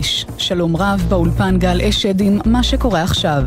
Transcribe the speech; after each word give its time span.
חמש, 0.00 0.26
שלום 0.38 0.76
רב 0.76 1.06
באולפן 1.08 1.58
גל 1.58 1.80
אשד 1.80 2.20
עם 2.20 2.38
מה 2.44 2.62
שקורה 2.62 3.02
עכשיו. 3.02 3.42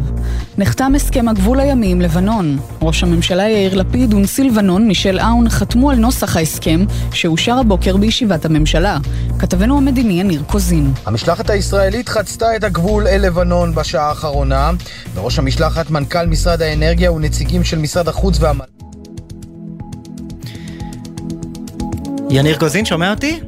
נחתם 0.58 0.94
הסכם 0.96 1.28
הגבול 1.28 1.60
הימי 1.60 1.92
עם 1.92 2.02
לבנון. 2.02 2.60
ראש 2.82 3.04
הממשלה 3.04 3.50
יאיר 3.50 3.76
לפיד 3.76 4.14
ונשיא 4.14 4.44
לבנון 4.44 4.88
מישל 4.88 5.20
אאון 5.20 5.50
חתמו 5.50 5.92
על 5.92 5.98
נוסח 5.98 6.38
ההסכם 6.38 6.86
שאושר 7.12 7.58
הבוקר 7.58 7.98
בישיבת 7.98 8.46
הממשלה. 8.46 8.98
כתבנו 9.40 9.78
המדיני 9.78 10.20
יניר 10.20 10.44
קוזין. 10.48 10.94
המשלחת 11.06 11.50
הישראלית 11.50 12.10
חצתה 12.10 12.56
את 12.56 12.64
הגבול 12.64 13.08
אל 13.08 13.22
לבנון 13.22 13.76
בשעה 13.76 14.10
האחרונה. 14.10 14.72
בראש 15.16 15.40
המשלחת 15.40 15.90
מנכ"ל 15.90 16.26
משרד 16.26 16.62
האנרגיה 16.62 17.12
ונציגים 17.12 17.64
של 17.64 17.78
משרד 17.78 18.08
החוץ 18.08 18.38
והמ... 18.40 18.60
יניר 22.30 22.58
קוזין, 22.58 22.86
שומע 22.86 23.12
אותי? 23.12 23.40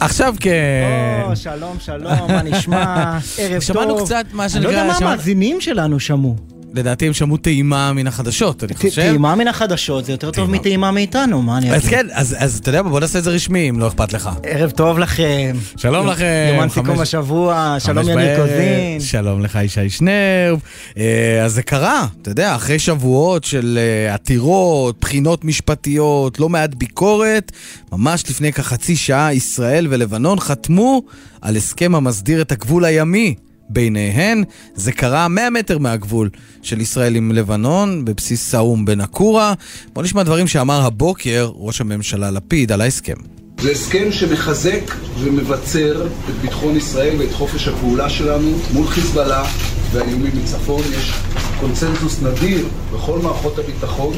עכשיו 0.00 0.34
כן. 0.40 1.22
או, 1.24 1.36
שלום, 1.36 1.76
שלום, 1.80 2.32
מה 2.32 2.42
נשמע? 2.42 2.84
ערב 3.38 3.52
טוב. 3.52 3.60
שמענו 3.60 4.04
קצת 4.04 4.24
מה 4.32 4.46
אני 4.54 4.64
לא 4.64 4.68
יודע 4.68 4.92
שנקרא... 4.94 5.06
מה 5.06 5.12
המאזינים 5.12 5.60
שלנו 5.60 6.00
שמעו. 6.00 6.36
לדעתי 6.74 7.06
הם 7.06 7.12
שמעו 7.12 7.36
טעימה 7.36 7.92
מן 7.92 8.06
החדשות, 8.06 8.64
אני 8.64 8.74
חושב. 8.74 9.02
טעימה 9.02 9.34
מן 9.34 9.48
החדשות 9.48 10.04
זה 10.04 10.12
יותר 10.12 10.30
טוב 10.30 10.34
טעימה. 10.34 10.58
מטעימה 10.58 10.90
מאיתנו, 10.90 11.42
מה 11.42 11.58
אני 11.58 11.72
אז 11.72 11.80
אגיד? 11.80 11.90
כן, 11.90 12.06
אז 12.12 12.36
אז 12.38 12.58
אתה 12.58 12.68
יודע 12.68 12.82
מה, 12.82 12.90
בוא 12.90 13.00
נעשה 13.00 13.18
את 13.18 13.24
זה 13.24 13.30
רשמי, 13.30 13.70
אם 13.70 13.78
לא 13.78 13.88
אכפת 13.88 14.12
לך. 14.12 14.30
ערב 14.42 14.70
טוב 14.70 14.98
לכם. 14.98 15.56
שלום 15.76 16.06
לכם, 16.06 16.50
יומן 16.54 16.68
סיכום 16.68 17.00
השבוע, 17.00 17.76
שלום 17.78 18.06
בערב. 18.06 18.40
קוזין. 18.40 19.00
שלום 19.00 19.40
לך 19.40 19.58
ישי 19.62 19.90
שנר. 19.90 20.56
אה, 20.98 21.44
אז 21.44 21.52
זה 21.52 21.62
קרה, 21.62 22.06
אתה 22.22 22.30
יודע, 22.30 22.56
אחרי 22.56 22.78
שבועות 22.78 23.44
של 23.44 23.78
אה, 23.80 24.14
עתירות, 24.14 24.96
בחינות 25.00 25.44
משפטיות, 25.44 26.40
לא 26.40 26.48
מעט 26.48 26.74
ביקורת, 26.74 27.52
ממש 27.92 28.24
לפני 28.30 28.52
כחצי 28.52 28.96
שעה 28.96 29.34
ישראל 29.34 29.86
ולבנון 29.90 30.40
חתמו 30.40 31.02
על 31.40 31.56
הסכם 31.56 31.94
המסדיר 31.94 32.40
את 32.40 32.52
הגבול 32.52 32.84
הימי. 32.84 33.34
ביניהן, 33.70 34.44
זה 34.74 34.92
קרה 34.92 35.28
100 35.28 35.50
מטר 35.50 35.78
מהגבול 35.78 36.30
של 36.62 36.80
ישראל 36.80 37.14
עם 37.14 37.32
לבנון, 37.32 38.04
בבסיס 38.04 38.50
סאום 38.50 38.84
בנקורה. 38.84 39.54
בוא 39.92 40.02
נשמע 40.02 40.22
דברים 40.22 40.46
שאמר 40.46 40.86
הבוקר 40.86 41.50
ראש 41.54 41.80
הממשלה 41.80 42.30
לפיד 42.30 42.72
על 42.72 42.80
ההסכם. 42.80 43.16
זה 43.60 43.70
הסכם 43.70 44.12
שמחזק 44.12 44.94
ומבצר 45.18 46.06
את 46.06 46.34
ביטחון 46.42 46.76
ישראל 46.76 47.16
ואת 47.18 47.32
חופש 47.32 47.68
הפעולה 47.68 48.10
שלנו 48.10 48.58
מול 48.72 48.86
חיזבאללה 48.86 49.44
והאיומים 49.92 50.32
מצפון. 50.42 50.82
יש 50.98 51.12
קונצנזוס 51.60 52.22
נדיר 52.22 52.68
בכל 52.92 53.18
מערכות 53.18 53.58
הביטחון 53.58 54.14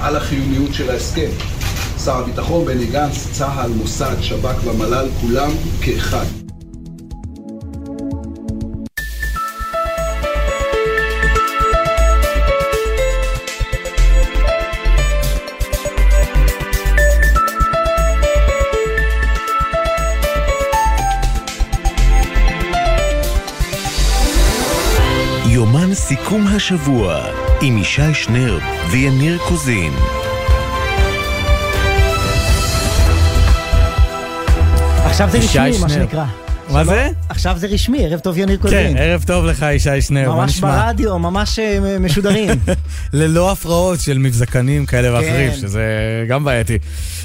על 0.00 0.16
החיוניות 0.16 0.74
של 0.74 0.90
ההסכם. 0.90 1.30
שר 2.04 2.16
הביטחון, 2.16 2.64
בני 2.64 2.86
גנץ, 2.86 3.28
צה"ל, 3.32 3.70
מוסד, 3.70 4.16
שב"כ 4.20 4.66
והמל"ל, 4.66 5.08
כולם 5.20 5.50
כאחד. 5.80 6.43
סיכום 26.34 26.46
השבוע 26.56 27.24
עם 27.62 27.78
ישי 27.78 28.14
שנר 28.14 28.58
ויניר 28.90 29.38
קוזין. 29.48 29.92
עכשיו 35.04 35.28
זה 35.30 35.38
רשמי, 35.38 35.78
מה. 35.80 35.88
שנקרא. 35.88 36.24
מה 36.70 36.84
זה? 36.84 37.08
עכשיו 37.28 37.54
זה 37.58 37.66
רשמי, 37.66 38.06
ערב 38.06 38.20
טוב 38.20 38.38
יניר 38.38 38.56
כן, 38.56 38.62
קוזין. 38.62 38.96
ערב 38.96 39.24
טוב 39.26 39.44
לך 39.44 39.66
ישי 39.72 40.00
שנר, 40.00 40.28
מה 40.28 40.36
ממש 40.36 40.50
נשמע? 40.50 40.84
ברדיו, 40.86 41.18
ממש 41.18 41.58
אה, 41.58 41.98
משודרים. 42.00 42.50
ללא 43.12 43.52
הפרעות 43.52 44.00
של 44.00 44.18
מבזקנים 44.18 44.86
כאלה 44.86 45.12
ואחרים, 45.14 45.50
כן. 45.50 45.56
שזה 45.56 45.84
גם 46.28 46.44
בעייתי. 46.44 46.78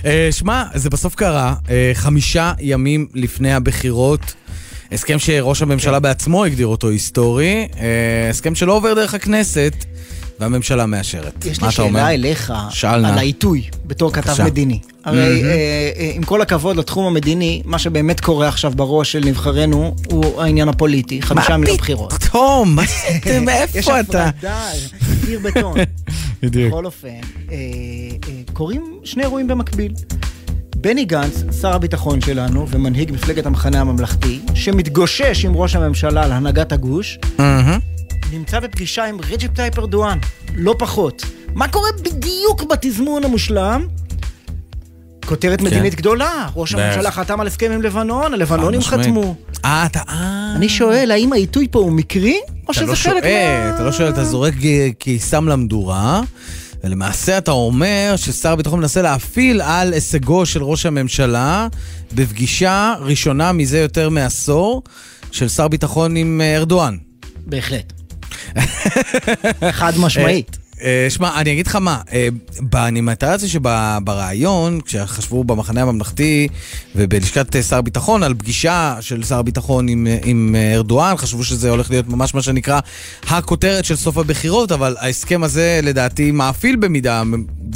אה, 0.06 0.28
שמע, 0.32 0.64
זה 0.74 0.90
בסוף 0.90 1.16
קרה, 1.16 1.54
אה, 1.70 1.92
חמישה 1.94 2.54
ימים 2.60 3.08
לפני 3.14 3.54
הבחירות. 3.54 4.34
הסכם 4.92 5.20
שראש 5.20 5.62
הממשלה 5.62 6.00
בעצמו 6.00 6.46
הגדיר 6.46 6.68
אותו 6.68 6.90
היסטורי, 6.90 7.68
אה, 7.80 8.30
הסכם 8.30 8.56
שלא 8.56 8.74
עובר 8.74 8.94
דרך 8.94 9.14
הכנסת, 9.14 9.74
והממשלה 10.40 10.86
מאשרת. 10.86 11.46
יש 11.46 11.62
לי? 11.62 11.72
שאלה 11.72 12.14
אליך, 12.14 12.54
שאל 12.70 13.02
נא. 13.02 13.08
על 13.08 13.18
העיתוי, 13.18 13.64
בתור 13.86 14.14
כתב 14.14 14.28
בבקשה. 14.28 14.44
מדיני. 14.46 14.80
הרי 15.06 15.44
אה, 15.44 15.50
אה, 15.98 16.12
עם 16.14 16.24
כל 16.24 16.42
הכבוד 16.42 16.78
לתחום 16.78 17.06
המדיני, 17.06 17.62
מה 17.66 17.80
שבאמת 17.80 18.20
קורה 18.20 18.48
עכשיו 18.48 18.72
בראש 18.76 19.12
של 19.12 19.20
נבחרינו, 19.26 19.96
הוא 20.12 20.42
העניין 20.42 20.70
הפוליטי, 20.70 21.22
חמישה 21.22 21.58
לבחירות. 21.58 22.14
פתאום, 22.14 22.70
מה 22.76 22.84
יש 23.24 23.40
מאיפה 23.40 24.00
אתה? 24.00 24.26
הפרדה, 24.26 24.70
קיר 25.26 25.40
בטון. 25.40 25.78
בדיוק. 26.44 26.72
בכל 26.74 26.86
אופן, 26.86 27.08
אה, 27.08 27.56
אה, 27.56 28.34
קורים 28.54 29.00
שני 29.04 29.24
אירועים 29.24 29.48
במקביל. 29.48 29.94
בני 30.82 31.06
גנץ, 31.06 31.44
שר 31.62 31.74
הביטחון 31.74 32.22
שלנו 32.22 32.70
ומנהיג 32.70 33.12
מפלגת 33.12 33.46
המחנה 33.46 33.82
הממלכתי, 33.82 34.40
שמתגושש 34.54 35.46
עם 35.46 35.56
ראש 35.56 35.76
הממשלה 35.76 36.24
על 36.24 36.32
הנהגת 36.32 36.72
הגוש. 36.72 37.20
נמצא 38.32 38.60
בפגישה 38.60 39.06
עם 39.06 39.18
רג'פ 39.30 39.56
טאיפ 39.56 39.80
ארדואן, 39.80 40.18
לא 40.56 40.76
פחות. 40.80 41.26
מה 41.54 41.68
קורה 41.68 41.90
בדיוק 42.02 42.64
בתזמון 42.64 43.24
המושלם? 43.24 43.88
כותרת 45.26 45.62
מדינית 45.62 45.96
גדולה, 45.96 46.48
ראש. 46.56 46.74
הממשלה 46.74 47.12
חתם 47.12 47.42
על 47.42 47.48
הסכם 47.48 47.72
עם 47.72 47.82
לבנון, 47.82 48.34
הלבנונים. 48.34 48.82
חתמו. 48.82 49.36
אה, 49.66 49.86
אתה... 49.86 50.00
אה. 50.10 50.54
אני 50.56 50.70
שואל, 50.70 51.12
האם 51.12 51.34
העיתוי 51.34 51.68
פה 51.72 51.80
הוא 51.80 51.92
מקרי, 51.92 52.40
או 52.68 52.74
שזה 52.74 52.86
לא 52.86 52.96
חלק 52.96 53.24
מה... 53.24 53.76
אתה 53.76 53.84
לא 53.84 53.92
שואל, 53.92 54.10
אתה 54.10 54.24
זורק 54.24 54.54
קיסם 55.00 55.48
למדורה, 55.48 56.22
ולמעשה 56.84 57.38
אתה 57.38 57.52
אומר 57.52 58.14
ששר 58.18 58.52
הביטחון 58.52 58.80
מנסה 58.80 59.02
להפעיל 59.02 59.62
על 59.62 59.94
הישגו 59.94 60.46
של 60.46 60.64
ראש 60.64 60.86
הממשלה 60.86 61.68
בפגישה 62.14 62.94
ראשונה 63.00 63.52
מזה 63.52 63.80
יותר 63.80 64.10
מעשור 64.10 64.84
של 65.32 65.48
שר 65.48 65.68
ביטחון 65.68 66.16
עם 66.16 66.42
אה, 66.44 66.58
ארדואן. 66.58 66.98
בהחלט. 67.46 67.94
חד 69.72 69.94
משמעית. 69.98 70.58
אה, 70.82 71.08
שמע, 71.10 71.42
אני 71.42 71.52
אגיד 71.52 71.68
לך 71.68 71.76
מה, 71.76 72.02
אה, 72.14 72.28
באנימטציה 72.60 73.50
שברעיון, 73.50 74.82
כשחשבו 74.82 75.44
במחנה 75.44 75.82
הממלכתי 75.82 76.48
ובלשכת 76.96 77.56
אה, 77.56 77.64
שר 77.64 77.78
הביטחון 77.78 78.24
על 78.24 78.34
פגישה 78.34 78.98
של 79.02 79.24
שר 79.24 79.40
הביטחון 79.40 79.88
עם, 79.88 80.08
עם 80.24 80.56
ארדואן, 80.76 81.18
חשבו 81.18 81.44
שזה 81.44 81.70
הולך 81.70 81.90
להיות 81.90 82.08
ממש 82.08 82.36
מה 82.36 82.42
שנקרא 82.42 82.80
הכותרת 83.28 83.86
של 83.86 83.96
סוף 83.96 84.18
הבחירות, 84.18 84.72
אבל 84.72 84.96
ההסכם 85.00 85.44
הזה 85.44 85.80
לדעתי 85.84 86.32
מאפיל 86.32 86.76
במידה 86.76 87.24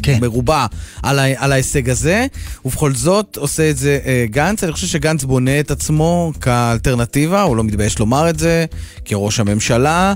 כן. 0.03 0.17
מרובה 0.21 0.65
על, 1.03 1.19
ה- 1.19 1.43
על 1.43 1.51
ההישג 1.51 1.89
הזה, 1.89 2.25
ובכל 2.65 2.93
זאת 2.93 3.37
עושה 3.37 3.69
את 3.69 3.77
זה 3.77 3.99
אה, 4.05 4.25
גנץ. 4.29 4.63
אני 4.63 4.71
חושב 4.71 4.87
שגנץ 4.87 5.23
בונה 5.23 5.59
את 5.59 5.71
עצמו 5.71 6.31
כאלטרנטיבה, 6.41 7.41
הוא 7.41 7.55
לא 7.57 7.63
מתבייש 7.63 7.99
לומר 7.99 8.29
את 8.29 8.39
זה, 8.39 8.65
כראש 9.05 9.39
הממשלה, 9.39 10.13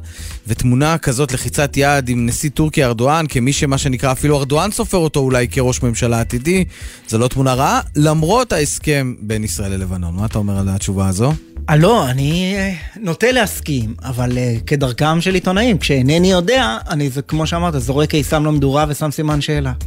ותמונה 0.47 0.97
כזאת 0.97 1.31
לחיצת 1.33 1.71
יד 1.77 2.09
עם 2.09 2.25
נשיא 2.25 2.49
טורקיה 2.49 2.87
ארדואן, 2.87 3.25
כמי 3.29 3.53
שמה 3.53 3.77
שנקרא 3.77 4.11
אפילו 4.11 4.37
ארדואן 4.37 4.71
סופר 4.71 4.97
אותו 4.97 5.19
אולי 5.19 5.47
כראש 5.47 5.83
ממשלה 5.83 6.21
עתידי, 6.21 6.65
זו 7.07 7.17
לא 7.17 7.27
תמונה 7.27 7.53
רעה, 7.53 7.81
למרות 7.95 8.53
ההסכם 8.53 9.13
בין 9.21 9.43
ישראל 9.43 9.71
ללבנון. 9.71 10.15
מה 10.15 10.25
אתה 10.25 10.37
אומר 10.37 10.57
על 10.59 10.69
התשובה 10.69 11.07
הזו? 11.07 11.33
אה, 11.69 11.75
לא, 11.75 12.09
אני 12.09 12.55
אה, 12.57 12.73
נוטה 13.01 13.31
להסכים, 13.31 13.95
אבל 14.03 14.37
אה, 14.37 14.55
כדרכם 14.67 15.21
של 15.21 15.33
עיתונאים, 15.33 15.77
כשאינני 15.77 16.31
יודע, 16.31 16.77
אני, 16.89 17.09
זה 17.09 17.21
כמו 17.21 17.47
שאמרת, 17.47 17.81
זורק 17.81 18.09
קיסם 18.09 18.45
למדורה 18.45 18.85
ושם 18.89 19.11
סימן 19.11 19.41
שאלה. 19.41 19.73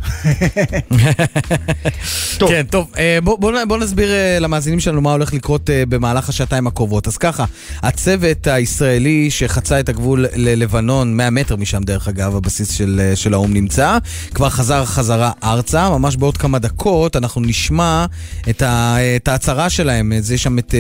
טוב. 2.38 2.48
כן, 2.48 2.66
טוב, 2.70 2.90
אה, 2.98 3.18
בוא, 3.22 3.38
בוא, 3.38 3.52
בוא 3.68 3.78
נסביר 3.78 4.10
למאזינים 4.40 4.80
שלנו 4.80 5.00
מה 5.00 5.12
הולך 5.12 5.34
לקרות 5.34 5.70
במהלך 5.88 6.28
השעתיים 6.28 6.66
הקרובות. 6.66 7.06
אז 7.06 7.16
ככה, 7.16 7.44
הצוות 7.82 8.46
הישראלי 8.46 9.30
שחצה 9.30 9.80
את 9.80 9.88
הגבול 9.88 10.26
ללבנון, 10.36 11.16
100 11.16 11.30
מטר 11.30 11.56
משם 11.56 11.82
דרך 11.82 12.08
אגב, 12.08 12.36
הבסיס 12.36 12.70
של, 12.70 13.12
של 13.14 13.34
האו"ם 13.34 13.54
נמצא, 13.54 13.98
כבר 14.34 14.48
חזר 14.48 14.84
חזרה 14.84 15.32
ארצה, 15.44 15.90
ממש 15.90 16.16
בעוד 16.16 16.36
כמה 16.36 16.58
דקות 16.58 17.16
אנחנו 17.16 17.40
נשמע 17.40 18.06
את, 18.50 18.62
ה, 18.62 18.96
את 19.16 19.28
ההצהרה 19.28 19.70
שלהם. 19.70 20.12
יש 20.12 20.42
שם 20.42 20.58
את 20.58 20.74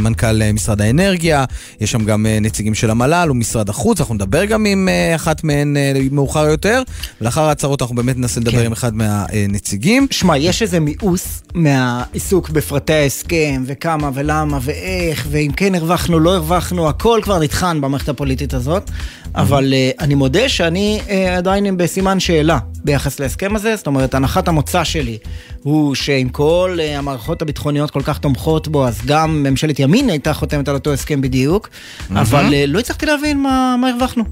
מנכ"ל 0.00 0.25
אה, 0.42 0.52
משרד 0.52 0.80
האנרגיה, 0.80 1.44
יש 1.80 1.90
שם 1.90 2.04
גם 2.04 2.26
אה, 2.26 2.38
נציגים 2.40 2.74
של 2.74 2.90
המל"ל 2.90 3.30
ומשרד 3.30 3.68
החוץ, 3.68 4.00
אנחנו 4.00 4.14
נדבר 4.14 4.44
גם 4.44 4.66
עם 4.66 4.88
אה, 4.88 5.14
אחת 5.14 5.44
מהן 5.44 5.76
מאוחר 6.10 6.46
יותר, 6.46 6.82
ולאחר 7.20 7.42
ההצהרות 7.42 7.82
אנחנו 7.82 7.96
באמת 7.96 8.16
ננסה 8.16 8.40
לדבר 8.40 8.58
כן. 8.58 8.66
עם 8.66 8.72
אחד 8.72 8.94
מהנציגים. 8.94 10.06
שמע, 10.10 10.36
יש 10.36 10.62
איזה 10.62 10.80
מיאוס 10.80 11.42
מהעיסוק 11.54 12.50
בפרטי 12.50 12.92
ההסכם, 12.92 13.62
וכמה 13.66 14.10
ולמה 14.14 14.58
ואיך, 14.62 15.26
ואם 15.30 15.50
כן 15.56 15.74
הרווחנו, 15.74 16.20
לא 16.20 16.34
הרווחנו, 16.34 16.88
הכל 16.88 17.20
כבר 17.22 17.38
נטחן 17.38 17.80
במערכת 17.80 18.08
הפוליטית 18.08 18.54
הזאת, 18.54 18.90
אבל 19.34 19.72
uh, 19.72 20.02
אני 20.02 20.14
מודה 20.14 20.48
שאני 20.48 21.00
עדיין 21.36 21.76
בסימן 21.76 22.20
שאלה 22.20 22.58
ביחס 22.84 23.20
להסכם 23.20 23.56
הזה, 23.56 23.76
זאת 23.76 23.86
אומרת, 23.86 24.14
הנחת 24.14 24.48
המוצא 24.48 24.84
שלי 24.84 25.18
הוא 25.62 25.94
שעם 25.94 26.28
כל 26.28 26.78
אה, 26.80 26.98
המערכות 26.98 27.42
הביטחוניות 27.42 27.90
כל 27.90 28.02
כך 28.04 28.18
תומכות 28.18 28.68
בו, 28.68 28.86
אז 28.86 29.00
גם 29.06 29.42
ממשלת 29.42 29.78
ימין 29.78 30.10
הייתה 30.10 30.32
חותמת 30.32 30.68
על 30.68 30.74
אותו 30.74 30.92
הסכם 30.92 31.20
בדיוק, 31.20 31.68
אבל 32.10 32.54
אה, 32.54 32.66
לא 32.66 32.78
הצלחתי 32.78 33.06
להבין 33.06 33.42
מה, 33.42 33.76
מה 33.80 33.88
הרווחנו. 33.88 34.24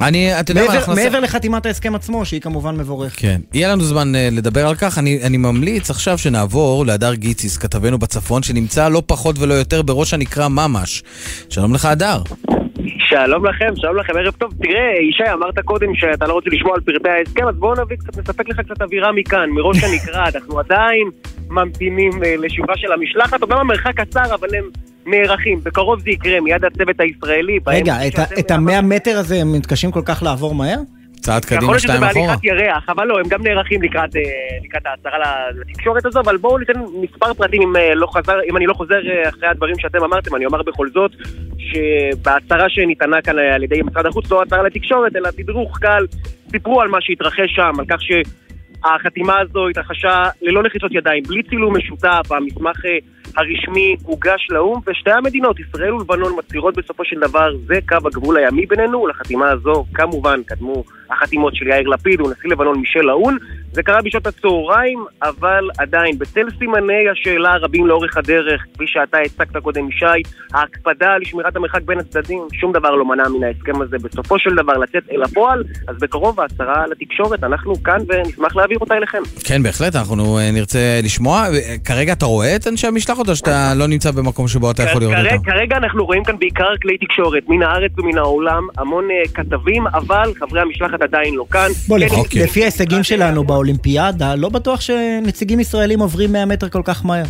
אני, 0.00 0.40
אתה 0.40 0.50
יודע 0.50 0.60
מה, 0.60 0.66
מעבר, 0.66 0.78
אנחנו 0.78 0.94
מעבר 0.94 1.08
נעשה... 1.08 1.20
לחתימת 1.20 1.66
ההסכם 1.66 1.94
עצמו, 1.94 2.24
שהיא 2.24 2.40
כמובן 2.40 2.76
מבורכת. 2.76 3.16
כן. 3.16 3.40
יהיה 3.54 3.72
לנו 3.72 3.84
זמן 3.84 4.14
אה, 4.14 4.28
לדבר 4.32 4.68
על 4.68 4.74
כך. 4.74 4.98
אני, 4.98 5.22
אני 5.22 5.36
ממליץ 5.36 5.90
עכשיו 5.90 6.18
שנעבור 6.18 6.86
להדר 6.86 7.14
גיציס, 7.14 7.56
כתבנו 7.56 7.98
בצפון, 7.98 8.42
שנמצא 8.42 8.88
לא 8.88 9.02
פחות 9.06 9.38
ולא 9.38 9.54
יותר 9.54 9.82
בראש 9.82 10.14
הנקרא 10.14 10.48
ממש. 10.48 11.02
שלום 11.48 11.74
לך, 11.74 11.84
הדר. 11.84 12.22
שלום 13.12 13.46
לכם, 13.46 13.76
שלום 13.76 13.96
לכם, 13.96 14.12
ערב 14.16 14.34
טוב. 14.34 14.52
תראה, 14.62 15.02
ישי, 15.10 15.32
אמרת 15.32 15.58
קודם 15.64 15.94
שאתה 15.94 16.26
לא 16.26 16.32
רוצה 16.32 16.50
לשמוע 16.52 16.74
על 16.74 16.80
פרטי 16.80 17.08
ההסכם, 17.08 17.48
אז 17.48 17.56
בואו 17.56 17.84
נביא 17.84 17.96
קצת, 17.96 18.18
נספק 18.18 18.48
לך 18.48 18.60
קצת 18.60 18.82
אווירה 18.82 19.12
מכאן, 19.12 19.50
מראש 19.50 19.76
הנקרא. 19.84 20.24
אנחנו 20.34 20.58
עדיין 20.58 21.10
ממתינים 21.50 22.12
אה, 22.24 22.34
לשובה 22.38 22.72
של 22.76 22.92
המשלחת, 22.92 23.42
אומנם 23.42 23.58
המרחק 23.58 24.00
קצר, 24.00 24.34
אבל 24.34 24.48
הם 24.54 24.64
נערכים. 25.06 25.60
בקרוב 25.62 26.00
זה 26.00 26.10
יקרה, 26.10 26.40
מיד 26.40 26.64
הצוות 26.64 27.00
הישראלי. 27.00 27.58
רגע, 27.66 27.96
את 28.38 28.50
המאה 28.50 28.82
מטר 28.82 29.18
הזה 29.18 29.36
הם 29.36 29.52
מתקשים 29.52 29.90
כל 29.90 30.02
כך 30.04 30.22
לעבור 30.22 30.54
מהר? 30.54 30.78
צעד 31.22 31.44
יכול 31.44 31.56
קדימה, 31.56 31.72
להיות 31.72 31.82
שזה 31.82 31.92
שתיים 31.92 32.04
אחורה. 32.04 32.26
בהליכת 32.26 32.44
ירח, 32.44 32.88
אבל 32.88 33.06
לא, 33.06 33.18
הם 33.18 33.28
גם 33.28 33.42
נערכים 33.42 33.82
לקראת, 33.82 34.16
אה, 34.16 34.22
לקראת 34.64 34.86
ההצהרה 34.86 35.18
לתקשורת 35.54 36.06
הזו, 36.06 36.20
אבל 36.20 36.36
בואו 36.36 36.58
ניתן 36.58 36.72
מספר 37.02 37.34
פרטים 37.34 37.62
אם, 37.62 37.76
אה, 37.76 37.94
לא 37.94 38.06
חזר, 38.06 38.38
אם 38.50 38.56
אני 38.56 38.66
לא 38.66 38.74
חוזר 38.74 39.00
אה, 39.10 39.28
אחרי 39.28 39.48
הדברים 39.48 39.78
שאתם 39.78 40.04
אמרתם, 40.04 40.34
אני 40.36 40.46
אומר 40.46 40.62
בכל 40.62 40.88
זאת, 40.90 41.10
שבהצהרה 41.58 42.68
שניתנה 42.68 43.22
כאן 43.22 43.38
על 43.38 43.62
ידי 43.62 43.82
משרד 43.82 44.06
החוץ, 44.06 44.30
לא 44.30 44.42
הצהרה 44.42 44.62
לתקשורת, 44.62 45.16
אלא 45.16 45.30
תדרוך 45.30 45.78
קל, 45.78 46.06
סיפרו 46.50 46.80
על 46.80 46.88
מה 46.88 46.98
שהתרחש 47.00 47.54
שם, 47.56 47.72
על 47.78 47.84
כך 47.88 47.98
שהחתימה 48.02 49.40
הזו 49.40 49.68
התרחשה 49.68 50.22
ללא 50.42 50.62
לחיצות 50.62 50.92
ידיים, 50.94 51.22
בלי 51.28 51.42
צילום 51.42 51.76
משותף, 51.76 52.22
המסמך 52.30 52.80
הרשמי 53.36 53.96
הוגש 54.02 54.46
לאו"ם, 54.50 54.80
ושתי 54.86 55.10
המדינות, 55.10 55.60
ישראל 55.60 55.94
ולבנון, 55.94 56.32
מצהירות 56.38 56.76
בסופו 56.76 57.04
של 57.04 57.20
דבר, 57.20 57.56
זה 57.66 57.74
קו 57.88 57.96
הגבול 58.06 58.36
הימי 58.36 58.66
בינינו, 58.66 59.02
ולחתימה 59.02 59.50
הזו 59.50 59.84
כמובן 59.94 60.42
קדמו 60.42 60.84
החתימות 61.10 61.54
של 61.54 61.66
יאיר 61.66 61.88
לפיד 61.88 62.20
ונשיא 62.20 62.50
לבנון 62.50 62.78
מישל 62.78 63.08
האון. 63.08 63.38
זה 63.72 63.82
קרה 63.82 64.02
בשעות 64.04 64.26
הצהריים, 64.26 65.04
אבל 65.22 65.68
עדיין, 65.78 66.18
בצל 66.18 66.46
סימני 66.58 67.08
השאלה 67.12 67.52
הרבים 67.52 67.86
לאורך 67.86 68.16
הדרך, 68.16 68.62
כפי 68.74 68.84
שאתה 68.86 69.18
הצגת 69.18 69.56
קודם, 69.62 69.88
ישי, 69.88 70.06
ההקפדה 70.54 71.06
על 71.08 71.20
שמירת 71.24 71.56
המרחק 71.56 71.82
בין 71.82 71.98
הצדדים, 71.98 72.38
שום 72.52 72.72
דבר 72.72 72.90
לא 72.90 73.04
מנע 73.04 73.28
מן 73.28 73.44
ההסכם 73.44 73.82
הזה 73.82 73.96
בסופו 74.02 74.38
של 74.38 74.54
דבר 74.54 74.72
לצאת 74.72 75.02
אל 75.12 75.22
הפועל, 75.22 75.64
אז 75.88 75.96
בקרוב 76.00 76.40
ההצהרה 76.40 76.86
לתקשורת, 76.86 77.44
אנחנו 77.44 77.82
כאן 77.82 77.98
ונשמח 78.08 78.56
להעביר 78.56 78.78
אותה 78.80 78.94
אליכם. 78.96 79.18
כן, 79.44 79.62
בהחלט, 79.62 79.96
אנחנו 79.96 80.38
אה, 80.38 80.50
נרצה 80.50 81.00
לשמוע. 81.02 81.46
אה, 81.54 81.74
כרגע 81.84 82.12
אתה 82.12 82.26
רואה 82.26 82.56
את 82.56 82.66
אנשי 82.66 82.86
המשלחת, 82.86 83.28
או 83.28 83.36
שאתה 83.36 83.72
לא 83.76 83.86
נמצא 83.86 84.10
במקום 84.10 84.48
שבו 84.48 84.70
אתה 84.70 84.82
יכול 84.82 85.00
לראות 85.02 85.16
כרגע- 85.16 85.34
אותם? 85.34 85.50
כרגע 85.50 85.76
אנחנו 85.76 86.04
רואים 86.04 86.24
כאן 86.24 86.38
בעיקר 86.38 86.76
כלי 86.82 86.98
תקשורת, 86.98 87.42
מן 87.48 87.62
הארץ 87.62 87.92
ומן 87.98 88.18
העולם, 88.18 88.62
המון 88.78 89.04
אה, 89.10 89.28
כתבים, 89.34 89.86
אבל 89.86 90.32
חברי 90.40 90.60
המשלחת 90.60 91.02
עדיין 91.02 91.34
לא 91.34 91.44
כאן. 91.50 91.68
בוא, 91.88 91.98
כן. 92.30 92.40
לפי 92.40 92.62
ההישגים 92.62 93.02
שלנו 93.02 93.44
באולימפיאדה, 93.62 94.34
לא 94.34 94.48
בטוח 94.48 94.80
שנציגים 94.80 95.60
ישראלים 95.60 96.00
עוברים 96.00 96.32
100 96.32 96.44
מטר 96.46 96.68
כל 96.68 96.82
כך 96.84 97.04
מהר. 97.04 97.24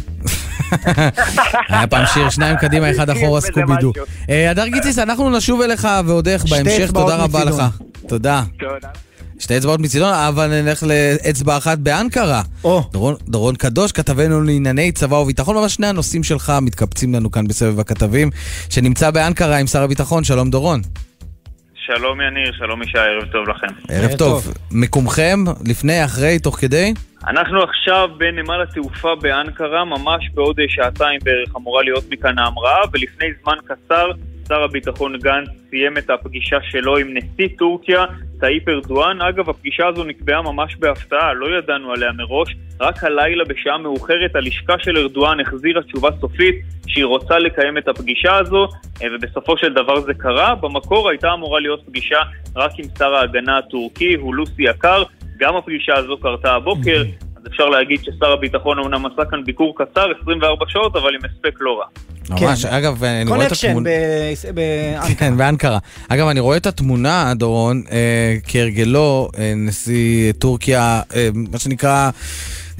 היה 1.68 1.86
פעם 1.86 2.04
שיר 2.14 2.30
שניים 2.30 2.56
קדימה, 2.56 2.90
אחד 2.90 3.10
אחורה, 3.10 3.40
סקובידו. 3.40 3.92
אה, 4.30 4.50
הדר 4.50 4.66
גיציס, 4.66 4.98
אנחנו 4.98 5.30
נשוב 5.30 5.60
אליך 5.60 5.88
ועוד 6.06 6.28
איך 6.28 6.44
בהמשך, 6.44 6.90
תודה 6.90 7.16
רבה. 7.16 7.44
לך. 7.44 7.62
תודה. 8.08 8.42
תודה. 8.58 8.88
שתי 9.38 9.56
אצבעות 9.56 9.80
מצידון, 9.80 10.14
אבל 10.14 10.62
נלך 10.62 10.82
לאצבע 10.82 11.56
אחת 11.56 11.78
באנקרה. 11.78 12.42
או. 12.64 12.84
דורון, 12.92 13.14
דורון 13.28 13.56
קדוש, 13.56 13.92
כתבנו 13.92 14.42
לענייני 14.42 14.92
צבא 14.92 15.14
וביטחון, 15.16 15.56
ממש 15.56 15.74
שני 15.74 15.86
הנושאים 15.86 16.22
שלך 16.22 16.52
מתקבצים 16.62 17.14
לנו 17.14 17.30
כאן 17.30 17.46
בסבב 17.46 17.80
הכתבים, 17.80 18.30
שנמצא 18.68 19.10
באנקרה 19.10 19.56
עם 19.56 19.66
שר 19.66 19.82
הביטחון, 19.82 20.24
שלום 20.24 20.50
דורון. 20.50 20.82
שלום 21.86 22.20
יניר, 22.20 22.52
שלום 22.52 22.82
ישי, 22.82 22.98
ערב 22.98 23.24
טוב 23.32 23.48
לכם. 23.48 23.66
ערב. 23.88 24.18
טוב. 24.18 24.54
מקומכם, 24.72 25.38
לפני, 25.66 26.04
אחרי, 26.04 26.38
תוך 26.38 26.56
כדי? 26.60 26.94
אנחנו 27.26 27.62
עכשיו 27.62 28.08
בנמל 28.18 28.62
התעופה 28.62 29.14
באנקרה, 29.14 29.84
ממש 29.84 30.30
בעוד 30.34 30.60
אה, 30.60 30.64
שעתיים 30.68 31.20
בערך 31.24 31.56
אמורה 31.56 31.82
להיות 31.82 32.04
מכאן 32.10 32.38
ההמראה, 32.38 32.80
ולפני 32.92 33.26
זמן 33.42 33.56
קצר 33.64 34.10
שר 34.48 34.62
הביטחון 34.62 35.18
גנץ 35.18 35.48
סיים 35.70 35.98
את 35.98 36.10
הפגישה 36.10 36.56
שלו 36.70 36.96
עם 36.96 37.16
נשיא 37.16 37.48
טורקיה, 37.58 38.04
טאיפ 38.42 38.68
ארדואן. 38.68 39.20
אגב, 39.20 39.50
הפגישה 39.50 39.86
הזו 39.86 40.04
נקבעה 40.04 40.42
ממש 40.42 40.76
בהפתעה, 40.76 41.32
לא 41.32 41.58
ידענו 41.58 41.92
עליה 41.92 42.12
מראש. 42.12 42.56
רק 42.80 43.04
הלילה 43.04 43.44
בשעה 43.44 43.78
מאוחרת 43.78 44.36
הלשכה 44.36 44.74
של 44.78 44.96
ארדואן 44.96 45.40
החזירה 45.40 45.82
תשובה 45.82 46.08
סופית 46.20 46.54
שהיא 46.86 47.04
רוצה 47.04 47.38
לקיים 47.38 47.78
את 47.78 47.88
הפגישה 47.88 48.36
הזו, 48.36 48.68
אה, 49.02 49.08
ובסופו 49.14 49.56
של 49.56 49.72
דבר 49.72 50.00
זה 50.00 50.14
קרה. 50.14 50.54
במקור 50.54 51.08
הייתה 51.08 51.32
אמורה 51.32 51.60
להיות 51.60 51.82
פגישה 51.86 52.18
רק 52.56 52.70
עם 52.78 52.84
שר 52.98 53.14
ההגנה 53.14 53.58
הטורקי, 53.58 54.14
הולוסי 54.14 54.62
יקר. 54.62 55.02
גם 55.38 55.56
הפגישה 55.56 55.94
הזו 55.94 56.16
קרתה 56.16 56.54
הבוקר, 56.54 57.02
אז 57.42 57.46
אפשר 57.48 57.64
להגיד 57.64 58.00
ששר 58.04 58.32
הביטחון 58.32 58.78
אמנם 58.78 59.06
עשה 59.06 59.30
כאן 59.30 59.44
ביקור 59.44 59.74
קצר, 59.76 60.06
24 60.22 60.64
שעות, 60.68 60.96
אבל 60.96 61.14
עם 61.14 61.20
הספק 61.24 61.58
לא 61.60 61.78
רע. 61.78 61.86
ממש, 62.30 62.64
אגב, 62.64 63.04
אני 63.04 63.30
רואה 63.30 63.42
את 63.42 63.48
קונקשן 63.48 63.68
התמונה... 63.68 63.90
באנקרה. 64.54 65.14
כן, 65.18 65.36
באנקרה. 65.36 65.78
אגב, 66.08 66.28
אני 66.28 66.40
רואה 66.40 66.56
את 66.56 66.66
התמונה, 66.66 67.32
דורון, 67.36 67.82
אה, 67.92 68.36
כהרגלו, 68.46 69.28
אה, 69.38 69.52
נשיא 69.56 70.32
טורקיה, 70.32 71.00
אה, 71.14 71.28
מה 71.34 71.58
שנקרא... 71.58 72.10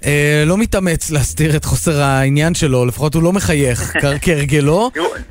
אה, 0.05 0.43
לא 0.47 0.59
מתאמץ 0.59 1.11
להסתיר 1.11 1.57
את 1.57 1.65
חוסר 1.65 2.01
העניין 2.01 2.55
שלו, 2.55 2.87
לפחות 2.87 3.15
הוא 3.15 3.23
לא 3.23 3.33
מחייך, 3.33 3.93
כהרגלו. 4.23 4.91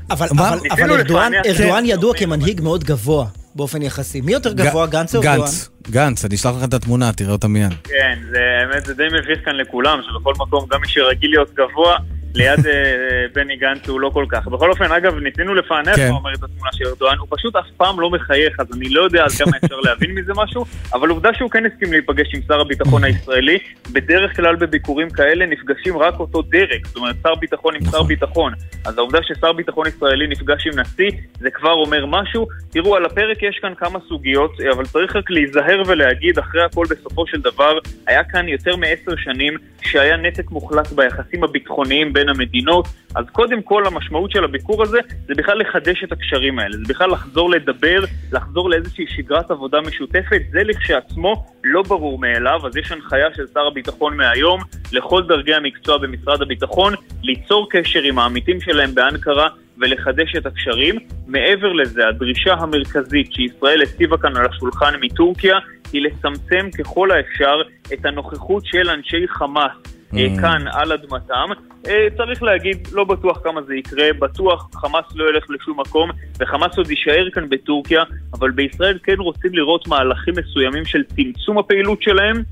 אבל? 0.09 0.27
אבל, 0.31 0.59
אבל 0.71 0.91
ארדואן, 0.91 1.31
ארדואן 1.45 1.83
כן. 1.83 1.89
ידוע 1.89 2.13
כמנהיג 2.17 2.61
מאוד 2.61 2.83
גבוה 2.83 3.25
באופן 3.55 3.81
יחסי. 3.81 4.21
מי 4.21 4.31
יותר 4.31 4.53
גבוה, 4.53 4.87
גנץ 4.87 5.15
או 5.15 5.19
ארדואן? 5.19 5.39
גנץ, 5.39 5.69
גנץ, 5.89 6.25
אני 6.25 6.35
אשלח 6.35 6.55
לך 6.57 6.63
את 6.63 6.73
התמונה, 6.73 7.13
תראה 7.13 7.31
אותה 7.31 7.47
מיד. 7.47 7.73
כן, 7.83 8.19
זה 8.31 8.39
האמת, 8.61 8.85
זה 8.85 8.93
די 8.93 9.07
מביך 9.07 9.45
כאן 9.45 9.55
לכולם, 9.55 9.99
שבכל 10.09 10.33
מקום, 10.37 10.65
גם 10.71 10.81
מי 10.81 10.87
שרגיל 10.87 11.29
להיות 11.29 11.53
גבוה, 11.53 11.95
ליד 12.35 12.67
אה, 12.67 13.25
בני 13.33 13.55
גנץ 13.55 13.89
הוא 13.89 14.01
לא 14.01 14.09
כל 14.13 14.25
כך. 14.29 14.47
בכל 14.47 14.69
אופן, 14.69 14.91
אגב, 14.91 15.15
ניסינו 15.15 15.53
לפענח 15.55 15.95
כן. 15.95 16.09
מה 16.09 16.17
אומרת 16.17 16.43
התמונה 16.43 16.69
של 16.73 16.87
ארדואן, 16.87 17.17
הוא 17.17 17.27
פשוט 17.29 17.55
אף 17.55 17.65
פעם 17.77 17.99
לא 17.99 18.09
מחייך, 18.09 18.59
אז 18.59 18.67
אני 18.77 18.89
לא 18.89 19.01
יודע 19.01 19.23
עד 19.23 19.31
כמה 19.31 19.57
אפשר 19.63 19.79
להבין 19.79 20.11
מזה 20.15 20.33
משהו, 20.35 20.65
אבל 20.93 21.09
עובדה 21.09 21.29
שהוא 21.33 21.49
כן 21.49 21.65
הסכים 21.65 21.91
להיפגש 21.91 22.35
עם 22.35 22.41
שר 22.47 22.61
הביטחון 22.61 23.03
הישראלי. 23.03 23.57
בדרך 23.91 24.35
כלל 24.35 24.55
בביקורים 24.55 25.09
כאלה 25.09 25.45
נפגשים 25.45 25.97
רק 25.97 26.19
אותו 26.19 26.41
דרג, 26.41 26.87
זאת 26.87 26.95
אומרת, 26.95 27.15
שר 27.23 27.35
ביטחון 27.35 27.75
עם 27.75 27.81
שר 27.81 27.87
נכון. 27.87 28.07
ביטחון. 28.07 28.53
אז 28.85 28.97
העובדה 28.97 29.19
ששר 29.23 29.53
ביטחון 29.53 29.87
ישראלי 29.87 30.27
נפגש 30.27 30.67
עם 30.67 30.79
נשיא, 30.79 31.11
זה 31.39 31.51
כבר 31.51 31.73
אומר 31.73 32.05
משהו. 32.05 32.47
תראו, 32.69 32.95
על 32.95 33.05
הפרק 33.05 33.43
יש 33.43 33.59
כאן 33.61 33.73
כמה 33.77 33.99
סוגיות, 34.07 34.51
אבל 34.73 34.85
צריך 34.85 35.15
רק 35.15 35.29
להיזהר 35.29 35.83
ולהגיד, 35.87 36.39
אחרי 36.39 36.63
הכל 36.63 36.85
בסופו 36.89 37.27
של 37.27 37.41
דבר, 37.41 37.77
היה 38.07 38.23
כאן 38.23 38.47
יותר 38.47 38.75
מעשר 38.75 39.15
שנים 39.17 39.57
שהיה 39.81 40.17
נתק 40.17 40.51
מוחלט 40.51 40.91
ביחסים 40.91 41.43
הביטחוניים 41.43 42.13
בין 42.21 42.29
המדינות. 42.29 42.87
אז 43.15 43.25
קודם 43.31 43.61
כל, 43.61 43.85
המשמעות 43.85 44.31
של 44.31 44.43
הביקור 44.43 44.83
הזה 44.83 44.99
זה 45.27 45.33
בכלל 45.37 45.57
לחדש 45.59 46.03
את 46.03 46.11
הקשרים 46.11 46.59
האלה, 46.59 46.77
זה 46.77 46.83
בכלל 46.93 47.11
לחזור 47.11 47.49
לדבר, 47.49 47.99
לחזור 48.31 48.69
לאיזושהי 48.69 49.05
שגרת 49.07 49.51
עבודה 49.51 49.81
משותפת, 49.81 50.41
זה 50.51 50.63
לכשעצמו 50.63 51.45
לא 51.63 51.81
ברור 51.81 52.19
מאליו, 52.19 52.67
אז 52.67 52.77
יש 52.77 52.91
הנחיה 52.91 53.27
של 53.35 53.47
שר 53.53 53.67
הביטחון 53.67 54.17
מהיום 54.17 54.61
לכל 54.91 55.23
דרגי 55.27 55.53
המקצוע 55.53 55.97
במשרד 55.97 56.41
הביטחון 56.41 56.93
ליצור 57.23 57.67
קשר 57.69 58.01
עם 58.01 58.19
העמיתים 58.19 58.61
שלהם 58.61 58.95
באנקרה 58.95 59.47
ולחדש 59.77 60.35
את 60.37 60.45
הקשרים. 60.45 60.95
מעבר 61.27 61.73
לזה, 61.73 62.07
הדרישה 62.07 62.53
המרכזית 62.53 63.33
שישראל 63.33 63.81
הציבה 63.81 64.17
כאן 64.17 64.37
על 64.37 64.45
השולחן 64.45 64.93
מטורקיה 65.01 65.57
היא 65.93 66.01
לצמצם 66.01 66.69
ככל 66.79 67.11
האפשר 67.11 67.61
את 67.93 68.05
הנוכחות 68.05 68.65
של 68.65 68.89
אנשי 68.89 69.27
חמאס 69.27 69.71
Mm. 70.13 70.41
כאן 70.41 70.65
על 70.71 70.91
אדמתם. 70.91 71.49
אה, 71.87 72.07
צריך 72.17 72.43
להגיד, 72.43 72.87
לא 72.91 73.03
בטוח 73.03 73.39
כמה 73.43 73.61
זה 73.61 73.75
יקרה, 73.75 74.13
בטוח 74.19 74.69
חמאס 74.75 75.05
לא 75.15 75.29
ילך 75.29 75.45
לשום 75.49 75.79
מקום, 75.79 76.09
וחמאס 76.39 76.77
עוד 76.77 76.89
יישאר 76.89 77.29
כאן 77.33 77.49
בטורקיה, 77.49 78.03
אבל 78.33 78.51
בישראל 78.51 78.99
כן 79.03 79.15
רוצים 79.19 79.53
לראות 79.53 79.87
מהלכים 79.87 80.33
מסוימים 80.37 80.85
של 80.85 81.03
צמצום 81.03 81.57
הפעילות 81.57 82.01
שלהם, 82.01 82.43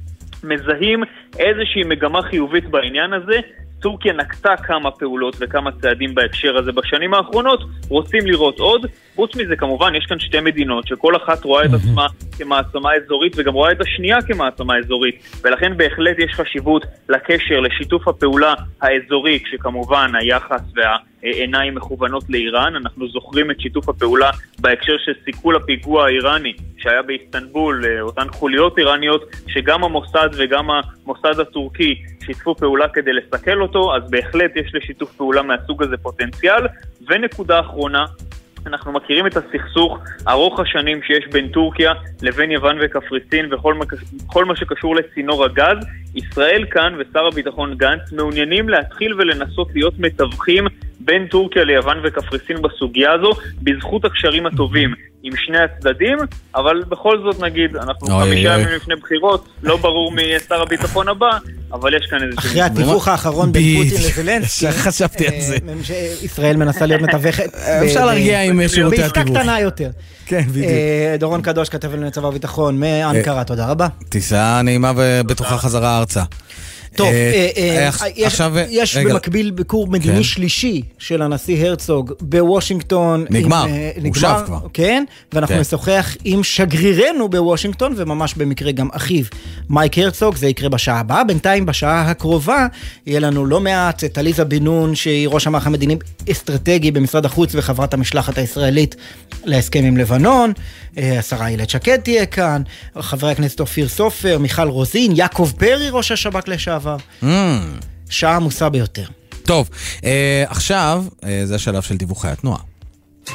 מזהים 0.43 1.03
איזושהי 1.39 1.83
מגמה 1.83 2.21
חיובית 2.21 2.65
בעניין 2.69 3.13
הזה. 3.13 3.39
טורקיה 3.81 4.13
נקטה 4.13 4.57
כמה 4.57 4.91
פעולות 4.91 5.35
וכמה 5.39 5.71
צעדים 5.71 6.15
בהקשר 6.15 6.57
הזה 6.57 6.71
בשנים 6.71 7.13
האחרונות, 7.13 7.63
רוצים 7.89 8.25
לראות 8.25 8.59
עוד. 8.59 8.85
חוץ 9.15 9.35
מזה, 9.35 9.55
כמובן, 9.55 9.95
יש 9.95 10.05
כאן 10.05 10.19
שתי 10.19 10.39
מדינות 10.39 10.87
שכל 10.87 11.15
אחת 11.15 11.43
רואה 11.43 11.65
את 11.65 11.73
עצמה 11.73 12.07
כמעצמה 12.37 12.89
אזורית 12.93 13.33
וגם 13.37 13.53
רואה 13.53 13.71
את 13.71 13.81
השנייה 13.81 14.21
כמעצמה 14.21 14.77
אזורית, 14.77 15.39
ולכן 15.43 15.77
בהחלט 15.77 16.19
יש 16.19 16.31
חשיבות 16.33 16.85
לקשר, 17.09 17.59
לשיתוף 17.59 18.07
הפעולה 18.07 18.53
האזורי, 18.81 19.39
כשכמובן 19.43 20.11
היחס 20.15 20.61
עיניים 21.21 21.75
מכוונות 21.75 22.23
לאיראן. 22.29 22.75
אנחנו 22.75 23.07
זוכרים 23.07 23.51
את 23.51 23.59
שיתוף 23.59 23.89
הפעולה 23.89 24.29
בהקשר 24.59 24.97
של 25.05 25.11
סיכול 25.25 25.55
הפיגוע 25.55 26.05
האיראני 26.05 26.53
שהיה 26.77 27.01
באיסטנבול, 27.01 27.85
אה, 27.85 28.01
אותן 28.01 28.27
חוליות 28.31 28.79
איראניות, 28.79 29.23
שגם 29.47 29.83
המוסד 29.83 30.29
וגם 30.37 30.67
המוסד 30.69 31.39
הטורקי 31.39 32.01
שיתפו 32.25 32.55
פעולה 32.55 32.87
כדי 32.87 33.13
לסכל 33.13 33.61
אותו, 33.61 33.95
אז 33.95 34.09
בהחלט 34.09 34.51
יש 34.55 34.71
לשיתוף 34.75 35.11
פעולה 35.11 35.41
מהסוג 35.41 35.83
הזה 35.83 35.97
פוטנציאל. 35.97 36.67
ונקודה 37.07 37.59
אחרונה, 37.59 38.05
אנחנו 38.67 38.91
מכירים 38.91 39.27
את 39.27 39.37
הסכסוך 39.37 39.97
ארוך 40.27 40.59
השנים 40.59 41.03
שיש 41.03 41.27
בין 41.31 41.47
טורקיה 41.47 41.91
לבין 42.21 42.51
יוון 42.51 42.77
וקפריסין 42.81 43.53
וכל 43.53 44.45
מה 44.45 44.55
שקשור 44.55 44.95
לצינור 44.95 45.45
הגז. 45.45 45.77
ישראל 46.15 46.65
כאן 46.71 46.93
ושר 46.99 47.25
הביטחון 47.27 47.75
גנץ 47.77 48.11
מעוניינים 48.11 48.69
להתחיל 48.69 49.13
ולנסות 49.13 49.67
להיות 49.75 49.93
מתווכים 49.99 50.67
בין 50.99 51.27
טורקיה 51.27 51.63
ליוון 51.63 51.97
וקפריסין 52.03 52.61
בסוגיה 52.61 53.11
הזו, 53.11 53.31
בזכות 53.61 54.05
הקשרים 54.05 54.45
הטובים 54.45 54.93
עם 55.23 55.35
שני 55.35 55.59
הצדדים, 55.59 56.17
אבל 56.55 56.83
בכל 56.89 57.21
זאת 57.21 57.43
נגיד, 57.43 57.75
אנחנו 57.75 58.07
חמישה 58.07 58.53
ימים 58.53 58.75
לפני 58.75 58.95
בחירות, 58.95 59.47
לא 59.63 59.77
ברור 59.77 60.11
מי 60.11 60.21
יהיה 60.21 60.39
שר 60.39 60.61
הביטחון 60.61 61.07
הבא, 61.07 61.29
אבל 61.73 61.93
יש 61.93 62.07
כאן 62.09 62.17
איזה... 62.23 62.33
אחרי 62.37 62.61
התיווך 62.61 63.07
האחרון 63.07 63.51
בין 63.51 63.83
פוטין 63.83 64.01
לזלנסקי, 64.09 64.71
חשבתי 64.83 65.27
על 65.27 65.33
זה. 65.41 65.57
ישראל 66.21 66.57
מנסה 66.57 66.85
להיות 66.85 67.01
מתווכת. 67.01 67.55
אפשר 67.85 68.05
להרגיע 68.05 68.41
עם 68.43 68.67
שירותי 68.67 69.03
התיווך. 69.03 69.17
בעסקה 69.17 69.39
קטנה 69.39 69.59
יותר. 69.59 69.89
כן, 70.25 70.41
בדיוק. 70.49 70.71
דורון 71.19 71.41
קדוש 71.41 71.69
כתב 71.69 71.93
לנו 71.95 72.11
צבא 72.11 72.27
הביטחון 72.27 72.79
מאנקרה, 72.79 73.43
תודה 73.43 73.65
רבה. 73.67 73.87
טיסה 74.09 74.61
נעימה 74.61 74.91
ובטוחה 74.95 75.57
חזרה 75.57 75.97
ארצה. 75.97 76.23
טוב, 76.95 77.09
יש 78.69 78.97
במקביל 78.97 79.51
ביקור 79.51 79.87
מדיני 79.87 80.23
שלישי 80.23 80.81
של 80.97 81.21
הנשיא 81.21 81.65
הרצוג 81.65 82.13
בוושינגטון. 82.21 83.25
נגמר, 83.29 83.65
הוא 84.03 84.15
שב 84.15 84.35
כבר. 84.45 84.59
כן, 84.73 85.03
ואנחנו 85.33 85.59
נשוחח 85.59 86.15
עם 86.23 86.43
שגרירנו 86.43 87.29
בוושינגטון, 87.29 87.93
וממש 87.97 88.33
במקרה 88.33 88.71
גם 88.71 88.87
אחיו, 88.91 89.25
מייק 89.69 89.97
הרצוג, 89.97 90.35
זה 90.35 90.47
יקרה 90.47 90.69
בשעה 90.69 90.99
הבאה. 90.99 91.23
בינתיים, 91.23 91.65
בשעה 91.65 92.09
הקרובה, 92.09 92.67
יהיה 93.05 93.19
לנו 93.19 93.45
לא 93.45 93.59
מעט 93.59 94.03
את 94.03 94.17
עליזה 94.17 94.45
בן 94.45 94.63
נון, 94.63 94.95
שהיא 94.95 95.27
ראש 95.27 95.47
המערך 95.47 95.67
המדיני 95.67 95.95
אסטרטגי 96.31 96.91
במשרד 96.91 97.25
החוץ 97.25 97.55
וחברת 97.55 97.93
המשלחת 97.93 98.37
הישראלית 98.37 98.95
להסכם 99.43 99.83
עם 99.83 99.97
לבנון. 99.97 100.53
השרה 100.97 101.47
איילת 101.47 101.69
שקד 101.69 101.97
תהיה 101.97 102.25
כאן, 102.25 102.61
חברי 102.99 103.31
הכנסת 103.31 103.59
אופיר 103.59 103.87
סופר, 103.87 104.37
מיכל 104.39 104.67
רוזין, 104.67 105.11
יעקב 105.15 105.51
פרי, 105.57 105.89
ראש 105.89 106.11
השב"כ 106.11 106.47
לשעבר. 106.47 106.88
Mm. 107.23 107.25
שעה 108.09 108.35
עמוסה 108.35 108.69
ביותר. 108.69 109.05
טוב, 109.43 109.69
אה, 110.03 110.43
עכשיו 110.47 111.03
אה, 111.23 111.41
זה 111.45 111.55
השלב 111.55 111.81
של 111.81 111.97
דיווחי 111.97 112.27
התנועה. 112.27 112.59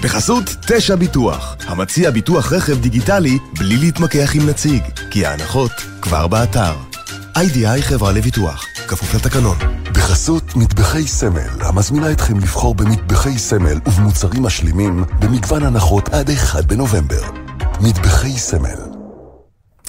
בחסות 0.02 0.44
תשע 0.66 0.94
ביטוח, 0.94 1.56
המציע 1.66 2.10
ביטוח 2.10 2.52
רכב 2.52 2.80
דיגיטלי 2.80 3.38
בלי 3.58 3.76
להתמקח 3.76 4.34
עם 4.34 4.48
נציג, 4.48 4.82
כי 5.10 5.26
ההנחות 5.26 5.72
כבר 6.02 6.26
באתר. 6.26 6.74
איי-די-איי 7.36 7.82
חברה 7.82 8.12
לביטוח, 8.12 8.66
כפוף 8.88 9.14
לתקנון. 9.14 9.56
בחסות 9.92 10.56
מטבחי 10.56 11.06
סמל, 11.06 11.50
המזמינה 11.60 12.12
אתכם 12.12 12.38
לבחור 12.38 12.74
במטבחי 12.74 13.38
סמל 13.38 13.78
ובמוצרים 13.86 14.42
משלימים 14.42 15.04
במגוון 15.20 15.62
הנחות 15.62 16.08
עד 16.08 16.30
1 16.30 16.64
בנובמבר. 16.64 17.22
מטבחי 17.80 18.38
סמל. 18.38 18.93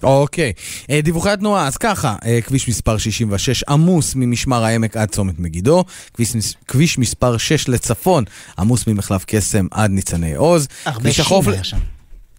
אוקיי, 0.03 0.53
אה, 0.89 1.01
דיווחי 1.01 1.29
התנועה, 1.29 1.67
אז 1.67 1.77
ככה, 1.77 2.15
אה, 2.25 2.39
כביש 2.41 2.69
מספר 2.69 2.97
66 2.97 3.63
עמוס 3.63 4.15
ממשמר 4.15 4.63
העמק 4.63 4.97
עד 4.97 5.09
צומת 5.09 5.39
מגידו, 5.39 5.85
כביש, 6.13 6.31
כביש 6.67 6.97
מספר 6.97 7.37
6 7.37 7.67
לצפון 7.69 8.23
עמוס 8.59 8.87
ממחלף 8.87 9.23
קסם 9.27 9.67
עד 9.71 9.91
ניצני 9.91 10.35
עוז. 10.35 10.67
הרבה 10.85 11.11
שום 11.11 11.49
היה 11.49 11.63
שם. 11.63 11.94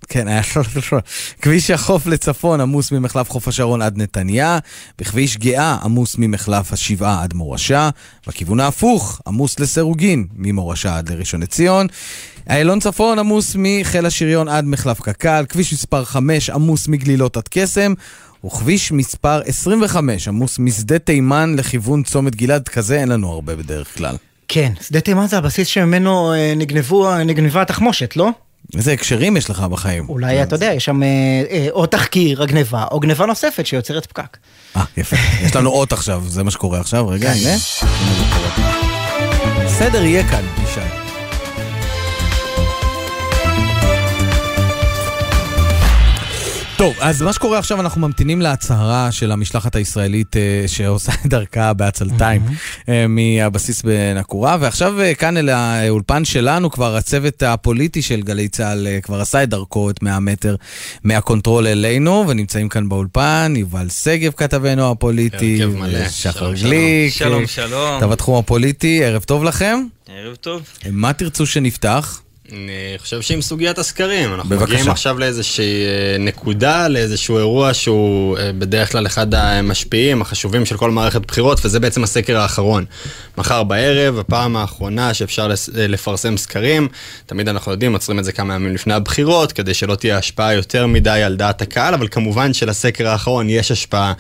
כן, 0.09 0.29
היה. 0.29 0.41
כביש 1.43 1.71
החוף 1.71 2.07
לצפון 2.07 2.61
עמוס 2.61 2.93
ממחלף 2.93 3.31
חוף 3.31 3.49
השרון 3.49 3.83
עד 3.83 3.99
נתניה, 3.99 4.59
בכביש 4.99 5.37
גאה 5.37 5.77
עמוס 5.83 6.15
ממחלף 6.19 6.73
השבעה 6.73 7.23
עד 7.23 7.35
מורשה, 7.35 7.91
בכיוון 8.27 8.61
ההפוך 8.61 9.21
עמוס 9.27 9.61
לסירוגין, 9.61 10.27
ממורשה 10.37 10.99
עד 10.99 11.09
לראשון 11.09 11.43
לציון. 11.43 11.87
איילון 12.51 12.81
צפון 12.81 13.19
עמוס 13.19 13.57
מחיל 13.59 14.07
השריון 14.07 14.49
עד 14.49 14.65
מחלף 14.65 15.01
קק"ל, 15.01 15.45
כביש 15.49 15.73
מספר 15.73 16.05
5 16.05 16.51
עמוס 16.51 16.89
מגלילות 16.89 17.37
עד 17.37 17.49
קסם, 17.51 17.95
וכביש 18.45 18.93
מספר 18.93 19.41
25 19.47 20.29
עמוס 20.29 20.59
משדה 20.59 20.99
תימן 20.99 21.55
לכיוון 21.59 22.03
צומת 22.03 22.37
גלעד, 22.37 22.69
כזה 22.69 23.01
אין 23.01 23.09
לנו 23.09 23.33
הרבה 23.33 23.57
בדרך 23.57 23.97
כלל. 23.97 24.17
כן, 24.49 24.73
שדה 24.81 25.01
תימן 25.01 25.27
זה 25.27 25.39
הבסיס 25.39 25.69
שממנו 25.69 26.33
אה, 26.33 26.55
נגנבו, 26.57 27.19
נגנבה 27.25 27.63
התחמושת, 27.63 28.17
לא? 28.17 28.31
איזה 28.75 28.93
הקשרים 28.93 29.37
יש 29.37 29.51
לך 29.51 29.61
בחיים? 29.61 30.09
אולי 30.09 30.43
אתה 30.43 30.55
יודע, 30.55 30.73
יש 30.73 30.85
שם 30.85 31.03
אה, 31.03 31.09
אה, 31.51 31.67
או 31.71 31.87
תחקיר 31.87 32.43
הגניבה, 32.43 32.85
או 32.91 33.01
גניבה 33.01 33.27
נוספת 33.27 33.67
שיוצרת 33.67 34.07
פקק. 34.07 34.37
אה, 34.77 34.85
יפה. 34.97 35.17
יש 35.43 35.57
לנו 35.57 35.71
אות 35.71 35.93
עכשיו, 35.93 36.23
זה 36.27 36.45
מה 36.45 36.51
שקורה 36.51 36.81
עכשיו. 36.81 37.09
רגע, 37.09 37.33
הנה. 37.33 37.57
בסדר, 39.65 40.03
יהיה 40.03 40.29
כאן, 40.29 40.45
ישי. 40.65 41.06
טוב, 46.79 46.95
אז 47.01 47.23
מה 47.23 47.33
שקורה 47.33 47.59
עכשיו, 47.59 47.81
אנחנו 47.81 48.01
ממתינים 48.01 48.41
להצהרה 48.41 49.13
של 49.13 49.33
המשלחת 49.33 49.77
הישראלית 49.77 50.37
אה, 50.37 50.65
שעושה 50.67 51.13
את 51.13 51.27
דרכה 51.27 51.73
בעצלתיים 51.73 52.43
אה, 52.89 53.07
מהבסיס 53.09 53.83
בנקורה, 53.83 54.57
ועכשיו 54.61 55.01
אה, 55.01 55.15
כאן 55.15 55.37
אל 55.37 55.49
האולפן 55.49 56.25
שלנו, 56.25 56.71
כבר 56.71 56.97
הצוות 56.97 57.43
הפוליטי 57.43 58.03
של 58.03 58.23
גלי 58.23 58.49
צה"ל 58.49 58.87
כבר 59.03 59.21
עשה 59.21 59.43
את 59.43 59.49
דרכו, 59.49 59.91
את 59.91 60.03
100 60.03 60.21
מטר 60.21 60.57
מה 61.05 61.19
control 61.19 61.67
אלינו, 61.67 62.25
ונמצאים 62.29 62.69
כאן 62.69 62.89
באולפן, 62.89 63.55
יובל 63.57 63.89
שגב 63.89 64.33
כתבנו 64.37 64.91
הפוליטי, 64.91 65.61
שחר 66.11 66.53
גליק, 66.53 67.13
שלום, 67.13 67.47
שלום. 67.47 67.99
אתה 67.99 68.07
בתחום 68.07 68.39
הפוליטי, 68.39 69.05
ערב 69.05 69.23
טוב 69.23 69.45
לכם. 69.45 69.79
ערב 70.09 70.35
טוב. 70.35 70.63
מה 70.91 71.13
תרצו 71.13 71.47
שנפתח? 71.47 72.21
אני 72.53 72.99
חושב 72.99 73.21
שעם 73.21 73.43
סוגיית 73.43 73.79
הסקרים, 73.79 74.35
אנחנו 74.35 74.51
בבקשה. 74.51 74.73
מגיעים 74.73 74.91
עכשיו 74.91 75.19
לאיזושהי 75.19 75.85
אה, 75.85 76.19
נקודה, 76.19 76.89
לאיזשהו 76.89 77.39
אירוע 77.39 77.75
שהוא 77.75 78.39
אה, 78.39 78.53
בדרך 78.59 78.93
כלל 78.93 79.07
אחד 79.07 79.35
המשפיעים, 79.35 80.23
החשובים 80.23 80.67
של 80.67 80.77
כל 80.77 80.91
מערכת 80.91 81.27
בחירות, 81.27 81.61
וזה 81.65 81.81
בעצם 81.81 82.05
הסקר 82.05 82.39
האחרון. 82.39 82.85
מחר 83.39 83.63
בערב, 83.63 84.19
הפעם 84.19 84.57
האחרונה 84.57 85.15
שאפשר 85.15 85.51
אה, 85.51 85.87
לפרסם 85.89 86.37
סקרים, 86.37 86.89
תמיד 87.27 87.49
אנחנו 87.49 87.73
יודעים, 87.73 87.93
עוצרים 87.93 88.19
את 88.19 88.25
זה 88.25 88.33
כמה 88.33 88.55
ימים 88.55 88.75
לפני 88.75 88.95
הבחירות, 88.95 89.53
כדי 89.53 89.75
שלא 89.75 89.95
תהיה 89.95 90.19
השפעה 90.19 90.55
יותר 90.55 90.87
מדי 90.87 91.23
על 91.23 91.37
דעת 91.37 91.63
הקהל, 91.63 91.95
אבל 91.95 92.09
כמובן 92.09 92.53
שלסקר 92.53 93.09
האחרון 93.09 93.51
יש 93.51 93.71
השפעה 93.71 94.13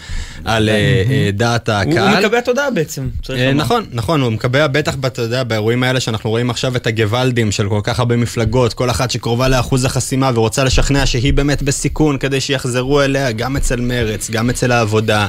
על 0.44 0.68
אה, 0.68 1.30
דעת 1.32 1.68
הקהל. 1.68 2.08
הוא 2.08 2.18
מקבע 2.18 2.40
תודעה 2.40 2.70
בעצם, 2.70 3.08
צריך 3.22 3.40
לומר. 3.40 3.52
נכון, 3.52 3.86
נכון, 3.92 4.20
הוא 4.20 4.32
מקבע 4.32 4.66
בטח, 4.66 4.94
יודע, 5.18 5.44
באירועים 5.44 5.82
האלה 5.82 6.00
שאנחנו 6.00 6.30
רואים 6.30 6.50
עכשיו 6.50 6.76
את 6.76 6.86
הגוואלדים 6.86 7.52
של 7.52 7.68
כל 7.68 7.80
כך 7.82 7.98
הרבה 7.98 8.15
מפלגות, 8.16 8.74
כל 8.74 8.90
אחת 8.90 9.10
שקרובה 9.10 9.48
לאחוז 9.48 9.84
החסימה 9.84 10.30
ורוצה 10.34 10.64
לשכנע 10.64 11.06
שהיא 11.06 11.32
באמת 11.32 11.62
בסיכון 11.62 12.18
כדי 12.18 12.40
שיחזרו 12.40 13.00
אליה, 13.00 13.32
גם 13.32 13.56
אצל 13.56 13.80
מרץ, 13.80 14.30
גם 14.30 14.50
אצל 14.50 14.72
העבודה, 14.72 15.26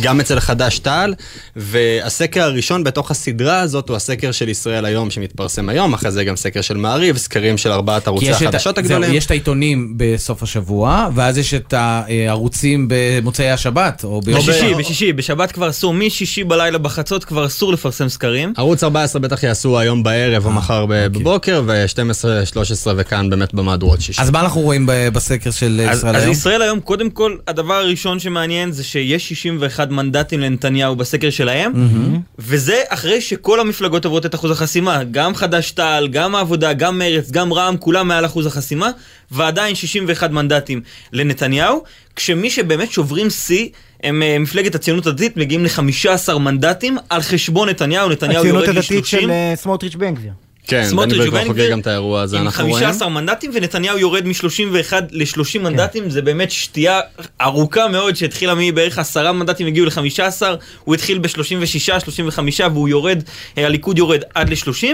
גם 0.00 0.20
אצל 0.20 0.40
חד"ש-תע"ל, 0.40 1.14
והסקר 1.56 2.42
הראשון 2.42 2.84
בתוך 2.84 3.10
הסדרה 3.10 3.60
הזאת 3.60 3.88
הוא 3.88 3.96
הסקר 3.96 4.32
של 4.32 4.48
ישראל 4.48 4.84
היום 4.84 5.10
שמתפרסם 5.10 5.68
היום, 5.68 5.94
אחרי 5.94 6.10
זה 6.10 6.24
גם 6.24 6.36
סקר 6.36 6.60
של 6.60 6.76
מעריב, 6.76 7.16
סקרים 7.16 7.58
של 7.58 7.72
ארבעת 7.72 8.06
ערוצי 8.06 8.30
החדשות 8.30 8.74
זהו, 8.76 8.84
הגדולים. 8.84 9.14
יש 9.14 9.26
את 9.26 9.30
העיתונים 9.30 9.94
בסוף 9.96 10.42
השבוע, 10.42 11.08
ואז 11.14 11.38
יש 11.38 11.54
את 11.54 11.74
הערוצים 11.76 12.88
במוצאי 12.88 13.50
השבת, 13.50 14.04
או 14.04 14.20
ביום 14.20 14.40
בשישי, 14.40 14.74
בשישי, 14.74 15.12
בשבת 15.12 15.52
כבר 15.52 15.70
אסור, 15.70 15.94
משישי 15.94 16.44
בלילה 16.44 16.78
בחצות 16.78 17.24
כבר 17.24 17.46
אסור 17.46 17.72
לפרסם 17.72 18.08
סקרים. 18.08 18.52
ערוץ 18.56 18.84
14 18.84 19.22
בטח 19.22 19.42
יעשו 19.42 19.78
היום 19.78 20.02
בערב 20.02 20.46
או 20.46 20.50
מחר 20.50 20.86
ב- 20.86 21.06
בבוקר, 21.06 21.62
ו-12, 21.66 22.23
13 22.44 22.94
וכאן 22.96 23.30
באמת 23.30 23.54
במהדורות 23.54 24.00
שישי. 24.00 24.22
אז 24.22 24.30
מה 24.30 24.40
אנחנו 24.40 24.60
רואים 24.60 24.86
בסקר 25.12 25.50
של 25.50 25.80
אז, 25.88 25.98
ישראל 25.98 26.16
אז 26.16 26.22
היום? 26.22 26.32
ישראל 26.32 26.62
היום, 26.62 26.80
קודם 26.80 27.10
כל, 27.10 27.36
הדבר 27.48 27.74
הראשון 27.74 28.18
שמעניין 28.18 28.72
זה 28.72 28.84
שיש 28.84 29.28
61 29.28 29.90
מנדטים 29.90 30.40
לנתניהו 30.40 30.96
בסקר 30.96 31.30
שלהם, 31.30 31.72
מהמם. 31.74 32.20
וזה 32.38 32.82
אחרי 32.88 33.20
שכל 33.20 33.60
המפלגות 33.60 34.04
עוברות 34.04 34.26
את 34.26 34.34
אחוז 34.34 34.50
החסימה, 34.50 35.04
גם 35.10 35.34
חד"ש-תע"ל, 35.34 36.08
גם 36.08 36.34
העבודה, 36.34 36.72
גם 36.72 36.98
מרצ, 36.98 37.30
גם 37.30 37.52
רע"מ, 37.52 37.76
כולם 37.76 38.08
מעל 38.08 38.26
אחוז 38.26 38.46
החסימה, 38.46 38.90
ועדיין 39.30 39.74
61 39.74 40.30
מנדטים 40.30 40.80
לנתניהו, 41.12 41.82
כשמי 42.16 42.50
שבאמת 42.50 42.92
שוברים 42.92 43.30
שיא 43.30 43.68
הם 44.02 44.22
אה, 44.22 44.38
מפלגת 44.38 44.74
הציונות 44.74 45.06
הדתית, 45.06 45.36
מגיעים 45.36 45.64
ל-15 45.64 46.38
מנדטים 46.38 46.98
על 47.10 47.22
חשבון 47.22 47.68
נתניהו, 47.68 48.08
נתניהו 48.08 48.40
הציונות 48.40 48.64
יורד 48.64 48.78
הדתית 48.78 49.04
ל-30. 49.04 49.06
של 49.06 49.30
אה, 49.30 49.52
סמוטריץ' 49.56 49.94
בן 49.94 50.14
גביר. 50.14 50.32
כן, 50.66 50.84
סמוטריץ' 50.84 51.28
ובן 51.28 51.48
גביר 51.48 51.70
גם 51.70 51.80
את 51.80 51.86
האירוע 51.86 52.22
הזה, 52.22 52.38
עם 52.38 52.42
אנחנו 52.46 52.68
רואים. 52.68 52.86
15 52.86 53.08
מנדטים 53.08 53.50
ונתניהו 53.54 53.98
יורד 53.98 54.26
מ-31 54.26 54.92
ל-30 55.10 55.58
מנדטים, 55.60 56.10
זה 56.10 56.22
באמת 56.22 56.50
שתייה 56.50 57.00
ארוכה 57.40 57.88
מאוד 57.88 58.16
שהתחילה 58.16 58.54
מבערך 58.54 58.98
10 58.98 59.32
מנדטים 59.32 59.66
הגיעו 59.66 59.86
ל-15, 59.86 60.42
הוא 60.84 60.94
התחיל 60.94 61.18
ב-36, 61.18 62.00
35 62.00 62.60
והוא 62.60 62.88
יורד, 62.88 63.22
אה, 63.58 63.66
הליכוד 63.66 63.98
יורד 63.98 64.20
עד 64.34 64.48
ל-30, 64.48 64.86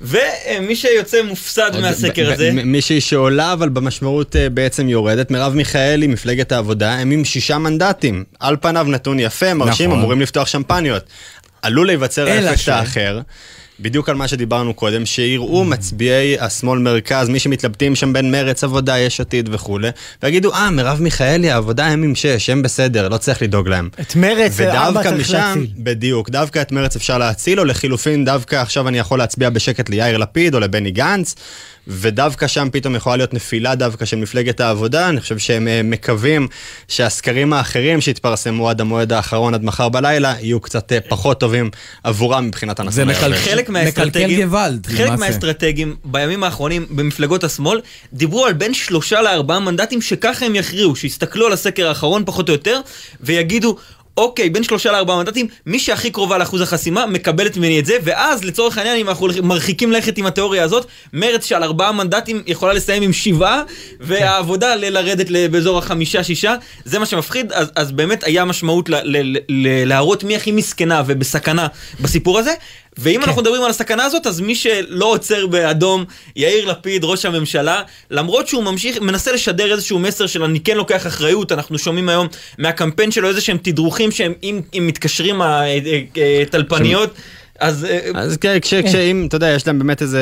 ומי 0.00 0.76
שיוצא 0.76 1.22
מופסד 1.22 1.70
מהסקר 1.80 2.32
הזה, 2.32 2.50
מישהי 2.52 3.00
שעולה 3.00 3.52
אבל 3.52 3.68
במשמעות 3.68 4.36
אה, 4.36 4.48
בעצם 4.48 4.88
יורדת, 4.88 5.30
מרב 5.30 5.54
מיכאלי, 5.54 6.06
מפלגת 6.06 6.52
העבודה, 6.52 6.92
הם 6.94 7.10
עם 7.10 7.24
שישה 7.24 7.58
מנדטים. 7.58 8.24
על 8.40 8.56
פניו 8.60 8.86
נתון 8.88 9.20
יפה, 9.20 9.54
מרשים, 9.54 9.86
נכון. 9.90 9.98
אמורים 10.00 10.20
לפתוח 10.20 10.48
שמפניות. 10.48 11.02
עלול 11.62 11.86
להיווצר 11.86 12.28
האפקט 12.28 12.58
ש- 12.58 12.68
האחר. 12.68 13.20
בדיוק 13.82 14.08
על 14.08 14.14
מה 14.14 14.28
שדיברנו 14.28 14.74
קודם, 14.74 15.06
שיראו 15.06 15.64
מצביעי 15.64 16.38
השמאל 16.40 16.78
מרכז, 16.78 17.28
מי 17.28 17.38
שמתלבטים 17.38 17.94
שם 17.94 18.12
בין 18.12 18.30
מרץ, 18.30 18.64
עבודה, 18.64 18.98
יש 18.98 19.20
עתיד 19.20 19.48
וכולי, 19.52 19.88
ויגידו, 20.22 20.54
אה, 20.54 20.70
מרב 20.70 21.00
מיכאלי, 21.00 21.50
העבודה 21.50 21.86
הם 21.86 22.02
עם 22.02 22.14
שש, 22.14 22.50
הם 22.50 22.62
בסדר, 22.62 23.08
לא 23.08 23.16
צריך 23.16 23.42
לדאוג 23.42 23.68
להם. 23.68 23.88
את 24.00 24.16
מרץ, 24.16 24.60
ארבע 24.60 24.90
ודווקא 24.90 25.08
צריך 25.08 25.20
משם, 25.20 25.36
להציל. 25.36 25.66
בדיוק, 25.76 26.30
דווקא 26.30 26.62
את 26.62 26.72
מרץ 26.72 26.96
אפשר 26.96 27.18
להציל, 27.18 27.60
או 27.60 27.64
לחילופין, 27.64 28.24
דווקא 28.24 28.56
עכשיו 28.56 28.88
אני 28.88 28.98
יכול 28.98 29.18
להצביע 29.18 29.50
בשקט 29.50 29.90
ליאיר 29.90 30.16
לפיד 30.16 30.54
או 30.54 30.60
לבני 30.60 30.90
גנץ, 30.90 31.34
ודווקא 31.86 32.46
שם 32.46 32.68
פתאום 32.72 32.96
יכולה 32.96 33.16
להיות 33.16 33.34
נפילה 33.34 33.74
דווקא 33.74 34.04
של 34.04 34.16
מפלגת 34.16 34.60
העבודה, 34.60 35.08
אני 35.08 35.20
חושב 35.20 35.38
שהם 35.38 35.68
אה, 35.68 35.80
מקווים 35.84 36.48
שהסקרים 36.88 37.52
האחרים 37.52 38.00
שהתפרסמו 38.00 38.70
עד 38.70 38.80
המועד 38.80 39.12
האחרון, 39.12 39.54
עד 39.54 39.64
מחר 39.64 39.88
בלילה, 39.88 40.34
יהיו 40.40 40.60
קצת 40.60 40.92
אה, 40.92 41.00
פחות 41.00 41.40
טובים 41.40 41.70
עבורם 42.04 42.46
מבחינת 42.46 42.80
הנסות. 42.80 42.94
זה 42.94 43.04
מחלחל. 43.04 43.34
חלק 43.34 43.68
מקלקל 43.68 43.72
מהאסטרטגים, 43.72 44.48
גוואלד, 44.48 44.86
חלק. 44.86 45.18
מהאסטרטגים 45.18 45.96
בימים 46.04 46.44
האחרונים 46.44 46.86
במפלגות 46.90 47.44
השמאל 47.44 47.80
דיברו 48.12 48.46
על 48.46 48.52
בין 48.52 48.74
שלושה 48.74 49.22
לארבעה 49.22 49.60
מנדטים 49.60 50.02
שככה 50.02 50.46
הם 50.46 50.54
יכריעו, 50.54 50.96
שיסתכלו 50.96 51.46
על 51.46 51.52
הסקר 51.52 51.88
האחרון 51.88 52.22
פחות 52.26 52.48
או 52.48 52.54
יותר 52.54 52.80
ויגידו 53.20 53.76
אוקיי, 54.16 54.50
בין 54.50 54.62
שלושה 54.62 54.92
לארבעה 54.92 55.16
מנדטים, 55.16 55.46
מי 55.66 55.78
שהכי 55.78 56.10
קרובה 56.10 56.38
לאחוז 56.38 56.60
החסימה 56.60 57.06
מקבלת 57.06 57.56
ממני 57.56 57.78
את 57.78 57.86
זה, 57.86 57.96
ואז 58.04 58.44
לצורך 58.44 58.78
העניין, 58.78 58.98
אם 58.98 59.08
אנחנו 59.08 59.28
מרחיקים 59.42 59.92
לכת 59.92 60.18
עם 60.18 60.26
התיאוריה 60.26 60.64
הזאת, 60.64 60.86
מרץ 61.12 61.44
שעל 61.44 61.62
ארבעה 61.62 61.92
מנדטים 61.92 62.42
יכולה 62.46 62.72
לסיים 62.72 63.02
עם 63.02 63.12
שבעה, 63.12 63.62
והעבודה 64.00 64.74
ל- 64.76 64.88
לרדת 64.98 65.30
ל- 65.30 65.48
באזור 65.48 65.78
החמישה-שישה, 65.78 66.54
זה 66.84 66.98
מה 66.98 67.06
שמפחיד, 67.06 67.52
אז, 67.52 67.70
אז 67.76 67.92
באמת 67.92 68.24
היה 68.24 68.44
משמעות 68.44 68.88
ל- 68.88 68.94
ל- 69.04 69.36
ל- 69.48 69.84
להראות 69.88 70.24
מי 70.24 70.36
הכי 70.36 70.52
מסכנה 70.52 71.02
ובסכנה 71.06 71.66
בסיפור 72.00 72.38
הזה. 72.38 72.54
ואם 72.98 73.20
כן. 73.20 73.28
אנחנו 73.28 73.42
מדברים 73.42 73.62
על 73.62 73.70
הסכנה 73.70 74.04
הזאת, 74.04 74.26
אז 74.26 74.40
מי 74.40 74.54
שלא 74.54 75.04
עוצר 75.04 75.46
באדום, 75.46 76.04
יאיר 76.36 76.66
לפיד, 76.66 77.04
ראש 77.04 77.24
הממשלה, 77.24 77.82
למרות 78.10 78.48
שהוא 78.48 78.62
ממשיך, 78.62 79.00
מנסה 79.00 79.32
לשדר 79.32 79.72
איזשהו 79.72 79.98
מסר 79.98 80.26
של 80.26 80.42
אני 80.44 80.60
כן 80.60 80.76
לוקח 80.76 81.06
אחריות, 81.06 81.52
אנחנו 81.52 81.78
שומעים 81.78 82.08
היום 82.08 82.26
מהקמפיין 82.58 83.10
שלו 83.10 83.28
איזה 83.28 83.40
שהם 83.40 83.58
תדרוכים 83.62 84.10
שהם, 84.10 84.32
אם, 84.42 84.60
אם 84.74 84.86
מתקשרים 84.86 85.42
הטלפניות, 86.42 87.10
אז... 87.62 87.84
אה, 87.84 87.98
אז 88.14 88.36
כן, 88.36 88.58
כש- 88.62 88.74
כשאם, 88.74 89.26
אתה 89.28 89.36
יודע, 89.36 89.50
יש 89.50 89.66
להם 89.66 89.78
באמת 89.78 90.02
איזה 90.02 90.18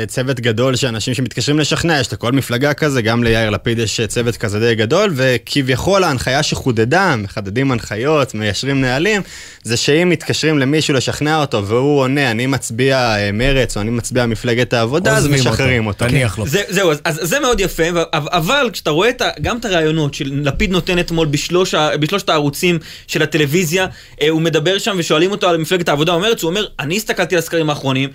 אה, 0.00 0.06
צוות 0.06 0.40
גדול 0.40 0.76
של 0.76 0.86
אנשים 0.86 1.14
שמתקשרים 1.14 1.58
לשכנע, 1.58 2.00
יש 2.00 2.12
לכל 2.12 2.32
מפלגה 2.32 2.74
כזה, 2.74 3.02
גם 3.02 3.24
ליאיר 3.24 3.50
לפיד 3.50 3.78
יש 3.78 4.00
אה, 4.00 4.06
צוות 4.06 4.36
כזה 4.36 4.60
די 4.60 4.74
גדול, 4.74 5.12
וכביכול 5.16 6.04
ההנחיה 6.04 6.42
שחודדה, 6.42 7.16
מחדדים 7.16 7.72
הנחיות, 7.72 8.34
מיישרים 8.34 8.80
נהלים, 8.80 9.22
זה 9.62 9.76
שאם 9.76 10.08
מתקשרים 10.08 10.58
למישהו 10.58 10.94
לשכנע 10.94 11.40
אותו 11.40 11.66
והוא 11.66 12.00
עונה, 12.00 12.30
אני 12.30 12.46
מצביע 12.46 12.98
אה, 13.16 13.32
מרץ 13.32 13.76
או 13.76 13.82
אני 13.82 13.90
מצביע 13.90 14.26
מפלגת 14.26 14.72
העבודה, 14.72 15.16
אז. 15.16 15.26
משחררים 15.26 15.86
אותו. 15.86 16.04
תניח 16.08 16.38
לו. 16.38 16.46
זה, 16.46 16.62
זהו, 16.68 16.90
אז, 16.90 17.00
אז 17.04 17.18
זה 17.22 17.40
מאוד 17.40 17.60
יפה, 17.60 17.82
אבל 18.12 18.70
כשאתה 18.72 18.90
רואה 18.90 19.08
את, 19.08 19.22
גם 19.42 19.56
את 19.58 19.64
הרעיונות 19.64 20.14
שלפיד 20.14 20.70
נותן 20.70 20.98
אתמול 20.98 21.26
בשלוש, 21.26 21.74
בשלושת 21.74 22.28
הערוצים 22.28 22.78
של 23.06 23.22
הטלוויזיה, 23.22 23.86
אה, 24.22 24.28
הוא 24.28 24.42
מדבר 24.42 24.78
שם 24.78 24.96
ושואלים 24.98 25.30
אותו 25.30 25.48
על 25.48 25.56
מפלגת 25.56 25.88
העבודה 25.88 26.14
ומרץ, 26.16 26.42
הוא 26.42 26.48
אומר, 26.50 26.66
אני 26.80 26.96
הסתכלתי 26.96 27.34
על 27.34 27.38
הסקרים 27.38 27.70
האחרונים, 27.70 28.08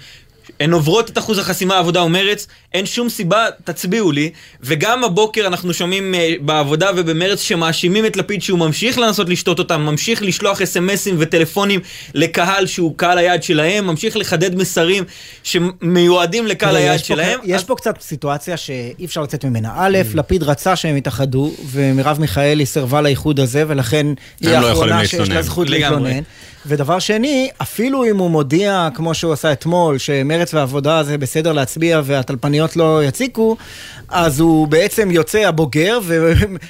הן 0.60 0.72
עוברות 0.74 1.10
את 1.10 1.18
אחוז 1.18 1.38
החסימה 1.38 1.78
עבודה 1.78 2.04
ומרץ, 2.04 2.48
אין 2.74 2.86
שום 2.86 3.10
סיבה, 3.10 3.46
תצביעו 3.64 4.12
לי. 4.12 4.32
וגם 4.62 5.04
הבוקר 5.04 5.48
אנחנו 5.48 5.74
שומעים 5.74 6.16
אה, 6.16 6.34
בעבודה 6.42 6.90
ובמרץ 6.96 7.42
שמאשימים 7.42 8.06
את 8.06 8.18
לפיד 8.18 8.42
שהוא 8.42 8.60
ממשיך 8.60 8.98
לנסות 8.98 9.30
לשתות 9.30 9.60
אותם, 9.60 9.82
ממשיך 9.82 10.22
לשלוח 10.24 10.62
אס.אם.אסים 10.62 11.16
וטלפונים 11.20 11.80
לקהל 12.14 12.66
שהוא 12.68 12.98
קהל 12.98 13.18
היעד 13.18 13.44
שלהם, 13.44 13.88
ממשיך 13.88 14.18
לחדד 14.18 14.56
מסרים 14.56 15.04
שמיועדים 15.44 16.48
לקהל 16.48 16.76
היעד 16.76 16.96
יש 16.96 17.02
פה- 17.02 17.08
שלהם. 17.08 17.40
יש 17.44 17.64
פה 17.64 17.76
קצת 17.76 18.02
סיטואציה 18.02 18.58
שאי 18.58 19.06
אפשר 19.06 19.22
לצאת 19.22 19.46
ממנה. 19.46 19.70
א', 19.76 19.98
לפיד 20.14 20.44
רצה 20.44 20.76
שהם 20.76 20.98
יתאחדו, 20.98 21.52
ומרב 21.72 22.20
מיכאלי 22.20 22.66
סירבה 22.66 23.02
לאיחוד 23.02 23.40
הזה, 23.40 23.64
ולכן 23.68 24.08
היא 24.42 24.50
לא 24.50 24.70
האחרונה 24.70 25.08
שיש 25.08 25.30
לה. 25.30 25.42
זכות. 25.42 25.70
להתלונן. 25.70 26.20
ודבר 26.66 27.00
שני, 27.00 27.50
אפילו 27.62 28.06
אם 28.06 28.18
הוא 28.18 28.32
מודיע, 28.32 28.90
כמו 28.94 29.14
שהוא 29.14 29.34
עשה 29.34 29.52
אתמול, 29.52 29.98
שמרץ 29.98 30.54
ועבודה 30.54 31.04
זה 31.04 31.18
בסדר 31.18 31.52
להצביע 31.52 32.02
והטלפניות 32.04 32.76
לא 32.76 33.04
יציקו, 33.04 33.58
אז 34.10 34.40
הוא 34.40 34.68
בעצם 34.68 35.12
יוצא 35.12 35.38
הבוגר 35.38 36.00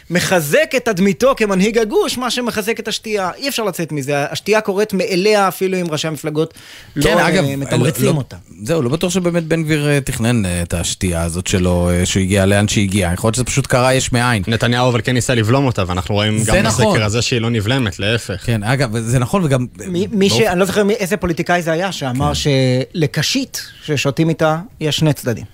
ומחזק 0.09 0.71
את 0.77 0.85
תדמיתו 0.85 1.33
כמנהיג 1.37 1.77
הגוש, 1.77 2.17
מה 2.17 2.31
שמחזק 2.31 2.79
את 2.79 2.87
השתייה. 2.87 3.29
אי 3.37 3.49
אפשר 3.49 3.63
לצאת 3.63 3.91
מזה. 3.91 4.25
השתייה 4.31 4.61
קורית 4.61 4.93
מאליה 4.93 5.47
אפילו 5.47 5.81
אם 5.81 5.85
ראשי 5.89 6.07
המפלגות 6.07 6.53
לא 6.95 7.03
כן, 7.03 7.17
אה, 7.17 7.27
אגב, 7.27 7.43
מתמרצים 7.57 8.05
לא- 8.05 8.11
אותה. 8.11 8.35
זהו, 8.63 8.81
לא 8.81 8.89
בטוח 8.89 9.11
שבאמת 9.11 9.43
בן 9.43 9.63
גביר 9.63 9.89
אה, 9.89 10.01
תכנן 10.01 10.45
אה, 10.45 10.61
את 10.61 10.73
השתייה 10.73 11.23
הזאת 11.23 11.47
שלו, 11.47 11.89
שהוא 12.05 12.21
הגיע 12.21 12.45
לאן 12.45 12.67
שהגיע. 12.67 13.11
יכול 13.13 13.27
להיות 13.27 13.35
שזה 13.35 13.43
פשוט 13.43 13.67
קרה 13.67 13.93
יש 13.93 14.11
מאין. 14.11 14.43
נתניהו 14.47 14.89
אבל 14.89 15.01
כן 15.03 15.13
ניסה 15.13 15.33
לבלום 15.33 15.65
אותה, 15.65 15.83
ואנחנו 15.87 16.15
רואים 16.15 16.43
גם 16.45 16.55
נכון. 16.55 16.85
בסקר 16.85 17.05
הזה 17.05 17.21
שהיא 17.21 17.41
לא 17.41 17.49
נבלמת, 17.49 17.99
להפך. 17.99 18.45
כן, 18.45 18.63
אגב, 18.63 18.99
זה 18.99 19.19
נכון 19.19 19.43
וגם... 19.43 19.65
מי, 19.87 20.29
ש... 20.29 20.39
אני 20.39 20.59
לא 20.59 20.65
זוכר 20.65 20.83
מי, 20.83 20.93
איזה 20.93 21.17
פוליטיקאי 21.17 21.61
זה 21.61 21.71
היה, 21.71 21.91
שאמר 21.91 22.31
שלקשית 22.33 23.61
ששותים 23.83 24.29
איתה, 24.29 24.59
יש 24.79 24.97
שני 24.97 25.13
צדדים. 25.13 25.45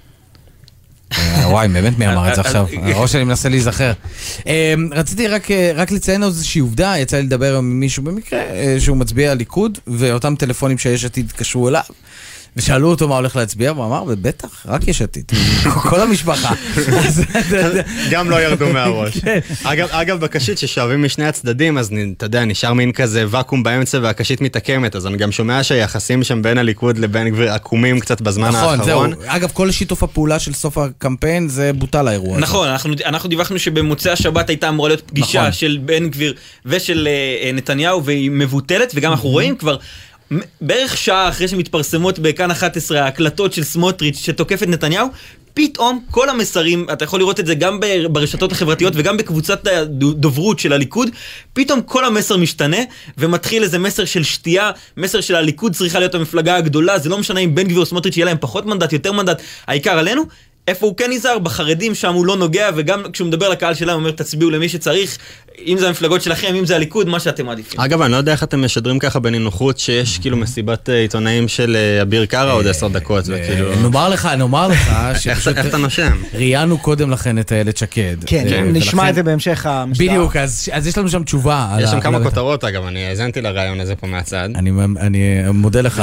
אה, 1.18 1.50
וואי, 1.50 1.68
באמת 1.68 2.00
מי 2.00 2.08
אמר 2.08 2.30
את 2.30 2.36
זה 2.36 2.42
עכשיו? 2.42 2.66
הראש 2.84 3.12
שלי 3.12 3.24
מנסה 3.24 3.50
להיזכר. 3.50 3.92
אה, 4.48 4.74
רציתי 4.92 5.28
רק, 5.28 5.52
אה, 5.52 5.72
רק 5.76 5.92
לציין 5.92 6.24
עוד 6.24 6.32
איזושהי 6.32 6.62
עובדה, 6.62 6.94
יצא 6.98 7.18
לי 7.18 7.24
לדבר 7.24 7.58
עם 7.58 7.80
מישהו 7.80 8.04
במקרה, 8.04 8.40
אה, 8.40 8.76
שהוא 8.80 8.98
מצביע 8.98 9.34
ליכוד, 9.34 9.78
ואותם 9.88 10.36
טלפונים 10.36 10.78
שיש 10.78 11.06
עתיד 11.06 11.26
התקשרו 11.26 11.70
אליו. 11.70 11.84
ושאלו 12.58 12.90
אותו 12.90 13.08
מה 13.08 13.16
הולך 13.16 13.36
להצביע, 13.36 13.72
והוא 13.72 13.86
אמר, 13.86 14.04
בטח, 14.22 14.66
רק 14.68 14.88
יש 14.88 15.02
עתיד. 15.02 15.32
כל 15.90 16.02
המשפחה. 16.02 16.54
גם 18.12 18.30
לא 18.30 18.42
ירדו 18.42 18.68
מהראש. 18.74 19.18
כן. 19.18 19.40
אגב, 19.64 19.88
אגב, 19.92 20.20
בקשית 20.20 20.58
ששואבים 20.58 21.04
משני 21.04 21.26
הצדדים, 21.28 21.78
אז 21.78 21.92
נ- 21.92 22.14
אתה 22.18 22.26
יודע, 22.26 22.46
נשאר 22.46 22.74
מין 22.74 22.92
כזה 22.92 23.26
ואקום 23.30 23.64
באמצע 23.64 24.00
והקשית 24.02 24.42
מתעקמת, 24.42 24.96
אז 24.96 25.08
אני 25.08 25.18
גם 25.18 25.32
שומע 25.32 25.64
שהיחסים 25.64 26.24
שם 26.24 26.42
בין 26.42 26.58
הליכוד 26.58 26.98
לבן 26.98 27.30
גביר 27.30 27.52
עקומים 27.52 28.00
קצת 28.00 28.22
בזמן 28.22 28.48
נכון, 28.50 28.78
זהו. 28.84 28.88
האחרון. 29.04 29.14
אגב, 29.26 29.50
כל 29.54 29.72
שיתוף 29.72 30.04
הפעולה 30.04 30.40
של 30.40 30.54
סוף 30.54 30.78
הקמפיין, 30.78 31.50
זה 31.50 31.72
בוטל 31.74 32.08
האירוע 32.08 32.32
הזה. 32.32 32.42
נכון, 32.42 32.68
אנחנו, 32.68 32.94
אנחנו 33.06 33.30
דיווחנו 33.30 33.60
שבמוצאי 33.60 34.12
השבת 34.12 34.50
הייתה 34.50 34.70
אמורה 34.70 34.90
להיות 34.90 35.02
פגישה 35.02 35.40
נכון. 35.40 35.52
של 35.52 35.80
בן 35.86 36.10
גביר 36.10 36.34
ושל 36.66 37.08
אה, 37.08 37.12
אה, 37.48 37.52
נתניהו 37.54 38.04
והיא 38.06 38.32
מבוטלת, 38.32 38.92
וגם 38.96 39.12
אנחנו 39.12 39.30
רואים 39.30 39.56
כבר 39.56 39.78
בערך 40.62 40.98
שעה 40.98 41.30
אחרי 41.30 41.48
שמתפרסמות 41.48 42.20
בכאן 42.20 42.52
11 42.52 43.04
ההקלטות 43.04 43.54
של 43.54 43.64
סמוטריץ' 43.64 44.18
שתוקף 44.18 44.64
את 44.64 44.68
נתניהו, 44.68 45.08
פתאום 45.54 46.04
כל 46.12 46.30
המסרים, 46.30 46.88
אתה 46.94 47.04
יכול 47.04 47.20
לראות 47.20 47.40
את 47.40 47.46
זה 47.46 47.56
גם 47.56 47.80
ברשתות 48.12 48.52
החברתיות 48.52 48.94
וגם 48.96 49.18
בקבוצת 49.18 49.68
הדוברות 49.68 50.60
של 50.60 50.74
הליכוד, 50.74 51.10
פתאום 51.54 51.82
כל 51.82 52.06
המסר 52.06 52.38
משתנה 52.38 52.78
ומתחיל 53.18 53.64
איזה 53.64 53.80
מסר 53.80 54.06
של 54.06 54.24
שתייה, 54.24 54.72
מסר 54.98 55.22
של 55.22 55.36
הליכוד 55.36 55.76
צריכה 55.76 56.00
להיות 56.00 56.16
המפלגה 56.16 56.56
הגדולה, 56.56 57.00
זה 57.00 57.10
לא 57.10 57.18
משנה 57.18 57.40
אם 57.40 57.56
בן 57.56 57.64
גביר 57.64 57.80
או 57.80 57.86
סמוטריץ' 57.86 58.18
יהיה 58.18 58.26
להם 58.26 58.38
פחות 58.40 58.66
מנדט, 58.66 58.94
יותר 58.94 59.12
מנדט, 59.12 59.42
העיקר 59.68 60.00
עלינו. 60.00 60.24
איפה 60.68 60.86
הוא 60.86 60.98
כן 60.98 61.12
נזהר? 61.12 61.40
בחרדים 61.40 61.96
שם 61.96 62.14
הוא 62.14 62.26
לא 62.26 62.38
נוגע, 62.38 62.70
וגם 62.76 63.12
כשהוא 63.14 63.28
מדבר 63.28 63.50
לקהל 63.50 63.74
שלהם 63.74 63.96
הוא 63.96 64.00
אומר 64.00 64.12
תצביעו 64.12 64.52
למי 64.52 64.70
שצריך, 64.70 65.18
אם 65.66 65.78
זה 65.78 65.88
המפלגות 65.88 66.22
שלכם, 66.22 66.56
אם 66.56 66.66
זה 66.66 66.76
הליכוד, 66.76 67.08
מה 67.08 67.20
שאתם 67.20 67.46
מעדיפים. 67.46 67.80
אגב, 67.80 68.02
אני 68.02 68.12
לא 68.12 68.18
יודע 68.18 68.32
איך 68.32 68.44
אתם 68.44 68.66
משדרים 68.66 69.00
ככה 69.00 69.20
בנינוחות 69.20 69.80
שיש 69.80 70.20
כאילו 70.20 70.38
מסיבת 70.38 70.90
אה, 70.90 70.96
עיתונאים 70.96 71.48
של 71.48 71.76
אה, 71.76 72.02
אביר 72.02 72.26
קארה 72.26 72.52
עוד 72.52 72.68
עשר 72.68 72.88
דקות, 72.88 73.24
וכאילו... 73.28 73.76
נאמר 73.82 74.10
לך, 74.10 74.26
נאמר 74.26 74.68
לך, 74.68 74.92
שפשוט 75.22 75.58
איך 75.58 75.66
אתה 75.66 75.78
נושם? 75.78 76.18
ראיינו 76.34 76.78
קודם 76.78 77.12
לכן 77.12 77.40
את 77.40 77.52
איילת 77.52 77.78
שקד. 77.78 78.16
כן, 78.26 78.48
אה, 78.52 78.62
נשמע 78.62 79.10
את 79.10 79.16
זה 79.16 79.24
בהמשך 79.24 79.66
המשטר. 79.66 80.04
בדיוק, 80.04 80.36
אז 80.36 80.70
אז 80.72 80.88
יש 80.88 80.98
לנו 80.98 81.10
שם 81.10 81.24
תשובה. 81.24 81.78
יש 81.80 81.90
שם 81.90 82.00
כמה 82.00 82.24
כותרות, 82.24 82.64
אגב, 82.64 82.86
אני 82.86 83.06
האזנתי 83.06 83.42
לרעיון 83.42 83.80
הזה 83.80 83.96
פה 83.96 84.08
מהצד. 84.08 84.50
אני, 84.56 84.72
אני 85.00 85.44
מודה 85.54 85.82
לך 85.82 86.02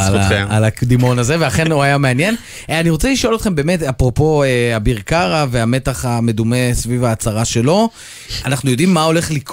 על, 0.49 0.64
הקדימון 0.64 1.19
הזה, 1.19 1.37
ואכן 1.40 1.73
הוא 1.73 1.83
היה 1.83 1.99
מעניין. 1.99 2.37
אה, 2.71 2.81
אני 2.81 2.90
רוצה 2.90 3.12
לשאול 3.12 3.35
אתכם 3.35 3.55
באמת, 3.55 3.83
אפרופו 3.83 4.43
אה, 4.43 4.49
אה, 4.49 4.77
אביר 4.77 5.01
קארה 5.05 5.47
והמתח 5.51 6.05
המדומה 6.05 6.57
סביב 6.73 7.05
ההצהרה 7.05 7.45
שלו. 7.45 7.88
אנחנו 8.45 8.71
יודעים 8.71 8.95
מה 8.95 9.03
הולך 9.03 9.31
לקרות 9.31 9.43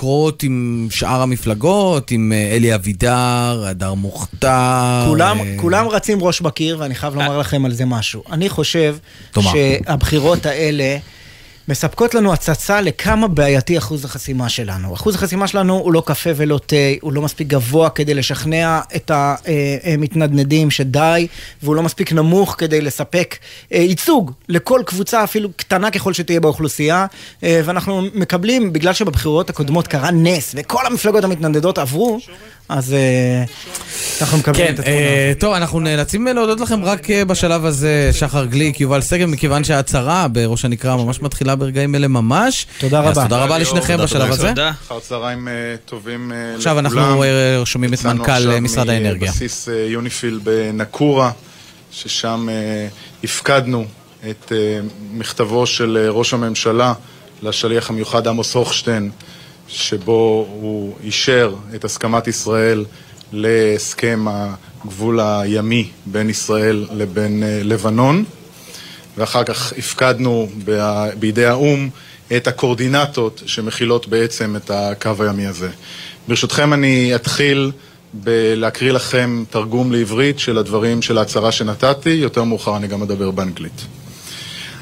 עם 0.44 0.88
שאר 0.92 1.22
המפלגות, 1.22 2.12
עם 2.12 2.34
אה, 2.36 2.56
אלי 2.56 2.76
אבידר, 2.76 3.64
הדר 3.68 3.94
מוכתר. 3.94 5.06
כולם, 5.08 5.40
אה, 5.40 5.56
כולם 5.58 5.88
רצים 5.88 6.24
ראש 6.24 6.42
בקיר, 6.42 6.78
ואני 6.80 6.96
חייב 6.96 7.16
לומר 7.16 7.38
לכם 7.38 7.66
על 7.66 7.72
זה 7.72 7.86
משהו. 7.86 8.24
אני 8.32 8.50
חושב 8.50 8.96
תאמר. 9.32 9.52
שהבחירות 9.52 10.46
האלה 10.46 10.98
מספקות 11.72 12.16
לנו 12.16 12.34
הצצה 12.34 12.82
לכמה 12.82 13.28
בעייתי 13.28 13.78
אחוז 13.78 14.06
החסימה 14.06 14.50
שלנו. 14.50 14.94
אחוז 14.94 15.16
החסימה 15.16 15.48
שלנו 15.48 15.78
הוא 15.78 15.94
לא 15.94 16.04
קפה 16.06 16.30
ולא 16.36 16.60
תה, 16.66 16.76
הוא 17.02 17.14
לא 17.14 17.22
מספיק 17.22 17.48
גבוה 17.48 17.90
כדי 17.90 18.14
לשכנע 18.14 18.80
את 18.96 19.12
המתנדנדים 19.14 20.72
שדי, 20.72 21.28
והוא 21.64 21.76
לא 21.76 21.84
מספיק 21.84 22.14
נמוך 22.14 22.56
כדי 22.58 22.82
לספק 22.82 23.36
אה, 23.74 23.78
ייצוג 23.78 24.32
לכל 24.50 24.82
קבוצה, 24.86 25.24
אפילו 25.24 25.50
קטנה 25.56 25.92
ככל 25.92 26.14
שתהיה 26.14 26.40
באוכלוסייה, 26.40 27.06
אה, 27.44 27.62
ואנחנו 27.66 28.02
מקבלים, 28.14 28.74
בגלל 28.74 28.94
שבבחירות 28.94 29.50
הקודמות 29.50 29.88
קרה 29.88 30.12
נס, 30.12 30.56
וכל 30.58 30.86
המפלגות 30.86 31.24
המתנדנדות 31.24 31.78
עברו, 31.78 32.20
אז 32.70 32.94
אה, 32.94 33.44
אנחנו 34.22 34.38
מקבלים 34.38 34.68
כן, 34.68 34.74
את 34.74 34.80
התמונה. 34.80 34.98
אה, 34.98 35.34
טוב, 35.40 35.54
אנחנו 35.54 35.80
נאלצים 35.80 36.28
להודות 36.28 36.60
לכם 36.60 36.84
רק 36.84 37.10
אה, 37.10 37.26
בשלב 37.26 37.66
הזה, 37.66 38.10
שחר 38.14 38.46
גליק, 38.46 38.80
יובל 38.82 39.02
שגב, 39.02 39.26
מכיוון 39.26 39.64
שההצהרה 39.64 40.28
בראש 40.28 40.66
הנקרא 40.66 40.96
ממש 40.96 41.22
מתחילה 41.22 41.56
ברגעים 41.56 41.96
אלה 41.96 42.08
ממש. 42.08 42.68
תודה 42.80 43.00
אז 43.00 43.18
רבה. 43.18 43.24
תודה 43.24 43.44
רבה 43.44 43.58
לשניכם 43.58 43.98
בשלב 44.04 44.32
הזה. 44.32 44.54
אחר 44.88 45.00
צהריים 45.00 45.48
אה, 45.48 45.54
טובים 45.86 46.32
אה, 46.32 46.56
עכשיו 46.56 46.80
אנחנו 46.80 47.00
לכולם. 47.00 47.24
אה, 47.24 47.66
שומעים 47.66 47.94
את 47.94 48.00
יצאנו 48.00 48.20
מנכ"ל 48.20 48.32
עכשיו 48.32 48.52
אה, 48.52 48.60
משרד 48.60 48.90
האנרגיה. 48.90 49.30
מבסיס 49.32 49.70
אה, 49.70 49.74
יוניפיל 49.88 50.40
בנקורה, 50.44 51.32
ששם 51.92 52.48
אה, 52.52 52.88
הפקדנו 53.24 53.86
את 54.30 54.52
אה, 54.52 54.80
מכתבו 55.14 55.68
של 55.68 55.98
אה, 56.02 56.10
ראש 56.10 56.34
הממשלה 56.34 56.94
לשליח 57.44 57.90
המיוחד 57.90 58.28
עמוס 58.28 58.56
הוכשטיין, 58.56 59.12
שבו 59.72 60.48
הוא 60.52 60.96
אישר 61.04 61.56
את 61.76 61.86
הסכמת 61.86 62.28
ישראל 62.28 62.86
להסכם 63.34 64.26
הגבול 64.28 65.20
הימי 65.20 65.90
בין 66.06 66.30
ישראל 66.30 66.86
לבין 66.92 67.44
אה, 67.44 67.64
לבנון. 67.64 68.24
ואחר 69.18 69.44
כך 69.44 69.74
הפקדנו 69.78 70.50
בידי 71.20 71.46
האו"ם 71.46 71.90
את 72.38 72.48
הקורדינטות 72.48 73.44
שמכילות 73.46 74.08
בעצם 74.08 74.56
את 74.56 74.72
הקו 74.74 75.12
הימי 75.20 75.48
הזה. 75.48 75.70
ברשותכם 76.28 76.74
אני 76.74 77.16
אתחיל 77.16 77.72
בלהקריא 78.14 78.92
לכם 78.92 79.44
תרגום 79.50 79.92
לעברית 79.92 80.40
של 80.40 80.58
הדברים 80.58 81.02
של 81.02 81.18
ההצהרה 81.18 81.52
שנתתי, 81.52 82.10
יותר 82.10 82.44
מאוחר 82.44 82.78
אני 82.78 82.88
גם 82.88 83.02
אדבר 83.02 83.32
באנגלית. 83.32 83.86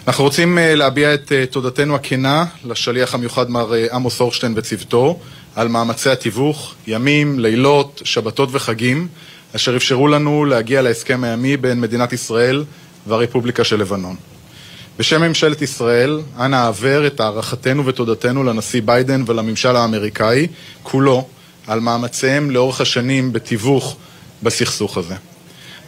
אנחנו 0.07 0.23
רוצים 0.23 0.57
אה, 0.57 0.75
להביע 0.75 1.13
את 1.13 1.31
אה, 1.31 1.45
תודתנו 1.45 1.95
הכנה 1.95 2.45
לשליח 2.65 3.13
המיוחד 3.13 3.49
מר 3.49 3.73
אה, 3.73 3.88
עמוס 3.93 4.21
אורשטיין 4.21 4.53
וצוותו 4.55 5.19
על 5.55 5.67
מאמצי 5.67 6.09
התיווך, 6.09 6.73
ימים, 6.88 7.39
לילות, 7.39 8.01
שבתות 8.05 8.49
וחגים, 8.51 9.07
אשר 9.55 9.75
אפשרו 9.75 10.07
לנו 10.07 10.45
להגיע 10.45 10.81
להסכם 10.81 11.23
הימי 11.23 11.57
בין 11.57 11.81
מדינת 11.81 12.13
ישראל 12.13 12.63
והרפובליקה 13.07 13.63
של 13.63 13.79
לבנון. 13.79 14.15
בשם 14.99 15.21
ממשלת 15.21 15.62
ישראל, 15.62 16.21
אנא 16.39 16.55
העבר 16.55 17.07
את 17.07 17.19
הערכתנו 17.19 17.85
ותודתנו 17.85 18.43
לנשיא 18.43 18.81
ביידן 18.85 19.23
ולממשל 19.27 19.75
האמריקאי 19.75 20.47
כולו 20.83 21.27
על 21.67 21.79
מאמציהם 21.79 22.51
לאורך 22.51 22.81
השנים 22.81 23.33
בתיווך 23.33 23.97
בסכסוך 24.43 24.97
הזה. 24.97 25.15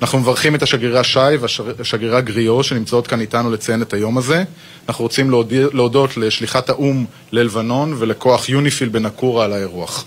אנחנו 0.02 0.20
מברכים 0.20 0.56
את 0.56 0.64
השגרירה 0.64 1.04
שי 1.04 1.20
והשגרירה 1.40 2.22
גריו 2.22 2.64
שנמצאות 2.64 3.08
כאן 3.08 3.22
איתנו 3.22 3.52
לציין 3.52 3.82
את 3.82 3.94
היום 3.94 4.18
הזה. 4.18 4.44
אנחנו 4.90 5.04
רוצים 5.04 5.32
להודות 5.74 6.18
לשליחת 6.18 6.70
האו"ם 6.70 7.06
ללבנון 7.32 7.96
ולכוח 7.98 8.50
יוניפיל 8.50 8.90
בנקורה 8.90 9.46
על 9.46 9.54
האירוח. 9.54 10.06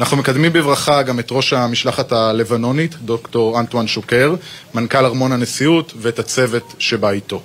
אנחנו 0.00 0.16
מקדמים 0.16 0.52
בברכה 0.52 1.02
גם 1.02 1.18
את 1.18 1.28
ראש 1.30 1.52
המשלחת 1.52 2.12
הלבנונית, 2.12 2.94
דוקטור 2.94 3.60
אנטואן 3.60 3.86
שוקר, 3.86 4.34
מנכ"ל 4.74 5.04
ארמון 5.04 5.32
הנשיאות 5.32 5.92
ואת 5.96 6.18
הצוות 6.18 6.74
שבא 6.78 7.10
איתו. 7.10 7.42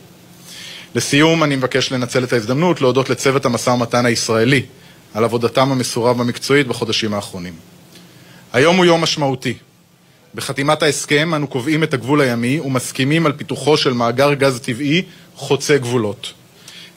לסיום, 0.96 1.44
אני 1.44 1.56
מבקש 1.56 1.92
לנצל 1.92 2.24
את 2.24 2.34
ההזדמנות 2.34 2.82
להודות 2.82 3.10
לצוות 3.10 3.46
המשא 3.46 3.70
ומתן 3.70 4.06
הישראלי 4.06 4.62
על 5.14 5.24
עבודתם 5.24 5.72
המסורה 5.72 6.14
והמקצועית 6.18 6.68
בחודשים 6.68 7.14
האחרונים. 7.14 7.54
היום 8.54 8.78
הוא 8.78 8.86
יום 8.86 9.02
משמעותי. 9.02 9.54
בחתימת 10.36 10.84
ההסכם 10.84 11.34
אנו 11.34 11.48
קובעים 11.48 11.84
את 11.84 11.94
הגבול 11.94 12.22
הימי 12.22 12.60
ומסכימים 12.60 13.26
על 13.26 13.32
פיתוחו 13.32 13.78
של 13.78 13.94
מאגר 13.94 14.34
גז 14.34 14.60
טבעי 14.60 15.02
חוצה 15.36 15.78
גבולות. 15.78 16.34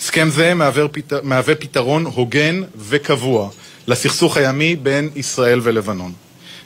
הסכם 0.01 0.29
זה 0.31 0.55
מהווה, 0.55 0.89
פת... 0.89 1.13
פתרון 1.61 2.07
הוגן 2.07 2.63
וקבוע 2.77 3.51
לסכסוך 3.87 4.37
הימי 4.37 4.77
בין 4.77 5.11
ישראל 5.17 5.61
ולבנון. 5.63 6.13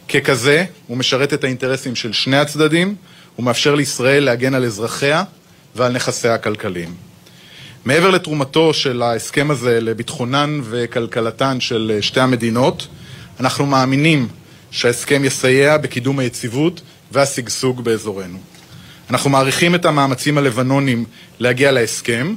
ככזה, 0.08 0.64
הוא 0.86 0.96
משרת 0.96 1.32
את 1.32 1.44
האינטרסים 1.44 1.96
של 1.96 2.12
שני 2.12 2.36
הצדדים 2.36 2.94
ומאפשר 3.38 3.74
לישראל 3.74 4.24
להגן 4.24 4.54
על 4.54 4.64
אזרחיה 4.64 5.24
ועל 5.76 5.92
נכסיה 5.92 6.34
הכלכליים. 6.34 6.94
מעבר 7.84 8.10
לתרומתו 8.10 8.74
של 8.74 9.02
ההסכם 9.02 9.50
הזה 9.50 9.80
לביטחונן 9.80 10.60
וכלכלתן 10.64 11.60
של 11.60 11.98
שתי 12.00 12.20
המדינות, 12.20 12.86
אנחנו 13.40 13.66
מאמינים 13.66 14.28
שההסכם 14.70 15.24
יסייע 15.24 15.76
בקידום 15.76 16.18
היציבות 16.18 16.80
והשגשוג 17.12 17.84
באזורנו. 17.84 18.38
אנחנו 19.10 19.30
מעריכים 19.30 19.74
את 19.74 19.84
המאמצים 19.84 20.38
הלבנונים 20.38 21.04
להגיע 21.38 21.72
להסכם, 21.72 22.34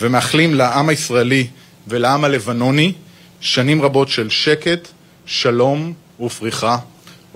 ומאחלים 0.00 0.54
לעם 0.54 0.88
הישראלי 0.88 1.46
ולעם 1.88 2.24
הלבנוני 2.24 2.92
שנים 3.40 3.82
רבות 3.82 4.08
של 4.08 4.30
שקט, 4.30 4.88
שלום 5.26 5.92
ופריחה. 6.20 6.78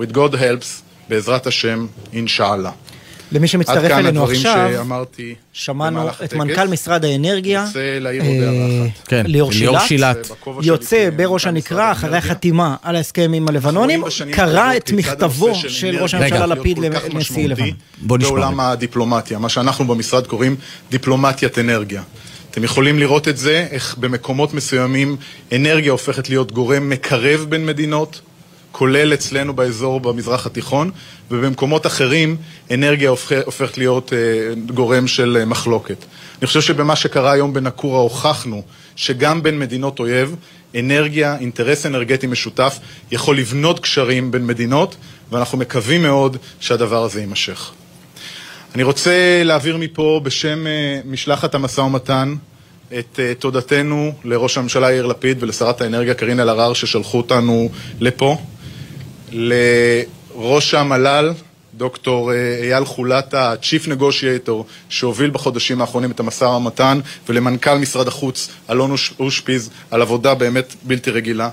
With 0.00 0.12
God 0.12 0.34
helps, 0.34 0.82
בעזרת 1.08 1.46
השם, 1.46 1.86
אינשאללה. 2.12 2.70
למי 3.34 3.48
שמצטרף 3.48 3.76
עד 3.84 3.88
כאן 3.88 3.98
אלינו 3.98 4.24
עכשיו, 4.24 4.70
שאמרתי 4.74 5.34
שמענו 5.52 6.08
את 6.08 6.14
הטקס. 6.20 6.34
מנכ"ל 6.34 6.68
משרד 6.68 7.04
האנרגיה, 7.04 7.64
רוצה 7.66 7.98
להעיר 7.98 8.22
אה, 8.22 8.28
עוד 8.28 8.42
הערה 8.42 8.88
אחת. 8.88 9.08
כן, 9.08 9.26
ליאור 9.26 9.52
שילת, 9.86 10.30
יוצא 10.62 10.96
כמנכ"ל 10.96 11.16
בראש 11.16 11.46
הנקרא 11.46 11.92
אחרי. 11.92 12.18
החתימה 12.18 12.76
על 12.82 12.96
ההסכם 12.96 13.32
עם 13.34 13.48
הלבנונים, 13.48 14.04
קרא 14.32 14.76
את 14.76 14.92
מכתבו 14.92 15.54
של 15.54 15.96
ראש 16.02 16.14
הממשלה 16.14 16.46
לפיד 16.46 16.78
לנשיא 16.78 17.48
לבנון. 17.48 17.70
בוא 18.02 18.18
נשמע. 18.18 18.28
בעולם 18.28 18.60
הדיפלומטיה, 18.60 19.38
מה 19.38 19.48
שאנחנו 19.48 19.84
במשרד 19.84 20.26
קוראים 20.26 20.56
דיפלומטיית 20.90 21.58
אנרגיה. 21.58 22.02
אתם 22.50 22.64
יכולים 22.64 22.98
לראות 22.98 23.28
את 23.28 23.36
זה, 23.36 23.66
איך 23.70 23.96
במקומות 23.98 24.54
מסוימים 24.54 25.16
אנרגיה 25.52 25.92
הופכת 25.92 26.28
להיות 26.28 26.52
גורם 26.52 26.88
מקרב 26.88 27.46
בין 27.48 27.66
מדינות, 27.66 28.20
כולל 28.76 29.14
אצלנו 29.14 29.52
באזור 29.54 30.00
במזרח 30.00 30.46
התיכון, 30.46 30.90
ובמקומות 31.30 31.86
אחרים 31.86 32.36
אנרגיה 32.70 33.10
הופכ- 33.10 33.44
הופכת 33.44 33.78
להיות 33.78 34.12
אה, 34.12 34.18
גורם 34.74 35.06
של 35.06 35.36
אה, 35.40 35.44
מחלוקת. 35.44 36.04
אני 36.38 36.46
חושב 36.46 36.60
שבמה 36.60 36.96
שקרה 36.96 37.32
היום 37.32 37.52
בנקורה 37.52 38.00
הוכחנו 38.00 38.62
שגם 38.96 39.42
בין 39.42 39.58
מדינות 39.58 40.00
אויב, 40.00 40.36
אנרגיה, 40.78 41.36
אינטרס 41.40 41.86
אנרגטי 41.86 42.26
משותף, 42.26 42.78
יכול 43.10 43.38
לבנות 43.38 43.80
קשרים 43.80 44.30
בין 44.30 44.46
מדינות, 44.46 44.96
ואנחנו 45.32 45.58
מקווים 45.58 46.02
מאוד 46.02 46.36
שהדבר 46.60 47.02
הזה 47.02 47.20
יימשך. 47.20 47.70
אני 48.74 48.82
רוצה 48.82 49.42
להעביר 49.44 49.76
מפה 49.76 50.20
בשם 50.24 50.66
אה, 50.66 51.00
משלחת 51.04 51.54
המשא 51.54 51.80
ומתן 51.80 52.34
את 52.98 53.20
תודתנו 53.38 54.12
לראש 54.24 54.58
הממשלה 54.58 54.92
יאיר 54.92 55.06
לפיד 55.06 55.42
ולשרת 55.42 55.80
האנרגיה 55.80 56.14
קארין 56.14 56.40
אלהרר 56.40 56.72
ששלחו 56.72 57.18
אותנו 57.18 57.68
לפה, 58.00 58.38
לראש 59.34 60.74
המל"ל, 60.74 61.32
דוקטור 61.74 62.32
אה, 62.32 62.36
אייל 62.62 62.84
חולטה, 62.84 63.50
ה-Chief 63.52 63.86
Negotiator, 63.88 64.52
שהוביל 64.88 65.30
בחודשים 65.30 65.80
האחרונים 65.80 66.10
את 66.10 66.20
המשא 66.20 66.44
ומתן, 66.44 67.00
ולמנכ"ל 67.28 67.78
משרד 67.78 68.08
החוץ, 68.08 68.48
אלון 68.70 68.90
אוש- 68.90 69.12
אושפיז, 69.20 69.70
על 69.90 70.02
עבודה 70.02 70.34
באמת 70.34 70.74
בלתי 70.82 71.10
רגילה. 71.10 71.48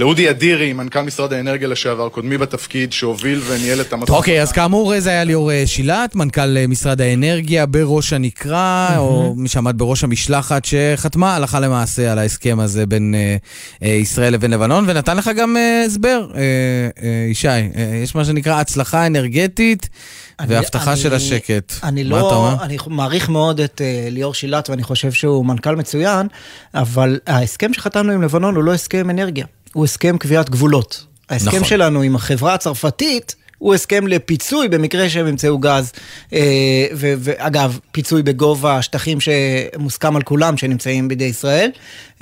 לאודי 0.00 0.30
אדירי, 0.30 0.72
מנכ"ל 0.72 1.00
משרד 1.00 1.32
האנרגיה 1.32 1.68
לשעבר, 1.68 2.08
קודמי 2.08 2.38
בתפקיד, 2.38 2.92
שהוביל 2.92 3.40
וניהל 3.48 3.80
את 3.80 3.92
המשא 3.92 4.12
אוקיי, 4.12 4.42
אז 4.42 4.52
כאמור 4.52 5.00
זה 5.00 5.10
היה 5.10 5.24
ליאור 5.24 5.52
אה, 5.52 5.62
שילת, 5.66 6.14
מנכ"ל 6.14 6.56
אה, 6.56 6.66
משרד 6.66 7.00
האנרגיה 7.00 7.66
בראש 7.66 8.12
הנקרא, 8.12 8.88
או 8.96 9.34
מי 9.36 9.48
שעמד 9.48 9.78
בראש 9.78 10.04
המשלחת 10.04 10.64
שחתמה 10.64 11.36
הלכה 11.36 11.60
למעשה 11.60 12.12
על 12.12 12.18
ההסכם 12.18 12.60
הזה 12.60 12.86
בין 12.86 13.14
אה, 13.14 13.36
אה, 13.82 13.88
ישראל 13.88 14.32
לבין 14.32 14.50
לבנון, 14.50 14.84
ונתן 14.88 15.16
לך 15.16 15.30
גם 15.36 15.56
אה, 15.56 15.82
הסבר, 15.86 16.26
אה, 16.34 16.40
אה, 17.02 17.26
ישי. 17.30 17.48
אה, 17.48 18.00
יש 18.02 18.14
מה 18.14 18.24
שנקרא 18.24 18.60
הצלחה 18.60 19.06
אנרגטית 19.06 19.88
והבטחה 20.48 20.96
של 20.96 21.14
השקט. 21.14 21.72
אני 21.82 22.04
מה 22.04 22.16
אתה 22.16 22.26
לא, 22.26 22.34
אומר? 22.34 22.64
אני 22.64 22.76
מעריך 22.86 23.28
מאוד 23.28 23.60
את 23.60 23.80
uh, 23.80 24.10
ליאור 24.10 24.34
שילת 24.34 24.70
ואני 24.70 24.82
חושב 24.82 25.12
שהוא 25.12 25.46
מנכ"ל 25.46 25.76
מצוין, 25.76 26.26
אבל 26.74 27.18
ההסכם 27.26 27.74
שחתמנו 27.74 28.12
עם 28.12 28.22
לבנון 28.22 28.54
הוא 28.54 28.64
לא 28.64 28.74
הסכם 28.74 29.10
אנרגיה, 29.10 29.46
הוא 29.72 29.84
הסכם 29.84 30.18
קביעת 30.18 30.50
גבולות. 30.50 31.06
ההסכם 31.30 31.56
נכון. 31.56 31.64
שלנו 31.68 32.02
עם 32.02 32.16
החברה 32.16 32.54
הצרפתית 32.54 33.34
הוא 33.60 33.74
הסכם 33.74 34.06
לפיצוי 34.06 34.68
במקרה 34.68 35.08
שהם 35.08 35.26
ימצאו 35.26 35.58
גז, 35.58 35.92
אה, 36.32 36.86
ו- 36.94 37.14
ואגב, 37.18 37.78
פיצוי 37.92 38.22
בגובה 38.22 38.76
השטחים 38.76 39.18
שמוסכם 39.20 40.16
על 40.16 40.22
כולם 40.22 40.56
שנמצאים 40.56 41.08
בידי 41.08 41.24
ישראל, 41.24 41.70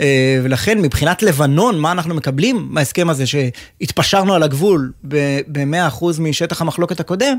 אה, 0.01 0.41
ולכן 0.43 0.81
מבחינת 0.83 1.23
לבנון, 1.23 1.79
מה 1.79 1.93
אנחנו 1.93 2.15
מקבלים 2.15 2.67
מההסכם 2.71 3.11
הזה 3.11 3.25
שהתפשרנו 3.27 4.35
על 4.35 4.43
הגבול 4.43 4.93
ב-100% 5.05 6.05
משטח 6.21 6.61
המחלוקת 6.61 7.01
הקודם? 7.01 7.37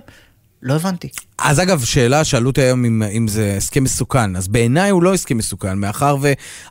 לא 0.63 0.73
הבנתי. 0.73 1.09
אז 1.41 1.59
אגב, 1.59 1.83
שאלה, 1.83 2.23
שאלו 2.23 2.49
אותי 2.49 2.61
היום 2.61 2.85
אם, 2.85 3.03
אם 3.03 3.27
זה 3.27 3.53
הסכם 3.57 3.83
מסוכן. 3.83 4.35
אז 4.35 4.47
בעיניי 4.47 4.89
הוא 4.89 5.03
לא 5.03 5.13
הסכם 5.13 5.37
מסוכן, 5.37 5.77
מאחר 5.77 6.17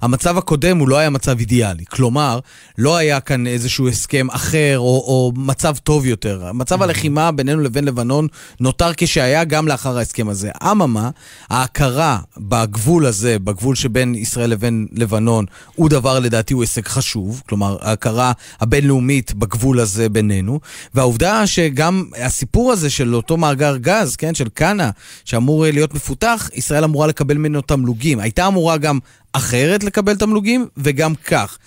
והמצב 0.03 0.38
הקודם 0.38 0.79
הוא 0.79 0.88
לא 0.88 0.96
היה 0.96 1.11
מצב 1.11 1.38
אידיאלי. 1.38 1.85
כלומר, 1.85 2.38
לא 2.79 2.96
היה 2.96 3.20
כאן 3.20 3.46
איזשהו 3.46 3.88
הסכם 3.88 4.27
אחר 4.31 4.74
או, 4.79 4.85
או 4.85 5.33
מצב 5.37 5.77
טוב 5.77 6.07
יותר. 6.07 6.53
מצב 6.53 6.83
הלחימה 6.83 7.33
בינינו 7.33 7.61
לבין 7.61 7.85
לבנון 7.85 8.27
נותר 8.61 8.90
כשהיה 8.96 9.44
גם 9.44 9.68
לאחר 9.68 9.98
ההסכם 9.98 10.29
הזה. 10.29 10.51
אממה, 10.62 11.11
ההכרה 11.51 12.18
בגבול 12.37 13.07
הזה, 13.07 13.38
בגבול 13.38 13.74
שבין 13.74 14.14
ישראל 14.14 14.51
לבין 14.51 14.87
לבנון, 14.92 15.44
הוא 15.74 15.88
דבר 15.88 16.18
לדעתי 16.18 16.55
הוא 16.55 16.62
הישג 16.62 16.87
חשוב. 16.87 17.42
כלומר, 17.48 17.77
ההכרה 17.81 18.33
הבינלאומית 18.61 19.35
בגבול 19.35 19.81
הזה 19.81 20.09
בינינו. 20.09 20.61
והעובדה 20.94 21.46
שגם 21.46 22.05
הסיפור 22.16 22.72
הזה 22.72 22.90
של 22.90 23.14
אותו 23.14 23.37
מאגר 23.37 23.78
גז, 23.79 24.17
כן, 24.17 24.35
של 24.35 24.49
כנא, 24.55 24.91
שאמור 25.25 25.67
אה, 25.67 25.71
להיות 25.71 25.95
מפותח, 25.95 26.51
ישראל 26.55 26.85
אמורה 26.85 27.07
לקבל 27.07 27.37
ממנו 27.37 27.61
תמלוגים. 27.61 28.21
הייתה 28.21 28.47
אמורה 28.47 28.77
גם 28.77 28.99
אחרת 29.33 29.85
לקבל 29.85 30.17
תמלוגים, 30.17 30.67
וגם 30.77 31.14
כך. 31.14 31.59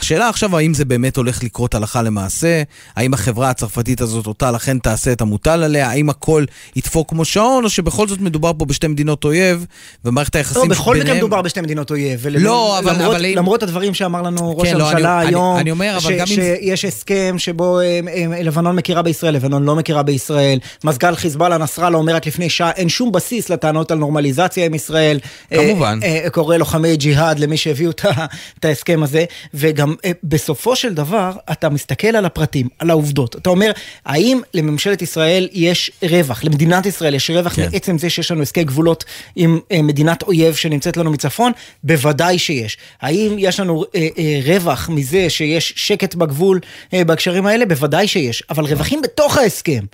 השאלה 0.00 0.28
עכשיו 0.28 0.56
האם 0.56 0.74
זה 0.74 0.84
באמת 0.84 1.16
הולך 1.16 1.42
לקרות 1.42 1.74
הלכה 1.74 2.02
למעשה, 2.02 2.62
האם 2.96 3.14
החברה 3.14 3.50
הצרפתית 3.50 4.00
הזאת 4.00 4.26
אותה 4.26 4.50
לכן 4.50 4.78
תעשה 4.78 5.12
את 5.12 5.20
המוטל 5.20 5.62
עליה, 5.62 5.90
האם 5.90 6.10
הכל 6.10 6.44
ידפוק 6.76 7.10
כמו 7.10 7.24
שעון, 7.24 7.64
או 7.64 7.70
שבכל 7.70 8.08
זאת 8.08 8.20
מדובר 8.20 8.52
פה 8.58 8.64
בשתי 8.64 8.86
מדינות 8.86 9.24
אויב, 9.24 9.66
ומערכת 10.04 10.36
היחסים 10.36 10.62
לא, 10.62 10.68
בכל 10.68 10.96
מקרה 10.96 11.14
מדובר 11.14 11.42
בשתי 11.42 11.60
מדינות 11.60 11.90
אויב. 11.90 12.26
לא, 12.26 12.78
אבל... 12.78 12.92
למרות, 12.92 13.16
אבל... 13.16 13.26
למרות 13.26 13.62
הדברים 13.62 13.94
שאמר 13.94 14.22
לנו 14.22 14.58
ראש 14.58 14.68
כן, 14.68 14.76
לא, 14.76 14.90
הממשלה 14.90 15.20
אני, 15.20 15.28
היום, 15.28 15.52
אני, 15.52 15.60
אני 15.60 15.70
אומר, 15.70 15.98
ש, 15.98 16.06
אם... 16.10 16.26
שיש 16.26 16.84
הסכם 16.84 17.34
שבו 17.38 17.80
הם, 17.80 18.08
הם, 18.14 18.32
לבנון 18.32 18.76
מכירה 18.76 19.02
בישראל, 19.02 19.34
לבנון 19.34 19.64
לא 19.64 19.76
מכירה 19.76 20.02
בישראל, 20.02 20.58
מזכ"ל 20.84 21.14
חיזבאללה 21.14 21.58
נסראללה 21.58 21.98
אומר 21.98 22.14
רק 22.14 22.26
לפני 22.26 22.50
שעה, 22.50 22.70
אין 22.70 22.88
שום 22.88 23.12
בסיס 23.12 23.50
לטענות 23.50 23.90
על 23.90 23.98
נורמליזציה 23.98 24.66
עם 24.66 24.74
ישראל. 24.74 25.18
כמובן. 25.50 25.98
אה, 26.02 26.20
אה, 26.24 26.30
קורא 26.30 26.56
לוחמי 26.56 26.96
ג'יהאד 26.96 27.38
למי 27.38 27.56
שהביאו 27.56 27.90
את 27.90 28.64
ההסכם 28.64 29.02
הזה, 29.02 29.24
וגם 29.54 29.89
אה, 29.89 29.89
בסופו 30.22 30.76
של 30.76 30.94
דבר, 30.94 31.32
אתה 31.52 31.68
מסתכל 31.68 32.08
על 32.08 32.24
הפרטים, 32.24 32.68
על 32.78 32.90
העובדות. 32.90 33.36
אתה 33.36 33.50
אומר, 33.50 33.70
האם 34.06 34.40
לממשלת 34.54 35.02
ישראל 35.02 35.48
יש 35.52 35.90
רווח, 36.02 36.44
למדינת 36.44 36.86
ישראל 36.86 37.14
יש 37.14 37.30
רווח 37.30 37.56
כן. 37.56 37.68
מעצם 37.72 37.98
זה 37.98 38.10
שיש 38.10 38.30
לנו 38.30 38.42
הסכם 38.42 38.62
גבולות 38.62 39.04
עם 39.36 39.58
אה, 39.72 39.82
מדינת 39.82 40.22
אויב 40.22 40.54
שנמצאת 40.54 40.96
לנו 40.96 41.10
מצפון? 41.10 41.52
בוודאי 41.84 42.38
שיש. 42.38 42.78
האם 43.00 43.36
יש 43.38 43.60
לנו 43.60 43.84
אה, 43.94 44.08
אה, 44.18 44.40
רווח 44.44 44.88
מזה 44.88 45.30
שיש 45.30 45.72
שקט 45.76 46.14
בגבול 46.14 46.60
אה, 46.94 47.04
בהקשרים 47.04 47.46
האלה? 47.46 47.66
בוודאי 47.66 48.08
שיש. 48.08 48.42
אבל 48.50 48.64
רווחים 48.64 49.02
בתוך 49.02 49.36
ההסכם. 49.36 49.84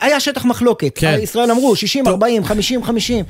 היה 0.00 0.20
שטח 0.20 0.44
מחלוקת, 0.44 0.98
כן. 0.98 1.18
ישראל 1.22 1.50
אמרו 1.50 1.76
60, 1.76 2.04
טוב. 2.04 2.12
40, 2.12 2.44
50, 2.44 2.84
50, 2.84 3.24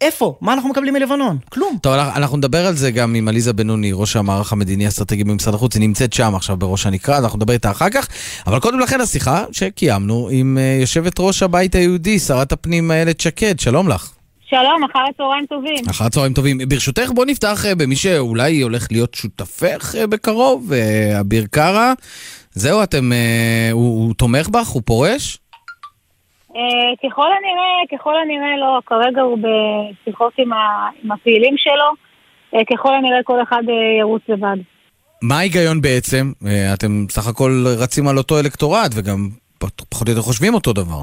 איפה? 0.00 0.34
מה 0.40 0.52
אנחנו 0.52 0.68
מקבלים 0.70 0.94
מלבנון? 0.94 1.38
כלום. 1.48 1.78
טוב, 1.82 1.92
אנחנו 1.92 2.36
נדבר 2.36 2.66
על 2.66 2.74
זה 2.74 2.90
גם 2.90 3.14
עם 3.14 3.28
עליזה 3.28 3.52
בן 3.52 3.66
נוני, 3.66 3.92
ראש 3.92 4.16
המערך 4.16 4.52
המדיני 4.52 4.84
האסטרטגי 4.84 5.24
במשרד 5.24 5.54
החוץ, 5.54 5.74
היא 5.74 5.80
נמצאת 5.80 6.12
שם 6.12 6.34
עכשיו 6.34 6.56
בראש 6.56 6.86
הנקרא, 6.86 7.18
אנחנו 7.18 7.36
נדבר 7.36 7.52
איתה 7.52 7.70
אחר 7.70 7.90
כך, 7.90 8.08
אבל 8.46 8.60
קודם 8.60 8.80
לכן 8.80 9.00
השיחה 9.00 9.44
שקיימנו 9.52 10.28
עם 10.32 10.58
אה, 10.60 10.78
יושבת 10.80 11.14
ראש 11.18 11.42
הבית 11.42 11.74
היהודי, 11.74 12.18
שרת 12.18 12.52
הפנים 12.52 12.90
איילת 12.90 13.20
שקד, 13.20 13.60
שלום 13.60 13.88
לך. 13.88 14.10
שלום, 14.50 14.84
אחר 14.90 14.98
הצהריים 15.14 15.46
טובים. 15.46 15.84
אחר 15.90 16.04
הצהריים 16.04 16.32
טובים. 16.32 16.58
ברשותך, 16.68 17.10
בוא 17.14 17.24
נפתח 17.24 17.64
אה, 17.66 17.74
במי 17.74 17.96
שאולי 17.96 18.60
הולך 18.60 18.86
להיות 18.90 19.14
שותפך 19.14 19.94
אה, 19.98 20.06
בקרוב, 20.06 20.72
אביר 21.20 21.46
קארה. 21.50 21.92
זהו, 22.52 22.82
אתם, 22.82 23.12
הוא, 23.72 24.06
הוא 24.06 24.14
תומך 24.14 24.48
בך? 24.48 24.66
הוא 24.68 24.82
פורש? 24.84 25.38
אה, 26.58 26.92
ככל 27.04 27.26
הנראה, 27.32 27.98
ככל 27.98 28.14
הנראה 28.16 28.56
לא, 28.56 28.80
כרגע 28.86 29.22
הוא 29.22 29.38
בשיחות 29.38 30.32
עם, 30.38 30.52
ה, 30.52 30.88
עם 31.02 31.12
הפעילים 31.12 31.54
שלו, 31.56 31.90
אה, 32.54 32.64
ככל 32.64 32.94
הנראה 32.94 33.22
כל 33.24 33.42
אחד 33.42 33.62
אה, 33.68 33.98
ירוץ 34.00 34.22
לבד. 34.28 34.56
מה 35.22 35.38
ההיגיון 35.38 35.80
בעצם? 35.80 36.32
אתם 36.74 37.06
סך 37.08 37.28
הכל 37.28 37.64
רצים 37.82 38.08
על 38.08 38.18
אותו 38.18 38.38
אלקטורט 38.40 38.90
וגם 38.96 39.28
פחות 39.58 40.08
או 40.08 40.12
יותר 40.12 40.22
חושבים 40.22 40.54
אותו 40.54 40.72
דבר. 40.72 41.00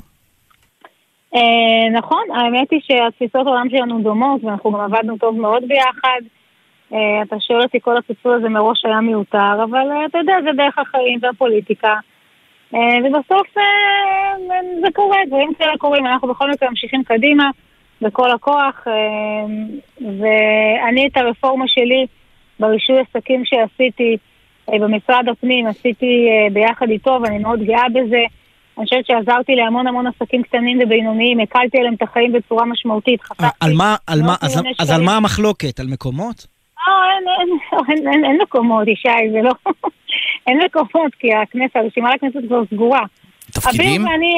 נכון, 1.91 2.23
האמת 2.35 2.71
היא 2.71 2.79
שהתפיסות 2.83 3.47
העולם 3.47 3.69
שלנו 3.69 4.03
דומות 4.03 4.43
ואנחנו 4.43 4.71
גם 4.71 4.79
עבדנו 4.79 5.17
טוב 5.17 5.39
מאוד 5.39 5.63
ביחד. 5.67 6.21
אתה 7.23 7.35
שואל 7.39 7.61
אותי, 7.61 7.77
כל 7.81 7.97
הפיצול 7.97 8.33
הזה 8.33 8.49
מראש 8.49 8.85
היה 8.85 9.01
מיותר, 9.01 9.63
אבל 9.63 9.87
אתה 10.09 10.17
יודע, 10.17 10.33
זה 10.43 10.49
דרך 10.57 10.77
החיים 10.77 11.19
והפוליטיקה. 11.21 11.93
אה, 12.75 12.97
ובסוף 13.03 13.57
אה, 13.57 13.63
זה 14.81 14.87
קורה, 14.93 15.17
דברים 15.27 15.53
כאלה 15.53 15.77
קורים, 15.77 16.05
אנחנו 16.05 16.27
בכל 16.27 16.51
מקרה 16.51 16.69
ממשיכים 16.69 17.03
קדימה 17.03 17.49
בכל 18.01 18.31
הכוח, 18.31 18.87
אה, 18.87 18.93
ואני 20.01 21.07
את 21.07 21.17
הרפורמה 21.17 21.65
שלי 21.67 22.05
ברישוי 22.59 22.99
עסקים 22.99 23.45
שעשיתי 23.45 24.17
במשרד 24.67 25.29
הפנים, 25.31 25.67
עשיתי 25.67 26.27
ביחד 26.53 26.89
איתו 26.89 27.19
ואני 27.23 27.37
מאוד 27.37 27.63
גאה 27.63 27.89
בזה. 27.89 28.23
אני 28.77 28.85
חושבת 28.85 29.05
שעזרתי 29.05 29.55
להמון 29.55 29.87
המון 29.87 30.07
עסקים 30.07 30.43
קטנים 30.43 30.79
ובינוניים, 30.83 31.39
הקלתי 31.39 31.77
עליהם 31.77 31.93
את 31.93 32.01
החיים 32.01 32.31
בצורה 32.31 32.65
משמעותית. 32.65 33.21
על 33.39 33.73
מה, 33.73 33.95
על 34.07 34.21
מה, 34.21 34.35
אז, 34.41 34.61
אז 34.79 34.91
על 34.91 35.01
מה 35.01 35.17
המחלוקת? 35.17 35.79
על 35.79 35.87
מקומות? 35.87 36.47
לא, 36.87 36.93
אין, 37.11 37.27
אין, 37.39 37.57
אין, 37.89 38.07
אין, 38.07 38.25
אין 38.25 38.41
מקומות, 38.41 38.87
ישי, 38.87 39.09
זה 39.31 39.41
לא... 39.41 39.51
אין 40.47 40.59
מקומות, 40.65 41.15
כי 41.19 41.33
הכנסת, 41.33 41.75
הרשימה 41.75 42.15
לכנסת 42.15 42.39
כבר 42.47 42.65
סגורה. 42.73 43.01
תפקידים? 43.51 44.01
אביר 44.01 44.11
ואני, 44.11 44.33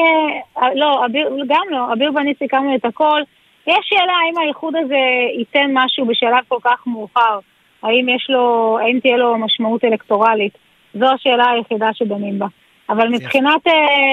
אה, 0.58 0.74
לא, 0.74 1.06
אביר, 1.06 1.28
גם 1.48 1.66
לא, 1.70 1.92
אביר 1.92 2.12
ואני 2.14 2.32
סיכמנו 2.38 2.74
את 2.74 2.84
הכל. 2.84 3.20
יש 3.66 3.78
שאלה 3.82 4.12
האם 4.12 4.38
האיחוד 4.38 4.76
הזה 4.76 4.96
ייתן 5.38 5.70
משהו 5.72 6.06
בשלב 6.06 6.44
כל 6.48 6.58
כך 6.64 6.86
מאוחר. 6.86 7.38
האם 7.82 8.08
יש 8.08 8.26
לו, 8.28 8.78
האם 8.80 9.00
תהיה 9.00 9.16
לו 9.16 9.38
משמעות 9.38 9.84
אלקטורלית. 9.84 10.58
זו 10.94 11.06
השאלה 11.06 11.50
היחידה 11.50 11.88
שדנים 11.92 12.38
בה. 12.38 12.46
אבל 12.90 13.08
מבחינת... 13.08 13.66
אה, 13.66 13.72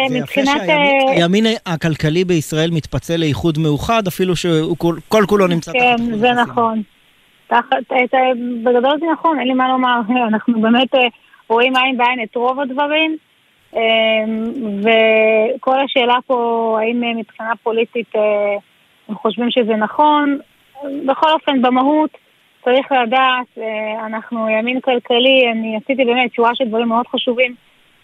זה 0.10 0.20
מבחינת... 0.20 0.48
יפה 0.48 0.74
שהימין 1.16 1.46
הכלכלי 1.66 2.26
בישראל 2.26 2.70
מתפצל 2.72 3.18
לאיחוד 3.18 3.58
מאוחד, 3.58 4.08
אפילו 4.08 4.36
שהוא 4.36 4.76
כל 5.08 5.24
כולו 5.28 5.48
נמצא 5.48 5.72
כן, 5.72 5.80
תחת... 5.80 6.08
כן, 6.10 6.18
זה 6.18 6.32
נכון. 6.32 6.82
תחת, 7.48 7.78
בגדול 8.64 9.00
זה 9.00 9.06
נכון, 9.14 9.40
אין 9.40 9.48
לי 9.48 9.54
מה 9.54 9.68
לומר. 9.68 10.00
אנחנו 10.30 10.62
באמת 10.62 10.96
אה, 10.96 11.00
רואים 11.48 11.76
עין 11.76 11.98
בעין 11.98 12.24
את 12.24 12.36
רוב 12.36 12.60
הדברים, 12.60 13.18
אמ, 13.74 14.44
וכל 14.80 15.80
השאלה 15.80 16.16
פה, 16.28 16.78
האם 16.82 17.18
מבחינה 17.18 17.52
פוליטית 17.64 18.16
אה, 18.16 18.56
הם 19.10 19.16
חושבים 19.16 19.52
שזה 19.52 19.76
נכון, 19.76 20.38
בכל 21.06 21.32
אופן, 21.32 21.62
במהות 21.62 22.10
צריך 22.64 22.92
לדעת, 22.92 23.58
אה, 23.58 24.06
אנחנו 24.06 24.50
ימין 24.50 24.82
כלכלי, 24.82 25.52
אני 25.52 25.78
עשיתי 25.84 26.06
באמת 26.06 26.34
שורה 26.34 26.56
של 26.56 26.66
דברים 26.66 26.88
מאוד 26.88 27.08
חשובים 27.08 27.56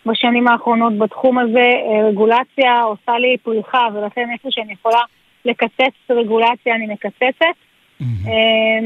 בשנים 0.05 0.47
האחרונות 0.47 0.97
בתחום 0.97 1.37
הזה, 1.39 1.59
אה, 1.59 2.07
רגולציה 2.07 2.81
עושה 2.81 3.17
לי 3.19 3.37
פריחה, 3.43 3.87
ולכן 3.93 4.29
איפה 4.33 4.47
שאני 4.51 4.73
יכולה 4.73 5.01
לקצץ 5.45 5.95
רגולציה 6.09 6.75
אני 6.75 6.87
מקצצת. 6.87 7.55
Mm-hmm. 8.01 8.29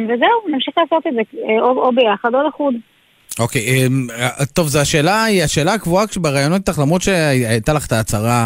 וזהו, 0.08 0.48
נמשיך 0.52 0.78
לעשות 0.78 1.08
את 1.08 1.14
זה, 1.14 1.22
או, 1.60 1.66
או 1.66 1.92
ביחד 1.92 2.36
או 2.36 2.48
לחוד. 2.48 2.76
אוקיי, 3.40 3.86
אמ, 3.88 4.08
טוב, 4.54 4.68
זו 4.68 4.80
השאלה, 4.80 5.26
השאלה 5.44 5.74
הקבועה 5.74 6.06
בראיונות 6.18 6.70
איתך, 6.70 6.80
למרות 6.80 7.02
שהייתה 7.02 7.74
לך 7.74 7.86
את 7.86 7.92
ההצהרה 7.92 8.46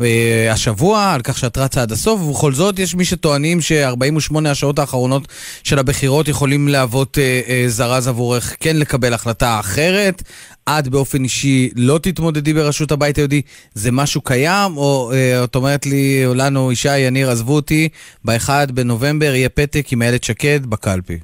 אה, 0.00 0.52
השבוע 0.52 1.12
על 1.12 1.20
כך 1.22 1.38
שאת 1.38 1.58
רצה 1.58 1.82
עד 1.82 1.92
הסוף, 1.92 2.20
ובכל 2.20 2.52
זאת 2.52 2.78
יש 2.78 2.94
מי 2.94 3.04
שטוענים 3.04 3.60
ש-48 3.60 4.48
השעות 4.48 4.78
האחרונות 4.78 5.28
של 5.62 5.78
הבחירות 5.78 6.28
יכולים 6.28 6.68
להוות 6.68 7.18
אה, 7.18 7.40
אה, 7.48 7.64
זרז 7.68 8.08
עבורך 8.08 8.56
כן 8.60 8.76
לקבל 8.76 9.14
החלטה 9.14 9.60
אחרת. 9.60 10.22
את 10.68 10.88
באופן 10.88 11.24
אישי 11.24 11.70
לא 11.76 11.98
תתמודדי 12.02 12.52
בראשות 12.54 12.92
הבית 12.92 13.16
היהודי, 13.16 13.42
זה 13.74 13.92
משהו 13.92 14.20
קיים? 14.20 14.76
או 14.76 15.12
את 15.44 15.54
אומרת 15.54 15.86
לי, 15.86 16.24
לנו, 16.34 16.72
ישי, 16.72 16.98
יניר, 16.98 17.30
עזבו 17.30 17.54
אותי, 17.54 17.88
ב-1 18.24 18.48
בנובמבר 18.74 19.34
יהיה 19.34 19.48
פתק 19.48 19.92
עם 19.92 20.02
איילת 20.02 20.24
שקד 20.24 20.66
בקלפי. 20.66 21.18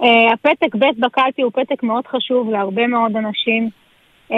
Uh, 0.00 0.32
הפתק 0.32 0.74
ב' 0.74 1.00
בקלפי 1.00 1.42
הוא 1.42 1.52
פתק 1.54 1.82
מאוד 1.82 2.06
חשוב 2.06 2.50
להרבה 2.50 2.86
מאוד 2.86 3.16
אנשים. 3.16 3.68
Um, 4.30 4.34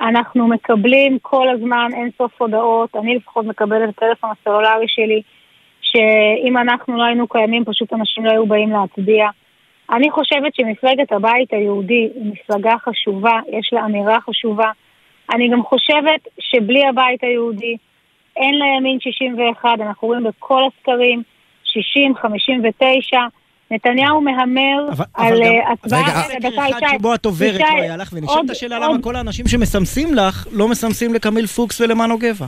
אנחנו 0.00 0.48
מקבלים 0.48 1.18
כל 1.22 1.48
הזמן 1.48 1.90
אין 1.94 2.10
סוף 2.18 2.42
הודעות, 2.42 2.96
אני 2.96 3.14
לפחות 3.14 3.44
מקבלת 3.44 3.88
את 3.88 3.94
הטלפון 3.98 4.30
הסלולרי 4.30 4.88
שלי, 4.88 5.22
שאם 5.80 6.56
אנחנו 6.56 6.96
לא 6.96 7.04
היינו 7.04 7.28
קיימים 7.28 7.64
פשוט 7.64 7.92
אנשים 7.92 8.24
לא 8.24 8.30
היו 8.30 8.46
באים 8.46 8.70
להצביע. 8.70 9.28
אני 9.90 10.10
חושבת 10.10 10.54
שמפלגת 10.54 11.12
הבית 11.12 11.52
היהודי 11.52 12.08
היא 12.14 12.32
מפלגה 12.32 12.74
חשובה, 12.78 13.40
יש 13.48 13.70
לה 13.72 13.84
אמירה 13.84 14.20
חשובה, 14.20 14.70
אני 15.34 15.48
גם 15.48 15.62
חושבת 15.62 16.28
שבלי 16.38 16.86
הבית 16.86 17.24
היהודי 17.24 17.76
אין 18.36 18.54
לימין 18.54 19.00
61, 19.00 19.68
אנחנו 19.80 20.08
רואים 20.08 20.24
בכל 20.24 20.62
הסקרים 20.64 21.22
60, 21.64 22.16
59. 22.16 23.18
נתניהו 23.70 24.20
מהמר 24.20 24.88
אבל, 24.90 25.04
על 25.14 25.42
אה, 25.42 25.72
הצבעה 25.72 26.02
רגע, 26.02 26.36
נגד 26.36 26.50
סקר 26.50 26.50
דקה 26.50 26.68
אחד. 26.68 26.96
שבו 26.98 27.14
את 27.14 27.24
עוברת 27.24 27.60
לא 27.60 27.80
היה 27.80 27.96
לך, 27.96 28.10
ונשאלת 28.12 28.50
השאלה 28.50 28.78
למה 28.78 29.02
כל 29.02 29.16
האנשים 29.16 29.46
שמסמסים 29.48 30.14
לך, 30.14 30.46
לא 30.52 30.68
מסמסים 30.68 31.14
לקמיל 31.14 31.46
פוקס 31.46 31.80
ולמנו 31.80 32.18
גבע. 32.18 32.46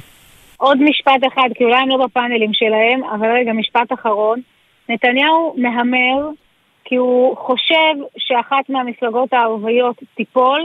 עוד 0.57 0.83
משפט 0.83 1.21
אחד, 1.33 1.49
כי 1.55 1.65
אולי 1.65 1.77
הם 1.77 1.89
לא 1.89 2.07
בפאנלים 2.07 2.51
שלהם, 2.53 3.05
אבל 3.05 3.29
רגע, 3.33 3.53
משפט 3.53 3.93
אחרון. 3.93 4.41
נתניהו 4.89 5.55
מהמר 5.59 6.31
כי 6.85 6.97
הוא 6.97 7.37
חושב 7.37 7.95
שאחת 8.19 8.69
מהמפלגות 8.69 9.33
הערביות 9.33 9.97
תיפול, 10.15 10.61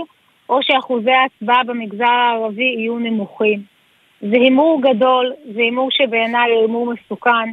או 0.50 0.60
שאחוזי 0.62 1.12
ההצבעה 1.12 1.64
במגזר 1.64 2.04
הערבי 2.04 2.76
יהיו 2.78 3.00
נמוכים. 3.00 3.62
זה 4.22 4.36
הימור 4.36 4.82
גדול, 4.82 5.34
זה 5.54 5.62
הימור 5.62 5.90
שבעיניי 5.92 6.52
הוא 6.52 6.62
הימור 6.62 6.94
מסוכן. 6.94 7.50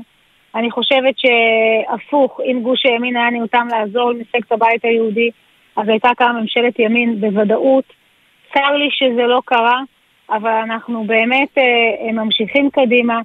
אני 0.59 0.71
חושבת 0.71 1.14
שהפוך, 1.18 2.40
אם 2.44 2.61
גוש 2.62 2.87
הימין 2.87 3.16
היה 3.16 3.31
נרתם 3.31 3.68
לעזור 3.71 4.11
למפלגת 4.11 4.53
הבית 4.53 4.85
היהודי, 4.85 5.31
אז 5.77 5.88
הייתה 5.88 6.09
קמה 6.16 6.33
ממשלת 6.33 6.79
ימין 6.79 7.21
בוודאות. 7.21 7.85
צר 8.55 8.71
לי 8.77 8.88
שזה 8.90 9.23
לא 9.23 9.40
קרה, 9.44 9.81
אבל 10.31 10.51
אנחנו 10.51 11.05
באמת 11.05 11.59
אה, 11.59 11.62
אה, 12.07 12.12
ממשיכים 12.12 12.71
קדימה. 12.71 13.21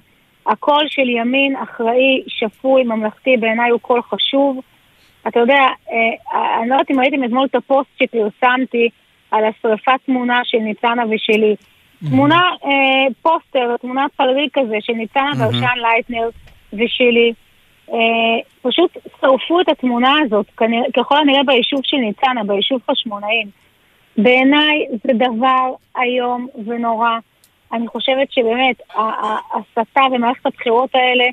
הקול 0.46 0.84
של 0.88 1.08
ימין 1.08 1.56
אחראי, 1.56 2.22
שפוי, 2.28 2.84
ממלכתי, 2.84 3.36
בעיניי 3.36 3.70
הוא 3.70 3.80
קול 3.80 4.02
חשוב. 4.02 4.60
אתה 5.28 5.40
יודע, 5.40 5.62
אה, 5.90 6.58
אני 6.60 6.68
לא 6.68 6.74
יודעת 6.74 6.90
אם 6.90 7.00
ראיתם 7.00 7.24
אתמול 7.24 7.46
את 7.50 7.54
הפוסט 7.54 7.90
שפרסמתי 7.98 8.88
על 9.30 9.44
השרפת 9.44 10.00
תמונה 10.06 10.40
של 10.44 10.58
ניצנה 10.58 11.02
ושלי. 11.10 11.56
תמונה, 12.10 12.50
אה, 12.64 13.06
פוסטר, 13.22 13.76
תמונת 13.80 14.10
פלריק 14.16 14.58
כזה 14.58 14.76
של 14.80 14.92
ניצנה. 14.92 15.30
דרשן 15.38 15.78
לייטנר 15.82 16.28
ושלי. 16.78 17.32
אה, 17.92 17.96
פשוט 18.62 18.96
שרפו 19.20 19.60
את 19.60 19.68
התמונה 19.68 20.14
הזאת, 20.24 20.46
כנראה, 20.56 20.84
ככל 20.96 21.16
הנראה 21.16 21.42
ביישוב 21.46 21.80
של 21.84 21.96
ניצנה, 21.96 22.44
ביישוב 22.46 22.80
חשמונאים. 22.90 23.48
בעיניי 24.16 24.86
זה 24.90 25.12
דבר 25.12 25.74
איום 26.02 26.48
ונורא. 26.66 27.18
אני 27.72 27.88
חושבת 27.88 28.32
שבאמת 28.32 28.82
ההסתה 28.94 30.00
במערכת 30.12 30.46
הבחירות 30.46 30.94
האלה 30.94 31.24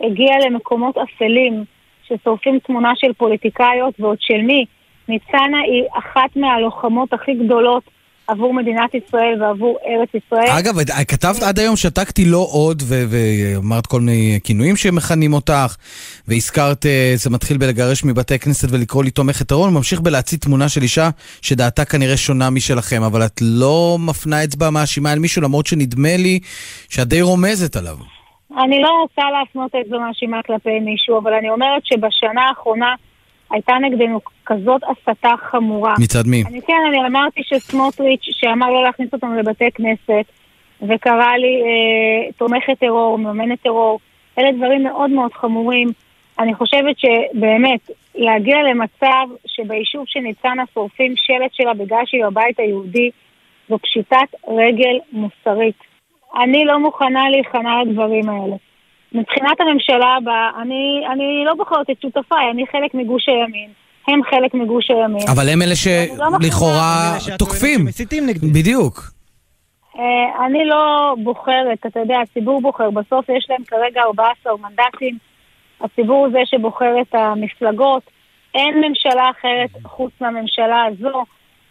הגיעה 0.00 0.38
למקומות 0.38 0.98
אפלים, 0.98 1.64
ששורפים 2.02 2.58
תמונה 2.58 2.92
של 2.96 3.12
פוליטיקאיות 3.12 4.00
ועוד 4.00 4.18
של 4.20 4.42
מי. 4.42 4.64
ניצנה 5.08 5.60
היא 5.60 5.84
אחת 5.98 6.36
מהלוחמות 6.36 7.12
הכי 7.12 7.34
גדולות 7.34 7.82
עבור 8.30 8.54
מדינת 8.54 8.94
ישראל 8.94 9.42
ועבור 9.42 9.78
ארץ 9.86 10.08
ישראל. 10.14 10.58
אגב, 10.58 10.74
כתבת 11.08 11.42
עד 11.42 11.58
היום 11.58 11.76
שתקתי 11.76 12.24
לא 12.24 12.46
עוד, 12.52 12.82
ואמרת 12.86 13.86
כל 13.86 14.00
מיני 14.00 14.40
כינויים 14.44 14.76
שמכנים 14.76 15.32
אותך, 15.32 15.76
והזכרת, 16.28 16.86
אה, 16.86 17.12
זה 17.14 17.30
מתחיל 17.30 17.58
בלגרש 17.58 18.04
מבתי 18.04 18.38
כנסת 18.38 18.68
ולקרוא 18.72 19.04
לי 19.04 19.10
תומכת 19.10 19.48
טרור, 19.48 19.64
וממשיך 19.68 20.00
בלהצית 20.00 20.42
תמונה 20.42 20.68
של 20.68 20.82
אישה 20.82 21.08
שדעתה 21.42 21.84
כנראה 21.84 22.16
שונה 22.16 22.50
משלכם, 22.50 23.02
אבל 23.02 23.22
את 23.22 23.40
לא 23.42 23.96
מפנה 24.08 24.44
אצבע 24.44 24.70
מאשימה 24.70 25.12
אל 25.12 25.18
מישהו, 25.18 25.42
למרות 25.42 25.66
שנדמה 25.66 26.16
לי 26.16 26.38
שאת 26.88 27.08
די 27.08 27.22
רומזת 27.22 27.76
עליו. 27.76 27.96
אני 28.64 28.82
לא 28.82 28.90
רוצה 29.02 29.22
להפנות 29.38 29.74
אצבע 29.74 29.98
מאשימה 29.98 30.42
כלפי 30.46 30.80
מישהו, 30.80 31.18
אבל 31.18 31.32
אני 31.32 31.50
אומרת 31.50 31.86
שבשנה 31.86 32.48
האחרונה 32.48 32.94
הייתה 33.50 33.72
נגדנו 33.82 34.20
כזאת 34.52 34.82
הסתה 34.84 35.34
חמורה. 35.50 35.94
מצד 35.98 36.26
מי? 36.26 36.42
אני 36.46 36.60
כן, 36.62 36.82
אני 36.88 37.06
אמרתי 37.06 37.40
שסמוטריץ', 37.44 38.24
שאמר 38.30 38.70
לא 38.70 38.82
להכניס 38.82 39.12
אותנו 39.12 39.34
לבתי 39.34 39.70
כנסת, 39.74 40.24
וקרא 40.82 41.36
לי 41.36 41.62
אה, 41.62 42.32
תומכת 42.32 42.78
טרור, 42.80 43.18
מממנת 43.18 43.62
טרור, 43.62 44.00
אלה 44.38 44.52
דברים 44.52 44.82
מאוד 44.82 45.10
מאוד 45.10 45.32
חמורים. 45.32 45.88
אני 46.38 46.54
חושבת 46.54 46.96
שבאמת, 46.98 47.90
להגיע 48.14 48.56
למצב 48.62 49.26
שביישוב 49.46 50.04
של 50.06 50.20
ניצנה 50.20 50.62
שורפים 50.74 51.14
שלט 51.16 51.52
שלה 51.52 51.74
בגלל 51.74 52.02
שהיא 52.06 52.24
בבית 52.24 52.58
היהודי, 52.60 53.10
זו 53.68 53.78
פשיטת 53.78 54.34
רגל 54.48 54.98
מוסרית. 55.12 55.78
אני 56.42 56.64
לא 56.64 56.78
מוכנה 56.78 57.30
להיכנע 57.30 57.82
לדברים 57.84 58.28
האלה. 58.28 58.56
מבחינת 59.12 59.60
הממשלה 59.60 60.16
הבאה, 60.16 60.50
אני, 60.62 61.02
אני 61.12 61.42
לא 61.44 61.54
בוחרת 61.54 61.90
את 61.90 62.02
שותפיי, 62.02 62.50
אני 62.50 62.66
חלק 62.66 62.94
מגוש 62.94 63.28
הימין, 63.28 63.70
הם 64.08 64.20
חלק 64.30 64.54
מגוש 64.54 64.90
הימין. 64.90 65.28
אבל 65.32 65.48
הם 65.48 65.62
אלה 65.62 65.70
לא. 65.70 66.38
שלכאורה 66.40 67.16
תוקפים. 67.38 67.86
בדיוק. 68.52 69.10
אה, 69.98 70.46
אני 70.46 70.64
לא 70.64 71.14
בוחרת, 71.22 71.86
אתה 71.86 72.00
יודע, 72.00 72.20
הציבור 72.20 72.60
בוחר. 72.60 72.90
בסוף 72.90 73.28
יש 73.28 73.46
להם 73.50 73.64
כרגע 73.64 74.00
14 74.02 74.52
מנדטים. 74.56 75.18
הציבור 75.80 76.26
הוא 76.26 76.32
זה 76.32 76.38
שבוחר 76.44 76.94
את 77.00 77.14
המפלגות. 77.14 78.02
אין 78.54 78.80
ממשלה 78.80 79.30
אחרת 79.30 79.70
חוץ 79.84 80.12
מהממשלה 80.20 80.84
הזו. 80.84 81.24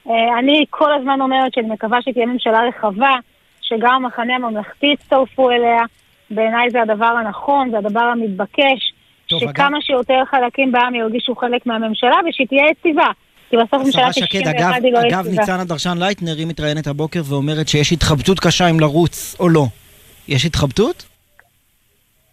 אה, 0.09 0.39
אני 0.39 0.65
כל 0.69 0.93
הזמן 0.93 1.21
אומרת 1.21 1.53
שאני 1.53 1.69
מקווה 1.69 2.01
שתהיה 2.01 2.25
ממשלה 2.25 2.61
רחבה, 2.67 3.15
שגם 3.61 3.93
המחנה 3.95 4.35
הממלכתי 4.35 4.87
יצטרפו 4.87 5.51
אליה. 5.51 5.83
בעיניי 6.31 6.69
זה 6.69 6.81
הדבר 6.81 7.05
הנכון, 7.05 7.71
זה 7.71 7.77
הדבר 7.77 7.99
המתבקש. 7.99 8.93
טוב, 9.29 9.39
שכמה 9.39 9.81
שיותר 9.81 10.23
חלקים 10.29 10.71
בעם 10.71 10.95
ירגישו 10.95 11.35
חלק 11.35 11.65
מהממשלה 11.65 12.15
ושהיא 12.29 12.47
תהיה 12.47 12.63
יציבה. 12.71 13.07
כי 13.49 13.57
בסוף 13.57 13.85
ממשלה 13.85 14.07
השרה 14.07 14.13
של 14.13 14.21
שקד, 14.21 14.39
61 14.39 14.59
אגב, 14.59 14.85
היא 14.85 14.93
לא 14.93 14.99
אגב 14.99 15.25
יציבה. 15.27 15.41
ניצנה 15.41 15.63
דרשן 15.63 15.97
לייטנר, 15.99 16.35
היא 16.37 16.47
מתראיינת 16.47 16.87
הבוקר 16.87 17.21
ואומרת 17.29 17.67
שיש 17.67 17.93
התחבטות 17.93 18.39
קשה 18.39 18.69
אם 18.69 18.79
לרוץ 18.79 19.35
או 19.39 19.49
לא. 19.49 19.65
יש 20.27 20.45
התחבטות? 20.45 21.05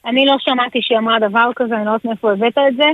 אני 0.07 0.27
לא 0.27 0.35
שמעתי 0.39 0.79
שהיא 0.83 0.99
אמרה 0.99 1.19
דבר 1.19 1.51
כזה, 1.57 1.77
אני 1.77 1.85
לא 1.85 1.91
יודעת 1.91 2.05
מאיפה 2.05 2.33
הבאת 2.33 2.59
את 2.69 2.77
זה. 2.77 2.89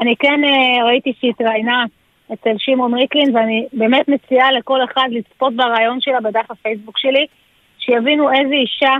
אני 0.00 0.14
כן 0.18 0.40
אה, 0.44 0.84
ראיתי 0.84 1.12
שהיא 1.20 1.30
התראיינה 1.30 1.84
אצל 2.32 2.54
שמעון 2.58 2.94
ריקלין, 2.94 3.36
ואני 3.36 3.66
באמת 3.72 4.08
מציעה 4.08 4.52
לכל 4.52 4.84
אחד 4.84 5.08
לצפות 5.10 5.56
ברעיון 5.56 6.00
שלה 6.00 6.20
בדף 6.20 6.50
הפייסבוק 6.50 6.98
שלי, 6.98 7.26
שיבינו 7.78 8.32
איזה 8.32 8.54
אישה 8.54 8.94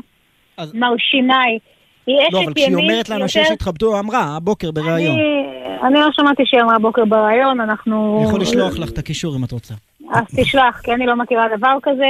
מרשימה 0.74 1.42
היא. 1.42 1.58
היא 2.06 2.16
לא, 2.32 2.38
אבל 2.44 2.52
כשהיא 2.54 2.74
אומרת 2.76 3.08
לנו 3.08 3.18
יותר- 3.20 3.26
שיש 3.28 3.50
התחבטות, 3.50 3.94
אמרה 4.04 4.36
הבוקר 4.36 4.70
בריאיון. 4.70 5.18
אני- 5.18 5.46
אני 5.82 6.00
לא 6.00 6.08
שמעתי 6.12 6.42
שהיא 6.46 6.60
אמרה 6.60 6.78
בוקר 6.78 7.04
בריאיון, 7.04 7.60
אנחנו... 7.60 8.16
אני 8.20 8.28
יכול 8.28 8.40
לשלוח 8.40 8.78
לך 8.78 8.90
את 8.92 8.98
הקישור 8.98 9.36
אם 9.36 9.44
את 9.44 9.52
רוצה. 9.52 9.74
אז 10.12 10.24
תשלח, 10.36 10.80
כי 10.84 10.92
אני 10.92 11.06
לא 11.06 11.16
מכירה 11.16 11.44
דבר 11.56 11.76
כזה. 11.82 12.06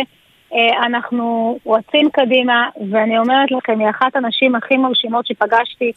אה, 0.54 0.86
אנחנו 0.86 1.58
רצים 1.66 2.08
קדימה, 2.12 2.68
ואני 2.90 3.18
אומרת 3.18 3.50
לכם, 3.50 3.80
היא 3.80 3.90
אחת 3.90 4.16
הנשים 4.16 4.54
הכי 4.54 4.76
מרשימות 4.76 5.26
שפגשתי, 5.26 5.92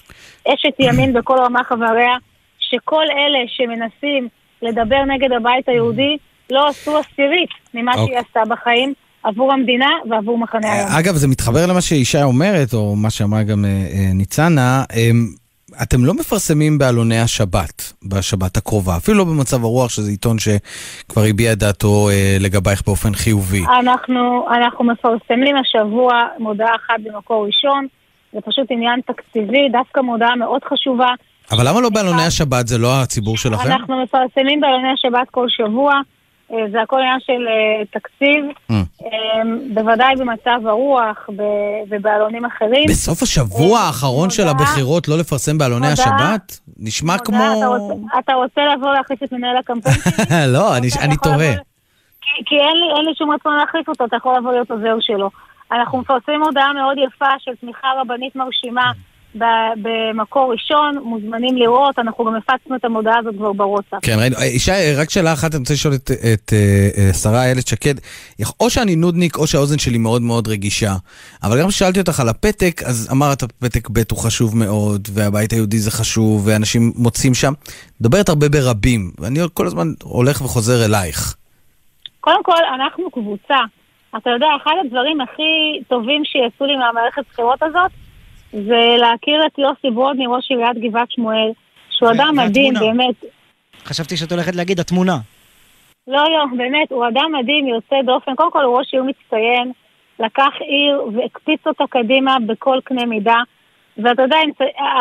אשת 0.54 0.74
ימין 0.80 1.14
בכל 1.14 1.38
רמה 1.46 1.64
חבריה, 1.64 2.16
שכל 2.60 3.04
אלה 3.12 3.40
שמנסים 3.48 4.28
לדבר 4.62 5.04
נגד 5.08 5.32
הבית 5.32 5.70
היהודי, 5.70 6.18
לא 6.52 6.68
עשו 6.68 6.98
עשירית 6.98 7.50
ממה 7.74 7.94
שהיא 7.94 8.04
אוקיי. 8.04 8.18
עשתה 8.18 8.40
בחיים 8.50 8.94
עבור 9.24 9.54
המדינה 9.54 9.90
ועבור 10.10 10.38
מחנה 10.38 10.74
היום. 10.74 10.90
אגב, 11.00 11.16
זה 11.16 11.28
מתחבר 11.28 11.66
למה 11.68 11.82
שישי 11.82 12.24
אומרת, 12.24 12.74
או 12.74 12.96
מה 12.96 13.10
שאמרה 13.10 13.44
גם 13.44 13.66
אה, 13.66 13.70
אה, 13.70 14.14
ניצנה. 14.14 14.84
אמ, 14.96 15.28
אתם 15.84 16.06
לא 16.06 16.14
מפרסמים 16.14 16.78
בעלוני 16.78 17.20
השבת, 17.20 17.94
בשבת 18.04 18.58
הקרובה, 18.58 18.98
אפילו 18.98 19.18
לא 19.18 19.24
במצב 19.24 19.64
הרוח, 19.64 19.90
שזה 19.90 20.12
עיתון 20.12 20.38
שכבר 20.40 21.22
הביע 21.30 21.56
דעתו 21.56 22.10
אה, 22.10 22.38
לגבייך 22.40 22.82
באופן 22.86 23.14
חיובי. 23.14 23.64
אנחנו, 23.80 24.46
אנחנו 24.52 24.86
מפרסמים 24.86 25.56
השבוע 25.56 26.22
מודעה 26.40 26.76
אחת 26.76 26.96
במקור 27.04 27.46
ראשון, 27.46 27.88
זה 28.34 28.40
פשוט 28.46 28.68
עניין 28.70 29.00
תקציבי, 29.08 29.70
דווקא 29.72 30.00
מודעה 30.00 30.36
מאוד 30.36 30.62
חשובה. 30.64 31.10
אבל 31.52 31.68
למה 31.68 31.82
לא 31.82 31.90
בעלוני 31.90 32.26
השבת? 32.26 32.68
זה 32.68 32.78
לא 32.78 33.02
הציבור 33.02 33.38
שלכם? 33.38 33.72
אנחנו 33.72 34.04
מפרסמים 34.04 34.62
בעלוני 34.62 34.92
השבת 34.94 35.30
כל 35.32 35.46
שבוע, 35.50 35.94
אה, 35.94 36.02
זה 36.72 36.82
הכל 36.82 37.00
עניין 37.00 37.20
של 37.20 37.48
אה, 37.48 37.86
תקציב, 37.86 38.46
Mm. 38.72 38.74
אה, 39.06 39.10
בוודאי 39.74 40.16
במצב 40.16 40.68
הרוח 40.68 41.30
ובעלונים 41.90 42.46
אחרים. 42.46 42.84
בסוף 42.90 43.24
השבוע 43.24 43.80
האחרון 43.80 44.30
של 44.30 44.48
הבחירות 44.48 45.08
לא 45.08 45.18
לפרסם 45.18 45.58
בעלוני 45.58 45.88
השבת? 45.88 46.60
נשמע 46.80 47.18
כמו... 47.18 47.38
אתה 48.20 48.34
רוצה- 48.34 48.62
לבוא 48.76 48.94
להחליף 48.94 49.24
את 49.24 49.32
מנהל 49.32 49.58
הקמפיין? 49.58 49.96
לא, 50.54 50.78
אני- 50.78 50.90
תוהה. 51.24 51.54
כי- 52.46 52.56
אין 52.56 52.78
לי, 53.06 53.16
שום 53.18 53.32
רצון 53.32 53.56
להחליף 53.56 53.90
אותו, 53.90 54.06
אתה 54.06 54.16
יכול 54.16 54.38
לבוא 54.38 54.52
להיות 54.52 54.72
עוזר 54.72 54.96
שלו. 55.00 55.30
אנחנו 55.72 55.98
מפרסמים 55.98 56.44
הודעה 56.44 56.74
מאוד 56.74 56.98
יפה 57.08 57.26
של 57.40 57.52
תמיכה 57.62 57.88
רבנית 58.02 58.36
מרשימה 58.36 58.92
במקור 59.36 60.52
ראשון, 60.52 60.98
מוזמנים 61.04 61.58
לראות, 61.58 62.00
אנחנו 62.00 62.26
גם 62.26 62.36
הפצנו 62.36 62.76
את 62.76 62.86
המודעה 62.86 63.20
הזאת 63.20 63.36
כבר 63.38 63.54
בוואטסאפ. 63.54 64.00
כן, 64.02 64.16
ראינו. 64.20 64.36
אה, 64.38 64.46
ישי, 64.46 64.72
רק 64.98 65.10
שאלה 65.10 65.34
אחת, 65.34 65.54
אני 65.54 65.60
רוצה 65.60 65.74
לשאול 65.74 65.94
את, 65.94 66.12
את 66.34 66.54
אה, 66.54 66.90
אה, 66.98 67.14
שרה 67.14 67.44
איילת 67.44 67.68
שקד. 67.68 67.94
או 68.60 68.70
שאני 68.70 68.96
נודניק 68.96 69.38
או 69.38 69.48
שהאוזן 69.48 69.80
שלי 69.80 69.98
מאוד 69.98 70.22
מאוד 70.22 70.48
רגישה. 70.48 70.94
אבל 71.44 71.62
גם 71.62 71.68
כששאלתי 71.68 72.00
אותך 72.00 72.20
על 72.20 72.30
הפתק, 72.30 72.82
אז 72.86 73.10
אמרת, 73.12 73.44
פתק 73.44 73.90
ב' 73.90 74.00
הוא 74.12 74.20
חשוב 74.20 74.58
מאוד, 74.58 75.08
והבית 75.14 75.52
היהודי 75.52 75.78
זה 75.78 75.92
חשוב, 75.92 76.48
ואנשים 76.48 76.92
מוצאים 76.96 77.34
שם. 77.34 77.54
מדברת 78.02 78.30
הרבה 78.30 78.50
ברבים, 78.50 79.12
ואני 79.20 79.40
כל 79.54 79.68
הזמן 79.68 79.88
הולך 80.04 80.42
וחוזר 80.42 80.86
אלייך. 80.86 81.36
קודם 82.22 82.44
כל, 82.44 82.64
אנחנו 82.76 83.12
קבוצה. 83.12 83.58
אתה 84.18 84.30
יודע, 84.30 84.48
אחד 84.64 84.72
הדברים 84.86 85.22
הכי 85.22 85.84
טובים 85.88 86.22
שיעשו 86.26 86.66
לי 86.66 86.76
מהמערכת 86.76 87.24
בחירות 87.32 87.64
הזאת, 87.64 87.92
זה 88.52 88.96
להכיר 88.98 89.46
את 89.48 89.60
יוסי 89.60 89.96
ברודני, 89.96 90.28
ראש 90.28 90.52
עיריית 90.52 90.78
גבעת 90.78 91.12
שמואל, 91.12 91.52
שהוא 91.90 92.12
אדם 92.12 92.34
מדהים, 92.38 92.74
באמת. 92.74 93.16
חשבתי 93.84 94.18
שאת 94.18 94.32
הולכת 94.32 94.56
להגיד 94.56 94.80
התמונה. 94.80 95.18
לא, 96.08 96.24
לא, 96.24 96.58
באמת, 96.58 96.92
הוא 96.92 97.08
אדם 97.08 97.32
מדהים, 97.40 97.68
יוצא 97.68 97.96
דופן. 98.06 98.36
קודם 98.36 98.52
כל 98.52 98.64
הוא 98.64 98.78
ראש 98.78 98.94
עיר 98.94 99.04
מצטיין, 99.04 99.72
לקח 100.20 100.54
עיר 100.60 101.02
והקפיץ 101.14 101.68
אותה 101.68 101.84
קדימה 101.90 102.38
בכל 102.48 102.80
קנה 102.84 103.06
מידה. 103.06 103.42
ואתה 103.98 104.22
יודע, 104.22 104.38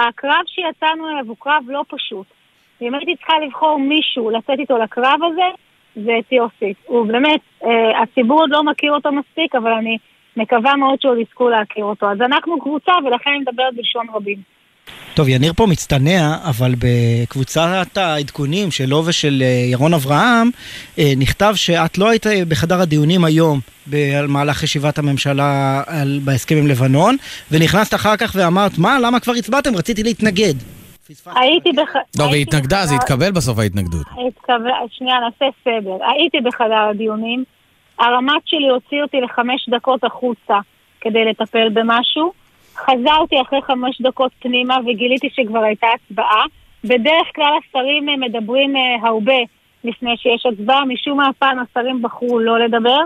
הקרב 0.08 0.42
שיצאנו 0.46 1.08
אליו 1.08 1.24
הוא 1.28 1.36
קרב 1.38 1.62
לא 1.68 1.84
פשוט. 1.88 2.26
אם 2.82 2.94
הייתי 2.94 3.16
צריכה 3.16 3.32
לבחור 3.46 3.78
מישהו 3.78 4.30
לצאת 4.30 4.58
איתו 4.58 4.78
לקרב 4.78 5.20
הזה, 5.32 5.48
זה 6.04 6.12
את 6.18 6.32
יוסי. 6.32 6.74
הוא 6.86 7.06
באמת, 7.06 7.40
אה, 7.64 8.02
הציבור 8.02 8.40
עוד 8.40 8.50
לא 8.50 8.64
מכיר 8.64 8.92
אותו 8.92 9.12
מספיק, 9.12 9.54
אבל 9.54 9.72
אני 9.72 9.98
מקווה 10.38 10.76
מאוד 10.76 11.00
שעוד 11.00 11.18
יזכו 11.18 11.48
להכיר 11.48 11.84
אותו. 11.84 12.10
אז 12.10 12.20
אנחנו 12.20 12.60
קבוצה, 12.60 12.92
ולכן 13.06 13.30
אני 13.30 13.38
מדברת 13.38 13.74
בלשון 13.76 14.06
רבים. 14.14 14.58
טוב, 15.14 15.28
יניר 15.28 15.52
פה 15.52 15.66
מצטנע, 15.66 16.36
אבל 16.44 16.74
בקבוצת 16.78 17.96
העדכונים 17.96 18.70
שלו 18.70 19.02
ושל 19.06 19.42
אה, 19.42 19.46
ירון 19.70 19.94
אברהם, 19.94 20.50
אה, 20.98 21.12
נכתב 21.16 21.52
שאת 21.56 21.98
לא 21.98 22.10
היית 22.10 22.26
בחדר 22.48 22.80
הדיונים 22.80 23.24
היום 23.24 23.60
במהלך 23.86 24.62
ישיבת 24.62 24.98
הממשלה 24.98 25.82
על, 25.86 26.20
בהסכם 26.24 26.56
עם 26.56 26.66
לבנון, 26.66 27.16
ונכנסת 27.50 27.94
אחר 27.94 28.16
כך 28.16 28.32
ואמרת, 28.34 28.78
מה, 28.78 28.98
למה 29.00 29.20
כבר 29.20 29.32
הצבעתם? 29.32 29.76
רציתי 29.76 30.02
להתנגד. 30.02 30.54
הייתי 31.26 31.72
בח... 31.72 31.94
לא, 32.18 32.24
והיא 32.24 32.42
התנגדה, 32.42 32.86
זה 32.86 32.94
התקבל 32.94 33.30
בסוף 33.30 33.58
ההתנגדות. 33.58 34.06
התקבל, 34.28 34.70
שנייה, 34.90 35.16
נעשה 35.20 35.46
סדר. 35.64 35.96
הייתי 36.12 36.40
בחדר 36.40 36.88
הדיונים, 36.90 37.44
הרמ"ט 37.98 38.42
שלי 38.46 38.68
הוציא 38.68 39.02
אותי 39.02 39.20
לחמש 39.20 39.68
דקות 39.68 40.04
החוצה 40.04 40.58
כדי 41.00 41.24
לטפל 41.24 41.68
במשהו. 41.68 42.32
חזרתי 42.76 43.40
אחרי 43.42 43.62
חמש 43.62 44.00
דקות 44.00 44.32
פנימה 44.38 44.76
וגיליתי 44.86 45.28
שכבר 45.32 45.58
הייתה 45.58 45.86
הצבעה. 45.94 46.44
בדרך 46.84 47.26
כלל 47.34 47.52
השרים 47.58 48.06
מדברים 48.20 48.76
אה, 48.76 49.08
הרבה 49.08 49.38
לפני 49.84 50.16
שיש 50.16 50.46
הצבעה, 50.46 50.84
משום 50.84 51.16
מה 51.16 51.28
הפעם 51.28 51.58
השרים 51.58 52.02
בחרו 52.02 52.38
לא 52.38 52.58
לדבר, 52.58 53.00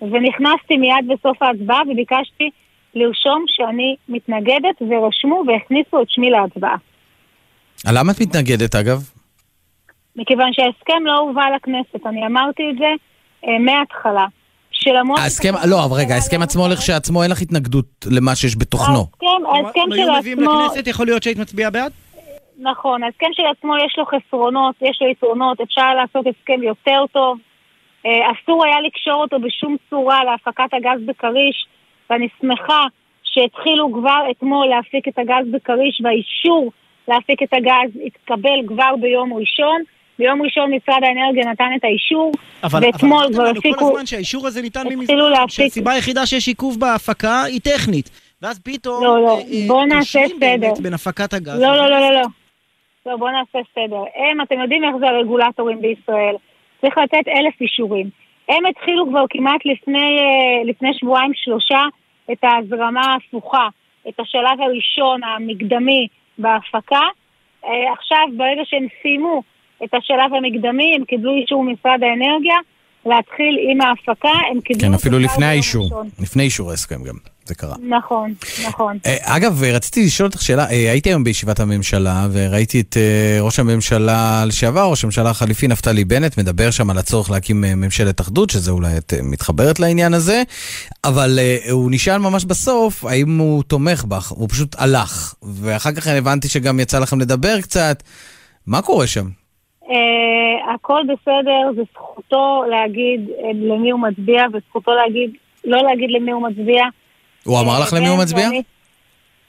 ונכנסתי 0.00 0.76
מיד 0.76 1.08
בסוף 1.08 1.42
ההצבעה 1.42 1.80
וביקשתי 1.92 2.50
לרשום 2.94 3.44
שאני 3.48 3.96
מתנגדת, 4.08 4.82
ורשמו 4.90 5.42
והכניסו 5.46 6.02
את 6.02 6.10
שמי 6.10 6.30
להצבעה. 6.30 6.76
למה 7.92 8.12
את 8.12 8.20
מתנגדת 8.20 8.74
אגב? 8.74 8.98
מכיוון 10.16 10.52
שההסכם 10.52 11.06
לא 11.06 11.18
הובא 11.18 11.44
לכנסת, 11.56 12.06
אני 12.06 12.26
אמרתי 12.26 12.62
את 12.70 12.78
זה 12.78 12.88
אה, 13.46 13.58
מההתחלה. 13.58 14.26
ההסכם, 15.18 15.52
לא, 15.70 15.84
אבל 15.84 15.96
רגע, 15.96 16.14
ההסכם 16.14 16.42
עצמו 16.42 16.68
לכשעצמו 16.68 17.22
אין 17.22 17.30
לך 17.30 17.42
התנגדות 17.42 18.06
למה 18.10 18.36
שיש 18.36 18.56
בתוכנו. 18.58 18.98
ההסכם, 18.98 19.46
ההסכם 19.46 19.80
של 19.80 19.86
עצמו... 19.86 19.94
אם 19.94 20.08
היו 20.08 20.18
מביאים 20.18 20.38
לכנסת, 20.40 20.86
יכול 20.86 21.06
להיות 21.06 21.22
שהיית 21.22 21.38
מצביעה 21.38 21.70
בעד? 21.70 21.92
נכון, 22.58 23.02
ההסכם 23.02 23.26
של 23.32 23.42
עצמו 23.58 23.76
יש 23.76 23.98
לו 23.98 24.04
חסרונות, 24.06 24.74
יש 24.82 24.98
לו 25.00 25.08
יתרונות, 25.08 25.60
אפשר 25.60 25.94
לעשות 25.94 26.26
הסכם 26.26 26.62
יותר 26.62 27.04
טוב. 27.12 27.38
אה, 28.06 28.30
אסור 28.32 28.64
היה 28.64 28.80
לקשור 28.80 29.22
אותו 29.22 29.40
בשום 29.40 29.76
צורה 29.90 30.24
להפקת 30.24 30.74
הגז 30.74 31.06
בכריש, 31.06 31.66
ואני 32.10 32.28
שמחה 32.40 32.82
שהתחילו 33.22 33.92
כבר 33.92 34.20
אתמול 34.30 34.66
להפיק 34.66 35.08
את 35.08 35.18
הגז 35.18 35.46
בכריש, 35.50 36.00
והאישור 36.04 36.72
להפיק 37.08 37.42
את 37.42 37.52
הגז 37.52 37.90
התקבל 38.06 38.66
כבר 38.68 38.96
ביום 39.00 39.32
ראשון. 39.32 39.82
ביום 40.18 40.42
ראשון 40.42 40.70
משרד 40.74 41.04
האנרגיה 41.04 41.52
נתן 41.52 41.68
את 41.76 41.84
האישור, 41.84 42.32
אבל, 42.64 42.80
ואתמול 42.84 43.24
אבל 43.24 43.34
כבר 43.34 43.46
הפיקו... 43.58 43.78
כל 43.78 43.84
הזמן 43.84 44.06
שהאישור 44.06 44.46
הזה 44.46 44.62
ניתן 44.62 44.86
מזמן, 44.96 45.16
שהסיבה 45.48 45.92
היחידה 45.92 46.26
שיש 46.26 46.48
עיכוב 46.48 46.80
בהפקה 46.80 47.42
היא 47.42 47.60
טכנית. 47.60 48.10
ואז 48.42 48.58
פתאום... 48.58 49.04
לא, 49.04 49.22
לא, 49.22 49.38
בוא 49.66 49.84
נעשה 49.84 50.20
סדר. 50.40 50.72
בין 50.82 50.94
הפקת 50.94 51.34
הגז. 51.34 51.60
לא, 51.60 51.76
לא, 51.76 51.90
לא, 51.90 52.00
לא, 52.00 52.10
לא. 52.12 52.22
לא, 53.06 53.16
בוא 53.16 53.30
נעשה 53.30 53.58
סדר. 53.74 54.02
הם, 54.16 54.40
אתם 54.40 54.60
יודעים 54.60 54.84
איך 54.84 54.96
זה 55.00 55.06
הרגולטורים 55.06 55.80
בישראל. 55.80 56.34
צריך 56.80 56.98
לתת 56.98 57.28
אלף 57.28 57.60
אישורים. 57.60 58.10
הם 58.48 58.66
התחילו 58.66 59.08
כבר 59.08 59.24
כמעט 59.30 59.60
לפני, 59.64 60.18
לפני 60.64 60.94
שבועיים 60.94 61.32
שלושה 61.34 61.82
את 62.32 62.38
ההזרמה 62.44 63.00
ההפוכה, 63.00 63.68
את 64.08 64.20
השלב 64.20 64.60
הראשון, 64.60 65.20
המקדמי, 65.24 66.08
בהפקה. 66.38 67.02
עכשיו, 67.62 68.26
ברגע 68.36 68.62
שהם 68.64 68.86
סיימו 69.02 69.42
את 69.84 69.94
השלב 69.94 70.34
המקדמי, 70.36 70.94
הם 70.96 71.04
קיבלו 71.04 71.32
אישור 71.34 71.64
משרד 71.64 72.00
האנרגיה 72.02 72.56
להתחיל 73.06 73.58
עם 73.70 73.80
ההפקה, 73.80 74.28
הם 74.50 74.60
קיבלו... 74.60 74.80
כן, 74.80 74.94
אפילו 74.94 75.18
לפני 75.18 75.46
האישור, 75.46 76.02
לפני 76.20 76.42
אישור 76.42 76.70
ההסכם 76.70 77.02
גם, 77.02 77.14
זה 77.44 77.54
קרה. 77.54 77.74
נכון, 77.88 78.34
נכון. 78.68 78.98
אגב, 79.22 79.62
רציתי 79.64 80.04
לשאול 80.04 80.26
אותך 80.26 80.42
שאלה, 80.42 80.66
הייתי 80.66 81.08
היום 81.08 81.24
בישיבת 81.24 81.60
הממשלה 81.60 82.26
וראיתי 82.32 82.80
את 82.80 82.96
ראש 83.40 83.58
הממשלה 83.58 84.44
לשעבר, 84.46 84.90
ראש 84.90 85.04
הממשלה 85.04 85.30
החליפי 85.30 85.68
נפתלי 85.68 86.04
בנט, 86.04 86.38
מדבר 86.38 86.70
שם 86.70 86.90
על 86.90 86.98
הצורך 86.98 87.30
להקים 87.30 87.60
ממשלת 87.60 88.20
אחדות, 88.20 88.50
שזה 88.50 88.70
אולי 88.70 88.98
את 88.98 89.14
מתחברת 89.22 89.80
לעניין 89.80 90.14
הזה, 90.14 90.42
אבל 91.04 91.38
הוא 91.70 91.90
נשאל 91.90 92.18
ממש 92.18 92.44
בסוף 92.44 93.04
האם 93.04 93.38
הוא 93.38 93.62
תומך 93.62 94.04
בך, 94.04 94.28
הוא 94.28 94.48
פשוט 94.48 94.76
הלך, 94.78 95.34
ואחר 95.42 95.92
כך 95.92 96.06
הבנתי 96.06 96.48
שגם 96.48 96.80
יצא 96.80 96.98
לכם 96.98 97.20
לדבר 97.20 97.60
קצת, 97.60 98.02
מה 98.66 98.82
קורה 98.82 99.06
שם? 99.06 99.26
Uh, 99.86 99.90
הכל 100.74 101.02
בסדר, 101.04 101.72
זה 101.76 101.82
זכותו 101.92 102.64
להגיד 102.70 103.28
uh, 103.28 103.42
למי 103.54 103.90
הוא 103.90 104.00
מצביע, 104.00 104.44
וזכותו 104.52 104.94
להגיד, 104.94 105.30
לא 105.64 105.82
להגיד 105.82 106.10
למי 106.10 106.30
הוא 106.30 106.42
מצביע. 106.42 106.84
הוא 107.44 107.60
אמר 107.60 107.80
לך 107.80 107.92
למי 107.92 108.08
הוא 108.08 108.18
מצביע? 108.18 108.46
ואני, 108.46 108.62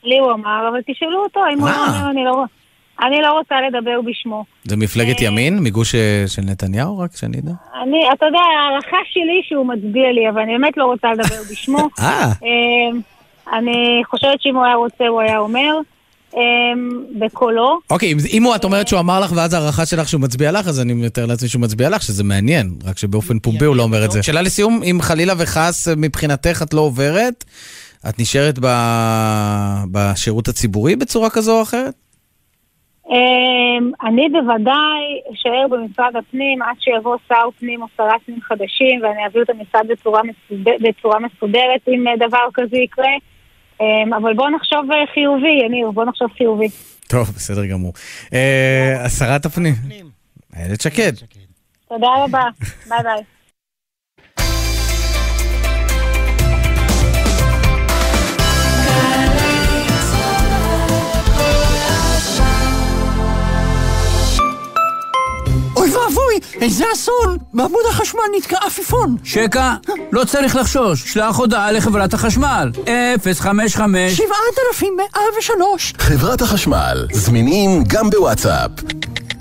לי 0.04 0.18
הוא 0.18 0.32
אמר, 0.32 0.70
אבל 0.72 0.80
תשאלו 0.88 1.24
אותו, 1.24 1.40
אם 1.54 1.60
הוא 1.60 1.70
אומר, 1.70 2.10
אני 2.10 2.24
לא, 2.24 2.44
אני 3.02 3.22
לא 3.22 3.32
רוצה 3.32 3.56
לדבר 3.62 4.02
בשמו. 4.02 4.46
זה 4.64 4.78
מפלגת 4.78 5.22
ימין? 5.22 5.60
מגוש 5.64 5.96
של 6.28 6.42
נתניהו? 6.42 7.00
רק 7.00 7.16
שאני 7.16 7.38
אדע. 7.40 7.52
אני, 7.84 8.10
אתה 8.14 8.26
יודע, 8.26 8.40
ההערכה 8.40 8.98
שלי 9.12 9.42
שהוא 9.44 9.66
מצביע 9.66 10.12
לי, 10.12 10.30
אבל 10.30 10.42
אני 10.42 10.52
באמת 10.52 10.78
לא 10.78 10.86
רוצה 10.86 11.12
לדבר 11.12 11.42
בשמו. 11.52 11.78
אה. 12.00 12.32
אני 13.54 14.02
חושבת 14.06 14.42
שאם 14.42 14.56
הוא 14.56 14.66
היה 14.66 14.76
רוצה, 14.76 15.08
הוא 15.08 15.22
היה 15.22 15.38
אומר. 15.38 15.80
בקולו. 17.20 17.80
אוקיי, 17.90 18.14
אם 18.32 18.44
את 18.56 18.64
אומרת 18.64 18.88
שהוא 18.88 19.00
אמר 19.00 19.20
לך 19.20 19.32
ואז 19.36 19.54
ההערכה 19.54 19.86
שלך 19.86 20.10
שהוא 20.10 20.22
מצביע 20.22 20.52
לך, 20.52 20.68
אז 20.68 20.82
אני 20.82 20.94
מתאר 20.94 21.26
לעצמי 21.26 21.48
שהוא 21.50 21.62
מצביע 21.62 21.90
לך, 21.90 22.02
שזה 22.02 22.24
מעניין, 22.24 22.72
רק 22.86 22.98
שבאופן 22.98 23.40
פומבי 23.40 23.66
הוא 23.66 23.76
לא 23.76 23.84
אומר 23.84 24.06
את 24.06 24.12
זה. 24.12 24.24
שאלה 24.24 24.42
לסיום, 24.42 24.82
אם 24.84 24.98
חלילה 25.02 25.34
וחס 25.38 25.88
מבחינתך 25.98 26.62
את 26.64 26.74
לא 26.74 26.82
עוברת, 26.82 27.44
את 28.10 28.20
נשארת 28.20 28.60
בשירות 29.92 30.48
הציבורי 30.48 30.96
בצורה 30.96 31.30
כזו 31.30 31.58
או 31.58 31.62
אחרת? 31.62 31.94
אני 34.04 34.30
בוודאי 34.30 35.04
אשאר 35.34 35.68
במשרד 35.70 36.16
הפנים 36.16 36.62
עד 36.62 36.76
שיבוא 36.80 37.18
שר 37.28 37.50
פנים 37.60 37.82
או 37.82 37.88
שרת 37.98 38.22
פנים 38.26 38.42
חדשים 38.42 39.02
ואני 39.04 39.24
אעביר 39.24 39.44
את 39.44 39.50
המשרד 39.50 39.88
בצורה 40.82 41.20
מסודרת 41.20 41.88
אם 41.88 42.06
דבר 42.28 42.48
כזה 42.54 42.78
יקרה. 42.78 43.12
אבל 44.18 44.34
בואו 44.36 44.50
נחשוב 44.56 44.80
חיובי, 45.14 45.66
יניר, 45.66 45.92
בואו 45.92 46.06
נחשוב 46.06 46.28
חיובי. 46.38 46.68
טוב, 47.08 47.32
בסדר 47.36 47.66
גמור. 47.66 47.94
שרת 49.20 49.46
הפנים, 49.46 49.74
איילת 50.56 50.82
שקד. 50.82 51.14
תודה 51.90 52.08
רבה, 52.24 52.44
ביי 52.90 53.00
ביי. 53.04 53.24
אוי 65.78 65.90
ואבוי, 65.90 66.40
איזה 66.62 66.86
אסון! 66.94 67.38
בעמוד 67.54 67.82
החשמל 67.90 68.22
נתקע 68.38 68.58
עפיפון. 68.66 69.18
שקע, 69.24 69.74
לא 70.12 70.24
צריך 70.26 70.56
לחשוש, 70.56 71.14
שלח 71.14 71.36
הודעה 71.36 71.72
לחברת 71.72 72.14
החשמל. 72.14 72.72
055 73.30 74.18
7103 74.18 75.94
חברת 76.00 76.42
החשמל, 76.42 77.08
זמינים 77.14 77.84
גם 77.88 78.10
בוואטסאפ. 78.10 78.72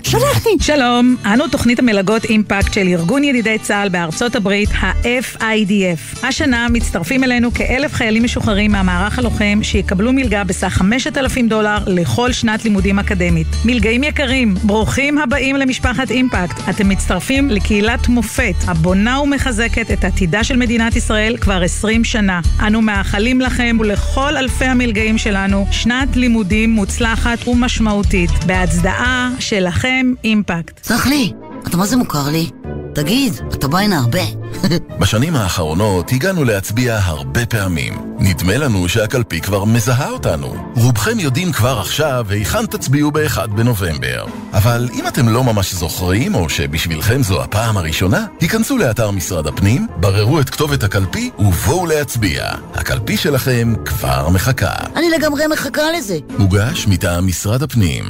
שלחתי. 0.09 0.49
שלום, 0.59 1.15
אנו 1.25 1.47
תוכנית 1.47 1.79
המלגות 1.79 2.25
אימפקט 2.25 2.73
של 2.73 2.87
ארגון 2.87 3.23
ידידי 3.23 3.57
צה"ל 3.59 3.89
בארצות 3.89 4.35
הברית, 4.35 4.69
ה-FIDF. 4.79 6.27
השנה 6.27 6.67
מצטרפים 6.69 7.23
אלינו 7.23 7.53
כאלף 7.53 7.93
חיילים 7.93 8.23
משוחררים 8.23 8.71
מהמערך 8.71 9.19
הלוחם 9.19 9.59
שיקבלו 9.61 10.13
מלגה 10.13 10.43
בסך 10.43 10.73
5,000 10.73 11.47
דולר 11.47 11.77
לכל 11.87 12.31
שנת 12.31 12.63
לימודים 12.63 12.99
אקדמית. 12.99 13.47
מלגאים 13.65 14.03
יקרים, 14.03 14.53
ברוכים 14.63 15.17
הבאים 15.17 15.55
למשפחת 15.55 16.11
אימפקט. 16.11 16.69
אתם 16.69 16.89
מצטרפים 16.89 17.49
לקהילת 17.49 18.07
מופת 18.07 18.55
הבונה 18.67 19.21
ומחזקת 19.21 19.91
את 19.91 20.03
עתידה 20.03 20.43
של 20.43 20.55
מדינת 20.55 20.95
ישראל 20.95 21.37
כבר 21.37 21.63
20 21.63 22.03
שנה. 22.03 22.41
אנו 22.67 22.81
מאחלים 22.81 23.41
לכם 23.41 23.77
ולכל 23.79 24.37
אלפי 24.37 24.65
המלגאים 24.65 25.17
שלנו 25.17 25.65
שנת 25.71 26.15
לימודים 26.15 26.69
מוצלחת 26.69 27.47
ומשמעותית. 27.47 28.31
בהצדעה 28.45 29.31
שלכם 29.39 29.96
אימפקט. 30.23 30.83
סלח 30.83 31.07
לי, 31.07 31.33
אתה 31.67 31.77
מה 31.77 31.85
זה 31.85 31.97
מוכר 31.97 32.29
לי? 32.29 32.49
תגיד, 32.95 33.33
אתה 33.53 33.67
בא 33.67 33.77
הנה 33.77 33.97
הרבה? 33.99 34.19
בשנים 34.99 35.35
האחרונות 35.35 36.11
הגענו 36.11 36.43
להצביע 36.43 36.99
הרבה 37.03 37.45
פעמים. 37.45 37.93
נדמה 38.19 38.57
לנו 38.57 38.89
שהקלפי 38.89 39.41
כבר 39.41 39.65
מזהה 39.65 40.09
אותנו. 40.09 40.71
רובכם 40.75 41.19
יודעים 41.19 41.51
כבר 41.51 41.79
עכשיו 41.79 42.25
היכן 42.29 42.65
תצביעו 42.65 43.11
ב-1 43.11 43.47
בנובמבר. 43.47 44.25
אבל 44.53 44.89
אם 44.93 45.07
אתם 45.07 45.29
לא 45.29 45.43
ממש 45.43 45.73
זוכרים, 45.73 46.35
או 46.35 46.49
שבשבילכם 46.49 47.23
זו 47.23 47.41
הפעם 47.41 47.77
הראשונה, 47.77 48.25
היכנסו 48.39 48.77
לאתר 48.77 49.11
משרד 49.11 49.47
הפנים, 49.47 49.87
בררו 49.97 50.39
את 50.39 50.49
כתובת 50.49 50.83
הקלפי 50.83 51.31
ובואו 51.39 51.85
להצביע. 51.85 52.45
הקלפי 52.73 53.17
שלכם 53.17 53.73
כבר 53.85 54.29
מחכה. 54.29 54.75
אני 54.95 55.09
לגמרי 55.09 55.47
מחכה 55.47 55.91
לזה. 55.97 56.17
מוגש 56.37 56.87
מטעם 56.87 57.27
משרד 57.27 57.63
הפנים. 57.63 58.05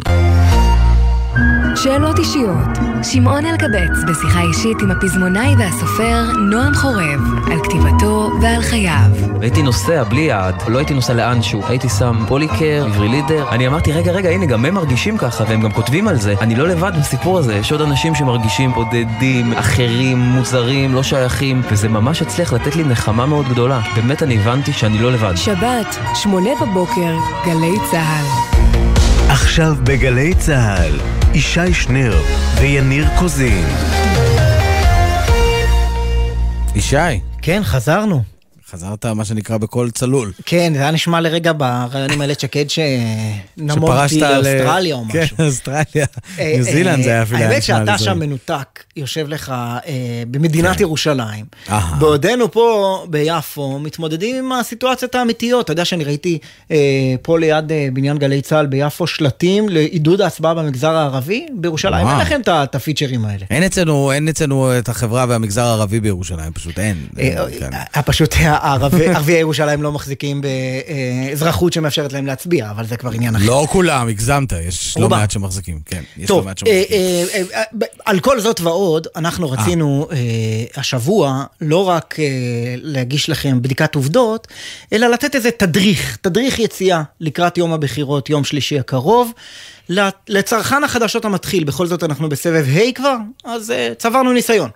שאלות 1.84 2.20
אישיות. 2.20 2.78
שמעון 3.04 3.46
אלקבץ 3.46 4.04
בשיחה 4.08 4.42
אישית 4.42 4.78
עם 4.82 4.92
הפזמונאי 4.92 5.56
והסופר 5.58 6.24
נועם 6.50 6.74
חורב 6.74 7.22
על 7.52 7.60
כתיבתו 7.64 8.32
ועל 8.42 8.62
חייו. 8.62 9.12
הייתי 9.42 9.62
נוסע 9.62 10.04
בלי 10.04 10.22
יעד, 10.22 10.64
לא 10.68 10.78
הייתי 10.78 10.94
נוסע 10.94 11.14
לאנשהו, 11.14 11.62
הייתי 11.68 11.90
שם 11.90 12.16
פוליקר, 12.28 12.86
עברי 12.86 13.10
לידר. 13.10 13.50
אני 13.52 13.68
אמרתי, 13.68 13.92
רגע, 13.92 14.12
רגע, 14.12 14.30
הנה, 14.30 14.46
גם 14.46 14.66
הם 14.66 14.74
מרגישים 14.74 15.18
ככה, 15.18 15.44
והם 15.48 15.62
גם 15.62 15.72
כותבים 15.72 16.08
על 16.08 16.16
זה. 16.16 16.36
אני 16.42 16.56
לא 16.56 16.68
לבד 16.68 16.92
בסיפור 17.00 17.38
הזה, 17.40 17.56
יש 17.56 17.72
עוד 17.72 17.82
אנשים 17.82 18.16
שמרגישים 18.16 18.72
בודדים, 18.72 19.54
אחרים, 19.54 20.18
מוזרים, 20.18 20.96
לא 20.96 21.04
שייכים, 21.04 21.62
וזה 21.72 21.90
ממש 21.90 22.22
הצליח 22.22 22.54
לתת 22.54 22.76
לי 22.76 22.84
נחמה 22.84 23.26
מאוד 23.26 23.50
גדולה. 23.50 23.80
באמת 23.96 24.24
אני 24.24 24.38
הבנתי 24.40 24.74
שאני 24.74 25.00
לא 25.00 25.12
לבד. 25.12 25.36
שבת, 25.36 25.98
שמונה 26.14 26.50
בבוקר, 26.62 27.16
גלי 27.46 27.74
צה"ל. 27.92 28.58
עכשיו 29.30 29.76
בגלי 29.84 30.34
צה"ל, 30.34 30.92
ישי 31.38 31.74
שנר 31.74 32.22
ויניר 32.60 33.08
קוזין. 33.20 33.66
ישי. 36.76 36.98
כן, 37.42 37.62
חזרנו. 37.64 38.24
חזרת, 38.72 39.06
מה 39.06 39.26
שנקרא, 39.26 39.58
בקול 39.58 39.92
צלול. 39.92 40.32
כן, 40.46 40.74
זה 40.76 40.82
היה 40.82 40.92
נשמע 40.92 41.22
לרגע 41.22 41.52
ברעיונים 41.58 42.22
האלה 42.22 42.34
שקד 42.40 42.66
שנמורתי 42.70 44.20
לאוסטרליה 44.20 44.96
או 44.96 45.04
כן, 45.12 45.24
משהו. 45.24 45.46
אוסטרליה. 45.46 46.06
אה, 46.40 46.54
ניו 46.56 46.64
זילנד 46.64 47.04
זה 47.04 47.10
היה 47.10 47.24
אפילו 47.24 47.38
היה 47.38 47.48
האמת 47.48 47.58
נשמע 47.58 47.80
שאתה 47.80 47.96
לזה. 47.96 48.04
שם 48.04 48.20
מנותק, 48.20 48.84
יושב 48.96 49.28
לך 49.28 49.54
אה, 49.88 50.24
במדינת 50.32 50.80
ירושלים. 50.82 51.46
אהה. 51.70 51.96
בעודנו 52.00 52.52
פה 52.52 53.06
ביפו 53.10 53.80
מתמודדים 53.80 54.36
עם 54.36 54.52
הסיטואציות 54.52 55.16
האמיתיות. 55.16 55.66
אתה 55.66 55.72
יודע 55.72 55.86
שאני 55.86 56.04
ראיתי 56.04 56.38
אה, 56.72 56.78
פה 57.22 57.40
ליד 57.40 57.72
אה, 57.72 57.88
בניין 57.94 58.18
גלי 58.18 58.42
צה"ל 58.42 58.66
ביפו 58.66 59.08
שלטים 59.08 59.70
לעידוד 59.70 60.22
ההצבעה 60.22 60.54
במגזר 60.54 60.92
הערבי. 60.96 61.46
בירושלים. 61.54 62.08
אין 62.08 62.18
לכם 62.18 62.42
את 62.42 62.76
הפיצ'רים 62.76 63.26
האלה. 63.26 63.46
אין 63.50 63.64
אצלנו, 63.64 64.72
את 64.80 64.90
החברה 64.90 65.26
והמגזר 65.30 65.64
הערבי 65.64 66.00
בירושלים, 66.00 66.54
פשוט 66.54 66.80
אין. 66.80 66.98
אה, 67.20 67.36
כן. 67.60 67.70
אה, 67.96 68.02
פשוט 68.02 68.34
ערביי 68.58 69.40
ירושלים 69.40 69.82
לא 69.82 69.92
מחזיקים 69.92 70.42
באזרחות 70.42 71.74
שמאפשרת 71.74 72.14
להם 72.14 72.26
להצביע, 72.26 72.72
אבל 72.72 72.86
זה 72.86 72.98
כבר 72.98 73.12
עניין 73.12 73.36
אחר. 73.36 73.46
לא 73.46 73.68
כולם, 73.70 74.08
הגזמת, 74.08 74.52
יש 74.52 74.98
לא. 74.98 75.10
מעט 75.10 75.32
שמחזיקים, 75.32 75.80
כן. 75.86 76.04
לא 76.18 76.28
טוב, 76.28 76.46
מעט 76.46 76.68
אה. 76.68 76.84
אה, 76.92 77.44
אה, 77.54 77.64
על 78.06 78.20
כל 78.20 78.40
זאת 78.40 78.62
ועוד, 78.62 79.08
אנחנו 79.16 79.50
רצינו 79.52 80.08
השבוע 80.76 81.44
לא 81.62 81.90
רק 81.90 82.16
להגיש 82.78 83.30
לכם 83.30 83.62
בדיקת 83.62 83.96
עובדות, 83.96 84.48
אלא 84.94 85.08
לתת 85.08 85.36
איזה 85.36 85.52
תדריך, 85.52 86.18
תדריך 86.22 86.60
יציאה 86.60 87.04
לקראת 87.20 87.58
יום 87.58 87.74
הבחירות, 87.74 88.30
יום 88.30 88.44
שלישי 88.44 88.80
הקרוב. 88.80 89.32
לצרכן 90.30 90.84
החדשות 90.84 91.26
המתחיל, 91.26 91.64
בכל 91.64 91.88
זאת 91.88 92.04
אנחנו 92.04 92.30
בסבב 92.30 92.66
ה' 92.74 92.92
כבר, 92.92 93.16
אז 93.46 93.74
צברנו 93.98 94.34
ניסיון. 94.34 94.70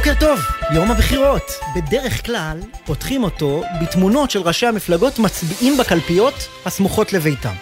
בוקר 0.00 0.14
טוב, 0.20 0.40
יום 0.74 0.90
הבחירות. 0.90 1.52
בדרך 1.76 2.26
כלל 2.26 2.60
פותחים 2.84 3.24
אותו 3.24 3.62
בתמונות 3.82 4.30
של 4.30 4.40
ראשי 4.40 4.66
המפלגות 4.66 5.18
מצביעים 5.18 5.76
בקלפיות 5.76 6.34
הסמוכות 6.66 7.12
לביתם. 7.12 7.52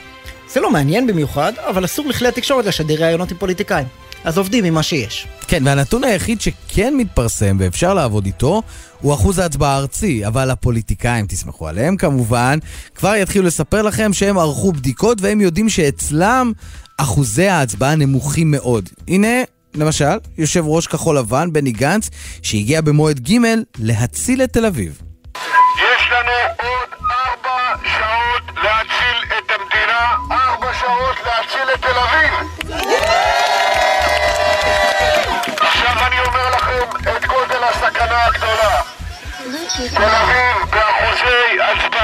זה 0.52 0.60
לא 0.60 0.70
מעניין 0.70 1.06
במיוחד, 1.06 1.52
אבל 1.70 1.84
אסור 1.84 2.06
לכלי 2.06 2.28
התקשורת 2.28 2.64
לשדר 2.64 3.04
ראיונות 3.04 3.30
עם 3.30 3.36
פוליטיקאים. 3.36 3.86
אז 4.24 4.38
עובדים 4.38 4.64
עם 4.64 4.74
מה 4.74 4.82
שיש. 4.82 5.26
כן, 5.48 5.62
והנתון 5.66 6.04
היחיד 6.04 6.40
שכן 6.40 6.94
מתפרסם 6.96 7.56
ואפשר 7.60 7.94
לעבוד 7.94 8.26
איתו 8.26 8.62
הוא 9.00 9.14
אחוז 9.14 9.38
ההצבעה 9.38 9.74
הארצי, 9.74 10.26
אבל 10.26 10.50
הפוליטיקאים, 10.50 11.26
תסמכו 11.26 11.68
עליהם 11.68 11.96
כמובן, 11.96 12.58
כבר 12.94 13.14
יתחילו 13.14 13.44
לספר 13.44 13.82
לכם 13.82 14.12
שהם 14.12 14.38
ערכו 14.38 14.72
בדיקות 14.72 15.18
והם 15.20 15.40
יודעים 15.40 15.68
שאצלם 15.68 16.52
אחוזי 16.96 17.48
ההצבעה 17.48 17.94
נמוכים 17.94 18.50
מאוד. 18.50 18.88
הנה, 19.08 19.42
למשל, 19.78 20.18
יושב 20.38 20.62
ראש 20.66 20.86
כחול 20.86 21.18
לבן, 21.18 21.52
בני 21.52 21.72
גנץ, 21.72 22.10
שהגיע 22.42 22.80
במועד 22.80 23.20
ג' 23.28 23.38
להציל 23.78 24.42
את 24.44 24.52
תל 24.52 24.66
אביב. 24.66 25.02
יש 25.76 26.02
לנו 26.10 26.30
עוד 26.58 26.88
ארבע 27.10 27.88
שעות 27.98 28.56
להציל 28.62 29.18
את 29.38 29.50
המדינה, 29.50 30.16
ארבע 30.30 30.74
שעות 30.80 31.16
להציל 31.26 31.74
את 31.74 31.82
תל 31.82 31.98
אביב. 31.98 32.32
עכשיו 35.60 36.06
אני 36.06 36.20
אומר 36.26 36.50
לכם 36.56 37.00
את 37.02 37.24
גודל 37.26 37.64
הסכנה 37.64 38.24
הגדולה. 38.24 38.80
תל 39.94 40.04
אביב 40.04 40.70
באחוזי 40.70 41.60
הצבעה. 41.62 41.97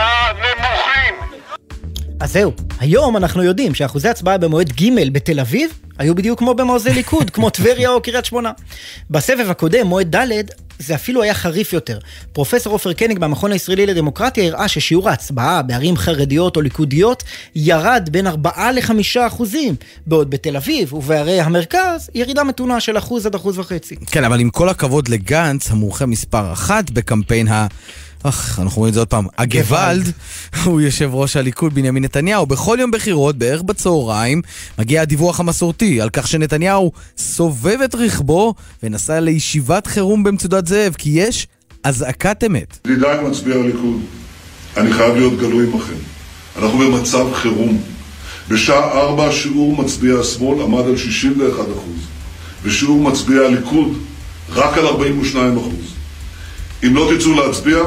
אז 2.25 2.33
זהו, 2.33 2.53
היום 2.81 3.16
אנחנו 3.16 3.43
יודעים 3.43 3.75
שאחוזי 3.75 4.09
הצבעה 4.09 4.39
במועד 4.39 4.72
ג' 4.72 5.12
בתל 5.12 5.41
אביב 5.41 5.70
היו 5.99 6.14
בדיוק 6.14 6.39
כמו 6.39 6.55
במעוזי 6.55 6.93
ליכוד, 6.93 7.31
כמו 7.31 7.51
טבריה 7.51 7.91
או 7.91 8.03
קריית 8.03 8.25
שמונה. 8.25 8.53
בסבב 9.11 9.47
הקודם, 9.51 9.87
מועד 9.87 10.16
ד', 10.16 10.43
זה 10.79 10.95
אפילו 10.95 11.22
היה 11.22 11.35
חריף 11.35 11.72
יותר. 11.72 11.99
פרופסור 12.33 12.72
עופר 12.72 12.93
קניג 12.93 13.18
מהמכון 13.18 13.53
הישראלי 13.53 13.87
לדמוקרטיה 13.87 14.45
הראה 14.45 14.68
ששיעור 14.68 15.09
ההצבעה 15.09 15.62
בערים 15.62 15.97
חרדיות 15.97 16.57
או 16.57 16.61
ליכודיות 16.61 17.22
ירד 17.55 18.09
בין 18.12 18.27
4 18.27 18.72
ל-5 18.72 18.93
אחוזים, 19.27 19.75
בעוד 20.07 20.31
בתל 20.31 20.57
אביב 20.57 20.95
ובערי 20.95 21.41
המרכז 21.41 22.11
ירידה 22.14 22.45
מתונה 22.45 22.81
של 22.81 22.99
אחוז 22.99 23.27
עד 23.27 23.35
אחוז 23.35 23.59
וחצי. 23.59 23.97
כן, 23.97 24.25
אבל 24.25 24.41
עם 24.41 24.51
כל 24.51 24.68
הכבוד 24.68 25.09
לגנץ, 25.09 25.70
המומחה 25.70 26.07
מספר 26.07 26.53
אחת 26.53 26.91
בקמפיין 26.91 27.49
ה... 27.49 27.66
אך, 28.27 28.59
אנחנו 28.62 28.79
רואים 28.79 28.89
את 28.89 28.95
זה 28.95 29.01
עוד 29.01 29.09
פעם, 29.09 29.27
הגוואלד, 29.39 30.12
הוא 30.64 30.81
יושב 30.81 31.11
ראש 31.12 31.37
הליכוד 31.37 31.75
בנימין 31.75 32.05
נתניהו. 32.05 32.47
בכל 32.47 32.77
יום 32.81 32.91
בחירות, 32.91 33.39
בערך 33.39 33.62
בצהריים, 33.62 34.43
מגיע 34.79 35.03
הדיווח 35.03 35.41
המסורתי 35.41 36.01
על 36.01 36.11
כך 36.11 36.29
שנתניהו 36.29 36.93
סובב 37.18 37.79
את 37.85 37.95
רכבו 37.95 38.55
ונסע 38.83 39.20
לישיבת 39.20 39.87
חירום 39.87 40.22
במצודת 40.22 40.66
זאב, 40.66 40.95
כי 40.99 41.11
יש 41.11 41.47
אזעקת 41.83 42.45
אמת. 42.47 42.79
ידידיי 42.87 43.20
מצביעי 43.25 43.61
הליכוד, 43.61 44.01
אני 44.77 44.93
חייב 44.93 45.16
להיות 45.16 45.39
גלוי 45.39 45.66
עמכם. 45.72 45.95
אנחנו 46.57 46.79
במצב 46.79 47.27
חירום. 47.35 47.81
בשעה 48.49 49.01
ארבע 49.01 49.33
שיעור 49.33 49.77
מצביעי 49.77 50.20
השמאל 50.20 50.62
עמד 50.62 50.85
על 50.85 50.97
61 50.97 51.59
אחוז, 51.59 52.01
ושיעור 52.62 53.01
מצביעי 53.01 53.47
הליכוד 53.47 53.99
רק 54.53 54.79
על 54.79 54.87
42 54.87 55.57
אחוז. 55.57 55.95
אם 56.85 56.95
לא 56.95 57.11
תצאו 57.16 57.35
להצביע, 57.35 57.79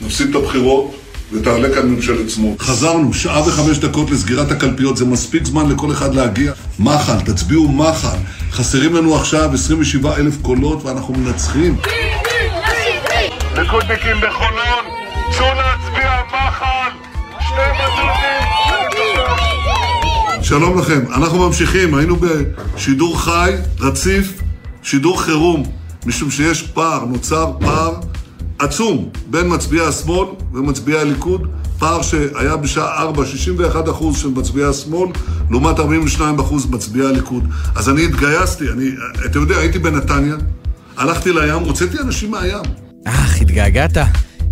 נפסיד 0.00 0.36
את 0.36 0.42
הבחירות 0.42 0.94
ותעלה 1.32 1.74
כאן 1.74 1.88
ממשלת 1.88 2.30
שמאל. 2.30 2.54
חזרנו, 2.58 3.14
שעה 3.14 3.48
וחמש 3.48 3.78
דקות 3.78 4.10
לסגירת 4.10 4.50
הקלפיות, 4.50 4.96
זה 4.96 5.04
מספיק 5.04 5.44
זמן 5.44 5.70
לכל 5.70 5.92
אחד 5.92 6.14
להגיע. 6.14 6.52
מחל, 6.78 7.20
תצביעו 7.20 7.68
מחל. 7.68 8.16
חסרים 8.50 8.94
לנו 8.94 9.16
עכשיו 9.16 9.50
27 9.54 10.16
אלף 10.16 10.34
קולות 10.42 10.84
ואנחנו 10.84 11.14
מנצחים. 11.14 11.76
ליכודניקים 13.56 14.16
בחולון, 14.22 14.84
צאו 15.30 15.46
להצביע 15.46 16.20
מחל, 16.26 16.90
שני 17.40 17.68
מנדטים. 17.78 18.98
שלום 20.42 20.78
לכם, 20.78 21.00
אנחנו 21.14 21.46
ממשיכים, 21.46 21.94
היינו 21.94 22.16
בשידור 22.16 23.20
חי, 23.20 23.52
רציף, 23.80 24.32
שידור 24.82 25.22
חירום, 25.22 25.62
משום 26.06 26.30
שיש 26.30 26.62
פער, 26.62 27.04
נוצר 27.04 27.52
פער 27.60 27.94
עצום 28.58 29.08
בין 29.26 29.54
מצביעי 29.54 29.86
השמאל 29.86 30.28
ומצביעי 30.54 30.98
הליכוד, 30.98 31.48
פער 31.78 32.02
שהיה 32.02 32.56
בשעה 32.56 33.02
4, 33.02 33.26
61 33.26 33.88
אחוז 33.88 34.18
של 34.18 34.28
מצביעי 34.28 34.66
השמאל, 34.66 35.10
לעומת 35.50 35.78
42 35.78 36.38
אחוז 36.38 36.66
מצביעי 36.66 37.06
הליכוד. 37.06 37.44
אז 37.74 37.88
אני 37.88 38.04
התגייסתי, 38.04 38.64
אני, 38.72 38.90
אתה 39.26 39.38
יודע, 39.38 39.56
הייתי 39.56 39.78
בנתניה, 39.78 40.36
הלכתי 40.96 41.32
לים, 41.32 41.62
הוצאתי 41.62 41.98
אנשים 41.98 42.30
מהים. 42.30 42.62
אך, 43.04 43.40
התגעגעת. 43.40 43.96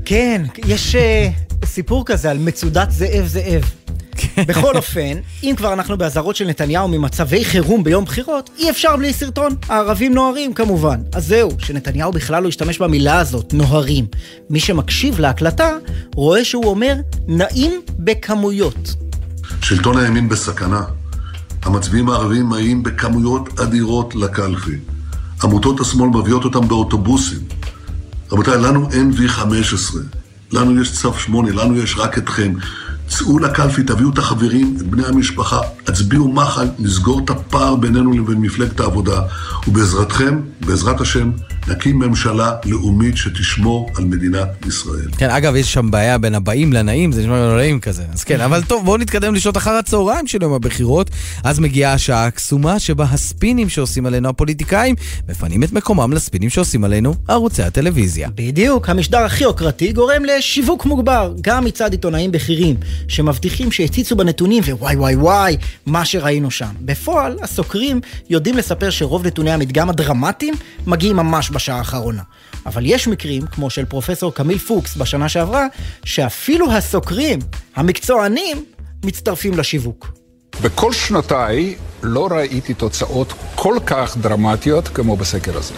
כן, 0.05 0.43
יש 0.67 0.95
uh, 0.95 1.67
סיפור 1.67 2.05
כזה 2.07 2.31
על 2.31 2.39
מצודת 2.39 2.91
זאב 2.91 3.27
זאב. 3.27 3.86
בכל 4.49 4.77
אופן, 4.77 5.17
אם 5.43 5.55
כבר 5.57 5.73
אנחנו 5.73 5.99
באזהרות 5.99 6.37
של 6.37 6.47
נתניהו 6.47 6.89
ממצבי 6.89 7.45
חירום 7.45 7.85
ביום 7.85 8.05
בחירות, 8.05 8.51
אי 8.59 8.71
אפשר 8.71 8.97
בלי 8.97 9.13
סרטון. 9.13 9.55
הערבים 9.69 10.15
נוהרים 10.15 10.55
כמובן. 10.55 11.01
אז 11.13 11.27
זהו, 11.27 11.51
שנתניהו 11.59 12.13
בכלל 12.13 12.43
לא 12.43 12.49
השתמש 12.49 12.79
במילה 12.79 13.19
הזאת, 13.19 13.55
נוהרים. 13.55 14.07
מי 14.51 14.61
שמקשיב 14.61 15.21
להקלטה, 15.21 15.71
רואה 16.15 16.45
שהוא 16.45 16.65
אומר, 16.65 16.95
נעים 17.29 17.81
בכמויות. 17.99 18.95
שלטון 19.63 19.99
הימין 19.99 20.29
בסכנה. 20.29 20.83
המצביעים 21.63 22.09
הערבים 22.09 22.49
מגיעים 22.49 22.83
בכמויות 22.83 23.61
אדירות 23.61 24.15
לקלפי. 24.15 24.77
עמותות 25.43 25.81
השמאל 25.81 26.09
מביאות 26.09 26.45
אותם 26.45 26.69
באוטובוסים. 26.69 27.39
רבותיי, 28.33 28.59
לנו 28.59 28.89
אין 28.93 29.11
V15, 29.11 29.97
לנו 30.53 30.83
יש 30.83 30.93
צו 30.93 31.15
8, 31.15 31.53
לנו 31.53 31.77
יש 31.77 31.95
רק 31.99 32.19
אתכם. 32.19 32.53
צאו 33.09 33.39
לקלפי, 33.39 33.83
תביאו 33.83 34.11
את 34.11 34.19
החברים, 34.19 34.77
את 34.77 34.83
בני 34.83 35.07
המשפחה, 35.07 35.61
הצביעו 35.87 36.33
מחל, 36.33 36.67
נסגור 36.79 37.21
את 37.25 37.31
הפער 37.31 37.77
בינינו 37.77 38.13
לבין 38.13 38.41
מפלגת 38.41 38.81
העבודה, 38.81 39.21
ובעזרתכם, 39.69 40.41
בעזרת 40.67 41.01
השם, 41.01 41.31
נקים 41.69 41.99
ממשלה 41.99 42.53
לאומית 42.65 43.17
שתשמור 43.17 43.91
על 43.97 44.05
מדינת 44.05 44.67
ישראל. 44.67 45.09
כן, 45.19 45.31
אגב, 45.31 45.57
יש 45.57 45.73
שם 45.73 45.91
בעיה 45.91 46.19
בין 46.19 46.35
הבאים 46.35 46.73
לנאים, 46.73 47.13
זה 47.13 47.21
נשמע 47.21 47.39
לא 47.39 47.57
נעים 47.57 47.81
כזה. 47.81 48.05
אז 48.13 48.25
כן, 48.25 48.41
אבל 48.41 48.63
טוב, 48.63 48.85
בואו 48.85 48.97
נתקדם 48.97 49.35
לשעות 49.35 49.57
אחר 49.57 49.71
הצהריים 49.71 50.27
של 50.27 50.43
יום 50.43 50.53
הבחירות. 50.53 51.11
אז 51.45 51.59
מגיעה 51.59 51.93
השעה 51.93 52.27
הקסומה 52.27 52.79
שבה 52.79 53.05
הספינים 53.11 53.69
שעושים 53.69 54.07
עלינו 54.07 54.29
הפוליטיקאים 54.29 54.95
מפנים 55.29 55.63
את 55.63 55.73
מקומם 55.73 56.13
לספינים 56.13 56.51
שעושים 56.51 56.85
עלינו 56.85 57.15
ערוצי 57.29 57.63
הטלוויזיה. 57.63 58.29
בדיוק, 58.35 58.89
המשדר 58.89 59.19
הכי 59.19 59.45
יוקרתי 59.45 59.93
גורם 59.93 60.25
לשיווק 60.25 60.87
מוגבר, 60.87 61.33
גם 61.41 61.65
מצד 61.65 61.93
עיתונאים 61.93 62.33
בכירים, 62.33 62.77
שמבטיחים 63.09 63.73
שהציצו 63.73 64.17
בנתונים 64.17 64.63
ווואי 64.67 64.97
וואי 64.97 65.15
וואי, 65.15 65.57
מה 65.87 66.05
שראינו 66.05 66.51
שם. 66.51 66.71
בפועל, 66.81 67.37
הסוקרים 67.43 68.01
יודעים 68.31 68.57
לספר 68.57 68.91
שרוב 68.91 69.27
נתוני 69.27 69.51
המדגם 69.51 69.91
הדרמטיים 69.91 70.55
מגיעים 70.87 71.17
ממש 71.17 71.51
בשעה 71.57 71.79
האחרונה. 71.79 72.23
אבל 72.67 72.83
יש 72.87 73.09
מקרים, 73.09 73.47
כמו 73.47 73.71
של 73.71 73.85
פרופסור 73.85 74.35
קמיל 74.35 74.59
פוקס 74.59 74.97
בשנה 74.97 75.29
שעברה, 75.29 75.67
שאפילו 76.05 76.73
הסוקרים, 76.73 77.39
המקצוענים, 77.77 78.65
מצטרפים 79.05 79.59
לשיווק. 79.59 80.13
בכל 80.63 80.93
שנותיי 80.93 81.75
לא 82.03 82.29
ראיתי 82.31 82.75
תוצאות 82.75 83.33
כל 83.55 83.77
כך 83.87 84.17
דרמטיות 84.17 84.89
כמו 84.89 85.17
בסקר 85.17 85.59
הזה. 85.59 85.75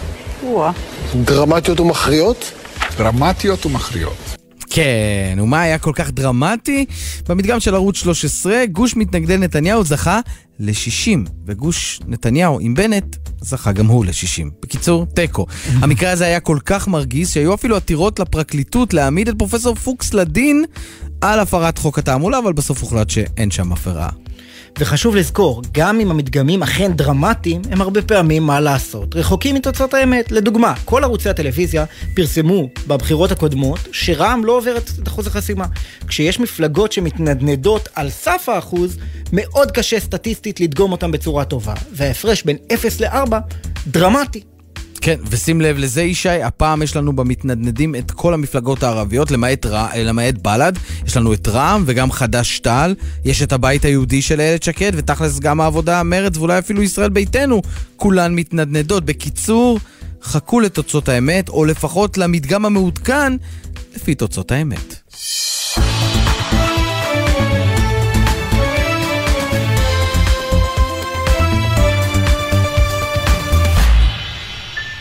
דרמטיות 1.15 1.79
ומכריעות? 1.79 2.51
דרמטיות 2.97 3.65
ומכריעות. 3.65 4.38
כן, 4.79 5.39
ומה 5.39 5.61
היה 5.61 5.77
כל 5.77 5.91
כך 5.95 6.11
דרמטי? 6.11 6.85
במדגם 7.29 7.59
של 7.59 7.75
ערוץ 7.75 7.95
13, 7.95 8.65
גוש 8.71 8.95
מתנגדי 8.95 9.37
נתניהו 9.37 9.83
זכה 9.83 10.19
ל-60, 10.59 11.29
וגוש 11.45 11.99
נתניהו 12.07 12.59
עם 12.59 12.73
בנט 12.73 13.15
זכה 13.41 13.71
גם 13.71 13.85
הוא 13.85 14.05
ל-60. 14.05 14.45
בקיצור, 14.61 15.05
תיקו. 15.05 15.45
המקרה 15.81 16.11
הזה 16.11 16.25
היה 16.25 16.39
כל 16.39 16.57
כך 16.65 16.87
מרגיז 16.87 17.29
שהיו 17.29 17.53
אפילו 17.53 17.75
עתירות 17.75 18.19
לפרקליטות 18.19 18.93
להעמיד 18.93 19.29
את 19.29 19.35
פרופסור 19.37 19.75
פוקס 19.75 20.13
לדין 20.13 20.65
על 21.21 21.39
הפרת 21.39 21.77
חוק 21.77 21.99
התעמולה, 21.99 22.39
אבל 22.39 22.53
בסוף 22.53 22.81
הוחלט 22.81 23.09
שאין 23.09 23.51
שם 23.51 23.71
הפרה. 23.71 24.09
וחשוב 24.79 25.15
לזכור, 25.15 25.61
גם 25.71 25.99
אם 25.99 26.11
המדגמים 26.11 26.63
אכן 26.63 26.93
דרמטיים, 26.93 27.61
הם 27.71 27.81
הרבה 27.81 28.01
פעמים, 28.01 28.43
מה 28.43 28.59
לעשות, 28.59 29.15
רחוקים 29.15 29.55
מתוצאות 29.55 29.93
האמת. 29.93 30.31
לדוגמה, 30.31 30.73
כל 30.85 31.03
ערוצי 31.03 31.29
הטלוויזיה 31.29 31.85
פרסמו 32.15 32.69
בבחירות 32.87 33.31
הקודמות 33.31 33.79
שרע"מ 33.91 34.45
לא 34.45 34.57
עוברת 34.57 34.91
את 35.01 35.07
אחוז 35.07 35.27
החסימה. 35.27 35.65
כשיש 36.07 36.39
מפלגות 36.39 36.91
שמתנדנדות 36.91 37.89
על 37.95 38.09
סף 38.09 38.49
האחוז, 38.49 38.97
מאוד 39.33 39.71
קשה 39.71 39.99
סטטיסטית 39.99 40.59
לדגום 40.59 40.91
אותם 40.91 41.11
בצורה 41.11 41.45
טובה. 41.45 41.73
וההפרש 41.91 42.43
בין 42.43 42.57
0 42.73 43.01
ל-4 43.01 43.35
דרמטי. 43.87 44.43
כן, 45.01 45.19
ושים 45.29 45.61
לב 45.61 45.77
לזה 45.77 46.01
ישי, 46.01 46.29
הפעם 46.43 46.81
יש 46.81 46.95
לנו 46.95 47.13
במתנדנדים 47.13 47.95
את 47.95 48.11
כל 48.11 48.33
המפלגות 48.33 48.83
הערביות, 48.83 49.31
למעט, 49.31 49.65
רע, 49.65 49.87
למעט 49.97 50.35
בל"ד, 50.41 50.73
יש 51.05 51.17
לנו 51.17 51.33
את 51.33 51.47
רע"מ 51.47 51.83
וגם 51.85 52.11
חד"ש-תע"ל, 52.11 52.95
יש 53.25 53.41
את 53.41 53.53
הבית 53.53 53.85
היהודי 53.85 54.21
של 54.21 54.39
איילת 54.39 54.63
שקד, 54.63 54.91
ותכלס 54.95 55.39
גם 55.39 55.61
העבודה, 55.61 56.03
מרצ 56.03 56.37
ואולי 56.37 56.59
אפילו 56.59 56.83
ישראל 56.83 57.09
ביתנו, 57.09 57.61
כולן 57.95 58.35
מתנדנדות. 58.35 59.05
בקיצור, 59.05 59.79
חכו 60.23 60.59
לתוצאות 60.59 61.09
האמת, 61.09 61.49
או 61.49 61.65
לפחות 61.65 62.17
למדגם 62.17 62.65
המעודכן, 62.65 63.33
לפי 63.95 64.15
תוצאות 64.15 64.51
האמת. 64.51 64.95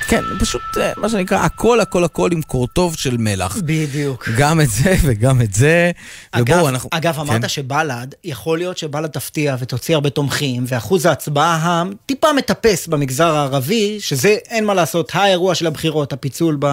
כן, 0.09 0.22
פשוט 0.38 0.62
אה, 0.80 0.92
מה 0.96 1.09
שנקרא, 1.09 1.38
הכל 1.38 1.80
הכל 1.80 2.04
הכל 2.04 2.30
עם 2.32 2.42
קורטוב 2.42 2.96
של 2.96 3.16
מלח. 3.18 3.56
בדיוק. 3.64 4.28
גם 4.36 4.61
את 4.61 4.70
זה 4.70 4.94
וגם 5.04 5.42
את 5.42 5.54
זה. 5.54 5.90
אגב, 6.32 6.56
ובואו, 6.56 6.68
אנחנו... 6.68 6.88
אגב, 6.92 7.18
אמרת 7.20 7.42
כן. 7.42 7.48
שבל"ד, 7.48 8.06
יכול 8.24 8.59
להיות 8.59 8.78
שבל"ד 8.78 9.06
תפתיע 9.06 9.56
ותוציא 9.59 9.94
הרבה 9.94 10.11
תומכים, 10.11 10.64
ואחוז 10.66 11.06
ההצבעה 11.06 11.84
הטיפה 12.04 12.32
מטפס 12.32 12.86
במגזר 12.86 13.36
הערבי, 13.36 13.96
שזה 14.00 14.36
אין 14.48 14.64
מה 14.64 14.74
לעשות, 14.74 15.11
האירוע 15.14 15.54
של 15.54 15.66
הבחירות, 15.66 16.12
הפיצול 16.12 16.56
ב, 16.61 16.66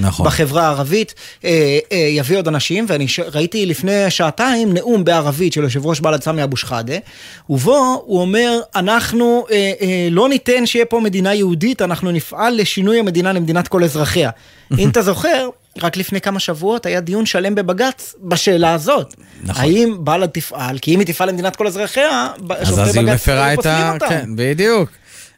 נכון. 0.00 0.26
בחברה 0.26 0.66
הערבית, 0.66 1.14
אה, 1.44 1.78
אה, 1.92 1.96
יביא 1.96 2.38
עוד 2.38 2.48
אנשים, 2.48 2.86
ואני 2.88 3.08
ש... 3.08 3.20
ראיתי 3.20 3.66
לפני 3.66 4.10
שעתיים 4.10 4.74
נאום 4.74 5.04
בערבית 5.04 5.52
של 5.52 5.62
יושב 5.62 5.86
ראש 5.86 6.00
בל"ד 6.00 6.22
סמי 6.22 6.44
אבו 6.44 6.56
שחאדה, 6.56 6.96
ובו 7.50 8.02
הוא 8.06 8.20
אומר, 8.20 8.60
אנחנו 8.76 9.46
אה, 9.50 9.72
אה, 9.80 10.08
לא 10.10 10.28
ניתן 10.28 10.66
שיהיה 10.66 10.84
פה 10.84 11.00
מדינה 11.00 11.34
יהודית, 11.34 11.82
אנחנו 11.82 12.10
נפעל 12.10 12.54
לשינוי 12.60 12.81
המדינה 12.90 13.32
למדינת 13.32 13.68
כל 13.68 13.84
אזרחיה. 13.84 14.30
אם 14.78 14.88
אתה 14.88 15.02
זוכר, 15.02 15.48
רק 15.82 15.96
לפני 15.96 16.20
כמה 16.20 16.40
שבועות 16.40 16.86
היה 16.86 17.00
דיון 17.00 17.26
שלם 17.26 17.54
בבג"ץ 17.54 18.14
בשאלה 18.22 18.74
הזאת. 18.74 19.14
נכון. 19.42 19.64
האם 19.64 19.96
בל"ד 19.98 20.26
תפעל, 20.26 20.78
כי 20.78 20.94
אם 20.94 20.98
היא 20.98 21.06
תפעל 21.06 21.28
למדינת 21.28 21.56
כל 21.56 21.66
אזרחיה, 21.66 22.28
אז 22.50 22.68
שופטי 22.68 22.82
אז 22.82 22.96
היא 22.96 23.04
בג"ץ 23.04 23.14
מפרה 23.14 23.52
את 23.52 23.56
פוסלים 23.56 23.76
ה... 23.76 23.98
כן, 24.08 24.30
בדיוק. 24.36 24.90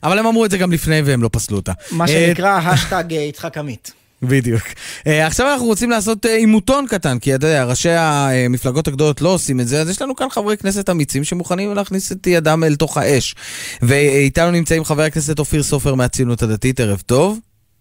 אבל 0.03 0.19
הם 0.19 0.27
אמרו 0.27 0.45
את 0.45 0.51
זה 0.51 0.59
גם 0.59 0.73
לפני 0.73 1.03
והם 1.05 1.23
לא 1.23 1.31
פסלו 1.33 1.57
אותה. 1.57 1.73
מה 1.91 2.05
אה, 2.05 2.09
שנקרא 2.09 2.59
השטג 2.59 3.05
אה, 3.15 3.21
יצחק 3.21 3.59
עמית. 3.59 3.93
בדיוק. 4.23 4.63
אה, 5.07 5.27
עכשיו 5.27 5.53
אנחנו 5.53 5.67
רוצים 5.67 5.91
לעשות 5.91 6.27
אה, 6.27 6.37
עימותון 6.37 6.87
קטן, 6.87 7.19
כי 7.19 7.35
אתה 7.35 7.47
יודע, 7.47 7.65
ראשי 7.65 7.91
המפלגות 7.91 8.89
הגדולות 8.89 9.21
לא 9.21 9.29
עושים 9.29 9.61
את 9.61 9.67
זה, 9.67 9.81
אז 9.81 9.91
יש 9.91 10.03
לנו 10.03 10.17
כאן 10.17 10.29
חברי 10.31 10.57
כנסת 10.57 10.91
אמיצים 10.91 11.25
שמוכנים 11.25 11.75
להכניס 11.75 12.13
את 12.13 12.27
ידם 12.27 12.65
אל 12.67 12.75
תוך 12.77 12.97
האש. 12.97 13.35
ואיתנו 13.83 14.51
נמצאים 14.51 14.85
חבר 14.85 15.03
הכנסת 15.03 15.39
אופיר 15.39 15.63
סופר 15.63 15.95
מהציונות 15.95 16.43
הדתית, 16.43 16.81
ערב 16.81 17.03
טוב. 17.07 17.39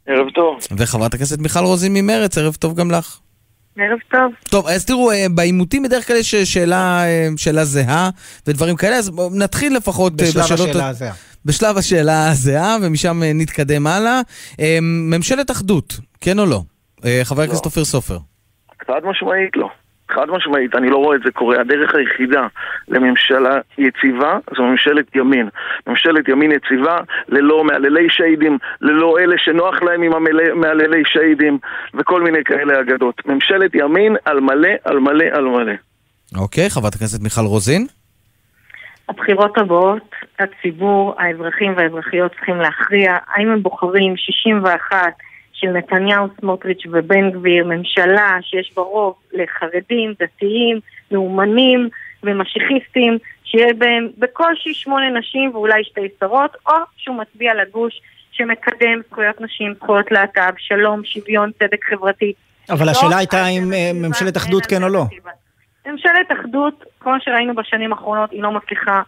ערב 0.08 0.30
טוב. 0.30 0.58
וחברת 0.78 1.14
הכנסת 1.14 1.40
מיכל 1.40 1.60
רוזין 1.60 1.94
ממרץ, 1.94 2.38
ערב 2.38 2.56
טוב 2.56 2.76
גם 2.76 2.92
לך. 2.92 3.18
ערב 3.78 4.00
טוב. 4.12 4.32
טוב, 4.50 4.68
אז 4.68 4.86
תראו, 4.86 5.12
אה, 5.12 5.26
בעימותים 5.30 5.84
בדרך 5.84 6.08
כלל 6.08 6.16
יש 6.16 6.36
שאלה, 6.36 7.04
שאלה 7.38 7.66
זהה 7.66 8.10
ודברים 8.48 8.76
כאלה, 8.76 8.96
אז 8.96 9.12
נתחיל 9.32 9.76
לפחות 9.76 10.16
בשלב 10.16 10.44
בשאלות... 10.44 10.70
השאלה 10.70 10.88
הזהה. 10.88 11.14
בשלב 11.46 11.78
השאלה 11.78 12.30
הזהה, 12.32 12.78
ומשם 12.82 13.24
אה, 13.24 13.32
נתקדם 13.36 13.88
הלאה. 13.88 14.22
אה, 14.60 14.78
ממשלת 14.82 15.52
אחדות, 15.52 15.94
כן 16.22 16.40
או 16.40 16.46
לא? 16.46 16.60
אה, 17.06 17.20
חבר 17.24 17.42
הכנסת 17.42 17.66
אופיר 17.66 17.86
סופר. 17.86 18.18
חד 18.88 19.02
משמעית 19.04 19.58
לא. 19.58 19.70
חד 20.12 20.26
משמעית, 20.30 20.76
אני 20.76 20.90
לא 20.90 20.98
רואה 20.98 21.16
את 21.16 21.22
זה 21.26 21.32
קורה. 21.32 21.62
הדרך 21.62 21.96
היחידה 21.96 22.48
לממשלה 22.88 23.60
יציבה 23.78 24.38
זו 24.58 24.64
ממשלת 24.64 25.16
ימין. 25.16 25.50
ממשלת 25.88 26.28
ימין 26.28 26.52
יציבה 26.52 26.98
ללא 27.28 27.64
מעללי 27.64 28.10
שיידים, 28.10 28.58
ללא 28.82 29.20
אלה 29.20 29.36
שנוח 29.38 29.82
להם 29.84 30.02
עם 30.02 30.12
מעללי 30.62 31.04
שיידים 31.06 31.58
וכל 31.94 32.22
מיני 32.22 32.44
כאלה 32.46 32.80
אגדות. 32.80 33.26
ממשלת 33.26 33.72
ימין 33.76 34.16
על 34.26 34.40
מלא, 34.40 34.70
על 34.84 35.00
מלא, 35.00 35.26
על 35.32 35.44
מלא. 35.44 35.74
אוקיי, 36.36 36.70
חברת 36.70 36.96
הכנסת 36.96 37.24
מיכל 37.24 37.42
רוזין. 37.42 37.88
הבחירות 39.10 39.58
הבאות, 39.58 40.10
הציבור, 40.40 41.16
האזרחים 41.18 41.74
והאזרחיות 41.78 42.32
צריכים 42.32 42.56
להכריע 42.56 43.18
האם 43.28 43.52
הם 43.52 43.64
בוחרים 43.64 44.18
61 44.18 45.14
של 45.54 45.68
נתניהו, 45.68 46.28
סמוטריץ' 46.42 46.84
ובן 46.92 47.32
גביר, 47.32 47.66
ממשלה 47.66 48.38
שיש 48.42 48.72
בה 48.76 48.82
רוב 48.82 49.16
לחרדים, 49.34 50.14
דתיים, 50.20 50.80
לאומנים 51.12 51.90
ומשיחיסטים, 52.24 53.18
שיהיה 53.44 53.74
בהם 53.74 54.08
בקושי 54.18 54.74
שמונה 54.74 55.10
נשים 55.10 55.50
ואולי 55.54 55.84
שתי 55.84 56.08
שרות, 56.20 56.56
או 56.68 56.74
שהוא 56.98 57.16
מצביע 57.16 57.54
לגוש 57.54 58.02
שמקדם 58.32 59.02
זכויות 59.10 59.42
נשים, 59.42 59.74
זכויות 59.74 60.12
להט"ב, 60.12 60.54
שלום, 60.58 61.02
שוויון, 61.06 61.52
צדק 61.60 61.86
חברתי. 61.90 62.34
אבל 62.70 62.86
לא 62.86 62.92
השאלה 62.92 63.18
הייתה 63.18 63.48
אם 63.48 63.74
אה, 63.74 63.92
ממשלת 63.94 64.38
אחדות 64.38 64.66
כן 64.66 64.84
או 64.84 64.90
לא. 64.90 65.04
ממשלת 65.86 66.32
אחדות, 66.32 66.84
כמו 67.00 67.14
שראינו 67.20 67.56
בשנים 67.56 67.94
האחרונות, 67.94 68.32
היא 68.32 68.42
לא 68.44 68.52
מצליחה 68.52 69.02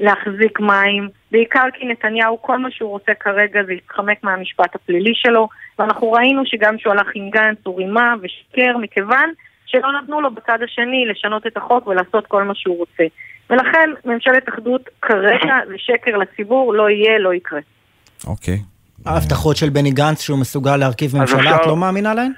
להחזיק 0.00 0.60
מים, 0.60 1.08
בעיקר 1.32 1.64
כי 1.74 1.86
נתניהו, 1.86 2.42
כל 2.42 2.58
מה 2.58 2.70
שהוא 2.70 2.90
רוצה 2.90 3.12
כרגע 3.20 3.62
זה 3.66 3.72
להתחמק 3.72 4.24
מהמשפט 4.24 4.74
הפלילי 4.74 5.12
שלו, 5.14 5.48
ואנחנו 5.78 6.12
ראינו 6.12 6.42
שגם 6.46 6.76
כשהוא 6.76 6.92
הלך 6.92 7.06
עם 7.14 7.30
גנץ 7.30 7.58
הוא 7.64 7.78
רימה 7.78 8.14
ושיקר, 8.22 8.76
מכיוון 8.76 9.30
שלא 9.66 9.88
נתנו 10.02 10.20
לו 10.20 10.30
בצד 10.30 10.58
השני 10.64 11.06
לשנות 11.06 11.46
את 11.46 11.56
החוק 11.56 11.86
ולעשות 11.86 12.26
כל 12.26 12.42
מה 12.42 12.54
שהוא 12.54 12.78
רוצה. 12.78 13.04
ולכן 13.50 13.90
ממשלת 14.04 14.48
אחדות 14.48 14.88
כרגע 15.02 15.54
זה 15.68 15.74
שקר 15.78 16.16
לציבור, 16.16 16.74
לא 16.74 16.90
יהיה, 16.90 17.18
לא 17.18 17.34
יקרה. 17.34 17.60
אוקיי. 18.26 18.58
ההבטחות 19.06 19.56
של 19.56 19.68
בני 19.68 19.90
גנץ 19.90 20.20
שהוא 20.20 20.38
מסוגל 20.38 20.76
להרכיב 20.76 21.16
ממשלה, 21.16 21.56
את 21.56 21.66
לא 21.66 21.76
מאמינה 21.76 22.14
להן? 22.14 22.32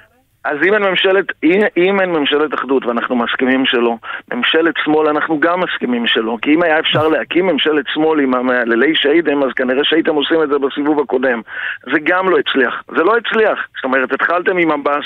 אז 0.49 0.57
אם 0.67 0.73
אין 0.73 0.83
ממשלת, 0.83 1.25
אם- 1.43 1.67
אם 1.77 1.99
אין 1.99 2.09
ממשלת 2.09 2.53
אחדות 2.53 2.85
ואנחנו 2.85 3.15
מסכימים 3.15 3.65
שלא, 3.65 3.95
ממשלת 4.33 4.73
שמאל 4.83 5.07
אנחנו 5.07 5.39
גם 5.39 5.59
מסכימים 5.59 6.07
שלא, 6.07 6.37
כי 6.41 6.53
אם 6.53 6.63
היה 6.63 6.79
אפשר 6.79 7.07
להקים 7.07 7.45
ממשלת 7.45 7.85
שמאל 7.87 8.19
עם 8.19 8.33
המהללי 8.33 8.95
שהידים, 8.95 9.43
אז 9.43 9.49
כנראה 9.55 9.83
שהייתם 9.83 10.15
עושים 10.15 10.43
את 10.43 10.49
זה 10.49 10.59
בסיבוב 10.59 10.99
הקודם. 10.99 11.41
זה 11.93 11.99
גם 12.03 12.29
לא 12.29 12.37
הצליח. 12.37 12.83
זה 12.87 13.03
לא 13.03 13.17
הצליח. 13.17 13.67
זאת 13.75 13.83
אומרת, 13.83 14.13
התחלתם 14.13 14.57
עם 14.57 14.71
עבאס, 14.71 15.05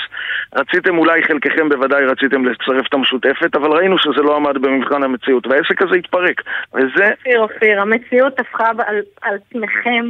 רציתם 0.56 0.98
אולי, 0.98 1.24
חלקכם 1.24 1.70
בוודאי 1.70 2.06
רציתם 2.06 2.46
לצרף 2.46 2.88
את 2.88 2.94
המשותפת, 2.94 3.56
אבל 3.56 3.72
ראינו 3.72 3.98
שזה 3.98 4.22
לא 4.22 4.36
עמד 4.36 4.58
במבחן 4.58 5.04
המציאות, 5.04 5.48
והעסק 5.48 5.82
הזה 5.82 5.96
התפרק. 5.96 6.42
וזה... 6.74 7.10
אופיר, 7.12 7.40
אופיר, 7.40 7.82
המציאות 7.82 8.40
הפכה 8.40 8.70
על, 8.88 9.00
על 9.22 9.38
פניכם, 9.50 10.06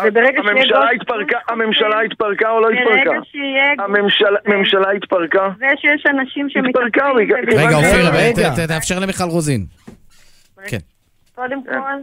וברגע 0.00 0.40
שיהיה 0.42 0.50
הממשלה 0.50 0.80
גוש- 0.80 1.00
התפרקה, 1.00 1.38
הממשלה 1.48 2.00
התפרקה 2.00 2.50
או 2.50 2.60
לא 2.60 2.68
ברגע 2.68 2.80
התפרקה? 2.80 3.18
שיהיה 3.24 3.74
גוש 3.76 4.22
הממשלה 4.46 4.90
התפרקה? 4.90 5.48
זה 5.58 5.66
שיש 5.80 6.06
אנשים 6.06 6.46
התפרקה, 6.46 7.08
שמתעסקים 7.14 7.58
רגע, 7.58 7.76
אופיר, 7.76 8.66
תאפשר 8.66 8.98
למיכל 8.98 9.24
רוזין. 9.24 9.64
כן. 10.66 10.78
קודם 11.34 11.64
כל, 11.64 11.98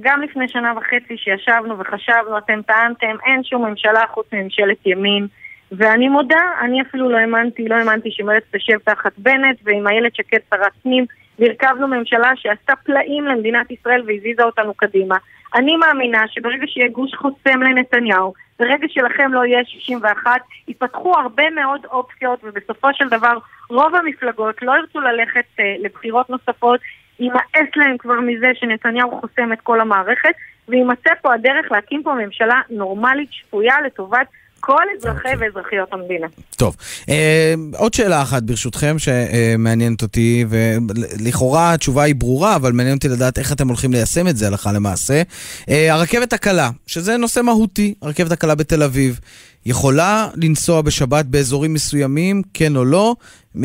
גם 0.00 0.22
לפני 0.22 0.48
שנה 0.48 0.72
וחצי 0.76 1.16
שישבנו 1.16 1.78
וחשבנו, 1.78 2.38
אתם 2.38 2.60
טענתם, 2.66 3.16
אין 3.26 3.44
שום 3.44 3.66
ממשלה 3.66 4.00
חוץ 4.10 4.26
מממשלת 4.32 4.86
ימין. 4.86 5.26
ואני 5.72 6.08
מודה, 6.08 6.40
אני 6.64 6.82
אפילו 6.82 7.10
לא 7.10 7.16
האמנתי, 7.16 7.68
לא 7.68 7.74
האמנתי 7.74 8.08
שמרצ 8.12 8.42
תשב 8.56 8.78
תחת 8.84 9.12
בנט 9.18 9.56
ועם 9.64 9.88
איילת 9.88 10.14
שקד 10.14 10.38
שרת 10.50 10.72
פנים, 10.82 11.04
והרכבנו 11.38 11.88
ממשלה 11.88 12.32
שעשתה 12.36 12.72
פלאים 12.84 13.24
למדינת 13.24 13.70
ישראל 13.70 14.02
והזיזה 14.06 14.42
אותנו 14.42 14.74
קדימה. 14.74 15.16
אני 15.54 15.76
מאמינה 15.76 16.24
שברגע 16.28 16.66
שיהיה 16.66 16.88
גוש 16.88 17.14
חוסם 17.14 17.62
לנתניהו, 17.62 18.34
ברגע 18.58 18.86
שלכם 18.88 19.32
לא 19.32 19.44
יהיה 19.44 19.64
61, 19.64 20.40
ייפתחו 20.68 21.14
הרבה 21.18 21.50
מאוד 21.50 21.86
אופציות, 21.90 22.40
ובסופו 22.42 22.88
של 22.94 23.08
דבר 23.08 23.38
רוב 23.70 23.94
המפלגות 23.94 24.62
לא 24.62 24.72
ירצו 24.72 25.00
ללכת 25.00 25.44
אה, 25.60 25.74
לבחירות 25.78 26.30
נוספות, 26.30 26.80
יימאס 27.20 27.76
להם 27.76 27.98
כבר 27.98 28.20
מזה 28.20 28.50
שנתניהו 28.54 29.20
חוסם 29.20 29.52
את 29.52 29.60
כל 29.60 29.80
המערכת, 29.80 30.34
ויימצא 30.68 31.10
פה 31.22 31.34
הדרך 31.34 31.72
להקים 31.72 32.02
פה 32.02 32.14
ממשלה 32.14 32.60
נורמלית, 32.70 33.32
שפויה, 33.32 33.80
לטובת 33.80 34.26
כל 34.60 34.82
אזרחי 34.98 35.28
ואזרחיות 35.40 35.88
המדינה. 35.92 36.26
טוב, 36.56 36.76
אה, 37.08 37.54
עוד 37.76 37.94
שאלה 37.94 38.22
אחת 38.22 38.42
ברשותכם 38.42 38.96
שמעניינת 38.98 40.02
אותי, 40.02 40.44
ולכאורה 40.48 41.72
התשובה 41.72 42.02
היא 42.02 42.14
ברורה, 42.14 42.56
אבל 42.56 42.72
מעניין 42.72 42.96
אותי 42.96 43.08
לדעת 43.08 43.38
איך 43.38 43.52
אתם 43.52 43.68
הולכים 43.68 43.92
ליישם 43.92 44.28
את 44.28 44.36
זה 44.36 44.46
הלכה 44.46 44.72
למעשה. 44.72 45.22
אה, 45.68 45.94
הרכבת 45.94 46.32
הקלה, 46.32 46.70
שזה 46.86 47.16
נושא 47.16 47.40
מהותי, 47.40 47.94
הרכבת 48.02 48.32
הקלה 48.32 48.54
בתל 48.54 48.82
אביב, 48.82 49.20
יכולה 49.66 50.28
לנסוע 50.36 50.82
בשבת 50.82 51.24
באזורים 51.24 51.74
מסוימים, 51.74 52.42
כן 52.54 52.76
או 52.76 52.84
לא? 52.84 53.14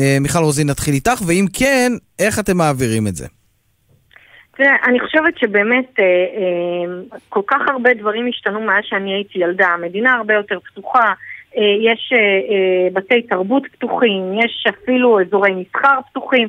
אה, 0.00 0.18
מיכל 0.20 0.38
רוזין, 0.38 0.70
נתחיל 0.70 0.94
איתך, 0.94 1.22
ואם 1.26 1.46
כן, 1.52 1.92
איך 2.18 2.38
אתם 2.38 2.56
מעבירים 2.56 3.06
את 3.06 3.16
זה? 3.16 3.26
תראה, 4.56 4.76
אני 4.84 5.00
חושבת 5.00 5.38
שבאמת 5.38 6.00
אה, 6.00 6.04
אה, 6.04 7.18
כל 7.28 7.40
כך 7.46 7.60
הרבה 7.68 7.94
דברים 7.94 8.28
השתנו 8.28 8.60
מאז 8.60 8.84
שאני 8.84 9.14
הייתי 9.14 9.38
ילדה. 9.38 9.66
המדינה 9.66 10.12
הרבה 10.12 10.34
יותר 10.34 10.58
פתוחה, 10.60 11.12
אה, 11.56 11.92
יש 11.92 12.12
אה, 12.12 12.18
אה, 12.18 12.88
בתי 12.92 13.22
תרבות 13.22 13.62
פתוחים, 13.72 14.22
יש 14.44 14.64
אפילו 14.68 15.20
אזורי 15.20 15.50
מסחר 15.54 15.98
פתוחים. 16.10 16.48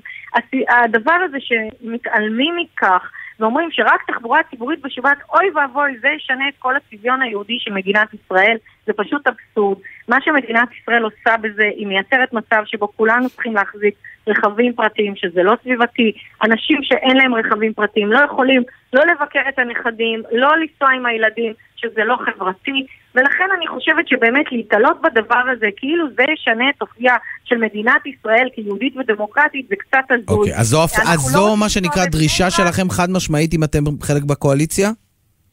הדבר 0.70 1.18
הזה 1.26 1.38
שמתעלמים 1.40 2.56
מכך 2.58 3.12
ואומרים 3.40 3.70
שרק 3.72 4.04
תחבורה 4.08 4.40
ציבורית 4.50 4.82
בשבת, 4.82 5.18
אוי 5.34 5.50
ואבוי, 5.56 5.98
זה 6.02 6.08
ישנה 6.18 6.50
את 6.50 6.54
כל 6.60 6.76
הצביון 6.76 7.22
היהודי 7.22 7.58
של 7.60 7.74
מדינת 7.74 8.14
ישראל, 8.14 8.58
זה 8.86 8.94
פשוט 8.94 9.28
אבסורד. 9.28 9.78
מה 10.08 10.18
שמדינת 10.26 10.70
ישראל 10.82 11.04
עושה 11.04 11.38
בזה, 11.38 11.64
היא 11.76 11.88
מייצרת 11.88 12.34
מצב 12.34 12.64
שבו 12.66 12.88
כולנו 12.96 13.30
צריכים 13.30 13.54
להחזיק 13.54 13.96
רכבים 14.28 14.74
פרטיים, 14.74 15.14
שזה 15.16 15.44
לא 15.44 15.54
סביבתי. 15.64 16.12
אנשים 16.44 16.80
שאין 16.84 17.18
להם 17.18 17.34
רכבים 17.34 17.74
פרטיים 17.74 18.12
לא 18.12 18.20
יכולים 18.20 18.64
לא 18.94 19.04
לבקר 19.06 19.40
את 19.50 19.60
הנכדים, 19.60 20.22
לא 20.32 20.50
לנסוע 20.58 20.90
עם 20.96 21.06
הילדים, 21.06 21.54
שזה 21.76 22.04
לא 22.04 22.16
חברתי. 22.26 22.86
ולכן 23.16 23.44
אני 23.58 23.68
חושבת 23.68 24.08
שבאמת 24.08 24.46
להתעלות 24.52 25.02
בדבר 25.02 25.44
הזה, 25.52 25.68
כאילו 25.78 26.06
זה 26.18 26.24
ישנה 26.34 26.70
את 26.70 26.82
אופייה 26.82 27.16
של 27.46 27.58
מדינת 27.58 28.06
ישראל 28.06 28.50
כיהודית 28.56 28.98
ודמוקרטית, 28.98 29.68
זה 29.70 29.76
קצת 29.76 30.06
הזוי. 30.10 30.38
אוקיי, 30.38 30.56
אז 30.56 30.68
זו, 30.68 30.84
אז 30.84 30.96
לא 30.98 31.18
זו 31.18 31.44
רוצים 31.44 31.60
מה 31.60 31.70
שנקרא 31.70 32.06
דרישה 32.06 32.52
שלכם 32.52 32.90
חד 32.90 33.10
משמעית 33.10 33.54
אם 33.54 33.64
אתם 33.64 33.84
חלק 34.02 34.24
בקואליציה? 34.24 34.90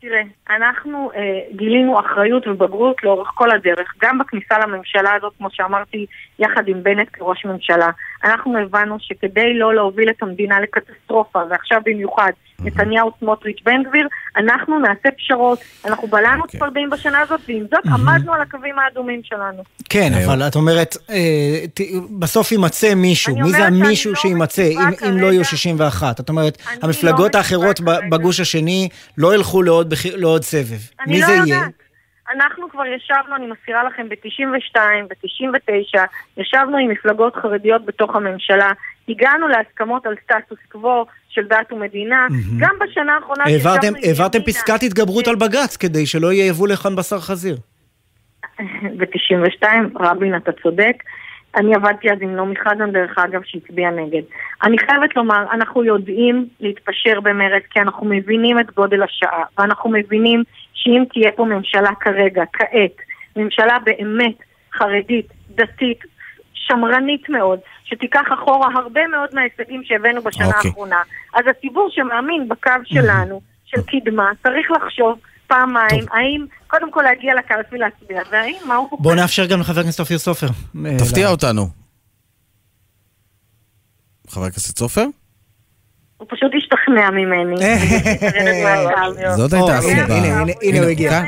תראה, 0.08 0.22
אנחנו 0.50 1.10
אה, 1.14 1.40
גילינו 1.56 2.00
אחריות 2.00 2.46
ובגרות 2.46 3.04
לאורך 3.04 3.28
כל 3.34 3.50
הדרך, 3.50 3.94
גם 4.02 4.18
בכניסה 4.18 4.58
לממשלה 4.58 5.14
הזאת, 5.14 5.32
כמו 5.38 5.48
שאמרתי, 5.50 6.06
יחד 6.38 6.62
עם 6.66 6.82
בנט 6.82 7.08
כראש 7.12 7.44
ממשלה. 7.44 7.90
אנחנו 8.24 8.58
הבנו 8.58 8.96
שכדי 9.00 9.54
לא 9.58 9.74
להוביל 9.74 10.10
את 10.10 10.22
המדינה 10.22 10.60
לקטסטרופה, 10.60 11.40
ועכשיו 11.50 11.80
במיוחד 11.84 12.30
נתניהו, 12.60 13.10
סמוטריץ', 13.20 13.58
בן 13.64 13.82
גביר, 13.82 14.08
אנחנו 14.36 14.78
נעשה 14.78 15.08
פשרות, 15.18 15.58
אנחנו 15.84 16.08
בלענו 16.08 16.42
אוקיי. 16.42 16.60
צפרדעים 16.60 16.90
בשנה 16.90 17.20
הזאת, 17.20 17.40
ועם 17.48 17.64
זאת 17.70 17.86
עמדנו 17.86 18.32
על 18.32 18.40
הקווים 18.40 18.78
האדומים 18.78 19.20
שלנו. 19.24 19.62
כן, 19.88 20.12
אבל 20.26 20.42
את 20.42 20.54
אומרת, 20.56 20.96
אה, 21.10 21.64
בסוף 22.18 22.52
יימצא 22.52 22.94
מישהו, 22.94 23.34
אני 23.34 23.42
מי 23.42 23.50
זה 23.50 23.66
המישהו 23.66 24.12
לא 24.12 24.16
שיימצא, 24.20 24.62
אם- 25.08 25.18
לא 25.18 25.26
יהיו 25.26 25.44
61? 25.44 26.20
את 26.20 26.28
אומרת, 26.28 26.58
המפלגות 26.82 27.34
האחרות 27.34 27.80
בגוש 28.10 28.40
השני 28.40 28.88
לא 29.18 29.34
ילכו 29.34 29.62
לעוד 30.16 30.44
סבב. 30.44 30.78
אני 31.00 31.12
מי 31.14 31.20
לא 31.20 31.26
זה 31.26 31.32
יהיה? 31.32 31.60
אנחנו 32.32 32.70
כבר 32.70 32.86
ישבנו, 32.86 33.36
אני 33.36 33.46
מזכירה 33.46 33.84
לכם, 33.84 34.08
ב-92, 34.08 34.76
ב-99, 35.08 35.98
ישבנו 36.36 36.76
עם 36.78 36.90
מפלגות 36.90 37.36
חרדיות 37.36 37.84
בתוך 37.84 38.16
הממשלה, 38.16 38.70
הגענו 39.08 39.48
להסכמות 39.48 40.06
על 40.06 40.14
סטטוס 40.24 40.58
קוו 40.72 41.04
של 41.28 41.42
דת 41.48 41.72
ומדינה, 41.72 42.26
מהמם. 42.30 42.58
גם 42.58 42.74
בשנה 42.80 43.14
האחרונה 43.14 43.44
העברתם- 43.44 43.94
העברתם 44.02 44.38
פסקת 44.42 44.82
התגברות 44.82 45.28
על 45.28 45.34
בג"ץ 45.36 45.76
כדי 45.76 46.06
שלא 46.06 46.32
יהיה 46.32 46.46
יבוא 46.46 46.68
לכאן 46.68 46.96
בשר 46.96 47.20
חזיר. 47.20 47.56
ב-92, 48.96 49.64
רבין, 50.00 50.36
אתה 50.36 50.50
צודק. 50.62 50.96
אני 51.56 51.74
עבדתי 51.74 52.10
אז 52.10 52.18
עם 52.20 52.36
נעמי 52.36 52.54
חזן, 52.56 52.92
דרך 52.92 53.18
אגב, 53.18 53.40
שהצביע 53.44 53.90
נגד. 53.90 54.22
אני 54.62 54.78
חייבת 54.78 55.16
לומר, 55.16 55.44
אנחנו 55.52 55.84
יודעים 55.84 56.46
להתפשר 56.60 57.20
במרץ, 57.20 57.62
כי 57.70 57.80
אנחנו 57.80 58.06
מבינים 58.06 58.60
את 58.60 58.70
גודל 58.70 59.02
השעה, 59.02 59.42
ואנחנו 59.58 59.90
מבינים 59.90 60.42
שאם 60.74 61.04
תהיה 61.12 61.32
פה 61.32 61.44
ממשלה 61.44 61.90
כרגע, 62.00 62.42
כעת, 62.52 62.96
ממשלה 63.36 63.78
באמת 63.84 64.34
חרדית, 64.74 65.26
דתית, 65.50 65.98
שמרנית 66.54 67.28
מאוד, 67.28 67.58
שתיקח 67.84 68.24
אחורה 68.34 68.68
הרבה 68.74 69.06
מאוד 69.06 69.28
מההישגים 69.32 69.84
שהבאנו 69.84 70.22
בשנה 70.22 70.46
אוקיי. 70.46 70.70
האחרונה, 70.70 71.02
אז 71.34 71.44
הציבור 71.46 71.88
שמאמין 71.90 72.48
בקו 72.48 72.70
שלנו, 72.84 73.40
של 73.64 73.80
קדמה, 73.82 74.30
צריך 74.42 74.70
לחשוב 74.70 75.18
פעמיים, 75.46 76.04
האם 76.12 76.46
קודם 76.66 76.90
כל 76.92 77.02
להגיע 77.02 77.34
לקלפי 77.34 77.76
להצביע, 77.78 78.20
והאם 78.30 78.56
מה 78.66 78.74
הוא 78.74 78.88
בואו 79.02 79.14
נאפשר 79.14 79.46
גם 79.46 79.60
לחבר 79.60 79.80
הכנסת 79.80 80.00
אופיר 80.00 80.18
סופר. 80.18 80.46
אה, 80.46 80.98
תפתיע 80.98 81.24
לה- 81.24 81.30
אותנו. 81.30 81.68
חבר 84.28 84.44
הכנסת 84.44 84.78
סופר? 84.78 85.04
הוא 86.16 86.28
פשוט 86.30 86.50
השתכנע 86.58 87.10
ממני. 87.10 87.56
זאת 89.36 89.52
או, 89.54 89.58
הייתה 89.58 89.78
הנה, 89.78 89.78
הסיבה. 89.78 90.14
הנה, 90.16 90.40
הנה, 90.40 90.52
הנה 90.62 90.78
הוא 90.78 90.88
הגיע. 90.88 91.22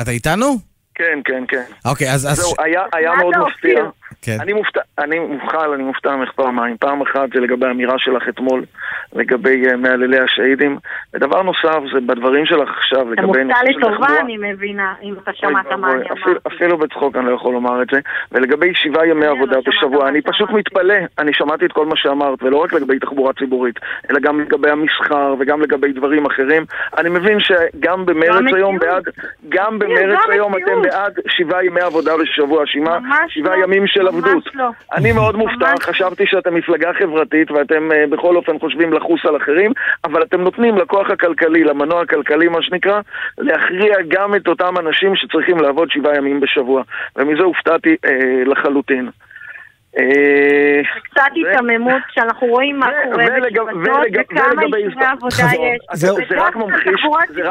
אתה- 0.00 0.10
איתנו? 0.10 0.56
כן, 0.94 1.18
כן, 1.24 1.44
כן. 1.48 1.62
אוקיי, 1.84 2.12
אז... 2.12 2.20
זהו, 2.32 2.52
היה, 2.58 2.80
היה 2.92 3.10
מה 3.10 3.16
מאוד 3.16 3.34
אתה, 3.34 3.44
מפתיע. 3.44 3.84
כן. 4.22 4.36
אני 4.40 4.52
מופתע, 4.52 4.80
אני 4.98 5.18
מובחל, 5.18 5.70
אני 5.72 5.82
מופתע 5.82 6.16
ממך 6.16 6.30
פעמיים. 6.30 6.76
פעם 6.76 7.02
אחת 7.02 7.28
זה 7.34 7.40
לגבי 7.40 7.66
האמירה 7.66 7.94
שלך 7.98 8.28
אתמול, 8.28 8.64
לגבי 9.12 9.68
אה, 9.68 9.76
מהללי 9.76 10.18
השהידים. 10.18 10.78
ודבר 11.14 11.42
נוסף 11.42 11.80
זה 11.94 12.00
בדברים 12.00 12.46
שלך 12.46 12.68
עכשיו, 12.68 13.12
אתה 13.12 13.22
לגבי 13.22 13.26
מופתע 13.26 13.42
נושא 13.42 13.72
של 13.72 13.78
לטובה. 13.78 14.20
אני 14.20 14.36
מבינה, 14.36 14.94
אם 15.02 15.14
אתה 15.22 15.30
שמעת 15.34 15.66
מה 15.66 15.92
אני 15.92 16.04
אמרתי. 16.10 16.38
אפילו 16.46 16.78
בצחוק 16.78 17.16
אני 17.16 17.26
לא 17.26 17.34
יכול 17.34 17.52
לומר 17.52 17.82
את 17.82 17.86
זה. 17.92 18.00
ולגבי 18.32 18.74
שבעה 18.74 19.06
ימי 19.06 19.26
עבודה 19.26 19.56
בשבוע, 19.66 20.08
אני 20.08 20.22
פשוט 20.22 20.50
מתפלא. 20.50 20.94
אני 21.18 21.32
שמעתי 21.34 21.66
את 21.66 21.72
כל 21.72 21.86
מה 21.86 21.96
שאמרת, 21.96 22.42
ולא 22.42 22.56
רק 22.56 22.72
לגבי 22.72 22.98
תחבורה 22.98 23.32
ציבורית, 23.32 23.80
אלא 24.10 24.20
גם 24.20 24.40
לגבי 24.40 24.70
המסחר 24.70 25.34
וגם 25.38 25.62
לגבי 25.62 25.92
דברים 25.92 26.26
אחרים. 26.26 26.64
אני 26.98 27.08
מבין 27.08 27.38
שגם 27.40 28.06
במרץ 28.06 28.54
היום 28.54 28.78
בעד, 28.78 29.04
גם 29.48 29.78
במרץ 29.78 30.18
זו 30.26 30.32
היום 30.32 30.52
אתם. 30.56 30.82
בעד 30.82 31.18
שבעה 31.28 31.64
ימי 31.64 31.80
עבודה 31.80 32.16
בשבוע, 32.16 32.66
שבעה 32.66 32.98
לא, 33.56 33.64
ימים 33.64 33.86
של 33.96 34.08
עבדות. 34.08 34.54
לא. 34.54 34.68
אני 34.94 35.12
מאוד 35.12 35.36
מופתע. 35.36 35.74
חשבתי 35.80 36.26
שאתם 36.26 36.54
מפלגה 36.54 36.92
חברתית 36.98 37.50
ואתם 37.50 37.92
אה, 37.92 38.04
בכל 38.10 38.36
אופן 38.36 38.58
חושבים 38.58 38.92
לחוס 38.92 39.20
על 39.24 39.36
אחרים, 39.36 39.72
אבל 40.04 40.22
אתם 40.22 40.40
נותנים 40.40 40.78
לכוח 40.78 41.10
הכלכלי, 41.10 41.64
למנוע 41.64 42.02
הכלכלי 42.02 42.48
מה 42.48 42.62
שנקרא, 42.62 43.00
להכריע 43.38 43.94
גם 44.08 44.34
את 44.34 44.48
אותם 44.48 44.74
אנשים 44.78 45.16
שצריכים 45.16 45.58
לעבוד 45.58 45.90
שבעה 45.90 46.16
ימים 46.16 46.40
בשבוע. 46.40 46.82
ומזה 47.16 47.42
הופתעתי 47.42 47.96
אה, 48.04 48.42
לחלוטין. 48.46 49.10
אה, 49.98 50.80
קצת 51.04 51.22
היתממות 51.34 52.02
כשאנחנו 52.08 52.46
רואים 52.46 52.78
מה 52.78 52.86
קורה 53.04 53.24
בשבתות 53.24 53.68
וכמה 54.14 54.62
אישורי 54.76 55.04
עבודה. 55.06 55.36
יש. 55.92 56.00
זה 56.00 56.12
רק 56.36 56.56
ממחיש- 56.56 57.06
זה 57.34 57.44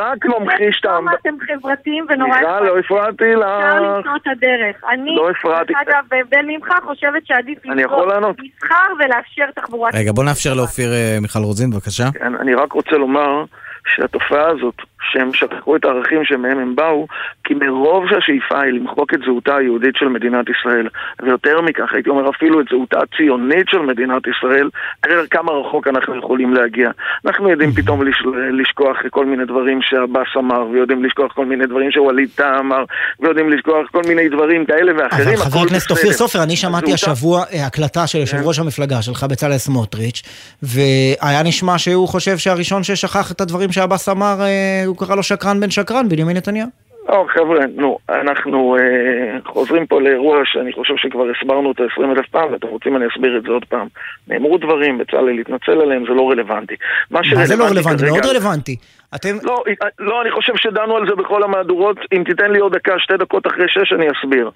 רק- 0.00 0.24
ממחיש 0.24 0.80
את 0.80 0.84
ה- 0.84 0.88
כמה 0.88 1.12
אתם 1.14 1.34
חברתיים 1.46 2.06
ונורא 2.08 2.40
לא 2.40 2.78
הפרעתי 2.78 3.24
אפשר 3.34 3.38
לך. 3.38 3.74
למצוא 3.82 4.16
את 4.16 4.26
הדרך. 4.26 4.76
אני, 4.92 5.16
לא 5.16 5.30
הפרעתי. 5.30 5.72
אגב, 5.86 6.04
בהבדל 6.10 6.42
ממך, 6.46 6.68
חושבת 6.84 7.26
שעדיף 7.26 7.58
לענות? 8.06 8.36
מסחר 8.40 8.92
ולאפשר 8.98 9.44
תחבורה 9.54 9.90
רגע, 9.94 10.12
בוא 10.12 10.24
נאפשר 10.24 10.54
לאופיר 10.54 10.92
אה, 10.92 11.18
מיכל 11.22 11.38
רוזין, 11.38 11.70
בבקשה. 11.70 12.04
כן, 12.18 12.34
אני 12.34 12.54
רק 12.54 12.72
רוצה 12.72 12.96
לומר 12.96 13.44
שהתופעה 13.86 14.46
הזאת, 14.48 14.74
שהם 15.12 15.32
שכחו 15.32 15.76
את 15.76 15.84
הערכים 15.84 16.24
שמהם 16.24 16.58
הם 16.58 16.76
באו, 16.76 17.06
כי 17.44 17.54
מרוב 17.54 18.04
שהשאיפה 18.08 18.60
היא 18.60 18.72
למחוק 18.72 19.14
את 19.14 19.20
זהותה 19.24 19.56
היהודית 19.56 19.96
של 19.96 20.08
מדינת 20.08 20.46
ישראל, 20.48 20.88
ויותר 21.22 21.60
מכך, 21.60 21.92
הייתי 21.94 22.10
אומר 22.10 22.30
אפילו 22.30 22.60
את 22.60 22.66
זהותה 22.70 22.98
הציונית 23.02 23.68
של 23.68 23.78
מדינת 23.78 24.22
ישראל, 24.26 24.68
תראה 25.00 25.26
כמה 25.26 25.52
רחוק 25.52 25.88
אנחנו 25.88 26.18
יכולים 26.18 26.54
להגיע. 26.54 26.90
אנחנו 27.26 27.50
יודעים 27.50 27.72
פתאום 27.72 28.02
לש... 28.02 28.22
לשכוח 28.52 28.96
כל 29.10 29.26
מיני 29.26 29.44
דברים 29.44 29.78
שעבאס 29.82 30.28
אמר, 30.38 30.66
ויודעים 30.72 31.04
לשכוח 31.04 31.32
כל 31.32 31.46
מיני 31.46 31.66
דברים 31.66 31.90
שווליד 31.90 32.28
טאה 32.34 32.58
אמר, 32.58 32.84
ויודעים 33.20 33.50
לשכוח 33.50 33.90
כל 33.90 34.02
מיני 34.08 34.28
דברים 34.28 34.66
כאלה 34.66 34.92
ואחרים, 34.98 35.28
אבל 35.28 35.36
חבר 35.36 35.60
הכנסת. 35.60 35.90
אופיר 35.90 36.12
סופר, 36.12 36.42
אני 36.42 36.56
שמעתי 36.56 36.92
השבוע 36.92 37.44
אה, 37.52 37.66
הקלטה 37.66 38.06
של 38.06 38.18
יושב 38.18 38.36
ראש 38.44 38.58
המפלגה 38.58 39.02
שלך, 39.02 39.24
בצלאל 39.24 39.58
סמוטריץ', 39.58 40.22
והיה 40.62 41.42
נשמע 41.42 41.78
שהוא 41.78 42.08
חושב 42.08 42.38
שהראשון 42.38 42.82
ששכח 42.82 43.32
את 43.32 43.40
הדברים 43.40 43.72
שעבאס 43.72 44.08
אמר, 44.08 44.36
אה, 44.40 44.82
הוא 44.98 45.06
קרא 45.06 45.16
לו 45.16 45.22
שקרן 45.22 45.60
בן 45.60 45.70
שקרן, 45.70 46.08
בנימין 46.08 46.36
נתניהו. 46.36 46.68
או, 47.08 47.26
חבר'ה, 47.28 47.60
נו, 47.76 47.98
אנחנו 48.08 48.76
אה, 48.76 49.38
חוזרים 49.44 49.86
פה 49.86 50.00
לאירוע 50.00 50.38
שאני 50.44 50.72
חושב 50.72 50.94
שכבר 50.96 51.24
הסברנו 51.30 51.68
אותו 51.68 51.84
עשרים 51.92 52.10
אלף 52.10 52.28
פעם, 52.28 52.52
ואתם 52.52 52.66
רוצים 52.66 52.96
אני 52.96 53.04
אסביר 53.06 53.36
את 53.38 53.42
זה 53.42 53.48
עוד 53.48 53.64
פעם. 53.64 53.86
נאמרו 54.28 54.58
דברים, 54.58 54.98
בצלאל 54.98 55.38
התנצל 55.38 55.80
עליהם, 55.80 56.04
זה 56.08 56.14
לא 56.14 56.30
רלוונטי. 56.30 56.74
מה 57.10 57.20
זה 57.44 57.56
לא 57.56 57.64
רלוונטי? 57.64 58.04
מאוד 58.04 58.26
רלוונטי. 58.26 58.76
אתם... 59.14 59.36
לא, 59.42 59.64
לא, 59.98 60.22
אני 60.22 60.30
חושב 60.30 60.52
שדנו 60.56 60.96
על 60.96 61.06
זה 61.08 61.14
בכל 61.14 61.42
המהדורות. 61.42 61.96
אם 62.12 62.22
תיתן 62.26 62.50
לי 62.50 62.58
עוד 62.58 62.72
דקה, 62.76 62.92
שתי 62.98 63.16
דקות 63.16 63.46
אחרי 63.46 63.66
שש, 63.68 63.92
אני 63.92 64.06
אסביר. 64.10 64.50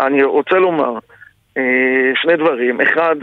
אני 0.00 0.22
רוצה 0.22 0.54
לומר 0.54 0.98
אה, 1.56 1.62
שני 2.22 2.36
דברים. 2.36 2.80
אחד, 2.80 3.16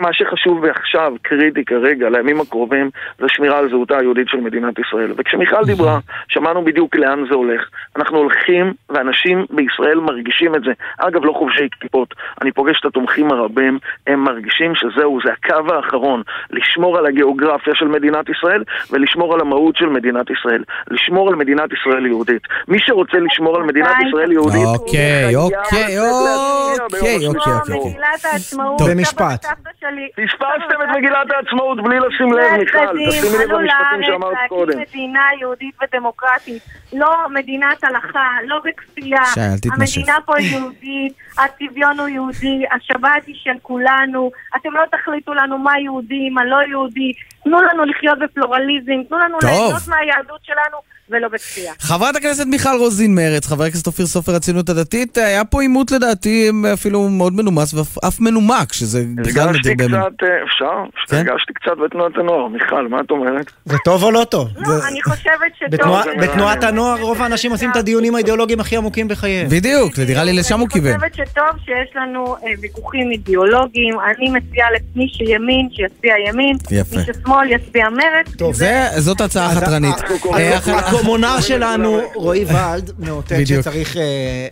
מה 0.00 0.12
שחשוב 0.12 0.62
ועכשיו, 0.62 1.12
קריטי 1.22 1.64
כרגע, 1.64 2.10
לימים 2.10 2.40
הקרובים, 2.40 2.90
זה 3.18 3.26
שמירה 3.28 3.58
על 3.58 3.68
זהותה 3.68 3.98
היהודית 3.98 4.28
של 4.28 4.40
מדינת 4.40 4.78
ישראל. 4.78 5.12
וכשמיכל 5.16 5.64
דיברה, 5.64 5.98
שמענו 6.28 6.64
בדיוק 6.64 6.96
לאן 6.96 7.24
זה 7.28 7.34
הולך. 7.34 7.68
אנחנו 7.96 8.18
הולכים, 8.18 8.72
ואנשים 8.90 9.46
בישראל 9.50 10.00
מרגישים 10.00 10.54
את 10.54 10.62
זה. 10.62 10.72
אגב, 10.98 11.24
לא 11.24 11.32
חובשי 11.32 11.68
כיפות. 11.80 12.14
אני 12.42 12.52
פוגש 12.52 12.80
את 12.80 12.84
התומכים 12.84 13.30
הרבים, 13.32 13.78
הם 14.06 14.24
מרגישים 14.24 14.72
שזהו, 14.74 15.18
זה 15.24 15.32
הקו 15.32 15.74
האחרון. 15.74 16.22
לשמור 16.50 16.98
על 16.98 17.06
הגיאוגרפיה 17.06 17.74
של 17.74 17.88
מדינת 17.88 18.28
ישראל, 18.28 18.62
ולשמור 18.90 19.34
על 19.34 19.40
המהות 19.40 19.76
של 19.76 19.86
מדינת 19.86 20.26
ישראל. 20.30 20.64
לשמור 20.90 21.28
על 21.28 21.34
מדינת 21.34 21.72
ישראל 21.72 22.06
יהודית. 22.06 22.42
מי 22.68 22.78
שרוצה 22.80 23.18
לשמור 23.18 23.56
על 23.56 23.62
מדינת 23.62 23.96
ישראל 24.08 24.32
יהודית, 24.32 24.64
אוקיי, 24.64 25.36
אוקיי, 25.36 25.98
אוקיי, 25.98 25.98
אוקיי. 25.98 27.26
אוקיי. 27.28 27.94
סבא 28.38 28.94
במשפט. 28.94 29.46
שלי. 29.80 30.08
פספסתם 30.16 30.82
את 30.84 30.96
מגילת 30.96 31.26
העצמאות 31.36 31.82
בלי 31.84 31.96
לשים 32.00 32.32
לב, 32.32 32.60
מיכל. 32.60 32.78
תשימי 33.08 33.44
לב 33.44 33.50
למשפטים 33.50 34.02
שאמרת 34.02 34.36
קודם. 34.48 34.78
להקים 34.78 34.80
מדינה 34.80 35.24
יהודית 35.40 35.74
ודמוקרטית, 35.82 36.62
לא 36.92 37.10
מדינת 37.30 37.84
הלכה, 37.84 38.28
לא 38.46 38.60
בכפייה. 38.64 39.24
שי, 39.34 39.40
אל 39.40 39.58
תתנשף. 39.58 39.96
המדינה 39.98 40.18
פה 40.24 40.36
היא 40.36 40.56
יהודית, 40.56 41.12
הצביון 41.38 42.00
הוא 42.00 42.08
יהודי, 42.08 42.62
השבת 42.72 43.26
היא 43.26 43.34
של 43.38 43.58
כולנו. 43.62 44.30
אתם 44.56 44.72
לא 44.72 44.82
תחליטו 44.90 45.34
לנו 45.34 45.58
מה 45.58 45.72
יהודי, 45.78 46.30
מה 46.30 46.44
לא 46.44 46.56
יהודי. 46.70 47.12
תנו 47.44 47.62
לנו 47.62 47.84
לחיות 47.84 48.18
בפלורליזם, 48.18 49.02
תנו 49.08 49.18
לנו. 49.18 49.38
ליהנות 49.42 49.88
מהיהדות 49.88 50.40
שלנו 50.42 50.78
ולא 51.10 51.28
בכפייה. 51.28 51.72
חברת 51.78 52.16
הכנסת 52.16 52.46
מיכל 52.46 52.76
רוזין 52.78 53.14
מרץ, 53.14 53.46
חבר 53.46 53.64
הכנסת 53.64 53.86
אופיר 53.86 54.06
סופר 54.06 54.34
הציונות 54.34 54.68
הדתית, 54.68 55.16
היה 55.18 55.44
פה 55.44 55.62
עימות 55.62 55.90
לדעתי 55.90 56.50
אפילו 56.74 57.08
מאוד 57.08 57.32
מנומס 57.32 57.74
ואף 57.74 58.20
מנומק, 58.20 58.72
שזה 58.72 59.04
בכלל 59.16 59.48
הרגשתי. 59.70 59.92
קצת, 59.92 60.22
אה, 60.22 60.28
אפשר? 60.44 60.66
כן? 61.08 61.16
הרגשתי 61.16 61.52
קצת 61.54 61.72
בתנועת 61.84 62.12
הנוער. 62.16 62.48
מיכל, 62.48 62.88
מה 62.88 63.00
את 63.00 63.10
אומרת? 63.10 63.46
זה 63.64 63.76
טוב 63.84 64.02
או 64.02 64.10
לא 64.10 64.24
טוב? 64.30 64.48
לא, 64.56 64.68
אני 64.88 65.02
חושבת 65.02 65.34
שטוב... 65.58 66.02
זה- 66.04 66.10
בתנועת 66.26 66.64
הנוער 66.64 67.00
רוב 67.00 67.22
האנשים 67.22 67.50
עושים 67.52 67.70
את 67.70 67.76
הדיונים 67.76 68.14
האידיאולוגיים 68.14 68.60
הכי 68.60 68.76
עמוקים 68.76 69.08
בחייהם. 69.08 69.48
בדיוק, 69.48 69.98
נראה 69.98 70.24
לי 70.24 70.32
לשם 70.32 70.60
הוא 70.60 70.68
כיוון. 70.68 70.90
אני 70.92 71.10
חושבת 71.10 71.28
שטוב 71.28 71.44
שיש 71.64 71.96
לנו 71.96 72.36
אה, 72.36 72.50
ויכוחים 72.60 73.10
אידיאולוגיים. 73.10 73.94
אני 74.00 74.30
מציעה 74.30 74.68
למי 74.70 75.08
שימין, 75.12 75.68
שיצביע 75.72 76.14
ימין. 76.28 76.56
יפה. 76.70 76.96
מי 76.96 77.02
ששמאל, 77.02 77.50
יצביע 77.50 77.88
מרץ. 77.90 78.36
טוב, 78.38 78.54
זה- 78.54 78.88
זאת 78.98 79.20
הצעה 79.20 79.54
חתרנית. 79.54 79.94
אה, 80.34 80.56
הקומונר 80.78 81.40
שלנו, 81.40 82.00
רועי 82.14 82.44
ולד, 82.44 82.90
מאותת. 82.98 83.36
שצריך 83.46 83.96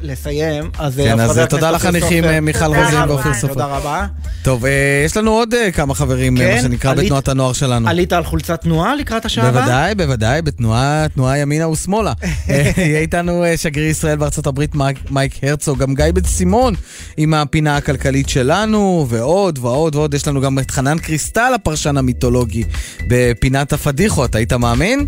לסיים. 0.00 0.70
אז 0.78 0.96
כן, 0.96 1.12
חבר 1.12 1.22
אז 1.22 1.30
הכנסת 1.38 1.50
תודה 1.50 1.70
אופיר 1.70 1.88
לחניכים 1.88 2.24
סופר. 2.24 2.40
מיכל 2.40 2.58
תודה 2.64 2.78
רוזין 2.84 2.98
רבה. 2.98 3.12
ואופיר 3.14 3.34
סופר. 3.34 3.52
תודה 3.54 3.66
רבה. 3.66 4.06
טוב, 4.44 4.64
יש 5.02 5.16
לנו 5.16 5.30
עוד 5.30 5.54
אה, 5.54 5.70
כמה 5.72 5.94
חברים, 5.94 6.36
אה, 6.36 6.42
כן, 6.48 6.54
מה 6.56 6.62
שנקרא, 6.62 6.90
עלית- 6.90 7.04
בתנועת 7.04 7.28
הנוער 7.28 7.52
שלנו. 7.52 7.88
עלית 7.88 8.12
על 8.12 8.24
חולצת 8.24 8.60
תנועה 8.60 8.94
לקראת 8.96 9.24
השעה 9.24 9.48
הבאה? 9.48 9.62
בוודאי, 9.62 9.94
בוודאי, 9.94 10.42
בתנועה 10.42 11.06
תנועה 11.14 11.38
ימינה 11.38 11.68
ושמאלה. 11.68 12.12
אה, 12.50 12.70
יהיה 12.76 13.00
איתנו 13.00 13.44
שגריר 13.56 13.86
ישראל 13.88 14.16
בארצות 14.16 14.46
הברית 14.46 14.74
מייק- 14.74 15.10
מייק 15.10 15.32
הרצוג, 15.44 15.78
גם 15.78 15.94
גיא 15.94 16.04
בן 16.14 16.24
סימון 16.24 16.74
עם 17.16 17.34
הפינה 17.34 17.76
הכלכלית 17.76 18.28
שלנו, 18.28 19.06
ועוד 19.08 19.58
ועוד 19.62 19.96
ועוד. 19.96 20.14
יש 20.14 20.28
לנו 20.28 20.40
גם 20.40 20.58
את 20.58 20.70
חנן 20.70 20.98
קריסטל, 20.98 21.52
הפרשן 21.54 21.96
המיתולוגי, 21.96 22.64
בפינת 23.08 23.72
הפדיחות. 23.72 24.34
היית 24.34 24.52
מאמין? 24.52 25.06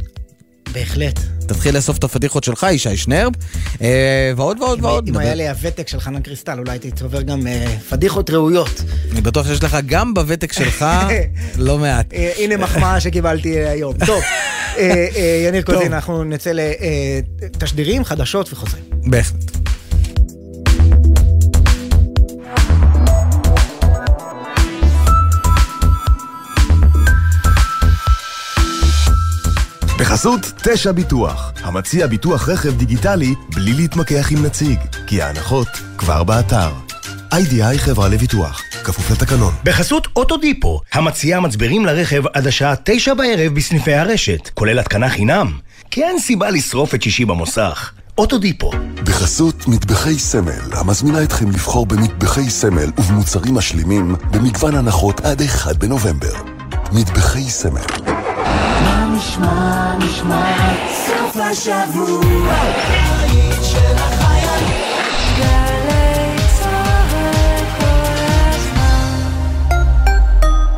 בהחלט. 0.75 1.21
תתחיל 1.47 1.77
לאסוף 1.77 1.99
את 1.99 2.05
הפדיחות 2.05 2.45
שלך, 2.45 2.67
ישי 2.71 2.97
שנרב, 2.97 3.33
אה, 3.83 4.33
ועוד 4.37 4.61
ועוד 4.61 4.85
ועוד. 4.85 5.09
אם. 5.09 5.17
היה 5.17 5.35
לי 5.35 5.49
הוותק 5.49 5.89
של 5.89 6.01
חנן 6.01 6.23
קריסטל, 6.23 6.59
אולי 6.59 6.71
הייתי 6.71 6.91
צובר 6.91 7.23
גם 7.23 7.47
אה, 7.47 7.67
פדיחות 7.91 8.31
ראויות. 8.31 8.83
אני 9.13 9.21
בטוח 9.21 9.47
שיש 9.47 9.63
לך 9.63 9.77
גם 9.87 10.15
בוותק 10.15 10.53
שלך 10.53 10.85
לא 11.59 11.79
מעט. 11.79 12.15
אה, 12.15 12.33
הנה 12.39 12.57
מחמאה 12.57 13.01
שקיבלתי 13.01 13.59
היום. 13.59 13.95
טוב, 14.07 14.23
יניר 15.47 15.63
קוזין, 15.63 15.93
אנחנו 15.93 16.25
נצא 16.25 16.53
לתשדירים, 16.55 18.05
חדשות 18.05 18.53
וחוזרים. 18.53 18.85
בהחלט. 18.91 19.74
בחסות 30.05 30.53
תשע 30.63 30.93
ביטוח, 30.93 31.53
המציע 31.63 32.07
ביטוח 32.07 32.49
רכב 32.49 32.77
דיגיטלי 32.77 33.35
בלי 33.55 33.73
להתמקח 33.73 34.33
עם 34.33 34.45
נציג, 34.45 34.79
כי 35.07 35.23
ההנחות 35.23 35.69
כבר 35.99 36.25
באתר. 36.25 36.71
איי-די-איי 37.33 37.79
חברה 37.79 38.09
לביטוח, 38.09 38.63
כפוף 38.85 39.11
לתקנון. 39.11 39.55
בחסות 39.65 40.09
אוטודיפו, 40.17 40.81
המציעה 40.93 41.41
מצברים 41.41 41.87
לרכב 41.87 42.23
עד 42.33 42.47
השעה 42.47 42.75
תשע 42.85 43.15
בערב 43.15 43.55
בסניפי 43.55 43.95
הרשת, 43.95 44.51
כולל 44.55 44.79
התקנה 44.79 45.09
חינם. 45.09 45.59
כי 45.91 46.05
אין 46.05 46.19
סיבה 46.19 46.51
לשרוף 46.51 46.95
את 46.95 47.03
שישי 47.03 47.25
במוסך. 47.25 47.93
אוטודיפו. 48.19 48.71
בחסות 49.05 49.69
מטבחי 49.69 50.19
סמל, 50.19 50.73
המזמינה 50.73 51.23
אתכם 51.23 51.51
לבחור 51.51 51.87
במטבחי 51.87 52.51
סמל 52.51 52.91
ובמוצרים 52.99 53.55
משלימים 53.55 54.17
במגוון 54.31 54.75
הנחות 54.75 55.21
עד 55.21 55.43
1 55.43 55.77
בנובמבר. 55.77 56.54
מטבחי 56.93 57.51
סמל. 57.51 57.81
מה 58.83 59.07
נשמע, 59.17 59.97
נשמע, 59.99 60.55
סוף 61.07 61.37
השבוע, 61.37 62.55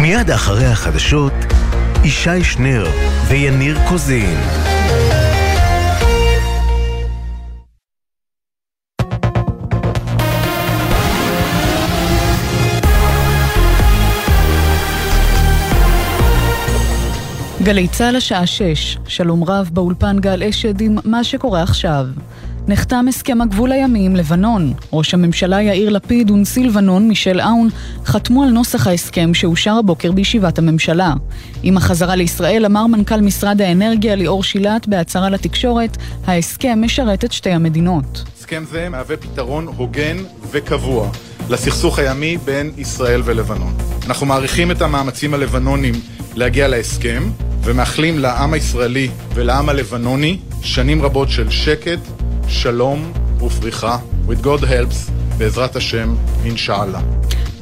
מיד 0.00 0.30
אחרי 0.30 0.66
החדשות, 0.66 1.32
ישי 2.04 2.44
שנר 2.44 2.86
ויניר 3.28 3.78
קוזין. 3.88 4.38
גלי 17.62 17.88
צה"ל 17.88 18.16
השעה 18.16 18.46
6, 18.46 18.98
שלום 19.06 19.44
רב 19.44 19.70
באולפן 19.72 20.18
גל 20.20 20.42
אשד 20.42 20.80
עם 20.80 20.96
מה 21.04 21.24
שקורה 21.24 21.62
עכשיו. 21.62 22.06
נחתם 22.68 23.06
הסכם 23.08 23.40
הגבול 23.40 23.72
הימי 23.72 24.06
עם 24.06 24.16
לבנון. 24.16 24.72
ראש 24.92 25.14
הממשלה 25.14 25.62
יאיר 25.62 25.90
לפיד 25.90 26.30
ונשיא 26.30 26.64
לבנון 26.64 27.08
מישל 27.08 27.40
אאון 27.40 27.68
חתמו 28.04 28.42
על 28.42 28.50
נוסח 28.50 28.86
ההסכם 28.86 29.34
שאושר 29.34 29.74
הבוקר 29.78 30.12
בישיבת 30.12 30.58
הממשלה. 30.58 31.14
עם 31.62 31.76
החזרה 31.76 32.16
לישראל 32.16 32.66
אמר 32.66 32.86
מנכ"ל 32.86 33.20
משרד 33.20 33.62
האנרגיה 33.62 34.14
ליאור 34.14 34.42
שילת 34.42 34.88
בהצהרה 34.88 35.30
לתקשורת, 35.30 35.96
ההסכם 36.26 36.78
משרת 36.82 37.24
את 37.24 37.32
שתי 37.32 37.50
המדינות. 37.50 38.24
הסכם 38.38 38.64
זה 38.70 38.88
מהווה 38.88 39.16
פתרון 39.16 39.66
הוגן 39.76 40.16
וקבוע 40.50 41.10
לסכסוך 41.50 41.98
הימי 41.98 42.36
בין 42.44 42.72
ישראל 42.78 43.22
ולבנון. 43.24 43.74
אנחנו 44.06 44.26
מעריכים 44.26 44.70
את 44.70 44.82
המאמצים 44.82 45.34
הלבנונים 45.34 45.94
להגיע 46.34 46.68
להסכם 46.68 47.22
ומאחלים 47.64 48.18
לעם 48.18 48.52
הישראלי 48.52 49.08
ולעם 49.34 49.68
הלבנוני 49.68 50.38
שנים 50.62 51.02
רבות 51.02 51.28
של 51.30 51.50
שקט, 51.50 51.98
שלום 52.52 53.12
ופריחה. 53.40 53.98
With 54.28 54.44
God 54.44 54.62
helps, 54.62 55.10
בעזרת 55.38 55.76
השם, 55.76 56.14
אינשאללה. 56.44 57.00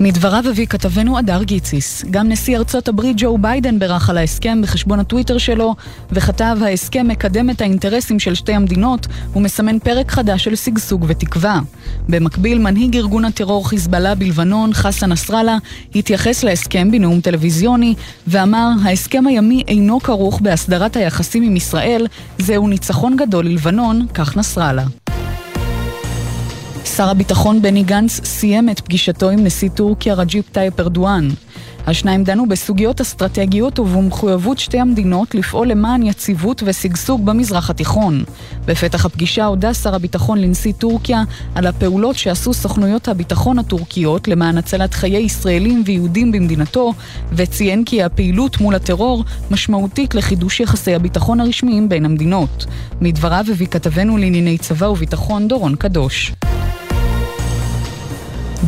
מדבריו 0.01 0.45
הביא 0.49 0.67
כתבנו 0.67 1.19
אדר 1.19 1.43
גיציס. 1.43 2.05
גם 2.11 2.29
נשיא 2.29 2.57
ארצות 2.57 2.89
הברית 2.89 3.17
ג'ו 3.19 3.39
ביידן 3.39 3.79
בירך 3.79 4.11
על 4.11 4.19
ההסכם 4.19 4.63
בחשבון 4.63 5.01
הטוויטר 5.01 5.39
שלו, 5.39 5.75
וכתב 6.13 6.59
ההסכם 6.65 7.09
מקדם 7.09 7.51
את 7.51 7.61
האינטרסים 7.61 8.19
של 8.19 8.35
שתי 8.35 8.53
המדינות 8.53 9.07
ומסמן 9.37 9.79
פרק 9.79 10.11
חדש 10.11 10.45
של 10.45 10.57
שגשוג 10.57 11.05
ותקווה. 11.09 11.61
במקביל, 12.09 12.59
מנהיג 12.59 12.97
ארגון 12.97 13.25
הטרור 13.25 13.69
חיזבאללה 13.69 14.15
בלבנון, 14.15 14.73
חסן 14.73 15.13
נסראללה, 15.13 15.57
התייחס 15.95 16.45
להסכם 16.45 16.91
בנאום 16.91 17.21
טלוויזיוני, 17.21 17.95
ואמר, 18.27 18.69
ההסכם 18.85 19.27
הימי 19.27 19.63
אינו 19.69 20.01
כרוך 20.01 20.41
בהסדרת 20.41 20.97
היחסים 20.97 21.43
עם 21.43 21.57
ישראל, 21.57 22.07
זהו 22.39 22.69
ניצחון 22.69 23.17
גדול 23.17 23.47
ללבנון, 23.47 24.07
כך 24.15 24.37
נסראללה. 24.37 24.85
שר 26.97 27.09
הביטחון 27.09 27.63
בני 27.63 27.83
גנץ 27.83 28.21
סיים 28.25 28.69
את 28.71 28.81
פגישתו 28.81 29.31
עם 29.31 29.45
נשיא 29.45 29.69
טורקיה 29.75 30.15
רג'יפ 30.15 30.49
טייפ 30.53 30.81
ארדואן. 30.81 31.29
השניים 31.87 32.25
דנו 32.25 32.49
בסוגיות 32.49 33.01
אסטרטגיות 33.01 33.79
ובמחויבות 33.79 34.59
שתי 34.59 34.79
המדינות 34.79 35.35
לפעול 35.35 35.69
למען 35.69 36.03
יציבות 36.03 36.63
ושגשוג 36.67 37.27
במזרח 37.27 37.71
התיכון. 37.71 38.25
בפתח 38.67 39.07
הפגישה 39.07 39.45
הודה 39.45 39.75
שר 39.75 39.95
הביטחון 39.95 40.39
לנשיא 40.39 40.73
טורקיה 40.73 41.23
על 41.55 41.67
הפעולות 41.67 42.17
שעשו 42.17 42.55
סוכנויות 42.55 43.09
הביטחון 43.09 43.59
הטורקיות 43.59 44.29
למען 44.29 44.59
הצלת 44.59 44.95
חיי 44.95 45.23
ישראלים 45.23 45.83
ויהודים 45.87 46.33
במדינתו, 46.33 46.93
וציין 47.33 47.85
כי 47.85 48.03
הפעילות 48.03 48.61
מול 48.61 48.75
הטרור 48.75 49.25
משמעותית 49.51 50.15
לחידוש 50.15 50.61
יחסי 50.61 50.95
הביטחון 50.95 51.41
הרשמיים 51.41 51.89
בין 51.89 52.05
המדינות. 52.05 52.67
מדבריו 53.01 53.45
הביא 53.51 53.67
כתבנו 53.67 54.17
לענייני 54.17 54.59
צבא 54.59 54.87
וביטחון 54.87 55.49
דורון 55.49 55.77
קדוש. 55.77 56.33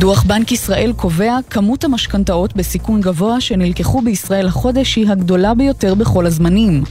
דוח 0.03 0.23
בנק 0.23 0.51
ישראל 0.51 0.93
קובע 0.95 1.37
כמות 1.49 1.83
המשכנתאות 1.83 2.55
בסיכון 2.55 3.01
גבוה 3.01 3.41
שנלקחו 3.41 4.01
בישראל 4.01 4.47
החודש 4.47 4.95
היא 4.95 5.09
הגדולה 5.09 5.53
ביותר 5.53 5.95
בכל 5.95 6.25
הזמנים. 6.25 6.83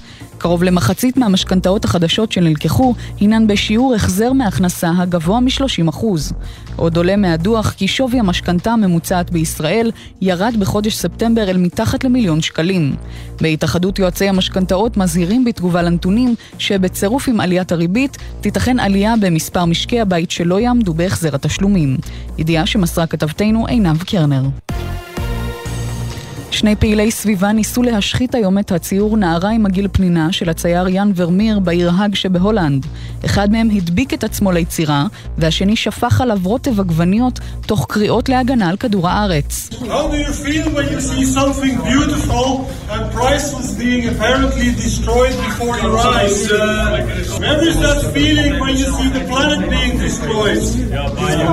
קרוב 0.42 0.62
למחצית 0.62 1.16
מהמשכנתאות 1.16 1.84
החדשות 1.84 2.32
שנלקחו 2.32 2.94
הינן 3.20 3.46
בשיעור 3.46 3.94
החזר 3.94 4.32
מהכנסה 4.32 4.90
הגבוה 4.98 5.40
מ-30%. 5.40 6.04
עוד 6.76 6.96
עולה 6.96 7.16
מהדוח 7.16 7.74
כי 7.76 7.88
שווי 7.88 8.18
המשכנתה 8.18 8.70
הממוצעת 8.70 9.30
בישראל 9.30 9.90
ירד 10.20 10.54
בחודש 10.58 10.94
ספטמבר 10.94 11.50
אל 11.50 11.56
מתחת 11.56 12.04
למיליון 12.04 12.40
שקלים. 12.40 12.94
בהתאחדות 13.40 13.98
יועצי 13.98 14.28
המשכנתאות 14.28 14.96
מזהירים 14.96 15.44
בתגובה 15.44 15.82
לנתונים 15.82 16.34
שבצירוף 16.58 17.28
עם 17.28 17.40
עליית 17.40 17.72
הריבית 17.72 18.16
תיתכן 18.40 18.80
עלייה 18.80 19.14
במספר 19.20 19.64
משקי 19.64 20.00
הבית 20.00 20.30
שלא 20.30 20.60
יעמדו 20.60 20.94
בהחזר 20.94 21.34
התשלומים. 21.34 21.96
ידיעה 22.38 22.66
שמסרה 22.66 23.06
כתבתנו 23.06 23.66
עינב 23.66 24.02
קרנר. 24.02 24.42
שני 26.52 26.76
פעילי 26.76 27.10
סביבה 27.10 27.52
ניסו 27.52 27.82
להשחית 27.82 28.34
היום 28.34 28.58
את 28.58 28.72
הציור 28.72 29.16
נערה 29.16 29.50
עם 29.50 29.66
עגיל 29.66 29.88
פנינה 29.92 30.32
של 30.32 30.48
הצייר 30.48 30.88
יאן 30.88 31.12
ורמיר 31.16 31.58
בעיר 31.58 31.90
האג 31.96 32.14
שבהולנד. 32.14 32.86
אחד 33.24 33.52
מהם 33.52 33.70
הדביק 33.70 34.14
את 34.14 34.24
עצמו 34.24 34.52
ליצירה, 34.52 35.06
והשני 35.38 35.76
שפך 35.76 36.20
עליו 36.20 36.38
רוטב 36.44 36.80
עגבניות 36.80 37.40
תוך 37.66 37.86
קריאות 37.88 38.28
להגנה 38.28 38.68
על 38.68 38.76
כדור 38.76 39.08
הארץ. 39.08 39.70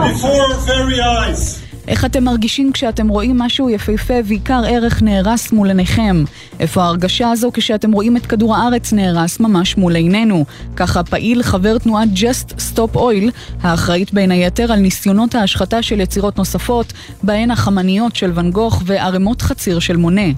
Before 0.10 0.50
very 0.68 1.00
eyes? 1.00 1.69
איך 1.90 2.06
אתם 2.06 2.24
מרגישים 2.24 2.72
כשאתם 2.72 3.08
רואים 3.08 3.38
משהו 3.38 3.70
יפהפה 3.70 4.14
ועיקר 4.26 4.62
ערך 4.68 5.02
נהרס 5.02 5.52
מול 5.52 5.68
עיניכם? 5.68 6.24
איפה 6.60 6.84
ההרגשה 6.84 7.32
הזו 7.32 7.52
כשאתם 7.54 7.92
רואים 7.92 8.18
את 8.18 8.26
כדור 8.26 8.56
הארץ 8.56 8.94
נהרס 8.94 9.40
ממש 9.40 9.78
מול 9.78 9.96
עינינו? 9.96 10.46
ככה 10.76 11.04
פעיל 11.04 11.44
חבר 11.44 11.78
תנועת 11.78 12.08
Just 12.16 12.54
Stop 12.54 12.96
Oil, 12.96 13.32
האחראית 13.62 14.14
בין 14.14 14.32
היתר 14.32 14.72
על 14.72 14.80
ניסיונות 14.80 15.36
ההשחתה 15.36 15.82
של 15.82 16.00
יצירות 16.00 16.38
נוספות, 16.38 16.94
בהן 17.24 17.52
החמניות 17.52 18.16
של 18.16 18.32
ואן 18.34 18.52
גוך 18.52 18.82
וערימות 18.86 19.42
חציר 19.42 19.80
של 19.80 19.98
מונה. 19.98 20.32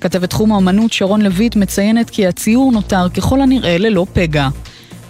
כתבת 0.00 0.30
תחום 0.30 0.52
האמנות 0.52 0.92
שרון 0.92 1.22
לויט 1.22 1.56
מציינת 1.56 2.10
כי 2.10 2.26
הציור 2.26 2.72
נותר 2.72 3.08
ככל 3.08 3.40
הנראה 3.40 3.78
ללא 3.78 4.06
פגע. 4.12 4.48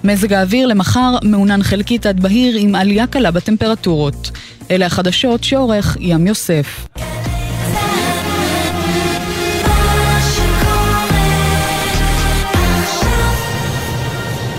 מזג 0.05 0.33
האוויר 0.33 0.67
למחר 0.67 1.17
מעונן 1.23 1.63
חלקית 1.63 2.07
עד 2.07 2.21
בהיר 2.21 2.57
עם 2.57 2.75
עלייה 2.75 3.07
קלה 3.07 3.31
בטמפרטורות. 3.31 4.31
אלה 4.71 4.87
החדשות 4.87 5.45
שעורך 5.45 5.97
ים 6.01 6.27
יוסף. 6.27 6.89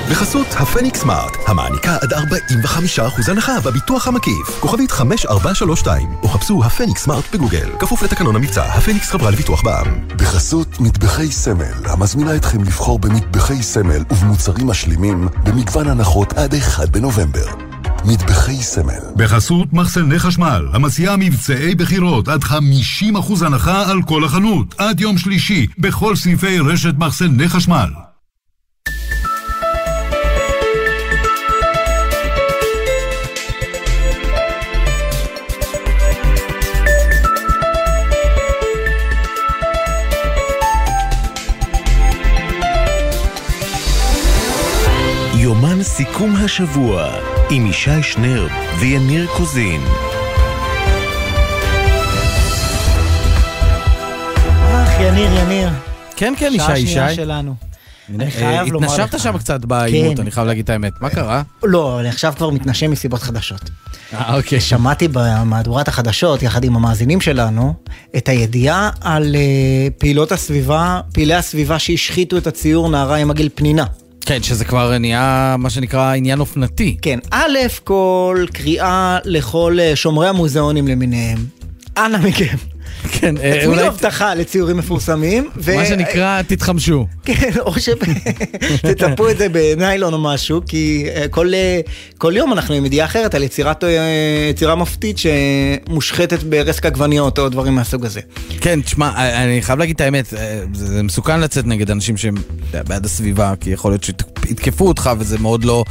בחסות 0.09 0.47
הפניקס 0.51 0.99
סמארט, 0.99 1.37
המעניקה 1.47 1.97
עד 2.01 2.13
45% 2.13 3.31
הנחה 3.31 3.59
בביטוח 3.65 4.07
המקיף. 4.07 4.59
כוכבית 4.59 4.91
5432, 4.91 6.09
או 6.23 6.27
חפשו 6.27 6.63
הפניקס 6.63 7.03
סמארט 7.03 7.23
בגוגל. 7.33 7.69
כפוף 7.79 8.03
לתקנון 8.03 8.35
המבצע, 8.35 8.63
הפניקס 8.63 9.09
חברה 9.09 9.31
לביטוח 9.31 9.63
בע"מ. 9.63 10.07
בחסות 10.17 10.79
מטבחי 10.79 11.31
סמל, 11.31 11.73
המזמינה 11.85 12.35
אתכם 12.35 12.63
לבחור 12.63 12.99
במטבחי 12.99 13.63
סמל 13.63 14.03
ובמוצרים 14.11 14.67
משלימים 14.67 15.27
במגוון 15.43 15.87
הנחות 15.87 16.33
עד 16.33 16.55
1 16.55 16.89
בנובמבר. 16.89 17.47
מטבחי 18.05 18.63
סמל. 18.63 19.03
בחסות 19.15 19.73
מחסני 19.73 20.19
חשמל, 20.19 20.67
המציעה 20.73 21.17
מבצעי 21.17 21.75
בחירות 21.75 22.27
עד 22.27 22.43
50% 22.43 23.45
הנחה 23.45 23.91
על 23.91 24.01
כל 24.01 24.23
החנות, 24.23 24.75
עד 24.77 25.01
יום 25.01 25.17
שלישי, 25.17 25.67
בכל 25.77 26.15
סניפי 26.15 26.59
רשת 26.59 26.93
מחסני 26.97 27.49
חשמל. 27.49 28.08
השבוע 46.63 47.11
עם 47.49 47.65
ישי 47.65 48.03
שנר 48.03 48.47
ויניר 48.79 49.27
קוזין. 49.37 49.81
אך, 54.73 54.99
יניר, 54.99 55.39
יניר. 55.39 55.69
כן, 56.15 56.33
כן, 56.37 56.51
שעה 56.57 56.79
ישי, 56.79 56.87
שנייה 56.87 57.07
ישי. 57.07 57.15
שלנו. 57.15 57.55
אני 58.15 58.25
אה, 58.25 58.31
חייב 58.31 58.67
לומר 58.67 58.87
לך. 58.87 58.93
התנשבת 58.99 59.19
שם 59.19 59.37
קצת 59.37 59.65
בעימות, 59.65 60.15
כן. 60.15 60.21
אני 60.21 60.31
חייב 60.31 60.47
להגיד 60.47 60.63
את 60.63 60.69
האמת. 60.69 60.93
מה 61.01 61.09
קרה? 61.09 61.41
לא, 61.63 61.99
אני 61.99 62.09
עכשיו 62.09 62.33
כבר 62.37 62.49
מתנשם 62.49 62.91
מסיבות 62.91 63.21
חדשות. 63.21 63.69
אה, 64.13 64.35
אוקיי. 64.35 64.61
שמעתי 64.61 65.07
במהדורת 65.11 65.87
החדשות, 65.87 66.43
יחד 66.43 66.63
עם 66.63 66.75
המאזינים 66.75 67.21
שלנו, 67.21 67.73
את 68.17 68.29
הידיעה 68.29 68.89
על 69.01 69.35
אה, 69.35 69.87
פעילות 69.97 70.31
הסביבה, 70.31 71.01
פעילי 71.13 71.33
הסביבה 71.33 71.79
שהשחיתו 71.79 72.37
את 72.37 72.47
הציור 72.47 72.89
נערה 72.89 73.15
עם 73.15 73.31
עגיל 73.31 73.49
פנינה. 73.55 73.85
כן, 74.29 74.43
שזה 74.43 74.65
כבר 74.65 74.97
נהיה 74.97 75.55
מה 75.59 75.69
שנקרא 75.69 76.15
עניין 76.15 76.39
אופנתי. 76.39 76.97
כן, 77.01 77.19
א' 77.31 77.57
כל 77.83 78.45
קריאה 78.53 79.17
לכל 79.25 79.77
אה, 79.79 79.95
שומרי 79.95 80.27
המוזיאונים 80.27 80.87
למיניהם. 80.87 81.37
אנא 81.97 82.17
מכם. 82.17 82.55
כן, 83.11 83.37
אה, 83.37 83.65
אולי... 83.65 83.87
הבטחה 83.87 84.35
לציורים 84.35 84.77
מפורסמים. 84.77 85.49
מה 85.75 85.85
שנקרא, 85.85 86.41
תתחמשו. 86.41 87.05
כן, 87.25 87.51
או 87.59 87.73
שתטפו 87.79 89.29
את 89.31 89.37
זה 89.37 89.49
בניילון 89.49 90.13
או 90.13 90.19
משהו, 90.19 90.61
כי 90.67 91.05
אה, 91.15 91.27
כל, 91.27 91.53
אה, 91.53 91.79
כל 92.17 92.33
יום 92.35 92.53
אנחנו 92.53 92.75
עם 92.75 92.85
ידיעה 92.85 93.05
אחרת 93.05 93.35
על 93.35 93.43
יצירה 94.49 94.75
מופתית 94.75 95.17
שמושחתת 95.17 96.43
ברסק 96.43 96.85
עגבניות 96.85 97.39
או 97.39 97.49
דברים 97.49 97.75
מהסוג 97.75 98.05
הזה. 98.05 98.21
כן, 98.61 98.81
תשמע, 98.81 99.11
אני 99.43 99.61
חייב 99.61 99.79
להגיד 99.79 99.95
את 99.95 100.01
האמת, 100.01 100.33
זה 100.73 101.03
מסוכן 101.03 101.39
לצאת 101.39 101.65
נגד 101.65 101.91
אנשים 101.91 102.17
שהם 102.17 102.35
בעד 102.71 103.05
הסביבה, 103.05 103.53
כי 103.59 103.69
יכול 103.69 103.91
להיות 103.91 104.03
שיתקפו 104.03 104.87
אותך 104.87 105.09
וזה 105.19 105.37
מאוד 105.37 105.63
לא 105.63 105.83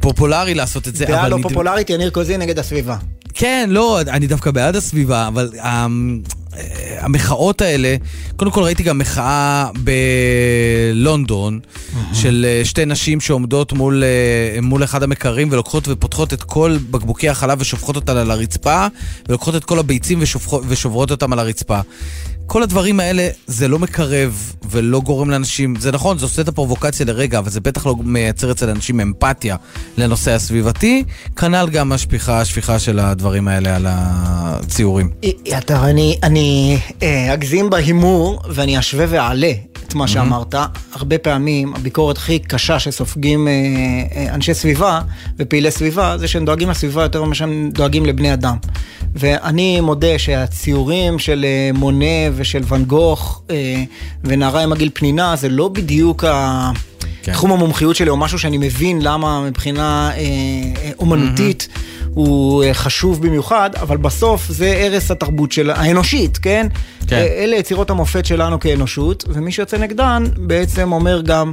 פופולרי 0.00 0.54
לעשות 0.54 0.88
את 0.88 0.96
זה. 0.96 1.04
דעה 1.04 1.28
לא 1.28 1.38
פופולרית, 1.42 1.90
יניר 1.90 2.10
קוזין 2.10 2.40
נגד 2.40 2.58
הסביבה. 2.58 2.96
כן, 3.38 3.68
לא, 3.72 4.00
אני 4.00 4.26
דווקא 4.26 4.50
בעד 4.50 4.76
הסביבה, 4.76 5.28
אבל 5.28 5.50
אמ, 5.64 6.20
אה, 6.56 6.60
המחאות 7.00 7.60
האלה, 7.60 7.96
קודם 8.36 8.50
כל 8.50 8.62
ראיתי 8.62 8.82
גם 8.82 8.98
מחאה 8.98 9.68
בלונדון 10.94 11.60
של 12.12 12.46
אה, 12.48 12.64
שתי 12.64 12.86
נשים 12.86 13.20
שעומדות 13.20 13.72
מול, 13.72 14.04
אה, 14.04 14.60
מול 14.62 14.84
אחד 14.84 15.02
המקרים 15.02 15.48
ולוקחות 15.52 15.88
ופותחות 15.88 16.32
את 16.32 16.42
כל 16.42 16.78
בקבוקי 16.90 17.28
החלב 17.28 17.60
ושופכות 17.60 17.96
אותם 17.96 18.16
על 18.16 18.30
הרצפה, 18.30 18.86
ולוקחות 19.28 19.56
את 19.56 19.64
כל 19.64 19.78
הביצים 19.78 20.18
ושופכות- 20.22 20.62
ושוברות 20.68 21.10
אותם 21.10 21.32
על 21.32 21.38
הרצפה. 21.38 21.80
כל 22.48 22.62
הדברים 22.62 23.00
האלה, 23.00 23.28
זה 23.46 23.68
לא 23.68 23.78
מקרב 23.78 24.52
ולא 24.70 25.00
גורם 25.00 25.30
לאנשים, 25.30 25.74
זה 25.76 25.92
נכון, 25.92 26.18
זה 26.18 26.24
עושה 26.24 26.42
את 26.42 26.48
הפרובוקציה 26.48 27.06
לרגע, 27.06 27.38
אבל 27.38 27.50
זה 27.50 27.60
בטח 27.60 27.86
לא 27.86 27.94
מייצר 28.04 28.50
אצל 28.50 28.70
אנשים 28.70 29.00
אמפתיה 29.00 29.56
לנושא 29.96 30.34
הסביבתי, 30.34 31.04
כנ"ל 31.36 31.68
גם 31.72 31.92
השפיכה, 31.92 32.40
השפיכה 32.40 32.78
של 32.78 32.98
הדברים 32.98 33.48
האלה 33.48 33.76
על 33.76 33.86
הציורים. 33.88 35.10
אה, 35.24 35.58
אתה, 35.58 35.90
אני, 35.90 36.18
אני 36.22 36.78
אה, 37.02 37.34
אגזים 37.34 37.70
בהימור 37.70 38.42
ואני 38.48 38.78
אשווה 38.78 39.06
ואעלה 39.08 39.52
את 39.88 39.94
מה 39.94 40.08
שאמרת. 40.08 40.54
הרבה 40.92 41.18
פעמים 41.18 41.74
הביקורת 41.74 42.16
הכי 42.16 42.38
קשה 42.38 42.78
שסופגים 42.78 43.48
אה, 43.48 43.52
אה, 44.16 44.34
אנשי 44.34 44.54
סביבה 44.54 45.00
ופעילי 45.38 45.70
סביבה 45.70 46.18
זה 46.18 46.28
שהם 46.28 46.44
דואגים 46.44 46.70
לסביבה 46.70 47.02
יותר 47.02 47.24
ממה 47.24 47.34
שהם 47.34 47.70
דואגים 47.74 48.06
לבני 48.06 48.32
אדם. 48.32 48.56
ואני 49.14 49.80
מודה 49.80 50.18
שהציורים 50.18 51.18
של 51.18 51.44
אה, 51.44 51.70
מונה 51.74 52.30
ושל 52.38 52.62
ואן 52.64 52.84
גוך 52.84 53.42
אה, 53.50 53.84
ונערה 54.24 54.62
עם 54.62 54.72
עגיל 54.72 54.90
פנינה 54.94 55.36
זה 55.36 55.48
לא 55.48 55.68
בדיוק 55.68 56.24
ה... 56.24 56.70
כן. 57.22 57.32
תחום 57.32 57.52
המומחיות 57.52 57.96
שלי, 57.96 58.10
או 58.10 58.16
משהו 58.16 58.38
שאני 58.38 58.58
מבין 58.58 59.02
למה 59.02 59.40
מבחינה 59.40 60.10
אה, 60.10 60.16
אה, 60.16 60.90
אומנותית 60.98 61.68
הוא 62.14 62.64
אה, 62.64 62.74
חשוב 62.74 63.26
במיוחד, 63.26 63.70
אבל 63.74 63.96
בסוף 63.96 64.46
זה 64.48 64.66
ערש 64.66 65.10
התרבות 65.10 65.52
של 65.52 65.70
האנושית, 65.70 66.38
כן? 66.38 66.66
כן. 67.06 67.16
אה, 67.16 67.26
אלה 67.26 67.56
יצירות 67.56 67.90
המופת 67.90 68.24
שלנו 68.24 68.60
כאנושות, 68.60 69.24
ומי 69.28 69.52
שיוצא 69.52 69.78
נגדן 69.78 70.24
בעצם 70.36 70.92
אומר 70.92 71.20
גם, 71.20 71.52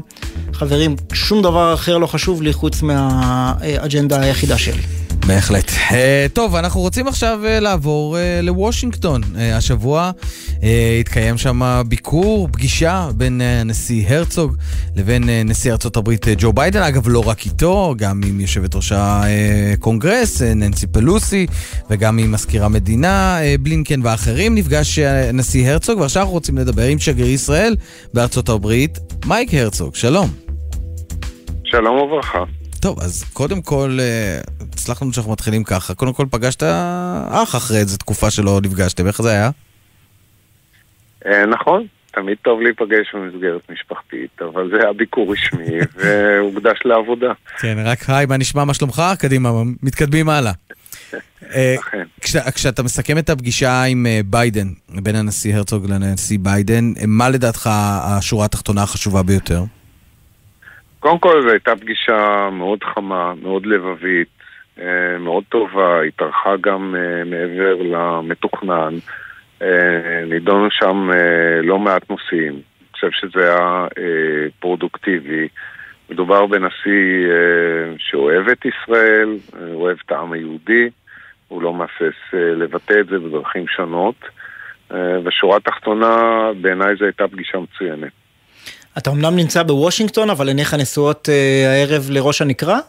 חברים, 0.53 0.95
שום 1.13 1.41
דבר 1.41 1.73
אחר 1.73 1.97
לא 1.97 2.07
חשוב 2.07 2.41
לי 2.41 2.53
חוץ 2.53 2.81
מהאג'נדה 2.81 4.21
היחידה 4.21 4.57
שלי. 4.57 4.81
בהחלט. 5.27 5.69
אה, 5.69 5.93
טוב, 6.33 6.55
אנחנו 6.55 6.81
רוצים 6.81 7.07
עכשיו 7.07 7.39
אה, 7.43 7.59
לעבור 7.59 8.17
אה, 8.17 8.45
לוושינגטון. 8.45 9.23
אה, 9.23 9.37
השבוע 9.53 10.11
אה, 10.49 10.63
התקיים 10.99 11.37
שם 11.37 11.81
ביקור, 11.87 12.49
פגישה 12.51 13.09
בין 13.15 13.41
אה, 13.41 13.61
הנשיא 13.61 14.07
הרצוג 14.07 14.55
לבין 14.95 15.23
אה, 15.23 15.44
נשיא 15.45 15.73
הברית 15.95 16.25
אה, 16.25 16.27
ג'ו 16.37 16.53
ביידן. 16.53 16.81
אגב, 16.81 17.07
לא 17.07 17.29
רק 17.29 17.45
איתו, 17.45 17.95
גם 17.97 18.21
עם 18.27 18.39
יושבת 18.39 18.75
ראש 18.75 18.91
הקונגרס, 18.95 20.41
אה, 20.41 20.45
ננסי 20.45 20.87
פלוסי, 20.87 21.47
וגם 21.89 22.17
עם 22.17 22.31
מזכיר 22.31 22.65
המדינה, 22.65 23.39
אה, 23.39 23.61
בלינקן 23.61 23.99
ואחרים. 24.03 24.55
נפגש 24.55 24.99
הנשיא 24.99 25.69
הרצוג, 25.69 25.99
ועכשיו 25.99 26.21
אנחנו 26.21 26.33
רוצים 26.33 26.57
לדבר 26.57 26.83
עם 26.83 26.99
שגריר 26.99 27.31
ישראל 27.31 27.75
בארצות 28.13 28.49
הברית, 28.49 28.99
מייק 29.25 29.53
הרצוג. 29.53 29.95
שלום. 29.95 30.29
שלום 31.63 31.97
וברכה. 31.97 32.43
טוב, 32.81 32.99
אז 32.99 33.23
קודם 33.33 33.61
כל, 33.61 33.97
אה, 33.99 34.39
סלח 34.77 35.01
לנו 35.01 35.13
שאנחנו 35.13 35.31
מתחילים 35.31 35.63
ככה. 35.63 35.93
קודם 35.93 36.13
כל 36.13 36.25
פגשת 36.31 36.63
אח 37.29 37.55
אחרי 37.55 37.77
איזה 37.77 37.97
תקופה 37.97 38.31
שלא 38.31 38.59
נפגשתם, 38.63 39.07
איך 39.07 39.21
זה 39.21 39.31
היה? 39.31 39.49
אה, 41.25 41.45
נכון, 41.45 41.87
תמיד 42.15 42.37
טוב 42.41 42.61
להיפגש 42.61 43.15
במסגרת 43.15 43.61
משפחתית, 43.71 44.41
אבל 44.41 44.69
זה 44.71 44.77
היה 44.83 44.93
ביקור 44.93 45.33
רשמי 45.33 45.65
והוקדש 45.97 46.79
לעבודה. 46.85 47.33
כן, 47.59 47.75
רק 47.85 47.97
היי, 48.07 48.25
מה 48.25 48.37
נשמע, 48.37 48.63
מה 48.65 48.73
שלומך? 48.73 49.01
קדימה, 49.19 49.49
מתקדמים 49.83 50.29
הלאה. 50.29 50.51
אה, 51.55 51.75
כש- 52.21 52.35
כשאתה 52.55 52.83
מסכם 52.83 53.17
את 53.17 53.29
הפגישה 53.29 53.83
עם 53.83 54.05
אה, 54.05 54.19
ביידן, 54.25 54.67
בין 55.03 55.15
הנשיא 55.15 55.55
הרצוג 55.55 55.85
לנשיא 55.91 56.37
ביידן, 56.41 56.83
אה, 56.99 57.03
מה 57.07 57.29
לדעתך 57.29 57.69
השורה 57.71 58.45
התחתונה 58.45 58.83
החשובה 58.83 59.23
ביותר? 59.23 59.59
קודם 60.99 61.19
כל 61.19 61.41
זו 61.43 61.49
הייתה 61.49 61.75
פגישה 61.75 62.49
מאוד 62.51 62.79
חמה, 62.83 63.33
מאוד 63.41 63.65
לבבית, 63.65 64.27
מאוד 65.19 65.43
טובה, 65.49 66.01
התארכה 66.07 66.49
גם 66.61 66.95
מעבר 67.25 67.75
למתוכנן. 67.81 68.93
אה, 69.61 70.25
נידונו 70.25 70.71
שם 70.71 71.09
אה, 71.13 71.61
לא 71.61 71.79
מעט 71.79 72.09
נושאים. 72.09 72.53
אני 72.53 72.91
חושב 72.91 73.11
שזה 73.11 73.43
היה 73.43 73.87
אה, 73.97 74.47
פרודוקטיבי. 74.59 75.47
מדובר 76.09 76.45
בנשיא 76.45 77.27
שאוהב 77.97 78.49
את 78.49 78.65
ישראל, 78.65 79.29
אוהב 79.73 79.97
את 80.05 80.11
העם 80.11 80.31
היהודי, 80.31 80.89
הוא 81.47 81.61
לא 81.61 81.73
מהסס 81.73 82.33
לבטא 82.33 82.93
את 82.99 83.07
זה 83.07 83.19
בדרכים 83.19 83.67
שונות. 83.67 84.15
ושורה 85.25 85.59
תחתונה, 85.59 86.49
בעיניי 86.61 86.95
זו 86.95 87.05
הייתה 87.05 87.27
פגישה 87.27 87.57
מצוינת. 87.57 88.11
אתה 88.97 89.09
אמנם 89.09 89.35
נמצא 89.35 89.63
בוושינגטון, 89.63 90.29
אבל 90.29 90.47
עיניך 90.47 90.73
נשואות 90.73 91.29
הערב 91.65 92.09
לראש 92.09 92.41
הנקרה? 92.41 92.79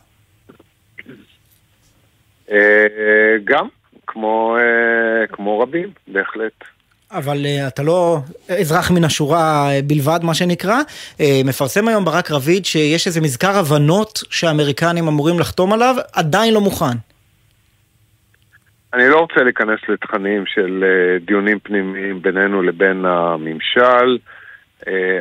גם, 3.45 3.67
כמו, 4.07 4.57
אה, 4.59 5.27
כמו 5.27 5.61
רבים, 5.61 5.89
בהחלט. 6.09 6.65
אבל 7.11 7.37
uh, 7.37 7.69
אתה 7.69 7.83
לא 7.83 8.19
אזרח 8.61 8.91
מן 8.91 9.05
השורה 9.05 9.69
uh, 9.69 9.83
בלבד, 9.83 10.21
מה 10.23 10.35
שנקרא. 10.35 10.81
Uh, 11.19 11.23
מפרסם 11.45 11.89
היום 11.89 12.05
ברק 12.05 12.31
רביד 12.31 12.65
שיש 12.65 13.07
איזה 13.07 13.21
מזכר 13.21 13.57
הבנות 13.57 14.23
שהאמריקנים 14.31 15.09
אמורים 15.09 15.39
לחתום 15.39 15.73
עליו, 15.73 15.97
עדיין 16.13 16.55
לא 16.55 16.61
מוכן. 16.61 16.97
אני 18.95 19.09
לא 19.09 19.21
רוצה 19.21 19.43
להיכנס 19.43 19.81
לתכנים 19.89 20.45
של 20.47 20.85
אה, 20.85 21.19
דיונים 21.27 21.59
פנימיים 21.59 22.23
בינינו 22.23 22.63
לבין 22.63 23.05
הממשל. 23.05 23.81
אה, 23.81 24.36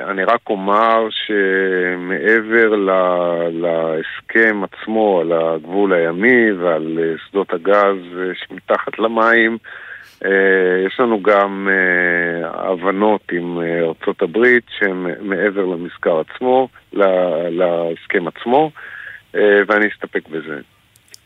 אני 0.10 0.23
רק 0.23 0.49
אומר 0.49 1.07
שמעבר 1.10 2.76
להסכם 3.52 4.61
עצמו 4.64 5.22
על 5.22 5.32
הגבול 5.32 5.94
הימי 5.94 6.52
ועל 6.52 6.99
אה, 7.02 7.14
שדות 7.27 7.53
הגז 7.53 7.98
אה, 8.18 8.32
שמתחת 8.36 8.99
למים, 8.99 9.57
אה, 10.26 10.84
יש 10.88 10.99
לנו 10.99 11.22
גם 11.22 11.68
אה, 11.72 12.72
הבנות 12.72 13.22
עם 13.32 13.60
אה, 13.60 13.80
ארצות 13.80 14.22
הברית 14.22 14.64
שהן 14.80 15.07
מעבר 15.22 15.65
למזכר 15.65 16.19
עצמו, 16.19 16.68
להסכם 17.49 18.27
עצמו, 18.27 18.72
אה, 19.36 19.60
ואני 19.68 19.88
אסתפק 19.88 20.27
בזה. 20.30 20.60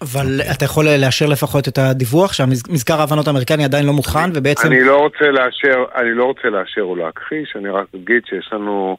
אבל 0.02 0.42
אתה 0.52 0.66
יכול 0.66 0.86
לאשר 0.90 1.26
לפחות 1.26 1.68
את 1.68 1.78
הדיווח 1.78 2.34
שהמזכר 2.34 3.00
ההבנות 3.00 3.28
האמריקני 3.28 3.64
עדיין 3.64 3.86
לא 3.86 3.94
מוכן 3.94 4.30
ובעצם... 4.34 4.68
אני 4.68 4.84
לא 4.84 4.98
רוצה 4.98 5.32
לאשר, 5.32 5.84
אני 5.96 6.14
לא 6.14 6.24
רוצה 6.24 6.50
לאשר 6.50 6.82
או 6.82 6.96
להכחיש, 6.96 7.56
אני 7.56 7.70
רק 7.70 7.86
אגיד 7.96 8.22
שיש 8.30 8.50
לנו 8.54 8.98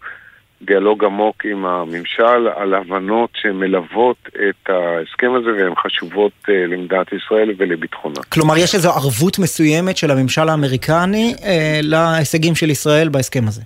דיאלוג 0.62 1.04
עמוק 1.04 1.44
עם 1.44 1.66
הממשל 1.66 2.48
על 2.56 2.74
הבנות 2.74 3.30
שמלוות 3.34 4.16
את 4.28 4.70
ההסכם 4.70 5.34
הזה 5.34 5.50
והן 5.50 5.74
חשובות 5.74 6.32
אה, 6.48 6.66
למדינת 6.66 7.06
ישראל 7.12 7.52
ולביטחונה. 7.58 8.20
כלומר, 8.28 8.56
יש 8.56 8.74
איזו 8.74 8.90
ערבות 8.90 9.38
מסוימת 9.38 9.96
של 9.96 10.10
הממשל 10.10 10.48
האמריקני 10.48 11.34
אה, 11.44 11.80
להישגים 11.82 12.54
של 12.54 12.70
ישראל 12.70 13.08
בהסכם 13.08 13.48
הזה. 13.48 13.62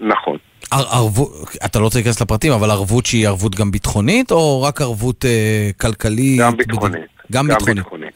נכון. 0.00 0.36
ערבות, 0.72 1.32
אתה 1.64 1.78
לא 1.78 1.84
רוצה 1.84 1.98
להיכנס 1.98 2.20
לפרטים, 2.20 2.52
אבל 2.52 2.70
ערבות 2.70 3.06
שהיא 3.06 3.28
ערבות 3.28 3.54
גם 3.54 3.70
ביטחונית, 3.70 4.30
או 4.30 4.62
רק 4.62 4.80
ערבות 4.80 5.24
אה, 5.24 5.70
כלכלית? 5.80 6.40
גם 6.40 6.56
ביטחונית. 6.56 7.00
גם 7.32 7.46
גם 7.46 7.46
ביטחונית. 7.46 7.76
ביטחונית. 7.76 8.14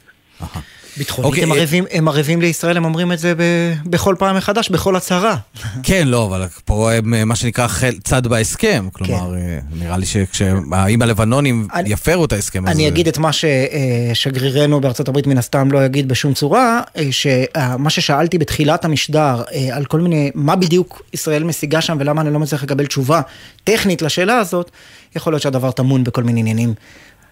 ביטחונית, 0.97 1.25
אוקיי, 1.29 1.43
הם 1.43 1.51
אה, 1.51 1.57
ערבים- 1.57 1.85
הם 1.91 2.07
ערבים 2.07 2.41
לישראל, 2.41 2.77
הם 2.77 2.85
אומרים 2.85 3.11
את 3.11 3.19
זה 3.19 3.33
ב- 3.37 3.73
בכל 3.85 4.15
פעם 4.19 4.35
מחדש, 4.37 4.69
בכל 4.69 4.95
הצהרה. 4.95 5.35
כן, 5.83 6.07
לא, 6.07 6.25
אבל 6.25 6.45
פה 6.65 6.91
הם 6.93 7.13
אה, 7.13 7.25
מה 7.25 7.35
שנקרא 7.35 7.67
צד 8.03 8.27
בהסכם. 8.27 8.87
כלומר, 8.93 9.35
אה, 9.35 9.59
נראה 9.79 9.97
לי 9.97 10.05
שאם 10.31 10.71
הלבנונים 11.01 11.67
יפרו 11.85 12.25
את 12.25 12.33
ההסכם 12.33 12.63
הזה... 12.63 12.71
אני 12.71 12.87
אגיד 12.87 13.07
את 13.07 13.17
מה 13.17 13.29
ששגרירנו 13.33 14.81
בארצות 14.81 15.07
הברית 15.07 15.27
מן 15.27 15.37
הסתם 15.37 15.71
לא 15.71 15.85
יגיד 15.85 16.07
בשום 16.07 16.33
צורה, 16.33 16.81
שמה 17.11 17.89
ששאלתי 17.89 18.37
בתחילת 18.37 18.85
המשדר 18.85 19.41
על 19.71 19.85
כל 19.85 19.99
מיני, 19.99 20.31
מה 20.35 20.55
בדיוק 20.55 21.01
ישראל 21.13 21.43
משיגה 21.43 21.81
שם 21.81 21.97
ולמה 21.99 22.21
אני 22.21 22.33
לא 22.33 22.39
מצליח 22.39 22.63
לקבל 22.63 22.85
תשובה 22.85 23.21
טכנית 23.63 24.01
לשאלה 24.01 24.37
הזאת, 24.37 24.71
יכול 25.15 25.33
להיות 25.33 25.41
שהדבר 25.41 25.71
טמון 25.71 26.03
בכל 26.03 26.23
מיני 26.23 26.39
עניינים 26.39 26.73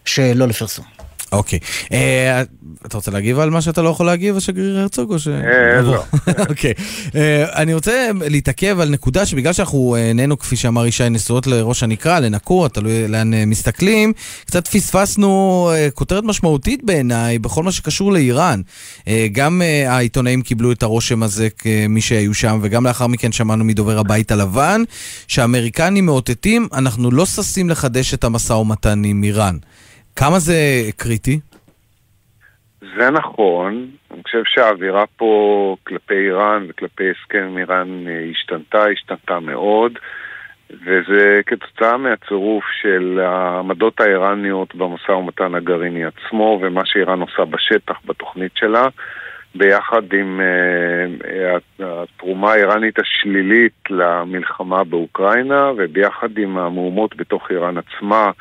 שלא 0.06 0.48
לפרסום. 0.48 0.86
אוקיי. 1.34 1.60
אה, 1.92 2.44
אתה 2.86 2.98
רוצה 2.98 3.12
להגיב 3.12 3.40
על 3.40 3.50
מה 3.50 3.62
שאתה 3.62 3.82
לא 3.82 3.90
יכול 3.90 4.06
להגיב, 4.06 4.38
השגריר 4.38 4.80
הרצוג, 4.80 5.14
או 5.14 5.20
ש... 5.20 5.28
אה? 5.28 5.82
לא. 5.82 6.04
אוקיי. 6.50 6.74
אה, 7.16 7.62
אני 7.62 7.74
רוצה 7.74 8.10
להתעכב 8.30 8.80
על 8.80 8.90
נקודה 8.90 9.26
שבגלל 9.26 9.54
שאנחנו 9.54 9.96
נהנו, 10.16 10.40
כפי 10.40 10.56
שאמר 10.56 10.86
ישי, 10.86 11.10
נשואות 11.10 11.48
לראש 11.48 11.84
הנקרה, 11.84 12.20
לנקורה, 12.20 12.70
תלוי 12.70 13.08
לאן 13.08 13.34
מסתכלים, 13.34 14.14
קצת 14.46 14.68
פספסנו 14.68 15.72
כותרת 15.94 16.24
משמעותית 16.24 16.84
בעיניי 16.84 17.40
בכל 17.40 17.64
מה 17.64 17.72
שקשור 17.72 18.14
לאיראן. 18.14 18.62
גם 19.32 19.62
העיתונאים 19.88 20.42
קיבלו 20.42 20.72
את 20.72 20.84
הרושם 20.84 21.24
הזה 21.24 21.50
כמי 21.50 22.02
שהיו 22.02 22.34
שם, 22.34 22.60
וגם 22.62 22.88
לאחר 22.88 23.08
מכן 23.08 23.32
שמענו 23.32 23.64
מדובר 23.64 24.00
הבית 24.00 24.32
הלבן, 24.32 24.84
שהאמריקנים 25.28 26.06
מאותתים, 26.06 26.68
אנחנו 26.74 27.12
לא 27.12 27.26
ששים 27.26 27.70
לחדש 27.70 28.14
את 28.14 28.24
המשא 28.24 28.54
ומתן 28.54 29.04
עם 29.04 29.24
איראן. 29.24 29.58
כמה 30.16 30.40
זה 30.40 30.54
קריטי? 30.98 31.40
זה 32.98 33.10
נכון, 33.10 33.88
אני 34.12 34.24
חושב 34.24 34.44
שהאווירה 34.46 35.06
פה 35.18 35.76
כלפי 35.88 36.14
איראן 36.14 36.66
וכלפי 36.70 37.04
הסכם 37.10 37.44
עם 37.44 37.58
איראן 37.58 38.08
אה, 38.08 38.30
השתנתה, 38.32 38.84
השתנתה 38.86 39.40
מאוד, 39.40 40.00
וזה 40.70 41.42
כתוצאה 41.46 41.98
מהצירוף 41.98 42.64
של 42.82 43.20
העמדות 43.24 44.00
האיראניות 44.00 44.76
במשא 44.76 45.12
ומתן 45.12 45.56
הגרעיני 45.56 46.06
עצמו 46.06 46.60
ומה 46.62 46.82
שאיראן 46.86 47.22
עושה 47.22 47.46
בשטח 47.46 47.96
בתוכנית 48.06 48.52
שלה, 48.56 48.88
ביחד 49.56 50.14
עם 50.14 50.42
אה, 50.42 51.58
התרומה 51.80 52.52
האיראנית 52.52 53.00
השלילית 53.00 53.80
למלחמה 53.90 54.84
באוקראינה 54.84 55.72
וביחד 55.78 56.38
עם 56.38 56.58
המהומות 56.58 57.16
בתוך 57.16 57.52
איראן 57.52 57.76
עצמה, 57.78 58.32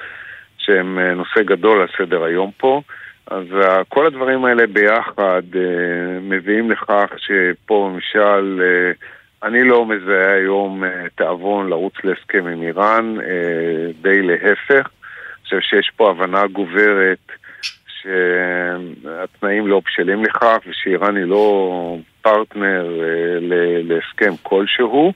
שהם 0.63 0.99
אה, 0.99 1.15
נושא 1.15 1.43
גדול 1.43 1.81
על 1.81 1.89
סדר 1.99 2.25
היום 2.25 2.51
פה. 2.57 2.83
אז 3.27 3.47
uh, 3.53 3.85
כל 3.89 4.07
הדברים 4.07 4.45
האלה 4.45 4.67
ביחד 4.67 5.43
uh, 5.53 5.57
מביאים 6.23 6.71
לכך 6.71 7.13
שפה 7.17 7.91
למשל, 7.93 8.63
אני 9.43 9.65
לא 9.65 9.87
מזהה 9.87 10.35
היום 10.35 10.85
תיאבון 11.15 11.69
לרוץ 11.69 11.95
להסכם 12.05 12.47
עם 12.47 12.63
איראן, 12.63 13.17
די 14.03 14.23
להפך. 14.23 14.73
אני 14.73 15.45
חושב 15.45 15.61
שיש 15.61 15.91
פה 15.97 16.11
הבנה 16.11 16.47
גוברת 16.47 17.33
שהתנאים 17.87 19.67
לא 19.67 19.81
בשלים 19.87 20.25
לכך 20.25 20.59
ושאיראן 20.67 21.17
היא 21.17 21.25
לא 21.25 21.97
פרטנר 22.23 23.01
להסכם 23.83 24.33
כלשהו. 24.43 25.13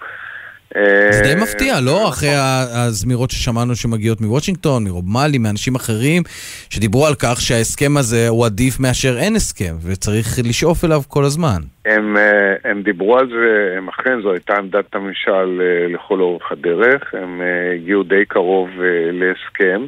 זה 1.11 1.21
די 1.23 1.29
אה, 1.35 1.43
מפתיע, 1.43 1.81
לא? 1.81 2.09
אחרי 2.09 2.29
ה- 2.29 2.65
הזמירות 2.87 3.31
ששמענו 3.31 3.77
שמגיעות 3.77 4.21
מוושינגטון, 4.21 4.85
מרוב 4.85 5.05
מאלי, 5.13 5.39
מאנשים 5.39 5.75
אחרים, 5.75 6.23
שדיברו 6.71 7.07
על 7.07 7.15
כך 7.15 7.41
שההסכם 7.41 7.97
הזה 7.97 8.29
הוא 8.29 8.47
עדיף 8.47 8.81
מאשר 8.81 9.19
אין 9.19 9.37
הסכם, 9.37 9.75
וצריך 9.83 10.27
לשאוף 10.45 10.85
אליו 10.85 11.01
כל 11.09 11.25
הזמן. 11.25 11.61
הם, 11.87 12.17
אה, 12.17 12.71
הם 12.71 12.83
דיברו 12.83 13.19
על 13.19 13.29
זה, 13.29 13.75
הם 13.79 13.89
אכן 13.89 14.23
זו 14.23 14.33
הייתה 14.33 14.55
עמדת 14.59 14.95
הממשל 14.95 15.61
אה, 15.61 15.95
לכל 15.95 16.21
אורך 16.21 16.53
הדרך, 16.53 17.15
הם 17.15 17.41
הגיעו 17.75 18.03
די 18.03 18.25
קרוב 18.29 18.69
להסכם. 19.13 19.87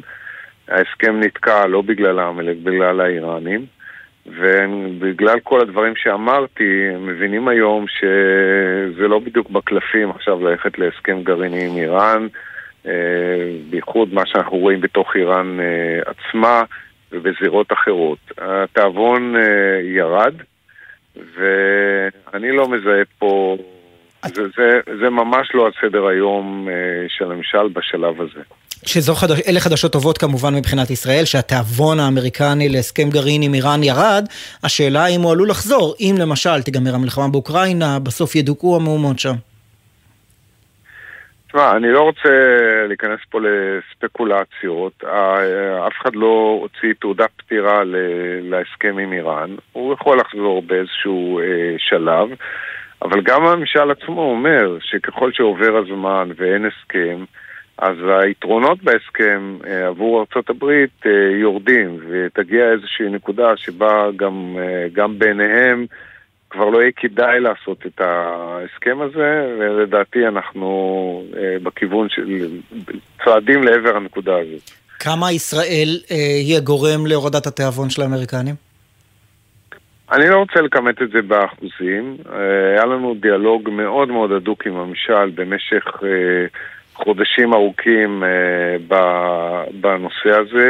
ההסכם 0.69 1.19
נתקע 1.19 1.67
לא 1.67 1.81
בגללם, 1.81 2.39
אלא 2.39 2.51
בגלל 2.63 3.01
האיראנים. 3.01 3.65
ובגלל 4.37 5.39
כל 5.39 5.61
הדברים 5.61 5.93
שאמרתי, 5.95 6.89
מבינים 6.99 7.47
היום 7.47 7.85
שזה 7.87 9.07
לא 9.07 9.19
בדיוק 9.19 9.49
בקלפים 9.49 10.09
עכשיו 10.09 10.47
ללכת 10.47 10.79
להסכם 10.79 11.23
גרעיני 11.23 11.65
עם 11.65 11.77
איראן, 11.77 12.27
אה, 12.85 12.91
בייחוד 13.69 14.13
מה 14.13 14.25
שאנחנו 14.25 14.57
רואים 14.57 14.81
בתוך 14.81 15.15
איראן 15.15 15.59
אה, 15.59 15.99
עצמה 16.05 16.63
ובזירות 17.11 17.73
אחרות. 17.73 18.19
התיאבון 18.37 19.35
אה, 19.35 19.41
ירד, 19.83 20.33
ואני 21.15 22.51
לא 22.51 22.67
מזהה 22.67 23.03
פה, 23.19 23.57
זה, 24.25 24.43
זה, 24.57 24.79
זה 25.01 25.09
ממש 25.09 25.51
לא 25.53 25.65
על 25.65 25.71
סדר 25.81 26.07
היום 26.07 26.67
של 27.07 27.31
הממשל 27.31 27.67
בשלב 27.73 28.21
הזה. 28.21 28.41
שזו 28.85 29.15
חדש, 29.15 29.57
חדשות 29.59 29.91
טובות 29.91 30.17
כמובן 30.17 30.55
מבחינת 30.55 30.89
ישראל, 30.89 31.25
שהתיאבון 31.25 31.99
האמריקני 31.99 32.69
להסכם 32.69 33.09
גרעין 33.09 33.41
עם 33.41 33.53
איראן 33.53 33.83
ירד, 33.83 34.25
השאלה 34.63 35.07
אם 35.07 35.21
הוא 35.21 35.31
עלול 35.31 35.49
לחזור, 35.49 35.95
אם 35.99 36.15
למשל 36.19 36.61
תיגמר 36.61 36.95
המלחמה 36.95 37.27
באוקראינה, 37.27 37.99
בסוף 37.99 38.35
ידוכאו 38.35 38.75
המהומות 38.75 39.19
שם. 39.19 39.33
תשמע, 41.47 41.71
אני 41.77 41.91
לא 41.91 42.01
רוצה 42.01 42.29
להיכנס 42.87 43.19
פה 43.29 43.39
לספקולציות. 43.41 45.03
אף 45.87 45.93
אחד 46.01 46.15
לא 46.15 46.59
הוציא 46.61 46.93
תעודת 46.99 47.29
פטירה 47.37 47.81
להסכם 48.41 48.97
עם 48.97 49.13
איראן. 49.13 49.55
הוא 49.73 49.93
יכול 49.93 50.19
לחזור 50.19 50.61
באיזשהו 50.61 51.39
אה, 51.39 51.75
שלב, 51.77 52.29
אבל 53.01 53.21
גם 53.21 53.45
הממשל 53.45 53.91
עצמו 53.91 54.21
אומר 54.21 54.77
שככל 54.81 55.31
שעובר 55.33 55.77
הזמן 55.77 56.29
ואין 56.37 56.65
הסכם, 56.65 57.23
אז 57.81 57.97
היתרונות 58.23 58.83
בהסכם 58.83 59.57
אה, 59.67 59.87
עבור 59.87 60.19
ארצות 60.19 60.49
הברית 60.49 61.05
אה, 61.05 61.11
יורדים, 61.41 61.99
ותגיע 62.09 62.71
איזושהי 62.71 63.09
נקודה 63.09 63.57
שבה 63.57 64.07
גם, 64.15 64.55
אה, 64.59 64.87
גם 64.93 65.19
בעיניהם 65.19 65.85
כבר 66.49 66.65
לא 66.65 66.81
יהיה 66.81 66.91
כדאי 66.95 67.39
לעשות 67.39 67.85
את 67.85 68.01
ההסכם 68.01 69.01
הזה, 69.01 69.55
ולדעתי 69.59 70.27
אנחנו 70.27 71.23
בכיוון 71.63 72.09
של... 72.09 72.47
צועדים 73.23 73.63
לעבר 73.63 73.95
הנקודה 73.97 74.37
הזאת. 74.37 74.71
כמה 74.99 75.31
ישראל 75.31 75.99
אה, 76.11 76.15
היא 76.15 76.57
הגורם 76.57 77.05
להורדת 77.05 77.47
התיאבון 77.47 77.89
של 77.89 78.01
האמריקנים? 78.01 78.55
אני 80.11 80.29
לא 80.29 80.37
רוצה 80.37 80.61
לכמת 80.61 81.01
את 81.01 81.09
זה 81.09 81.21
באחוזים. 81.21 82.17
היה 82.73 82.85
לנו 82.85 83.15
דיאלוג 83.19 83.69
מאוד 83.69 84.07
מאוד 84.07 84.31
הדוק 84.31 84.65
עם 84.67 84.75
הממשל 84.75 85.29
במשך 85.35 85.85
אה, 86.03 86.45
חודשים 87.03 87.53
ארוכים 87.53 88.23
אה, 88.23 88.97
בנושא 89.81 90.29
הזה. 90.29 90.69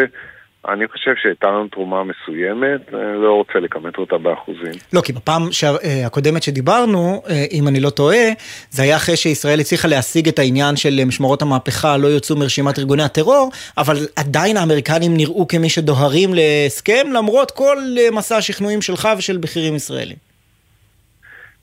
אני 0.69 0.88
חושב 0.88 1.11
שהייתה 1.22 1.47
לנו 1.47 1.68
תרומה 1.68 2.03
מסוימת, 2.03 2.81
אני 2.93 3.22
לא 3.23 3.34
רוצה 3.34 3.60
לכמת 3.60 3.97
אותה 3.97 4.18
באחוזים. 4.18 4.72
לא, 4.93 5.01
כי 5.01 5.14
בפעם 5.14 5.41
שה- 5.51 5.76
אה, 5.84 6.06
הקודמת 6.06 6.43
שדיברנו, 6.43 7.22
אה, 7.30 7.45
אם 7.51 7.68
אני 7.68 7.80
לא 7.80 7.89
טועה, 7.89 8.26
זה 8.69 8.84
היה 8.84 8.95
אחרי 8.95 9.15
שישראל 9.15 9.60
הצליחה 9.60 9.88
להשיג 9.88 10.27
את 10.27 10.39
העניין 10.39 10.76
של 10.76 10.95
אה, 10.99 11.06
משמרות 11.06 11.41
המהפכה 11.41 11.97
לא 11.97 12.07
יוצאו 12.07 12.35
מרשימת 12.35 12.80
ארגוני 12.80 13.03
הטרור, 13.03 13.49
אבל 13.77 13.95
עדיין 14.15 14.57
האמריקנים 14.57 15.18
נראו 15.18 15.47
כמי 15.47 15.69
שדוהרים 15.69 16.30
להסכם, 16.34 17.07
למרות 17.14 17.51
כל 17.51 17.77
אה, 17.99 18.11
מסע 18.11 18.38
השכנועים 18.38 18.81
שלך 18.81 19.07
ושל 19.18 19.38
בכירים 19.38 19.76
ישראלים. 19.76 20.18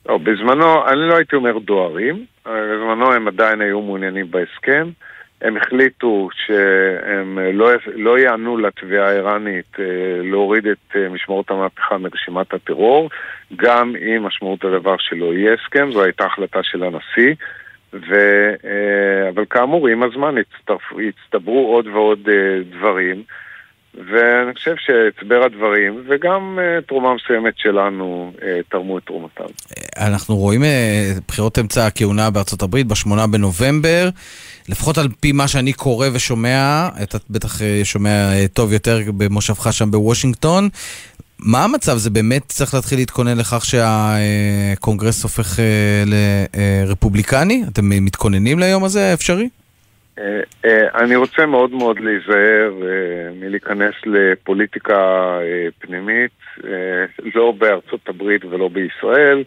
לא, 0.09 0.18
בזמנו, 0.18 0.88
אני 0.88 1.09
לא 1.09 1.16
הייתי 1.16 1.36
אומר 1.36 1.59
דוהרים, 1.59 2.14
אה, 2.16 2.35
בזמנו 2.47 3.12
הם 3.12 3.28
עדיין 3.28 3.60
היו 3.60 3.81
מעוניינים 3.81 4.31
בהסכם. 4.31 4.89
הם 5.43 5.56
החליטו 5.56 6.28
שהם 6.47 7.39
לא, 7.52 7.70
לא 7.94 8.18
יענו 8.18 8.56
לתביעה 8.56 9.09
האיראנית 9.09 9.77
אה, 9.78 9.85
להוריד 10.23 10.66
את 10.66 10.97
אה, 10.97 11.09
משמרות 11.09 11.51
המהפכה 11.51 11.98
מרשימת 11.98 12.55
הטרור, 12.55 13.10
גם 13.56 13.97
אם 13.97 14.23
משמעות 14.23 14.64
הדבר 14.64 14.97
שלא 14.98 15.35
יהיה 15.35 15.55
הסכם, 15.55 15.93
זו 15.93 16.02
הייתה 16.02 16.24
החלטה 16.24 16.62
של 16.62 16.82
הנשיא. 16.82 17.35
ו, 17.93 18.14
אה, 18.64 19.28
אבל 19.28 19.44
כאמור, 19.51 19.89
עם 19.89 20.02
הזמן 20.02 20.35
הצטברו 21.09 21.74
עוד 21.74 21.86
ועוד 21.86 22.28
דברים, 22.70 23.23
ואני 23.97 24.55
חושב 24.55 24.74
שהצבר 24.78 25.44
הדברים, 25.44 26.05
וגם 26.09 26.59
אה, 26.62 26.81
תרומה 26.89 27.14
מסוימת 27.14 27.55
שלנו, 27.56 28.32
אה, 28.43 28.60
תרמו 28.68 28.98
את 28.98 29.02
תרומתם. 29.06 29.44
אנחנו 29.97 30.36
רואים 30.36 30.64
אה, 30.64 31.12
בחירות 31.28 31.59
אמצע 31.59 31.86
הכהונה 31.86 32.31
בארצות 32.31 32.62
הברית 32.62 32.86
בשמונה 32.86 33.27
בנובמבר. 33.27 34.09
לפחות 34.68 34.98
על 34.98 35.09
פי 35.20 35.32
מה 35.32 35.48
שאני 35.48 35.73
קורא 35.73 36.09
ושומע, 36.12 36.89
אתה 37.02 37.18
בטח 37.31 37.59
שומע 37.85 38.47
טוב 38.52 38.73
יותר 38.73 38.98
במושבך 39.16 39.73
שם 39.73 39.90
בוושינגטון. 39.90 40.68
מה 41.39 41.64
המצב? 41.64 41.97
זה 41.97 42.10
באמת 42.10 42.43
צריך 42.48 42.74
להתחיל 42.74 42.98
להתכונן 42.98 43.39
לכך 43.39 43.64
שהקונגרס 43.64 45.23
הופך 45.23 45.59
לרפובליקני? 46.86 47.64
אתם 47.68 47.89
מתכוננים 47.89 48.59
ליום 48.59 48.85
הזה 48.85 49.10
האפשרי? 49.10 49.48
אה, 50.18 50.40
אה, 50.64 51.02
אני 51.05 51.16
רוצה 51.16 51.47
מאוד 51.47 51.70
מאוד 51.70 52.01
להיזהר 52.01 52.72
אה, 52.82 53.30
מלהיכנס 53.40 53.94
לפוליטיקה 54.06 55.38
פנימית, 55.78 56.30
לא 57.34 57.52
בארצות 57.59 58.09
הברית 58.09 58.44
ולא 58.44 58.68
בישראל. 58.68 59.44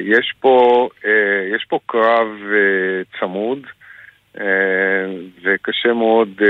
יש 0.00 0.34
פה, 0.40 0.88
יש 1.54 1.64
פה 1.68 1.78
קרב 1.86 2.28
צמוד. 3.20 3.66
וקשה 5.44 5.92
מאוד 5.92 6.42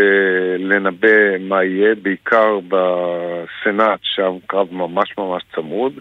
לנבא 0.59 1.39
מה 1.41 1.65
יהיה, 1.65 1.95
בעיקר 2.03 2.59
בסנאט, 2.69 4.01
שם 4.03 4.33
קרב 4.47 4.69
ממש 4.73 5.15
ממש 5.19 5.43
צמוד. 5.55 5.93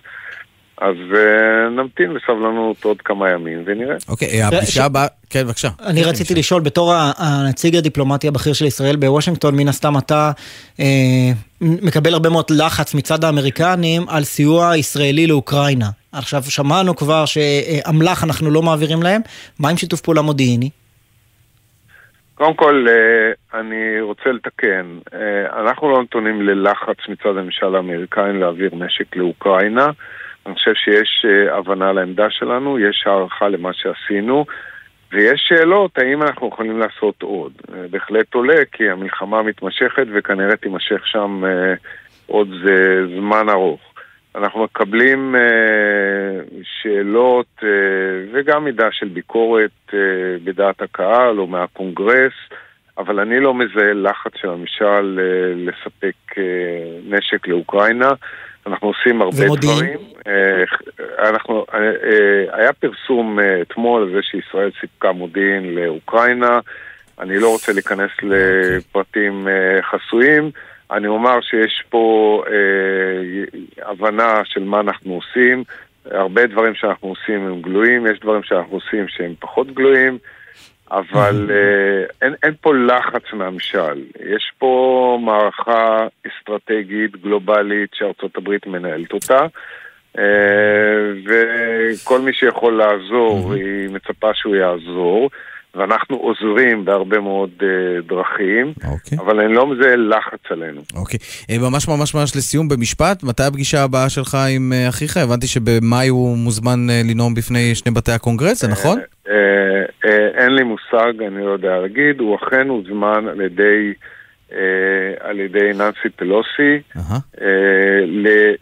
אז 0.81 0.95
uh, 1.11 1.69
נמתין 1.69 2.13
בסבלנות 2.13 2.83
עוד 2.83 3.01
כמה 3.01 3.29
ימים 3.29 3.63
ונראה. 3.65 3.95
אוקיי, 4.09 4.43
הפגישה 4.43 4.85
הבאה, 4.85 5.07
כן, 5.29 5.43
בבקשה. 5.43 5.69
אני 5.85 6.03
רציתי 6.03 6.35
לשאול, 6.35 6.61
בתור 6.61 6.93
הנציג 7.17 7.75
הדיפלומטי 7.75 8.27
הבכיר 8.27 8.53
של 8.53 8.65
ישראל 8.65 8.95
בוושינגטון, 8.95 9.55
מן 9.55 9.67
הסתם 9.67 9.97
אתה 9.97 10.31
אה, 10.79 10.85
מקבל 11.61 12.13
הרבה 12.13 12.29
מאוד 12.29 12.45
לחץ 12.49 12.93
מצד 12.95 13.23
האמריקנים 13.23 14.01
על 14.09 14.23
סיוע 14.23 14.77
ישראלי 14.77 15.27
לאוקראינה. 15.27 15.89
עכשיו, 16.11 16.43
שמענו 16.43 16.95
כבר 16.95 17.25
שאמל"ח 17.25 18.23
אנחנו 18.23 18.51
לא 18.51 18.61
מעבירים 18.61 19.03
להם, 19.03 19.21
מה 19.59 19.69
עם 19.69 19.77
שיתוף 19.77 20.01
פעולה 20.01 20.21
מודיעיני? 20.21 20.69
קודם 22.35 22.53
כל, 22.53 22.85
אה, 22.89 23.59
אני 23.59 24.01
רוצה 24.01 24.29
לתקן. 24.31 24.97
אה, 25.13 25.61
אנחנו 25.61 25.91
לא 25.91 26.03
נתונים 26.03 26.41
ללחץ 26.41 26.97
מצד 27.09 27.37
הממשל 27.37 27.75
האמריקאי 27.75 28.33
להעביר 28.33 28.71
נשק 28.75 29.15
לאוקראינה. 29.15 29.87
אני 30.45 30.55
חושב 30.55 30.73
שיש 30.73 31.25
אה, 31.25 31.57
הבנה 31.57 31.91
לעמדה 31.91 32.29
שלנו, 32.29 32.79
יש 32.79 33.03
הערכה 33.05 33.49
למה 33.49 33.73
שעשינו, 33.73 34.45
ויש 35.11 35.45
שאלות 35.47 35.97
האם 35.97 36.23
אנחנו 36.23 36.47
יכולים 36.47 36.79
לעשות 36.79 37.21
עוד. 37.21 37.53
בהחלט 37.89 38.33
עולה 38.33 38.65
כי 38.71 38.89
המלחמה 38.89 39.43
מתמשכת 39.43 40.05
וכנראה 40.13 40.55
תימשך 40.55 41.07
שם 41.07 41.43
עוד 42.27 42.47
זמן 43.15 43.49
ארוך. 43.49 43.89
אנחנו 44.35 44.63
מקבלים 44.63 45.35
uh, 45.35 46.55
שאלות 46.63 47.47
uh, 47.59 47.65
וגם 48.33 48.63
מידה 48.63 48.91
של 48.91 49.07
ביקורת 49.07 49.71
uh, 49.89 49.93
בדעת 50.43 50.81
הקהל 50.81 51.39
או 51.39 51.47
מהקונגרס, 51.47 52.33
אבל 52.97 53.19
אני 53.19 53.39
לא 53.39 53.53
מזהה 53.53 53.93
לחץ 53.93 54.31
של 54.35 54.49
הממשל 54.49 55.19
uh, 55.19 55.69
לספק 55.69 56.15
uh, 56.31 56.37
נשק 57.05 57.47
לאוקראינה. 57.47 58.09
אנחנו 58.69 58.87
עושים 58.87 59.21
הרבה 59.21 59.45
ומודיעין. 59.45 59.75
דברים. 59.75 59.99
Uh, 60.19 61.29
אנחנו, 61.29 61.65
uh, 61.69 61.73
uh, 61.73 62.55
היה 62.55 62.73
פרסום 62.73 63.39
אתמול 63.61 64.03
על 64.03 64.11
זה 64.11 64.19
שישראל 64.21 64.71
סיפקה 64.81 65.11
מודיעין 65.11 65.75
לאוקראינה. 65.75 66.59
אני 67.19 67.39
לא 67.39 67.49
רוצה 67.49 67.73
להיכנס 67.73 68.11
לפרטים 68.23 69.47
חסויים. 69.81 70.51
אני 70.91 71.07
אומר 71.07 71.41
שיש 71.41 71.83
פה 71.89 72.43
אה, 72.47 73.89
הבנה 73.91 74.41
של 74.45 74.63
מה 74.63 74.79
אנחנו 74.79 75.13
עושים. 75.13 75.63
הרבה 76.05 76.47
דברים 76.47 76.75
שאנחנו 76.75 77.07
עושים 77.07 77.47
הם 77.47 77.61
גלויים, 77.61 78.07
יש 78.07 78.19
דברים 78.19 78.43
שאנחנו 78.43 78.73
עושים 78.73 79.07
שהם 79.07 79.33
פחות 79.39 79.67
גלויים, 79.73 80.17
אבל 80.91 81.49
אה, 81.53 82.05
אין, 82.21 82.33
אין 82.43 82.53
פה 82.61 82.75
לחץ 82.75 83.33
מהמשל. 83.33 84.03
יש 84.33 84.51
פה 84.57 85.19
מערכה 85.21 86.07
אסטרטגית, 86.27 87.21
גלובלית, 87.21 87.89
שארצות 87.93 88.37
הברית 88.37 88.67
מנהלת 88.67 89.13
אותה. 89.13 89.45
אה, 90.17 90.23
וכל 91.25 92.21
מי 92.21 92.33
שיכול 92.33 92.77
לעזור, 92.77 93.53
היא 93.53 93.89
מצפה 93.89 94.33
שהוא 94.33 94.55
יעזור. 94.55 95.29
ואנחנו 95.75 96.17
עוזרים 96.17 96.85
בהרבה 96.85 97.19
מאוד 97.19 97.49
אה, 97.59 97.63
דרכים, 98.07 98.73
אוקיי. 98.79 98.87
אוקיי. 98.87 99.17
אבל 99.17 99.39
אני 99.39 99.53
לא 99.53 99.67
מזהה 99.67 99.95
לחץ 99.95 100.39
עלינו. 100.49 100.81
אוקיי. 100.95 101.19
אוקיי. 101.19 101.59
ממש 101.61 101.87
ממש 101.87 102.15
ממש 102.15 102.35
לסיום 102.35 102.69
במשפט, 102.69 103.23
מתי 103.23 103.43
הפגישה 103.43 103.83
הבאה 103.83 104.09
שלך 104.09 104.37
עם 104.55 104.71
אה, 104.71 104.89
אחיך? 104.89 105.17
הבנתי 105.17 105.47
שבמאי 105.47 106.07
הוא 106.07 106.37
מוזמן 106.37 106.79
אה, 106.89 107.11
לנאום 107.11 107.33
בפני 107.33 107.75
שני 107.75 107.91
בתי 107.91 108.11
הקונגרס, 108.11 108.61
זה 108.61 108.67
נכון? 108.67 108.99
אה, 108.99 109.27
אה, 109.27 109.29
אה, 110.05 110.09
אין 110.37 110.51
לי 110.51 110.63
מושג, 110.63 111.13
אני 111.27 111.45
לא 111.45 111.51
יודע 111.51 111.77
להגיד, 111.77 112.19
הוא 112.19 112.35
אכן 112.35 112.67
הוזמן 112.67 113.27
על 113.27 113.41
ידי... 113.41 113.93
אה, 114.51 115.29
על 115.29 115.39
ידי 115.39 115.73
ננסי 115.73 116.09
פלוסי 116.15 116.81
אה, 116.95 117.47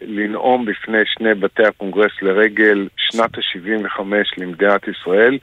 לנאום 0.08 0.66
בפני 0.66 0.98
שני 1.06 1.34
בתי 1.34 1.64
הקונגרס 1.64 2.12
לרגל 2.22 2.88
שנת 2.98 3.38
ה-75 3.38 4.02
למדינת 4.38 4.82
ישראל. 4.88 5.38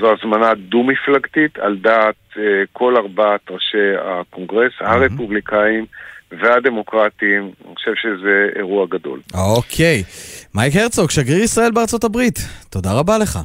זו 0.00 0.12
הזמנה 0.12 0.54
דו-מפלגתית 0.54 1.58
על 1.58 1.76
דעת 1.76 2.14
אה, 2.38 2.42
כל 2.72 2.96
ארבעת 2.96 3.40
ראשי 3.50 3.96
הקונגרס, 4.00 4.72
הרפובליקאים. 4.80 5.86
והדמוקרטים, 6.40 7.50
אני 7.66 7.74
חושב 7.74 7.90
שזה 8.02 8.48
אירוע 8.56 8.86
גדול. 8.90 9.20
אוקיי. 9.34 10.02
מייק 10.54 10.76
הרצוג, 10.76 11.10
שגריר 11.10 11.42
ישראל 11.42 11.70
בארצות 11.70 12.04
הברית, 12.04 12.38
תודה 12.70 12.90
רבה 12.92 13.18
לך. 13.18 13.38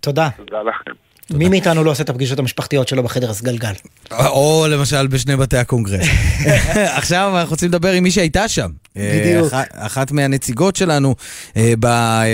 תודה. 0.00 0.28
תודה 0.36 0.62
לכם. 0.62 1.07
מי 1.30 1.48
מאיתנו 1.48 1.84
לא 1.84 1.90
עושה 1.90 2.02
את 2.02 2.08
הפגישות 2.08 2.38
המשפחתיות 2.38 2.88
שלו 2.88 3.02
בחדר 3.02 3.30
הסגלגל? 3.30 3.72
או 4.12 4.66
למשל 4.70 5.06
בשני 5.06 5.36
בתי 5.36 5.56
הקונגרס. 5.56 6.06
עכשיו 6.98 7.32
אנחנו 7.36 7.50
רוצים 7.50 7.68
לדבר 7.68 7.92
עם 7.92 8.02
מי 8.02 8.10
שהייתה 8.10 8.48
שם. 8.48 8.70
בדיוק. 8.96 9.52
אחת 9.72 10.12
מהנציגות 10.12 10.76
שלנו 10.76 11.14
אה, 11.56 11.72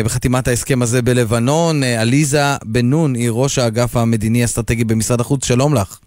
בחתימת 0.05 0.49
ההסכם 0.49 0.83
הזה 0.83 1.03
בלבנון, 1.03 1.83
אה, 1.83 2.01
עליזה 2.01 2.43
בן 2.65 2.87
נון, 2.87 3.15
היא 3.15 3.31
ראש 3.33 3.59
האגף 3.59 3.97
המדיני-אסטרטגי 3.97 4.85
במשרד 4.85 5.21
החוץ, 5.21 5.45
שלום 5.45 5.75
לך. 5.75 5.99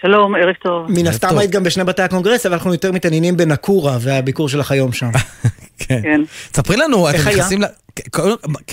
שלום, 0.00 0.34
ערב 0.34 0.54
טוב. 0.62 0.86
מן 0.88 1.06
הסתם 1.06 1.38
היית 1.38 1.50
גם 1.50 1.62
בשני 1.62 1.84
בתי 1.84 2.02
הקונגרס, 2.02 2.46
אבל 2.46 2.54
אנחנו 2.54 2.72
יותר 2.72 2.92
מתעניינים 2.92 3.36
בנקורה 3.36 3.98
והביקור 4.00 4.48
שלך 4.48 4.70
היום 4.70 4.92
שם. 4.92 5.10
כן. 5.78 6.20
ספרי 6.54 6.76
לנו, 6.76 7.10
אתם 7.10 7.18
נכנסים 7.18 7.62
ל... 7.62 7.66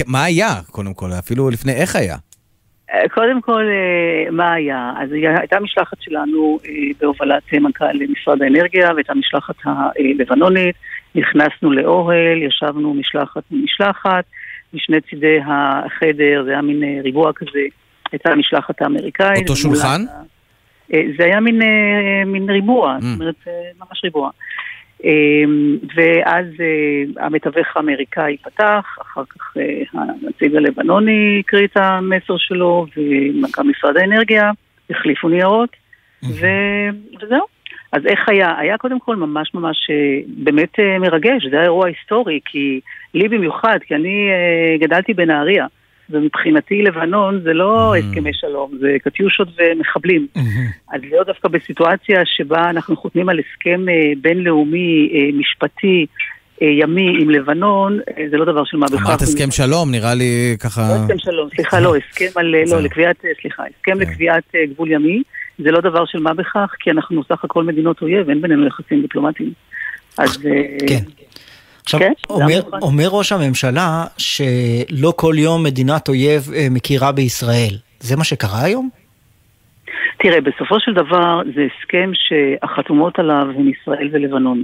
מה 0.05 0.23
היה, 0.23 0.59
קודם 0.71 0.93
כל, 0.93 1.13
אפילו 1.13 1.49
לפני 1.49 1.73
איך 1.73 1.95
היה? 1.95 2.17
קודם 3.11 3.41
כל, 3.41 3.63
אה, 3.63 4.31
מה 4.31 4.53
היה? 4.53 4.93
אז 4.97 5.11
הייתה 5.11 5.59
משלחת 5.59 6.01
שלנו 6.01 6.59
אה, 6.65 6.71
בהובלת 7.01 7.53
מנכ"ל 7.53 7.85
משרד 8.09 8.41
האנרגיה 8.41 8.91
והייתה 8.93 9.13
משלחת 9.13 9.55
הלבנונית. 9.65 10.75
נכנסנו 11.15 11.71
לאוהל, 11.71 12.41
ישבנו 12.41 12.93
משלחת 12.93 13.43
ממשלחת, 13.51 14.25
משני 14.73 15.01
צידי 15.01 15.39
החדר, 15.45 16.43
זה 16.45 16.51
היה 16.51 16.61
מין 16.61 16.83
אה, 16.83 17.01
ריבוע 17.03 17.31
כזה, 17.35 17.59
הייתה 18.11 18.31
המשלחת 18.31 18.81
האמריקאית. 18.81 19.49
אותו 19.49 19.55
שולחן? 19.55 20.01
זה 20.89 21.25
היה 21.25 21.39
מין, 21.39 21.61
מין 22.25 22.49
ריבוע, 22.49 22.97
mm. 22.97 23.01
זאת 23.01 23.19
אומרת, 23.19 23.47
ממש 23.79 24.03
ריבוע. 24.03 24.29
אמ, 25.03 25.77
ואז 25.95 26.45
אה, 26.59 27.25
המתווך 27.25 27.67
האמריקאי 27.77 28.37
פתח, 28.37 28.97
אחר 29.01 29.23
כך 29.29 29.57
אה, 29.57 29.81
הנציג 29.93 30.55
הלבנוני 30.55 31.41
הקריא 31.45 31.65
את 31.65 31.77
המסר 31.77 32.37
שלו, 32.37 32.85
ומנכ"ל 32.97 33.63
משרד 33.63 33.97
האנרגיה 33.97 34.51
החליפו 34.89 35.29
ניירות, 35.29 35.69
וזהו. 36.23 37.45
אז 37.91 38.05
איך 38.05 38.29
היה? 38.29 38.59
היה 38.59 38.77
קודם 38.77 38.99
כל 38.99 39.15
ממש 39.15 39.53
ממש 39.53 39.89
אה, 39.89 40.19
באמת 40.27 40.79
מרגש, 40.99 41.45
זה 41.49 41.55
היה 41.55 41.63
אירוע 41.63 41.87
היסטורי, 41.87 42.39
כי 42.45 42.79
לי 43.13 43.27
במיוחד, 43.27 43.79
כי 43.87 43.95
אני 43.95 44.29
גדלתי 44.79 45.13
בנהריה. 45.13 45.65
ומבחינתי 46.09 46.81
לבנון 46.81 47.41
זה 47.43 47.53
לא 47.53 47.93
mm. 47.93 47.97
הסכמי 47.97 48.33
שלום, 48.33 48.71
זה 48.79 48.97
קטיושות 49.03 49.47
ומחבלים. 49.57 50.27
Mm-hmm. 50.37 50.95
אז 50.95 51.01
להיות 51.03 51.27
דווקא 51.27 51.47
בסיטואציה 51.47 52.21
שבה 52.25 52.69
אנחנו 52.69 52.95
חותמים 52.95 53.29
על 53.29 53.39
הסכם 53.39 53.89
אה, 53.89 54.11
בינלאומי, 54.21 55.11
אה, 55.13 55.39
משפטי, 55.39 56.05
אה, 56.61 56.67
ימי 56.67 57.21
עם 57.21 57.29
לבנון, 57.29 57.99
זה 58.31 58.37
לא 58.37 58.45
דבר 58.45 58.63
של 58.65 58.77
מה 58.77 58.85
בכך. 58.85 59.05
אמרת 59.05 59.21
הסכם 59.21 59.51
שלום, 59.51 59.91
נראה 59.91 60.13
לי 60.13 60.57
ככה... 60.59 60.81
לא 60.81 61.03
הסכם 61.03 61.19
שלום, 61.19 61.49
סליחה, 61.55 61.79
לא, 61.79 61.95
הסכם 62.11 62.39
על... 62.39 62.55
לא, 62.67 62.81
לקביעת, 62.81 63.25
סליחה, 63.41 63.63
הסכם 63.63 63.91
כן. 63.91 63.97
לקביעת 63.97 64.55
גבול 64.69 64.91
ימי, 64.91 65.23
זה 65.59 65.71
לא 65.71 65.81
דבר 65.81 66.05
של 66.05 66.19
מה 66.19 66.33
בכך, 66.33 66.75
כי 66.79 66.91
אנחנו 66.91 67.23
סך 67.23 67.43
הכל 67.43 67.63
מדינות 67.63 68.01
אויב, 68.01 68.29
אין 68.29 68.41
בינינו 68.41 68.67
יחסים 68.67 69.01
דיפלומטיים. 69.01 69.51
אז... 70.17 70.37
כן. 70.87 71.03
עכשיו, 71.95 71.99
כן, 71.99 72.13
אומר, 72.29 72.61
אומר 72.81 73.07
ראש 73.11 73.31
הממשלה 73.31 74.05
שלא 74.17 75.13
כל 75.15 75.33
יום 75.37 75.63
מדינת 75.63 76.09
אויב 76.09 76.41
אה, 76.55 76.67
מכירה 76.71 77.11
בישראל. 77.11 77.75
זה 77.99 78.17
מה 78.17 78.23
שקרה 78.23 78.63
היום? 78.63 78.89
תראה, 80.19 80.41
בסופו 80.41 80.79
של 80.79 80.93
דבר 80.93 81.41
זה 81.55 81.67
הסכם 81.71 82.11
שהחתומות 82.13 83.19
עליו 83.19 83.47
הן 83.55 83.67
ישראל 83.69 84.09
ולבנון. 84.11 84.63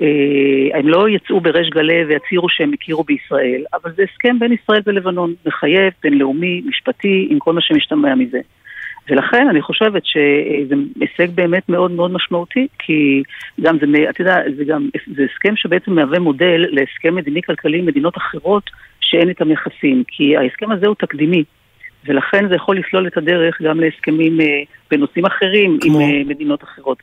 אה, 0.00 0.78
הם 0.78 0.88
לא 0.88 1.08
יצאו 1.08 1.40
בריש 1.40 1.70
גלי 1.70 2.04
ויצהירו 2.04 2.48
שהם 2.48 2.72
הכירו 2.72 3.04
בישראל, 3.04 3.64
אבל 3.74 3.90
זה 3.96 4.02
הסכם 4.02 4.38
בין 4.38 4.52
ישראל 4.52 4.82
ולבנון, 4.86 5.34
מחייב, 5.46 5.92
בינלאומי, 6.02 6.62
משפטי, 6.66 7.28
עם 7.30 7.38
כל 7.38 7.52
מה 7.52 7.60
שמשתמע 7.60 8.14
מזה. 8.14 8.40
ולכן 9.10 9.48
אני 9.48 9.62
חושבת 9.62 10.02
שזה 10.06 10.74
הישג 11.00 11.34
באמת 11.34 11.68
מאוד 11.68 11.90
מאוד 11.90 12.10
משמעותי, 12.10 12.66
כי 12.78 13.22
גם 13.60 13.78
זה, 13.78 13.86
אתה 14.10 14.20
יודע, 14.20 14.36
זה 14.56 14.64
גם, 14.64 14.88
זה 15.16 15.22
הסכם 15.32 15.56
שבעצם 15.56 15.94
מהווה 15.94 16.18
מודל 16.18 16.64
להסכם 16.70 17.14
מדיני-כלכלי 17.14 17.78
עם 17.78 17.86
מדינות 17.86 18.16
אחרות 18.16 18.70
שאין 19.00 19.28
איתם 19.28 19.50
יחסים, 19.50 20.02
כי 20.08 20.36
ההסכם 20.36 20.72
הזה 20.72 20.86
הוא 20.86 20.94
תקדימי. 20.98 21.44
ולכן 22.06 22.48
זה 22.48 22.54
יכול 22.54 22.78
לסלול 22.78 23.06
את 23.06 23.16
הדרך 23.16 23.62
גם 23.62 23.80
להסכמים 23.80 24.40
אה, 24.40 24.62
בנושאים 24.90 25.26
אחרים 25.26 25.78
כמו? 25.80 26.00
עם 26.00 26.00
אה, 26.00 26.22
מדינות 26.26 26.62
אחרות. 26.62 26.98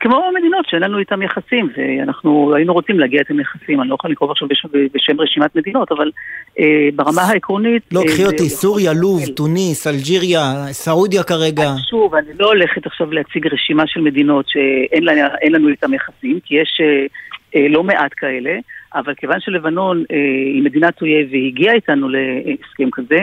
כמו 0.00 0.30
מדינות 0.38 0.66
שאין 0.68 0.82
לנו 0.82 0.98
איתן 0.98 1.22
יחסים, 1.22 1.68
ואנחנו 1.76 2.54
היינו 2.54 2.72
רוצים 2.72 3.00
להגיע 3.00 3.20
איתן 3.20 3.40
יחסים, 3.40 3.80
אני 3.80 3.88
לא 3.88 3.94
יכולה 3.94 4.12
לקרוא 4.12 4.30
עכשיו 4.30 4.48
בשם, 4.48 4.68
בשם 4.94 5.20
רשימת 5.20 5.56
מדינות, 5.56 5.92
אבל 5.92 6.10
אה, 6.58 6.88
ברמה 6.94 7.22
העקרונית... 7.22 7.82
לא, 7.92 8.02
קחי 8.06 8.24
אותי, 8.24 8.48
סוריה, 8.48 8.92
לוב, 8.92 9.20
תוניס, 9.36 9.86
אלג'יריה, 9.86 10.42
סעודיה 10.70 11.22
כרגע. 11.22 11.70
שוב, 11.90 12.14
אני 12.14 12.28
לא 12.38 12.46
הולכת 12.46 12.86
עכשיו 12.86 13.12
להציג 13.12 13.46
רשימה 13.46 13.82
של 13.86 14.00
מדינות 14.00 14.48
שאין 14.48 15.04
לנו 15.52 15.68
איתן 15.68 15.94
יחסים, 15.94 16.40
כי 16.44 16.54
יש 16.54 16.80
אה, 16.80 17.06
אה, 17.54 17.68
לא 17.68 17.82
מעט 17.82 18.10
כאלה, 18.16 18.58
אבל 18.94 19.14
כיוון 19.14 19.40
שלבנון 19.40 20.04
אה, 20.12 20.16
היא 20.54 20.62
מדינת 20.62 21.02
אויב 21.02 21.28
והיא 21.30 21.48
הגיעה 21.48 21.74
איתנו 21.74 22.08
להסכם 22.08 22.90
כזה, 22.92 23.18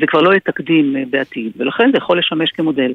זה 0.00 0.06
כבר 0.06 0.20
לא 0.20 0.30
יהיה 0.30 0.40
תקדים 0.40 0.96
אה, 0.96 1.02
בעתיד, 1.10 1.52
ולכן 1.56 1.90
זה 1.92 1.98
יכול 1.98 2.18
לשמש 2.18 2.50
כמודל. 2.50 2.92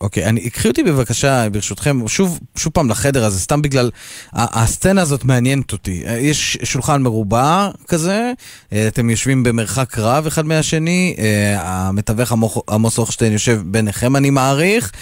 אוקיי, 0.00 0.24
אני, 0.24 0.50
קחי 0.50 0.68
אותי 0.68 0.82
בבקשה, 0.82 1.48
ברשותכם, 1.52 2.08
שוב, 2.08 2.40
שוב 2.56 2.72
פעם 2.72 2.90
לחדר 2.90 3.24
הזה, 3.24 3.38
סתם 3.38 3.62
בגלל, 3.62 3.90
הסצנה 4.32 5.02
הזאת 5.02 5.24
מעניינת 5.24 5.72
אותי. 5.72 6.02
אה, 6.06 6.18
יש 6.18 6.58
שולחן 6.64 7.02
מרובע 7.02 7.68
כזה, 7.88 8.32
אה, 8.72 8.88
אתם 8.88 9.10
יושבים 9.10 9.42
במרחק 9.42 9.98
רב 9.98 10.26
אחד 10.26 10.46
מהשני, 10.46 11.16
המתווך 11.58 12.32
עמוס 12.70 12.98
הוכשטיין 12.98 13.32
יושב 13.32 13.60
ביניכם, 13.64 14.16
אני 14.16 14.30
מעריך, 14.30 14.92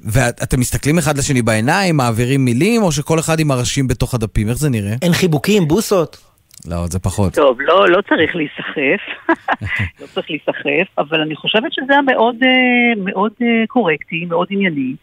ואתם 0.00 0.60
מסתכלים 0.60 0.98
אחד 0.98 1.18
לשני 1.18 1.42
בעיניים, 1.42 1.96
מעבירים 1.96 2.44
מילים, 2.44 2.82
או 2.82 2.92
שכל 2.92 3.18
אחד 3.18 3.40
עם 3.40 3.50
הראשים 3.50 3.88
בתוך 3.88 4.14
הדפים, 4.14 4.48
איך 4.48 4.58
זה 4.58 4.68
נראה? 4.68 4.94
אין 5.02 5.12
חיבוקים, 5.12 5.68
בוסות. 5.68 6.27
לא, 6.66 6.86
זה 6.86 6.98
פחות. 6.98 7.34
טוב, 7.34 7.60
לא, 7.60 7.88
לא 7.88 8.00
צריך 8.08 8.36
להיסחף, 8.36 9.28
לא 10.00 10.06
צריך 10.06 10.30
להיסחף, 10.30 10.98
אבל 10.98 11.20
אני 11.20 11.36
חושבת 11.36 11.72
שזה 11.72 11.92
היה 11.92 12.02
מאוד, 12.02 12.36
אה, 12.42 13.02
מאוד 13.04 13.32
אה, 13.42 13.66
קורקטי, 13.68 14.24
מאוד 14.24 14.46
ענייני. 14.50 14.94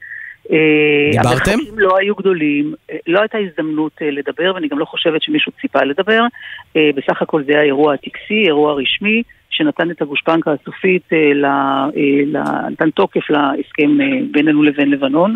אה, 0.52 0.58
דיברתם? 1.12 1.52
המרחקים 1.52 1.80
לא 1.80 1.98
היו 1.98 2.16
גדולים, 2.16 2.74
לא 3.08 3.20
הייתה 3.20 3.38
הזדמנות 3.38 3.92
לדבר, 4.02 4.52
ואני 4.56 4.68
גם 4.68 4.80
לא 4.80 4.86
חושבת 4.86 5.22
שמישהו 5.22 5.52
ציפה 5.62 5.84
לדבר. 5.84 6.22
בסך 6.76 7.22
הכל 7.22 7.44
זה 7.44 7.52
היה 7.52 7.62
אירוע 7.62 7.96
טקסי, 7.96 8.44
אירוע 8.46 8.74
רשמי, 8.74 9.24
שנתן 9.50 9.92
את 9.92 10.02
הגושפנקה 10.02 10.52
הסופית, 10.52 11.10
נתן 12.72 12.90
תוקף 12.90 13.30
להסכם 13.30 13.98
בינינו 14.32 14.64
לבין 14.64 14.90
לבנון. 14.90 15.36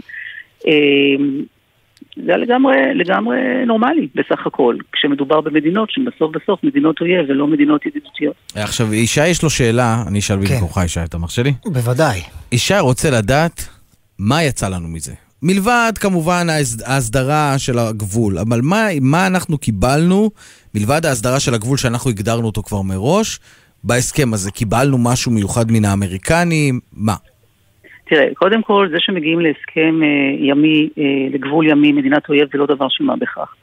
זה 2.25 2.31
היה 2.31 2.37
לגמרי, 2.37 2.75
לגמרי 2.95 3.37
נורמלי 3.67 4.07
בסך 4.15 4.47
הכל, 4.47 4.75
כשמדובר 4.93 5.41
במדינות 5.41 5.89
שהן 5.91 6.05
בסוף 6.05 6.31
בסוף 6.35 6.63
מדינות 6.63 7.01
אויב 7.01 7.25
ולא 7.29 7.47
מדינות 7.47 7.85
ידידותיות. 7.85 8.35
עכשיו, 8.55 8.93
ישי 8.93 9.27
יש 9.27 9.43
לו 9.43 9.49
שאלה, 9.49 10.03
אני 10.07 10.19
אשאל 10.19 10.47
כן. 10.47 10.53
במקומך 10.53 10.79
ישי, 10.85 11.03
אתה 11.03 11.17
מרשה 11.17 11.43
לי? 11.43 11.53
בוודאי. 11.65 12.21
ישי 12.51 12.79
רוצה 12.79 13.09
לדעת 13.11 13.67
מה 14.19 14.43
יצא 14.43 14.69
לנו 14.69 14.87
מזה. 14.87 15.13
מלבד 15.41 15.93
כמובן 15.99 16.47
ההסדרה 16.85 17.55
של 17.57 17.79
הגבול, 17.79 18.37
אבל 18.37 18.61
מה, 18.63 18.87
מה 19.01 19.27
אנחנו 19.27 19.57
קיבלנו 19.57 20.31
מלבד 20.75 21.05
ההסדרה 21.05 21.39
של 21.39 21.53
הגבול 21.53 21.77
שאנחנו 21.77 22.09
הגדרנו 22.09 22.45
אותו 22.45 22.63
כבר 22.63 22.81
מראש, 22.81 23.39
בהסכם 23.83 24.33
הזה? 24.33 24.51
קיבלנו 24.51 24.97
משהו 24.97 25.31
מיוחד 25.31 25.71
מן 25.71 25.85
האמריקנים? 25.85 26.79
מה? 26.93 27.15
תראה, 28.09 28.27
קודם 28.35 28.61
כל, 28.61 28.87
זה 28.91 28.97
שמגיעים 28.99 29.39
להסכם 29.39 30.03
אה, 30.03 30.35
ימי, 30.39 30.89
אה, 30.97 31.03
לגבול 31.31 31.67
ימי, 31.67 31.91
מדינת 31.91 32.29
אויב, 32.29 32.47
זה 32.51 32.57
לא 32.57 32.65
דבר 32.65 32.89
של 32.89 33.03
מה 33.03 33.15
בכך. 33.15 33.55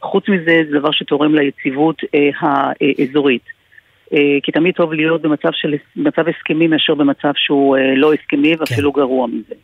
חוץ 0.00 0.28
מזה, 0.28 0.62
זה 0.70 0.78
דבר 0.78 0.90
שתורם 0.90 1.34
ליציבות 1.34 2.02
אה, 2.14 2.30
האזורית. 2.40 3.42
אה, 4.12 4.38
כי 4.42 4.52
תמיד 4.52 4.74
טוב 4.74 4.92
להיות 4.92 5.22
במצב, 5.22 5.48
של, 5.52 5.74
במצב 5.96 6.28
הסכמי 6.28 6.66
מאשר 6.66 6.94
במצב 6.94 7.32
שהוא 7.36 7.76
אה, 7.76 7.94
לא 7.96 8.12
הסכמי 8.12 8.54
ואפילו 8.58 8.92
כן. 8.92 9.00
גרוע 9.00 9.26
מזה. 9.26 9.54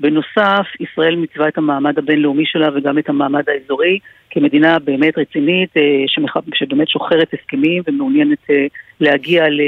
בנוסף, 0.00 0.66
ישראל 0.80 1.16
מצווה 1.16 1.48
את 1.48 1.58
המעמד 1.58 1.98
הבינלאומי 1.98 2.46
שלה 2.46 2.68
וגם 2.74 2.98
את 2.98 3.08
המעמד 3.08 3.48
האזורי 3.48 3.98
כמדינה 4.30 4.78
באמת 4.78 5.18
רצינית, 5.18 5.76
אה, 5.76 6.04
שמח... 6.06 6.36
שבאמת 6.54 6.88
שוחרת 6.88 7.34
הסכמים 7.34 7.82
ומעוניינת 7.86 8.50
אה, 8.50 8.66
להגיע 9.00 9.48
ל... 9.48 9.60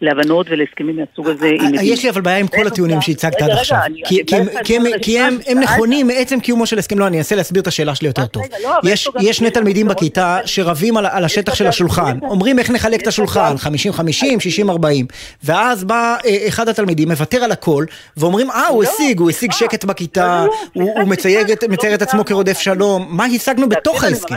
להבנות 0.00 0.46
ולהסכמים 0.50 0.96
מהסוג 0.96 1.28
הזה 1.28 1.46
עם 1.46 1.54
מדינות. 1.54 1.80
יש 1.82 2.04
לי 2.04 2.10
אבל 2.10 2.20
בעיה 2.20 2.38
עם 2.38 2.46
כל 2.46 2.66
הטיעונים 2.66 3.00
שהצגת 3.00 3.42
עד 3.42 3.50
עכשיו. 3.50 3.78
כי 5.02 5.20
הם 5.20 5.60
נכונים 5.60 6.06
מעצם 6.06 6.40
קיומו 6.40 6.66
של 6.66 6.78
הסכם. 6.78 6.98
לא, 6.98 7.06
אני 7.06 7.18
אנסה 7.18 7.34
להסביר 7.34 7.62
את 7.62 7.66
השאלה 7.66 7.94
שלי 7.94 8.08
יותר 8.08 8.26
טוב. 8.26 8.42
לא, 8.62 8.90
יש 9.20 9.36
שני 9.38 9.50
תלמידים 9.50 9.88
בכיתה 9.88 10.38
שרבים 10.44 10.96
על 10.96 11.24
השטח 11.24 11.54
של 11.54 11.66
השולחן. 11.66 12.18
אומרים 12.22 12.58
איך 12.58 12.70
נחלק 12.70 13.02
את 13.02 13.06
השולחן, 13.06 13.54
50-50, 13.56 14.66
60-40. 14.66 14.66
ואז 15.44 15.84
בא 15.84 16.16
אה, 16.26 16.48
אחד 16.48 16.68
התלמידים, 16.68 17.08
מוותר 17.08 17.44
על 17.44 17.52
הכל, 17.52 17.84
ואומרים, 18.16 18.50
אה, 18.50 18.66
הוא 18.66 18.84
לא, 18.84 18.88
השיג, 18.88 19.20
הוא 19.20 19.30
השיג 19.30 19.52
שקט 19.52 19.84
בכיתה, 19.84 20.44
הוא 20.72 21.08
מצייר 21.68 21.94
את 21.94 22.02
עצמו 22.02 22.24
כרודף 22.24 22.58
שלום. 22.58 23.06
מה 23.10 23.24
השגנו 23.24 23.68
בתוך 23.68 24.04
ההסכם? 24.04 24.36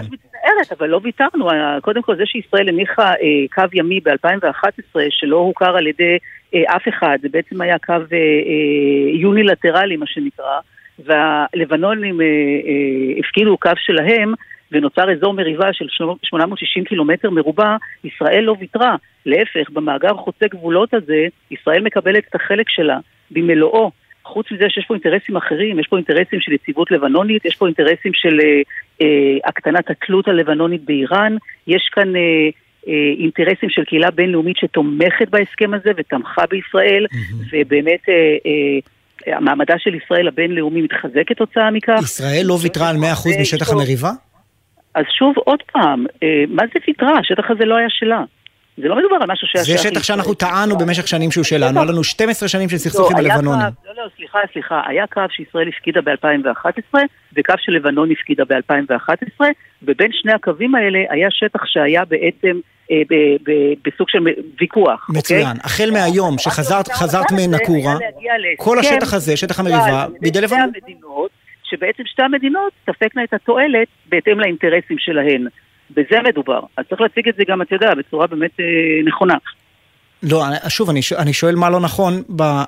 מצטערת, 0.62 0.80
אבל 0.80 0.90
לא 0.90 1.00
ויתרנו. 1.04 1.50
קודם 1.82 2.02
כל, 2.02 2.16
זה 2.16 2.26
שישראל 2.26 2.70
הניחה 2.70 3.12
אה, 3.12 3.46
קו 3.54 3.64
ימי 3.74 4.00
ב-2011, 4.00 5.00
שלא 5.10 5.36
הוכר 5.36 5.78
על 5.78 5.88
ידי 5.88 6.18
אה, 6.56 6.76
אף 6.76 6.88
אחד, 6.88 7.18
זה 7.22 7.28
בעצם 7.32 7.62
היה 7.62 7.78
קו 7.78 7.94
אה, 7.94 7.98
אה, 8.12 9.20
יונילטרלי, 9.20 9.96
מה 9.96 10.06
שנקרא, 10.08 10.60
והלבנונים 11.00 12.22
אה, 12.22 12.26
אה, 12.26 13.20
הפקידו 13.20 13.58
קו 13.58 13.70
שלהם, 13.78 14.34
ונוצר 14.72 15.12
אזור 15.12 15.34
מריבה 15.34 15.74
של 15.74 15.86
860 16.24 16.84
קילומטר 16.84 17.30
מרובע, 17.30 17.76
ישראל 18.04 18.44
לא 18.44 18.56
ויתרה. 18.60 18.96
להפך, 19.26 19.70
במאגר 19.70 20.14
חוצה 20.14 20.46
גבולות 20.48 20.94
הזה, 20.94 21.28
ישראל 21.52 21.84
מקבלת 21.84 22.24
את 22.30 22.36
החלק 22.36 22.70
שלה 22.70 22.98
במלואו. 23.32 23.92
חוץ 24.34 24.52
מזה 24.52 24.66
שיש 24.70 24.86
פה 24.88 24.94
אינטרסים 24.94 25.36
אחרים, 25.36 25.80
יש 25.80 25.88
פה 25.88 25.98
אינטרסים 25.98 26.40
של 26.40 26.52
יציבות 26.52 26.92
לבנונית, 26.92 27.46
יש 27.46 27.56
פה 27.56 27.66
אינטרסים 27.66 28.12
של 28.14 28.40
אה, 28.40 28.62
אה, 29.02 29.38
הקטנת 29.46 29.90
התלות 29.90 30.28
הלבנונית 30.28 30.86
באיראן, 30.86 31.36
יש 31.68 31.90
כאן 31.92 32.16
אה, 32.16 32.22
אה, 32.88 33.14
אינטרסים 33.20 33.70
של 33.70 33.84
קהילה 33.84 34.12
בינלאומית 34.12 34.58
שתומכת 34.58 35.30
בהסכם 35.30 35.74
הזה 35.74 35.92
ותמכה 35.98 36.44
בישראל, 36.50 37.06
mm-hmm. 37.06 37.48
ובאמת... 37.52 38.10
אה, 38.10 38.14
אה, 38.46 38.80
המעמדה 39.28 39.74
של 39.78 39.96
ישראל 39.96 40.28
הבינלאומי 40.28 40.82
מתחזק 40.82 41.28
כתוצאה 41.28 41.72
מכך. 41.72 42.00
ישראל 42.04 42.44
לא 42.46 42.58
ויתרה 42.62 42.90
על 42.90 42.96
100% 42.96 43.42
משטח 43.42 43.72
המריבה? 43.72 44.12
אז 44.96 45.06
שוב, 45.18 45.34
עוד 45.38 45.60
פעם, 45.74 46.06
אה, 46.24 46.44
מה 46.48 46.64
זה 46.74 46.80
ויתרה? 46.88 47.20
השטח 47.20 47.52
הזה 47.52 47.66
לא 47.66 47.76
היה 47.78 47.88
שלה. 47.90 48.24
זה 48.78 48.88
לא 48.88 48.96
מדובר 48.96 49.16
על 49.16 49.32
משהו 49.32 49.48
שהיה 49.48 49.64
זה 49.64 49.78
שטח 49.78 50.04
שאנחנו 50.04 50.34
טענו 50.34 50.78
במשך 50.78 51.08
שנים 51.08 51.32
שהוא 51.32 51.44
שלנו, 51.44 51.80
היה 51.80 51.92
לנו 51.92 52.04
12 52.04 52.50
שנים 52.50 52.70
של 52.70 52.78
סכסוך 52.78 53.12
עם 53.12 53.18
הלבנונים. 53.18 53.68
לא, 53.86 54.04
לא, 54.04 54.10
סליחה, 54.18 54.40
סליחה, 54.54 54.82
היה 54.88 55.08
קו 55.08 55.22
שישראל 55.30 55.68
הפקידה 55.68 56.02
ב-2011 56.02 57.00
וקו 57.38 57.54
שלבנון 57.58 58.12
הפקידה 58.12 58.44
ב-2011 58.46 59.42
ובין 59.84 60.12
שני 60.12 60.34
הקווים 60.34 60.76
האלה 60.76 61.00
היה 61.10 61.28
שטח 61.32 61.66
שהיה 61.66 62.06
בעצם 62.06 62.60
אה, 62.92 63.02
בסוג 63.86 64.10
של 64.10 64.20
ויכוח. 64.62 65.10
אוקיי? 65.10 65.20
מצוין. 65.20 65.58
החל 65.64 65.92
מהיום 65.92 66.38
שחזרת 66.38 67.32
מנקורה, 67.32 67.96
כל 68.58 68.80
השטח 68.80 69.14
הזה, 69.14 69.38
שטח 69.38 69.60
המריבה, 69.60 70.08
בידי 70.22 70.42
לבנון. 70.42 70.72
שבעצם 71.64 72.04
שתי 72.06 72.22
המדינות 72.22 72.74
תפקנה 72.86 73.24
את 73.24 73.34
התועלת 73.34 73.88
בהתאם 74.10 74.40
לאינטרסים 74.40 74.98
שלהן. 75.00 75.48
בזה 75.92 76.22
מדובר. 76.24 76.60
אז 76.78 76.86
צריך 76.90 77.02
להציג 77.02 77.30
את 77.30 77.36
זה 77.36 77.44
גם, 77.48 77.62
אתה 77.62 77.76
יודע, 77.76 77.94
בצורה 77.94 78.28
באמת 78.28 78.60
אה, 78.60 78.66
נכונה. 79.06 79.36
לא, 80.24 80.44
שוב, 80.70 80.90
אני, 80.90 81.00
אני 81.18 81.34
שואל 81.34 81.56
מה 81.56 81.70
לא 81.70 81.80
נכון 81.80 82.14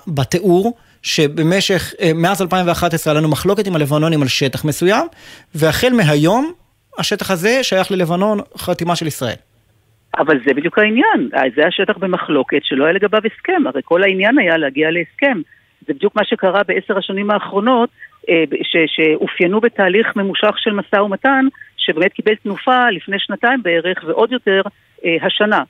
בתיאור, 0.07 0.77
שבמשך, 1.03 1.93
אה, 2.01 2.11
מאז 2.15 2.41
2011 2.41 3.13
היה 3.13 3.19
לנו 3.19 3.29
מחלוקת 3.29 3.67
עם 3.67 3.75
הלבנונים 3.75 4.21
על 4.21 4.27
שטח 4.27 4.65
מסוים, 4.65 5.07
והחל 5.55 5.89
מהיום, 5.93 6.51
השטח 6.97 7.31
הזה 7.31 7.63
שייך 7.63 7.91
ללבנון, 7.91 8.39
חתימה 8.57 8.95
של 8.95 9.07
ישראל. 9.07 9.35
אבל 10.17 10.39
זה 10.47 10.53
בדיוק 10.53 10.79
העניין, 10.79 11.29
אה, 11.35 11.41
זה 11.55 11.67
השטח 11.67 11.97
במחלוקת 11.97 12.59
שלא 12.63 12.83
היה 12.83 12.93
לגביו 12.93 13.21
הסכם, 13.25 13.67
הרי 13.67 13.81
כל 13.85 14.03
העניין 14.03 14.37
היה 14.37 14.57
להגיע 14.57 14.91
להסכם. 14.91 15.41
זה 15.87 15.93
בדיוק 15.93 16.15
מה 16.15 16.25
שקרה 16.25 16.63
בעשר 16.63 16.97
השנים 16.97 17.31
האחרונות, 17.31 17.89
אה, 18.29 18.43
שאופיינו 18.87 19.61
בתהליך 19.61 20.15
ממושך 20.15 20.53
של 20.57 20.71
משא 20.73 20.95
ומתן, 20.95 21.45
שבאמת 21.85 22.13
קיבל 22.13 22.35
תנופה 22.35 22.89
לפני 22.89 23.17
שנתיים 23.19 23.63
בערך, 23.63 24.03
ועוד 24.07 24.31
יותר 24.31 24.61
אה, 25.05 25.15
השנה. 25.27 25.63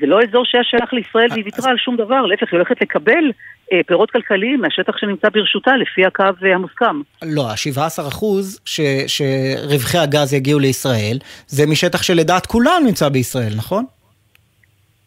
זה 0.00 0.06
לא 0.06 0.20
אזור 0.28 0.44
שהיה 0.44 0.64
שייך 0.64 0.92
לישראל 0.92 1.26
והיא 1.30 1.44
ויתרה 1.44 1.70
על 1.70 1.76
שום 1.78 1.96
דבר, 1.96 2.20
להפך, 2.26 2.52
היא 2.52 2.58
הולכת 2.58 2.80
לקבל 2.82 3.24
אה, 3.72 3.80
פירות 3.86 4.10
כלכליים 4.10 4.60
מהשטח 4.60 4.96
שנמצא 4.98 5.28
ברשותה 5.28 5.76
לפי 5.76 6.06
הקו 6.06 6.22
אה, 6.44 6.54
המוסכם. 6.54 7.00
לא, 7.22 7.50
ה-17 7.50 8.08
אחוז 8.08 8.60
ש- 8.64 8.80
שרווחי 9.06 9.98
הגז 9.98 10.34
יגיעו 10.34 10.58
לישראל, 10.58 11.18
זה 11.46 11.66
משטח 11.66 12.02
שלדעת 12.02 12.46
כולם 12.46 12.82
נמצא 12.86 13.08
בישראל, 13.08 13.52
נכון? 13.56 13.84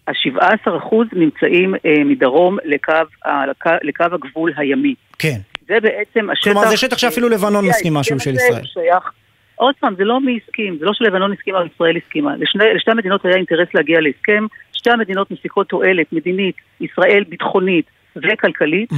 ה-17% 0.08 0.96
נמצאים 1.14 1.76
אה, 1.86 2.04
מדרום 2.06 2.58
לקו, 2.66 2.92
ה- 3.26 3.46
לקו, 3.46 3.70
לקו 3.84 4.04
הגבול 4.04 4.54
הימי. 4.58 4.96
כן. 5.20 5.38
זה 5.68 5.74
בעצם 5.82 6.30
השטח... 6.30 6.44
כלומר, 6.44 6.70
זה 6.70 6.78
שטח 6.78 6.98
שאפילו 6.98 7.30
לבנון 7.30 7.66
מסכימה 7.66 8.04
שהוא 8.04 8.20
של 8.20 8.36
ישראל. 8.36 8.66
שייך, 8.66 9.12
עוד 9.56 9.76
פעם, 9.80 9.96
זה 9.98 10.04
לא 10.04 10.22
מי 10.22 10.40
הסכים, 10.44 10.78
זה 10.80 10.86
לא 10.86 10.94
שלבנון 10.94 11.34
הסכימה 11.34 11.60
או 11.60 11.66
ישראל 11.66 11.98
הסכימה. 11.98 12.36
לשני, 12.36 12.64
לשתי 12.76 12.92
המדינות 12.92 13.26
היה 13.26 13.36
אינטרס 13.36 13.68
להגיע 13.74 14.02
להסכם, 14.02 14.46
שתי 14.74 14.92
המדינות 14.92 15.32
מפיקות 15.32 15.68
תועלת 15.70 16.14
מדינית, 16.14 16.56
ישראל 16.82 17.24
ביטחונית 17.30 17.86
וכלכלית, 18.16 18.90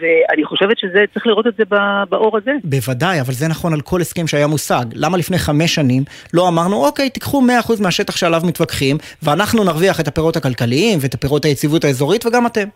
ואני 0.00 0.44
חושבת 0.44 0.78
שזה, 0.78 1.04
צריך 1.14 1.26
לראות 1.26 1.46
את 1.46 1.56
זה 1.56 1.64
באור 2.08 2.36
הזה. 2.36 2.52
בוודאי, 2.64 3.20
אבל 3.20 3.32
זה 3.32 3.48
נכון 3.48 3.72
על 3.72 3.80
כל 3.80 4.00
הסכם 4.00 4.26
שהיה 4.26 4.46
מושג. 4.46 4.84
למה 4.94 5.18
לפני 5.18 5.38
חמש 5.38 5.74
שנים 5.74 6.02
לא 6.34 6.48
אמרנו, 6.48 6.86
אוקיי, 6.86 7.10
תיקחו 7.10 7.42
100% 7.68 7.82
מהשטח 7.82 8.16
שעליו 8.16 8.42
מתווכחים, 8.44 8.96
ואנחנו 9.22 9.64
נרוויח 9.64 10.00
את 10.00 10.08
הפירות 10.08 10.36
הכלכליים 10.36 10.98
ואת 11.02 11.14
הפירות 11.14 11.44
היציבות 11.44 11.84
האזורית, 11.84 12.26
וגם 12.26 12.46
אתם. 12.46 12.68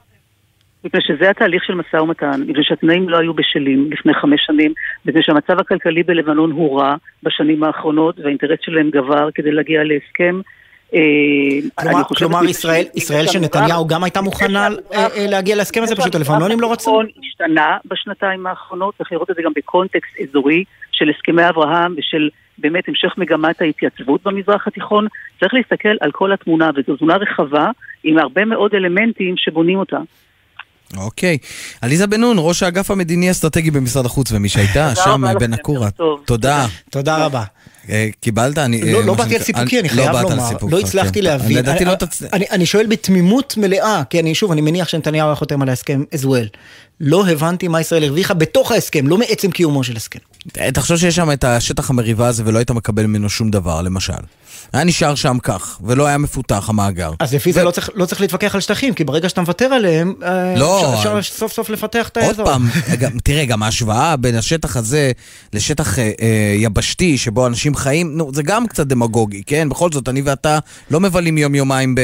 מפני 0.84 1.00
שזה 1.00 1.30
התהליך 1.30 1.64
של 1.64 1.74
משא 1.74 1.96
ומתן, 1.96 2.42
מפני 2.46 2.64
שהתנאים 2.64 3.08
לא 3.08 3.18
היו 3.18 3.34
בשלים 3.34 3.90
לפני 3.92 4.14
חמש 4.14 4.40
שנים, 4.46 4.72
מפני 5.06 5.22
שהמצב 5.22 5.60
הכלכלי 5.60 6.02
בלבנון 6.02 6.50
הוא 6.50 6.80
רע 6.80 6.94
בשנים 7.22 7.64
האחרונות, 7.64 8.20
והאינטרס 8.20 8.58
שלהם 8.62 8.90
גבר 8.90 9.28
כדי 9.34 9.52
להגיע 9.52 9.84
להסכם. 9.84 10.40
אה, 10.94 11.00
כלומר, 11.74 12.02
כלומר 12.16 12.44
ישראל, 12.44 12.84
ישראל 12.94 13.24
יש 13.24 13.32
שנתניהו 13.32 13.86
גם 13.86 14.04
הייתה 14.04 14.20
מוכנה 14.20 14.68
אה, 14.92 15.06
אה, 15.16 15.26
להגיע 15.28 15.56
להסכם 15.56 15.82
הזה, 15.82 15.96
פשוט 15.96 16.14
הלבנונים 16.14 16.60
לא 16.60 16.72
רצו. 16.72 17.02
השתנה 17.24 17.76
בשנתיים 17.84 18.46
האחרונות, 18.46 18.94
צריך 18.98 19.12
לראות 19.12 19.30
את 19.30 19.36
זה 19.36 19.42
גם 19.42 19.52
בקונטקסט 19.56 20.20
אזורי 20.20 20.64
של 20.92 21.10
הסכמי 21.10 21.48
אברהם 21.48 21.94
ושל 21.98 22.28
באמת 22.58 22.88
המשך 22.88 23.14
מגמת 23.18 23.60
ההתייצבות 23.60 24.20
במזרח 24.24 24.66
התיכון. 24.66 25.06
צריך 25.40 25.54
להסתכל 25.54 25.96
על 26.00 26.12
כל 26.12 26.32
התמונה, 26.32 26.70
וזו 26.76 26.96
תמונה 26.96 27.16
רחבה 27.16 27.70
עם 28.04 28.18
הרבה 28.18 28.44
מאוד 28.44 28.74
אלמנטים 28.74 29.34
שבונים 29.36 29.78
אותה. 29.78 29.98
אוקיי. 30.96 31.38
עליזה 31.80 32.06
בן 32.06 32.20
נון, 32.20 32.36
ראש 32.40 32.62
האגף 32.62 32.90
המדיני-אסטרטגי 32.90 33.70
במשרד 33.70 34.06
החוץ, 34.06 34.32
ומי 34.32 34.48
שהייתה 34.48 34.92
שם 34.94 35.24
בנקורה. 35.40 35.90
טוב. 35.90 36.20
תודה. 36.24 36.66
תודה 36.90 37.16
רבה. 37.24 37.44
אה, 37.90 38.08
קיבלת? 38.20 38.58
אני... 38.58 38.82
אה, 38.82 38.92
לא, 38.92 39.04
לא 39.04 39.14
באתי 39.14 39.36
על 39.36 39.42
סיפוקי, 39.42 39.80
אני 39.80 39.88
לא 39.88 39.94
חייב 39.94 40.16
לומר, 40.16 40.50
לא 40.70 40.78
כן. 40.80 40.86
הצלחתי 40.86 41.22
להבין. 41.22 41.56
לדעתי 41.58 41.78
אני- 41.84 41.90
לא 41.90 41.94
תצ... 41.94 42.22
אני, 42.32 42.44
אני 42.50 42.66
שואל 42.66 42.86
בתמימות 42.86 43.54
מלאה, 43.56 44.02
כי 44.10 44.20
אני 44.20 44.34
שוב, 44.34 44.52
אני 44.52 44.60
מניח 44.60 44.88
שנתניהו 44.88 45.26
היה 45.28 45.34
חותם 45.34 45.62
על 45.62 45.68
ההסכם 45.68 46.04
as 46.14 46.24
well. 46.24 46.56
לא 47.00 47.26
הבנתי 47.28 47.68
מה 47.68 47.80
ישראל 47.80 48.04
הרוויחה 48.04 48.34
בתוך 48.34 48.72
ההסכם, 48.72 49.08
לא 49.08 49.18
מעצם 49.18 49.50
קיומו 49.50 49.84
של 49.84 49.96
הסכם. 49.96 50.18
תחשוב 50.48 50.96
שיש 50.96 51.16
שם 51.16 51.30
את 51.32 51.44
השטח 51.44 51.90
המריבה 51.90 52.26
הזה 52.26 52.42
ולא 52.46 52.58
היית 52.58 52.70
מקבל 52.70 53.06
ממנו 53.06 53.28
שום 53.28 53.50
דבר, 53.50 53.82
למשל. 53.82 54.12
היה 54.72 54.84
נשאר 54.84 55.14
שם 55.14 55.38
כך, 55.42 55.80
ולא 55.84 56.06
היה 56.06 56.18
מפותח 56.18 56.68
המאגר. 56.68 57.10
אז 57.20 57.34
לפי 57.34 57.52
זה 57.52 57.64
לא 57.64 57.70
צריך, 57.70 57.90
לא 57.94 58.06
צריך 58.06 58.20
להתווכח 58.20 58.54
על 58.54 58.60
שטחים, 58.60 58.94
כי 58.94 59.04
ברגע 59.04 59.28
שאתה 59.28 59.40
מוותר 59.40 59.64
עליהם, 59.64 60.14
אה, 60.22 60.54
לא, 60.56 60.94
אפשר, 60.94 61.18
אפשר 61.18 61.36
סוף 61.36 61.52
סוף 61.52 61.70
לפתח 61.70 62.08
את 62.08 62.16
עוד 62.16 62.26
האזור. 62.26 62.46
פעם, 62.46 62.68
גם, 63.00 63.10
תראה, 63.24 63.44
גם 63.44 63.62
ההשוואה 63.62 64.16
בין 64.16 64.34
השטח 64.34 64.76
הזה 64.76 65.12
לשטח 65.52 65.98
אה, 65.98 66.10
אה, 66.22 66.54
יבשתי 66.56 67.18
שבו 67.18 67.46
אנשים 67.46 67.74
חיים, 67.74 68.16
נו, 68.16 68.30
זה 68.34 68.42
גם 68.42 68.66
קצת 68.66 68.86
דמגוגי, 68.86 69.42
כן? 69.46 69.68
בכל 69.68 69.92
זאת, 69.92 70.08
אני 70.08 70.22
ואתה 70.22 70.58
לא 70.90 71.00
מבלים 71.00 71.38
יום-יומיים 71.38 71.94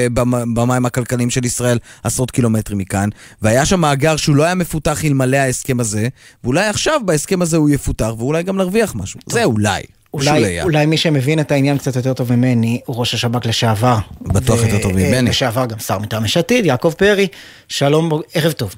במים 0.55 0.87
הכלכליים 0.87 1.31
של 1.31 1.45
ישראל 1.45 1.79
עשרות 2.05 2.31
קילומטרים 2.31 2.79
מכאן, 2.79 3.09
והיה 3.43 3.67
שם 3.67 3.81
מאגר 3.81 4.17
שהוא 4.17 4.37
לא 4.37 4.45
היה 4.45 4.55
מפותח 4.55 5.05
אלמלא 5.05 5.37
ההסכם 5.37 5.81
הזה, 5.81 6.09
ואולי 6.45 6.67
עכשיו 6.67 7.01
בהסכם 7.05 7.43
הזה 7.43 7.57
הוא 7.57 7.71
יפותח, 7.71 8.11
ואולי 8.29 8.43
גם 8.43 8.57
נרוויח 8.57 8.95
משהו. 8.97 9.21
זה 9.27 9.45
אולי. 9.45 9.83
אולי. 10.15 10.63
אולי 10.63 10.87
מי 10.87 10.97
שמבין 10.97 11.41
את 11.41 11.51
העניין 11.51 11.79
קצת 11.79 11.97
יותר 11.97 12.15
טוב 12.15 12.33
ממני, 12.33 12.81
הוא 12.87 12.97
ראש 13.01 13.15
השב"כ 13.15 13.47
לשעבר. 13.47 13.97
בטוח 14.21 14.59
יותר 14.65 14.83
טוב 14.83 14.93
ממני. 14.93 15.31
לשעבר 15.31 15.67
גם 15.67 15.79
שר 15.79 15.99
מטעם 15.99 16.25
יש 16.25 16.37
עתיד, 16.37 16.67
יעקב 16.67 16.93
פרי, 16.99 17.27
שלום, 17.69 18.11
ערב 18.35 18.53
טוב. 18.53 18.75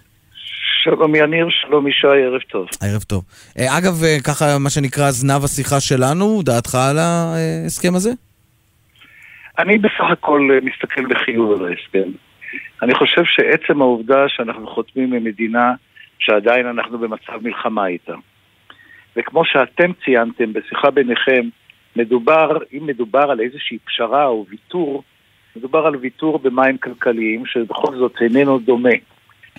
שלום 0.82 1.14
יניר, 1.14 1.48
שלום 1.50 1.88
ישי, 1.88 2.06
ערב 2.06 2.40
טוב. 2.40 2.66
ערב 2.82 3.02
טוב. 3.02 3.24
אה, 3.58 3.78
אגב, 3.78 4.04
אה, 4.04 4.16
ככה 4.26 4.58
מה 4.58 4.70
שנקרא 4.70 5.10
זנב 5.10 5.44
השיחה 5.44 5.80
שלנו, 5.80 6.42
דעתך 6.42 6.74
על 6.74 6.98
ההסכם 6.98 7.94
הזה? 7.94 8.10
אני 9.58 9.78
בסך 9.78 10.10
הכל 10.12 10.48
אה, 10.52 10.58
מסתכל 10.62 11.06
בחיוב 11.06 11.60
על 11.60 11.68
ההסכם. 11.68 12.10
אני 12.82 12.94
חושב 12.94 13.22
שעצם 13.24 13.82
העובדה 13.82 14.24
שאנחנו 14.28 14.66
חותמים 14.66 15.12
עם 15.12 15.24
מדינה 15.24 15.72
שעדיין 16.18 16.66
אנחנו 16.66 16.98
במצב 16.98 17.38
מלחמה 17.42 17.86
איתה. 17.86 18.14
וכמו 19.16 19.44
שאתם 19.44 19.92
ציינתם 20.04 20.52
בשיחה 20.52 20.90
ביניכם, 20.90 21.48
מדובר, 21.96 22.58
אם 22.72 22.86
מדובר 22.86 23.30
על 23.30 23.40
איזושהי 23.40 23.78
פשרה 23.78 24.26
או 24.26 24.46
ויתור, 24.48 25.02
מדובר 25.56 25.86
על 25.86 25.96
ויתור 25.96 26.38
במים 26.38 26.78
כלכליים, 26.78 27.46
שבכל 27.46 27.96
זאת 27.96 28.14
איננו 28.20 28.58
דומה 28.58 28.94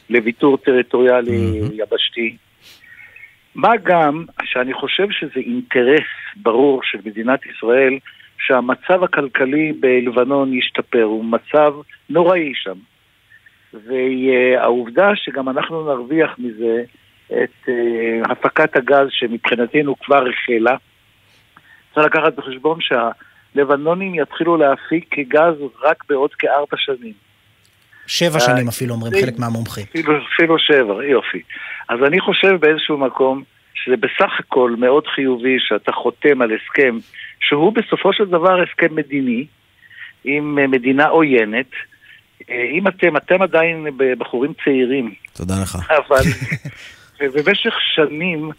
לוויתור 0.10 0.58
טריטוריאלי 0.58 1.60
יבשתי. 1.74 2.38
מה 3.56 3.78
גם 3.84 4.26
שאני 4.44 4.74
חושב 4.74 5.08
שזה 5.12 5.40
אינטרס 5.40 6.08
ברור 6.36 6.82
של 6.84 6.98
מדינת 7.06 7.40
ישראל 7.46 8.00
שהמצב 8.40 9.04
הכלכלי 9.04 9.74
בלבנון 9.80 10.54
ישתפר, 10.54 11.04
הוא 11.04 11.26
מצב 11.26 11.74
נוראי 12.10 12.54
שם. 12.56 12.78
והעובדה 13.74 15.12
שגם 15.16 15.50
אנחנו 15.50 15.86
נרוויח 15.86 16.36
מזה 16.40 16.84
את 17.44 17.68
uh, 17.68 18.32
הפקת 18.32 18.76
הגז 18.76 19.08
שמבחינתנו 19.10 19.96
כבר 20.00 20.24
החלה, 20.30 20.76
צריך 21.96 22.06
לקחת 22.06 22.36
בחשבון 22.36 22.80
שהלבנונים 22.82 24.16
יתחילו 24.16 24.58
להפיק 24.58 25.16
גז 25.20 25.54
רק 25.84 26.04
בעוד 26.10 26.34
כארבע 26.34 26.78
שנים. 26.78 27.14
שבע 28.08 28.36
אה, 28.36 28.40
שנים 28.40 28.68
אפילו 28.68 28.94
אומרים 28.94 29.14
זה- 29.14 29.22
חלק 29.26 29.40
מהמומחים. 29.40 29.86
אפילו, 29.90 30.14
אפילו 30.36 30.60
שבע, 30.60 31.06
יופי. 31.06 31.42
אז 31.90 32.00
אני 32.08 32.20
חושב 32.20 32.56
באיזשהו 32.60 32.98
מקום 32.98 33.44
שזה 33.74 33.96
בסך 33.98 34.32
הכל 34.40 34.76
מאוד 34.78 35.08
חיובי 35.08 35.56
שאתה 35.60 35.92
חותם 35.92 36.42
על 36.42 36.52
הסכם 36.56 36.98
שהוא 37.40 37.74
בסופו 37.74 38.14
של 38.14 38.26
דבר 38.26 38.62
הסכם 38.62 38.96
מדיני 38.96 39.46
עם 40.24 40.60
אה, 40.60 40.68
מדינה 40.68 41.08
עוינת. 41.08 41.66
אה, 42.50 42.66
אם 42.72 42.88
אתם, 42.88 43.18
אתם 43.18 43.42
עדיין 43.42 43.88
בחורים 44.18 44.54
צעירים, 44.64 45.14
תודה 45.34 45.54
לך. 45.64 45.78
אבל 45.90 46.22
במשך 47.30 47.74
שנים 47.96 48.50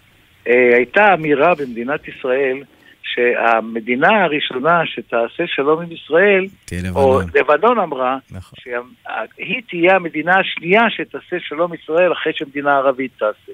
אה, 0.48 0.70
הייתה 0.76 1.14
אמירה 1.14 1.54
במדינת 1.54 2.08
ישראל 2.08 2.62
שהמדינה 3.02 4.24
הראשונה 4.24 4.82
שתעשה 4.86 5.46
שלום 5.46 5.82
עם 5.82 5.92
ישראל, 5.92 6.46
או 6.94 7.20
לבנון. 7.20 7.30
לבנון 7.34 7.78
אמרה, 7.78 8.18
שהיא 8.54 9.62
תהיה 9.68 9.96
המדינה 9.96 10.38
השנייה 10.38 10.90
שתעשה 10.90 11.36
שלום 11.40 11.72
עם 11.72 11.78
ישראל 11.82 12.12
אחרי 12.12 12.32
שמדינה 12.36 12.76
ערבית 12.76 13.10
תעשה. 13.18 13.52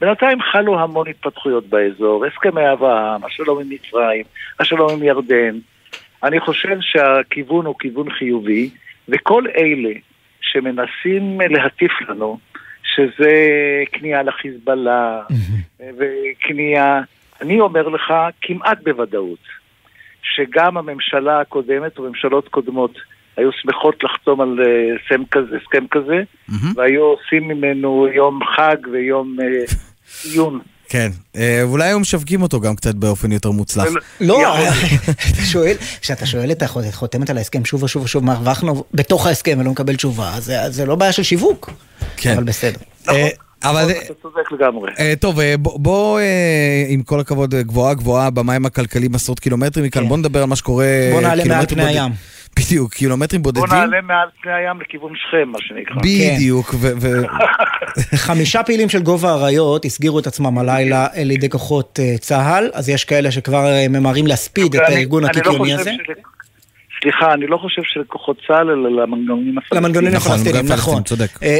בינתיים 0.00 0.42
חלו 0.42 0.80
המון 0.80 1.08
התפתחויות 1.08 1.66
באזור, 1.66 2.24
הסכמי 2.24 2.72
אברהם, 2.72 3.24
השלום 3.24 3.60
עם 3.60 3.68
מצרים, 3.68 4.24
השלום 4.60 4.92
עם 4.92 5.02
ירדן. 5.02 5.58
אני 6.22 6.40
חושב 6.40 6.76
שהכיוון 6.80 7.66
הוא 7.66 7.74
כיוון 7.78 8.10
חיובי, 8.10 8.70
וכל 9.08 9.44
אלה 9.56 9.92
שמנסים 10.40 11.40
להטיף 11.40 11.92
לנו, 12.08 12.38
שזה 12.94 13.32
כניעה 13.92 14.22
לחיזבאללה, 14.22 15.22
וכניעה, 15.80 17.00
אני 17.40 17.60
אומר 17.60 17.88
לך 17.88 18.12
כמעט 18.42 18.78
בוודאות, 18.84 19.44
שגם 20.22 20.76
הממשלה 20.76 21.40
הקודמת 21.40 21.98
וממשלות 21.98 22.48
קודמות 22.48 22.98
היו 23.36 23.50
שמחות 23.52 24.04
לחתום 24.04 24.40
על 24.40 24.60
אה, 24.60 24.94
הסכם 24.94 25.22
כזה, 25.30 25.56
הסכם 25.56 25.86
כזה 25.90 26.22
והיו 26.74 27.02
עושים 27.02 27.48
ממנו 27.48 28.06
יום 28.14 28.40
חג 28.44 28.76
ויום 28.92 29.36
אה, 29.40 29.46
עיון. 30.24 30.60
כן, 30.92 31.10
אה, 31.36 31.60
אולי 31.62 31.88
היו 31.88 32.00
משווקים 32.00 32.42
אותו 32.42 32.60
גם 32.60 32.76
קצת 32.76 32.94
באופן 32.94 33.32
יותר 33.32 33.50
מוצלח. 33.50 33.84
לא, 34.20 34.54
אתה 35.30 35.42
שואל, 35.44 35.74
כשאתה 36.00 36.26
שואל 36.26 36.50
את 36.52 36.62
החותמת 36.62 37.30
על 37.30 37.38
ההסכם 37.38 37.64
שוב 37.64 37.82
ושוב 37.82 38.02
ושוב 38.02 38.24
מה 38.24 38.32
הרווחנו 38.32 38.84
בתוך 38.94 39.26
ההסכם 39.26 39.56
ולא 39.60 39.70
מקבל 39.70 39.96
תשובה, 39.96 40.34
אז 40.34 40.44
זה- 40.44 40.70
זה 40.70 40.86
לא 40.86 40.94
בעיה 40.94 41.12
של 41.12 41.22
שיווק. 41.22 41.70
כן. 42.16 42.32
אבל 42.34 42.44
בסדר. 42.44 42.78
אה, 43.08 43.28
אבל... 43.64 43.90
אתה 43.90 44.14
צודק 44.22 44.52
לגמרי. 44.52 44.90
אה, 44.98 45.12
טוב, 45.20 45.38
בוא, 45.58 46.20
עם 46.88 47.02
כל 47.02 47.20
הכבוד, 47.20 47.54
גבוהה 47.54 47.94
גבוהה 47.94 48.30
במים 48.30 48.66
הכלכליים 48.66 49.14
עשרות 49.14 49.40
קילומטרים 49.40 49.86
מכאן, 49.86 50.08
בוא 50.08 50.16
נדבר 50.18 50.40
על 50.42 50.48
מה 50.48 50.56
שקורה... 50.56 50.86
כן. 51.08 51.12
בוא 51.12 51.20
נעלה 51.20 51.44
מעל 51.44 51.66
פני 51.66 51.84
הים. 51.84 52.12
בדיוק, 52.58 52.94
קילומטרים 52.94 53.42
בוא 53.42 53.52
בודדים. 53.52 53.78
נעלה 53.78 54.00
מעל 54.00 54.28
פני 54.42 54.52
הים 54.52 54.80
לכיוון 54.80 55.12
שכם, 55.16 55.48
מה 55.48 55.58
שנקרא. 55.60 55.96
בדיוק, 55.96 56.74
ו... 56.74 56.88
ו- 57.00 57.26
חמישה 58.26 58.62
פעילים 58.62 58.88
של 58.88 59.02
גובה 59.02 59.30
האריות 59.30 59.84
הסגירו 59.84 60.18
את 60.18 60.26
עצמם 60.26 60.58
הלילה 60.58 61.06
לידי 61.16 61.48
כוחות 61.50 61.98
אה, 62.02 62.18
צה"ל, 62.18 62.70
אז 62.74 62.88
יש 62.88 63.04
כאלה 63.04 63.30
שכבר 63.30 63.66
אה, 63.66 63.86
ממהרים 63.88 64.26
להספיד 64.26 64.74
את 64.74 64.80
הארגון 64.88 65.24
אני 65.24 65.32
לא 65.34 65.40
הקיקיוני 65.40 65.76
חושב 65.76 65.80
הזה. 65.80 65.90
סליחה, 67.02 67.32
אני 67.32 67.46
לא 67.46 67.56
חושב 67.56 67.82
שלכוחות 67.84 68.36
צה"ל, 68.46 68.70
אלא 68.70 69.02
למנגנונים 69.02 69.58
הפלסטינים. 69.58 69.84
למנגנונים 69.84 70.12
נכון, 70.14 70.32
הפלסטינים, 70.32 70.72
נכון. 70.72 71.02
צודק. 71.02 71.42
אה, 71.42 71.58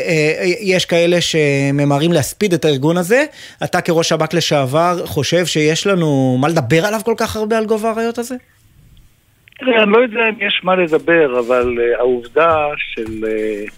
יש 0.61 0.87
כאלה 0.87 1.21
שממהרים 1.21 2.13
להספיד 2.13 2.53
את 2.53 2.65
הארגון 2.65 2.97
הזה. 2.97 3.25
אתה 3.65 3.81
כראש 3.81 4.09
שב"כ 4.09 4.35
לשעבר 4.35 5.07
חושב 5.07 5.47
שיש 5.47 5.87
לנו 5.87 6.39
מה 6.41 6.49
לדבר 6.49 6.87
עליו 6.87 7.01
כל 7.05 7.15
כך 7.17 7.37
הרבה 7.37 7.59
על 7.59 7.67
גובה 7.67 7.91
האריות 7.91 8.19
הזה? 8.19 8.35
אני 9.61 9.93
לא 9.93 9.99
יודע 9.99 10.29
אם 10.29 10.35
יש 10.47 10.61
מה 10.65 10.75
לדבר, 10.77 11.39
אבל 11.39 11.79
uh, 11.79 11.99
העובדה 11.99 12.67
של 12.77 13.25
uh, 13.25 13.73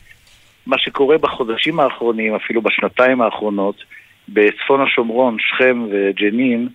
מה 0.66 0.78
שקורה 0.78 1.18
בחודשים 1.18 1.80
האחרונים, 1.80 2.34
אפילו 2.34 2.62
בשנתיים 2.62 3.22
האחרונות, 3.22 3.84
בצפון 4.28 4.80
השומרון, 4.80 5.36
שכם 5.38 5.86
וג'נין, 5.90 6.68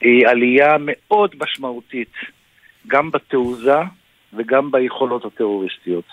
היא 0.00 0.28
עלייה 0.28 0.76
מאוד 0.80 1.34
משמעותית, 1.42 2.12
גם 2.86 3.10
בתעוזה 3.10 3.78
וגם 4.32 4.70
ביכולות 4.70 5.24
הטרוריסטיות. 5.24 6.04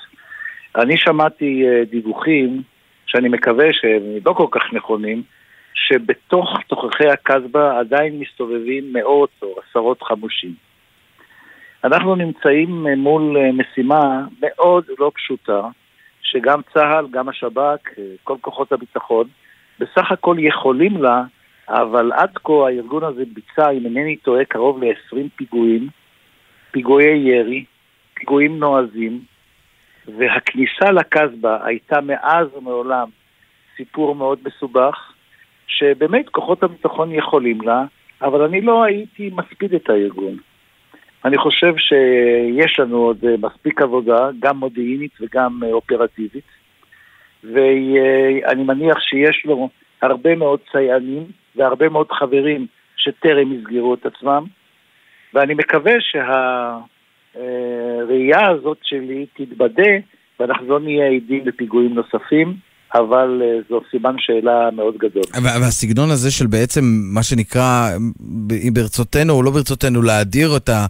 אני 0.76 0.98
שמעתי 0.98 1.64
uh, 1.64 1.90
דיווחים, 1.90 2.62
שאני 3.06 3.30
מקווה 3.30 3.66
שהם 3.74 4.02
לא 4.26 4.34
כל 4.34 4.48
כך 4.52 4.74
נכונים, 4.74 5.24
שבתוך 5.74 6.50
תוככי 6.68 7.08
הקסבה 7.08 7.80
עדיין 7.80 8.20
מסתובבים 8.20 8.94
מאות 8.94 9.30
או 9.42 9.56
עשרות 9.70 10.04
חמושים. 10.04 10.67
אנחנו 11.88 12.16
נמצאים 12.16 12.88
אה, 12.88 12.96
מול 12.96 13.38
אה, 13.38 13.52
משימה 13.52 14.26
מאוד 14.42 14.86
לא 15.00 15.12
פשוטה, 15.16 15.62
שגם 16.22 16.62
צה"ל, 16.74 17.08
גם 17.12 17.30
השב"כ, 17.30 18.00
אה, 18.00 18.04
כל 18.24 18.36
כוחות 18.42 18.72
הביטחון, 18.72 19.28
בסך 19.80 20.12
הכל 20.12 20.36
יכולים 20.40 21.04
לה, 21.04 21.24
אבל 21.70 22.12
עד 22.14 22.38
כה 22.44 22.54
הארגון 22.54 23.04
הזה 23.04 23.24
ביצע, 23.34 23.70
אם 23.72 23.86
אינני 23.86 24.16
טועה, 24.16 24.46
קרוב 24.46 24.84
ל-20 24.84 25.18
פיגועים, 25.36 25.88
פיגועי 26.72 27.18
ירי, 27.18 27.66
פיגועים 28.14 28.60
נועזים, 28.60 29.20
והכניסה 30.18 30.92
לקסבה 30.92 31.66
הייתה 31.66 32.02
מאז 32.02 32.48
ומעולם 32.58 33.10
סיפור 33.78 34.16
מאוד 34.16 34.40
מסובך, 34.46 35.14
שבאמת 35.68 36.30
כוחות 36.30 36.64
הביטחון 36.64 37.12
יכולים 37.12 37.62
לה, 37.62 37.84
אבל 38.22 38.42
אני 38.42 38.62
לא 38.62 38.84
הייתי 38.84 39.30
מספיד 39.34 39.74
את 39.74 39.90
הארגון. 39.90 40.38
אני 41.28 41.38
חושב 41.38 41.74
שיש 41.78 42.80
לנו 42.80 42.98
עוד 42.98 43.26
אה, 43.26 43.36
מספיק 43.42 43.82
עבודה, 43.82 44.30
גם 44.40 44.58
מודיעינית 44.58 45.12
וגם 45.22 45.60
אה, 45.64 45.74
אופרטיבית, 45.74 46.44
ואני 47.44 48.64
מניח 48.64 49.00
שיש 49.00 49.46
לו 49.46 49.70
הרבה 50.02 50.36
מאוד 50.36 50.60
סייענים 50.72 51.26
והרבה 51.56 51.90
מאוד 51.90 52.12
חברים 52.12 52.68
שטרם 52.96 53.54
יסגרו 53.54 53.94
את 53.94 54.06
עצמם, 54.06 54.46
ואני 55.34 55.54
מקווה 55.54 55.94
שהראייה 57.36 58.50
הזאת 58.50 58.78
שלי 58.84 59.26
תתבדה 59.34 59.92
ואנחנו 60.40 60.68
לא 60.68 60.80
נהיה 60.80 61.08
עדים 61.08 61.48
לפיגועים 61.48 61.94
נוספים. 61.94 62.67
אבל 62.98 63.42
אה, 63.44 63.60
זו 63.70 63.82
סימן 63.92 64.16
שאלה 64.18 64.70
מאוד 64.76 64.98
גדול. 64.98 65.24
והסגנון 65.44 66.12
הזה 66.12 66.32
של 66.32 66.48
בעצם 66.48 66.82
מה 67.14 67.24
שנקרא, 67.24 67.90
ברצותנו 68.74 69.34
או 69.34 69.44
לא 69.44 69.52
ברצותנו, 69.52 70.02
להדיר 70.02 70.58
את, 70.58 70.70
ה, 70.70 70.86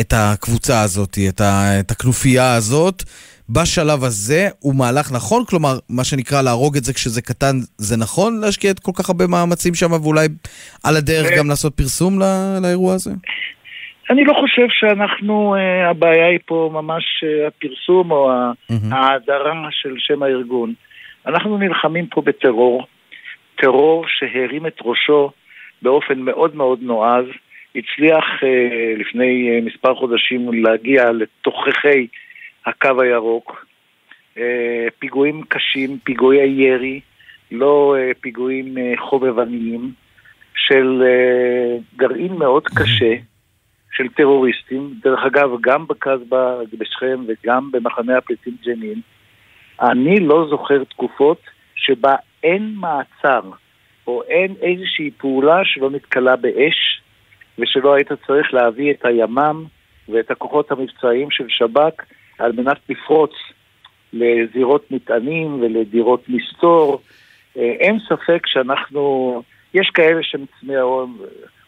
את 0.00 0.12
הקבוצה 0.16 0.82
הזאת, 0.82 1.18
את, 1.28 1.40
ה, 1.40 1.80
את 1.80 1.90
הכנופיה 1.90 2.54
הזאת, 2.54 3.02
בשלב 3.48 4.04
הזה 4.04 4.48
הוא 4.60 4.74
מהלך 4.74 5.12
נכון? 5.12 5.44
כלומר, 5.48 5.74
מה 5.90 6.04
שנקרא 6.04 6.42
להרוג 6.42 6.76
את 6.76 6.84
זה 6.84 6.92
כשזה 6.92 7.22
קטן, 7.22 7.56
זה 7.78 7.96
נכון 7.96 8.40
להשקיע 8.40 8.70
את 8.70 8.78
כל 8.78 8.92
כך 8.94 9.08
הרבה 9.10 9.26
מאמצים 9.26 9.74
שם 9.74 9.92
ואולי 9.92 10.26
על 10.84 10.96
הדרך 10.96 11.38
גם 11.38 11.48
לעשות 11.48 11.74
פרסום 11.74 12.18
לא, 12.18 12.26
לאירוע 12.62 12.94
הזה? 12.94 13.10
אני 14.10 14.24
לא 14.24 14.34
חושב 14.40 14.66
שאנחנו, 14.68 15.54
uh, 15.54 15.90
הבעיה 15.90 16.26
היא 16.26 16.38
פה 16.46 16.70
ממש 16.72 17.04
הפרסום 17.46 18.10
או 18.10 18.30
ההאדרה 18.90 19.54
של 19.70 19.94
שם 19.98 20.22
הארגון. 20.22 20.74
אנחנו 21.26 21.58
נלחמים 21.58 22.06
פה 22.06 22.20
בטרור, 22.20 22.86
טרור 23.54 24.04
שהרים 24.08 24.66
את 24.66 24.76
ראשו 24.84 25.30
באופן 25.82 26.18
מאוד 26.18 26.56
מאוד 26.56 26.78
נועז, 26.82 27.24
הצליח 27.76 28.24
אה, 28.42 28.94
לפני 28.96 29.50
אה, 29.50 29.60
מספר 29.62 29.94
חודשים 29.94 30.64
להגיע 30.64 31.12
לתוככי 31.12 32.06
הקו 32.66 33.02
הירוק, 33.02 33.66
אה, 34.38 34.86
פיגועים 34.98 35.42
קשים, 35.48 35.98
פיגועי 36.04 36.48
ירי, 36.48 37.00
לא 37.50 37.96
אה, 37.98 38.10
פיגועים 38.20 38.78
אה, 38.78 38.92
חובבניים, 38.98 39.92
של 40.54 41.02
אה, 41.06 41.76
גרעין 41.96 42.32
מאוד 42.32 42.68
קשה. 42.68 43.14
של 43.96 44.08
טרוריסטים, 44.08 44.90
דרך 45.02 45.20
אגב, 45.26 45.50
גם 45.60 45.86
בקסבה, 45.86 46.56
בשכם 46.78 47.24
וגם 47.28 47.70
במחנה 47.72 48.18
הפליטים 48.18 48.56
ג'נין, 48.64 49.00
אני 49.80 50.20
לא 50.20 50.46
זוכר 50.50 50.84
תקופות 50.84 51.40
שבה 51.74 52.16
אין 52.42 52.74
מעצר 52.74 53.40
או 54.06 54.22
אין 54.22 54.54
איזושהי 54.62 55.10
פעולה 55.18 55.60
שלא 55.64 55.90
נתקלה 55.90 56.36
באש 56.36 57.02
ושלא 57.58 57.94
היית 57.94 58.08
צריך 58.26 58.54
להביא 58.54 58.90
את 58.90 59.04
הימ"מ 59.04 59.64
ואת 60.08 60.30
הכוחות 60.30 60.70
המבצעיים 60.70 61.30
של 61.30 61.44
שב"כ 61.48 62.02
על 62.38 62.52
מנת 62.52 62.78
לפרוץ 62.88 63.32
לזירות 64.12 64.90
מטענים 64.90 65.62
ולדירות 65.62 66.28
מסתור. 66.28 67.02
אה, 67.56 67.62
אין 67.62 67.98
ספק 68.08 68.46
שאנחנו, 68.46 69.42
יש 69.74 69.90
כאלה 69.94 70.20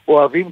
שאוהבים 0.04 0.46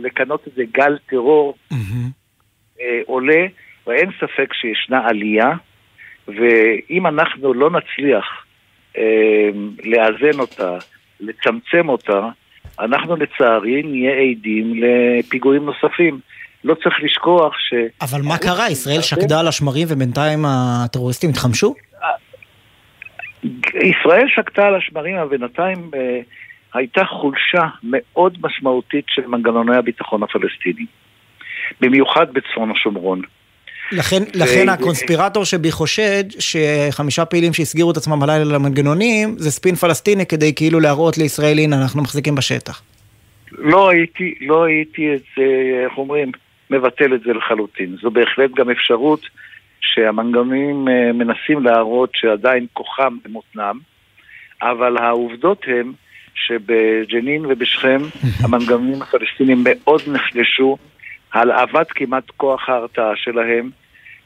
לכנות 0.00 0.48
את 0.48 0.52
זה 0.54 0.62
גל 0.72 0.98
טרור 1.06 1.54
mm-hmm. 1.72 2.84
עולה, 3.06 3.46
ואין 3.86 4.10
ספק 4.20 4.52
שישנה 4.52 5.08
עלייה. 5.08 5.50
ואם 6.28 7.06
אנחנו 7.06 7.54
לא 7.54 7.70
נצליח 7.70 8.24
אה, 8.98 9.48
לאזן 9.84 10.40
אותה, 10.40 10.78
לצמצם 11.20 11.88
אותה, 11.88 12.28
אנחנו 12.80 13.16
לצערי 13.16 13.82
נהיה 13.82 14.12
עדים 14.12 14.74
לפיגועים 14.74 15.66
נוספים. 15.66 16.20
לא 16.64 16.74
צריך 16.74 16.96
לשכוח 17.02 17.54
ש... 17.58 17.74
אבל 18.00 18.22
מה 18.22 18.38
קרה? 18.38 18.70
ישראל 18.70 19.02
שקדה 19.02 19.40
על 19.40 19.48
השמרים 19.48 19.86
ובינתיים 19.90 20.44
הטרוריסטים 20.44 21.30
התחמשו? 21.30 21.74
ישראל 23.74 24.26
שקדה 24.28 24.66
על 24.66 24.74
השמרים, 24.74 25.16
אבל 25.16 25.28
בינתיים 25.28 25.90
אה, 25.94 26.20
הייתה 26.74 27.04
חולשה 27.04 27.66
מאוד 27.82 28.38
משמעותית 28.42 29.04
של 29.08 29.26
מנגנוני 29.26 29.76
הביטחון 29.76 30.22
הפלסטיני. 30.22 30.86
במיוחד 31.80 32.26
בצפון 32.32 32.70
השומרון. 32.70 33.22
לכן, 33.92 34.22
ו... 34.22 34.26
לכן 34.34 34.68
הקונספירטור 34.68 35.44
שבי 35.44 35.72
חושד 35.72 36.24
שחמישה 36.38 37.24
פעילים 37.24 37.52
שהסגירו 37.52 37.90
את 37.90 37.96
עצמם 37.96 38.20
בלילה 38.20 38.44
למנגנונים 38.44 39.34
זה 39.38 39.50
ספין 39.50 39.74
פלסטיני 39.74 40.26
כדי 40.26 40.54
כאילו 40.54 40.80
להראות 40.80 41.18
לישראל 41.18 41.58
הנה 41.58 41.82
אנחנו 41.82 42.02
מחזיקים 42.02 42.34
בשטח. 42.34 42.82
לא 43.52 43.88
הייתי, 43.88 44.34
לא 44.40 44.64
הייתי 44.64 45.14
את 45.14 45.22
זה, 45.36 45.42
איך 45.84 45.98
אומרים, 45.98 46.32
מבטל 46.70 47.14
את 47.14 47.20
זה 47.20 47.32
לחלוטין. 47.32 47.96
זו 48.02 48.10
בהחלט 48.10 48.50
גם 48.56 48.70
אפשרות 48.70 49.20
שהמנגנונים 49.80 50.88
אה, 50.88 51.12
מנסים 51.12 51.62
להראות 51.62 52.10
שעדיין 52.14 52.66
כוחם 52.72 53.16
במותנם, 53.24 53.78
אבל 54.62 54.96
העובדות 54.96 55.64
הן 55.66 55.92
שבג'נין 56.34 57.46
ובשכם 57.46 58.00
המנגנונים 58.42 59.02
הפלסטינים 59.02 59.64
מאוד 59.64 60.00
נחלשו 60.06 60.76
הלהבת 61.32 61.92
כמעט 61.92 62.30
כוח 62.36 62.68
ההרתעה 62.68 63.16
שלהם, 63.16 63.70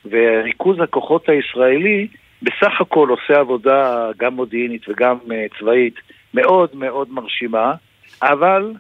וריכוז 0.05 0.81
הכוחות 0.81 1.29
הישראלי 1.29 2.09
בסך 2.43 2.81
הכל 2.81 3.09
עושה 3.09 3.41
עבודה 3.41 4.11
גם 4.17 4.35
מודיעינית 4.35 4.89
וגם 4.89 5.17
uh, 5.27 5.59
צבאית 5.59 5.95
מאוד 6.35 6.77
מאוד 6.77 7.11
מרשימה, 7.11 7.75
אבל 8.23 8.73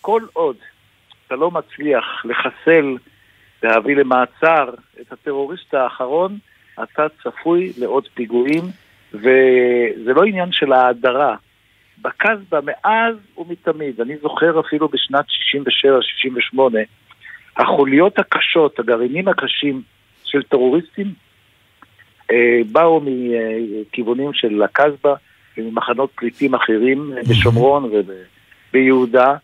כל 0.00 0.22
עוד 0.32 0.56
אתה 1.26 1.36
לא 1.36 1.50
מצליח 1.50 2.24
לחסל, 2.24 2.96
להביא 3.62 3.96
למעצר 3.96 4.70
את 5.00 5.12
הטרוריסט 5.12 5.74
האחרון, 5.74 6.38
אתה 6.82 7.06
צפוי 7.22 7.72
לעוד 7.78 8.08
פיגועים, 8.14 8.62
וזה 9.12 10.12
לא 10.14 10.24
עניין 10.24 10.52
של 10.52 10.72
ההדרה. 10.72 11.36
בקסבה 12.02 12.60
מאז 12.64 13.16
ומתמיד, 13.38 14.00
אני 14.00 14.16
זוכר 14.22 14.60
אפילו 14.60 14.88
בשנת 14.88 15.24
67-68, 16.54 16.58
החוליות 17.56 18.18
הקשות, 18.18 18.78
הגרעינים 18.78 19.28
הקשים 19.28 19.82
של 20.24 20.42
טרוריסטים, 20.42 21.12
אה, 22.30 22.60
באו 22.72 23.00
מכיוונים 23.04 24.30
של 24.32 24.62
הקסבה 24.62 25.14
וממחנות 25.58 26.10
פליטים 26.14 26.54
אחרים 26.54 27.12
בשומרון 27.28 27.90
וביהודה. 28.70 29.34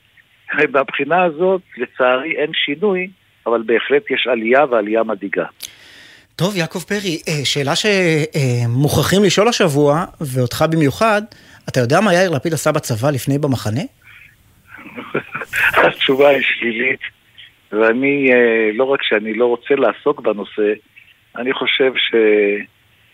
מהבחינה 0.73 1.23
הזאת, 1.23 1.61
לצערי, 1.77 2.37
אין 2.37 2.51
שינוי, 2.55 3.09
אבל 3.47 3.63
בהחלט 3.67 4.11
יש 4.11 4.27
עלייה 4.27 4.65
ועלייה 4.71 5.03
מדאיגה. 5.03 5.45
טוב, 6.37 6.57
יעקב 6.57 6.79
פרי, 6.79 7.23
אה, 7.29 7.45
שאלה 7.45 7.73
שמוכרחים 7.77 9.25
לשאול 9.25 9.49
השבוע, 9.49 10.05
ואותך 10.21 10.65
במיוחד, 10.71 11.23
אתה 11.69 11.81
יודע 11.81 12.01
מה 12.01 12.15
יאיר 12.15 12.31
לפיד 12.31 12.53
עשה 12.55 12.73
בצבא 12.73 13.11
לפני 13.11 13.39
במחנה? 13.39 13.81
התשובה 15.87 16.29
היא 16.29 16.43
שלילית. 16.43 17.01
ואני, 17.73 18.31
אה, 18.33 18.71
לא 18.75 18.85
רק 18.85 19.03
שאני 19.03 19.35
לא 19.35 19.47
רוצה 19.47 19.75
לעסוק 19.75 20.21
בנושא, 20.21 20.73
אני 21.37 21.53
חושב 21.53 21.93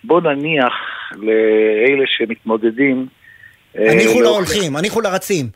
שבוא 0.04 0.20
נניח 0.20 0.72
לאלה 1.16 2.04
שמתמודדים... 2.06 3.06
אה, 3.78 3.92
הניחו 3.92 4.20
לא- 4.20 4.30
להולכים, 4.30 4.76
הניחו 4.76 5.00
לרצים. 5.00 5.46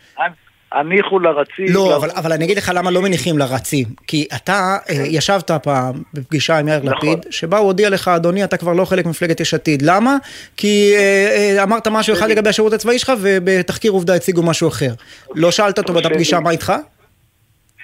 הניחו 0.72 1.18
לרצים. 1.18 1.66
לא, 1.68 1.96
אבל, 1.96 2.10
אבל 2.10 2.32
אני 2.32 2.44
אגיד 2.44 2.58
לך 2.58 2.72
למה 2.74 2.90
לא 2.90 3.02
מניחים 3.02 3.38
לרצים. 3.38 3.86
כי 4.06 4.26
אתה 4.36 4.76
אה, 4.90 4.94
ישבת 5.06 5.50
פעם 5.50 6.02
בפגישה 6.14 6.58
עם 6.58 6.68
יאיר 6.68 6.80
נכון. 6.82 6.92
לפיד, 6.96 7.32
שבה 7.32 7.58
הוא 7.58 7.66
הודיע 7.66 7.90
לך, 7.90 8.08
אדוני, 8.08 8.44
אתה 8.44 8.56
כבר 8.56 8.72
לא 8.72 8.84
חלק 8.84 9.06
ממפלגת 9.06 9.40
יש 9.40 9.54
עתיד. 9.54 9.82
למה? 9.82 10.16
כי 10.56 10.92
אה, 10.96 11.56
אה, 11.56 11.62
אמרת 11.62 11.88
משהו 11.88 12.14
אחד 12.14 12.30
לגבי 12.30 12.48
השירות 12.48 12.72
הצבאי 12.72 12.98
שלך, 12.98 13.12
ובתחקיר 13.20 13.92
עובדה 13.92 14.14
הציגו 14.14 14.42
משהו 14.42 14.68
אחר. 14.68 14.90
לא 15.34 15.50
שאלת 15.50 15.78
אותו 15.78 15.92
באותה 15.92 16.08
פגישה 16.08 16.40
מה 16.40 16.50
איתך? 16.50 16.72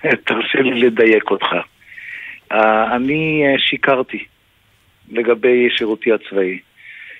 תרשה 0.27 0.61
לי 0.61 0.81
לדייק 0.81 1.31
אותך. 1.31 1.47
אה, 2.53 2.97
אני 2.97 3.43
אה, 3.47 3.59
שיקרתי 3.59 4.25
לגבי 5.11 5.69
שירותי 5.71 6.13
הצבאי. 6.13 6.59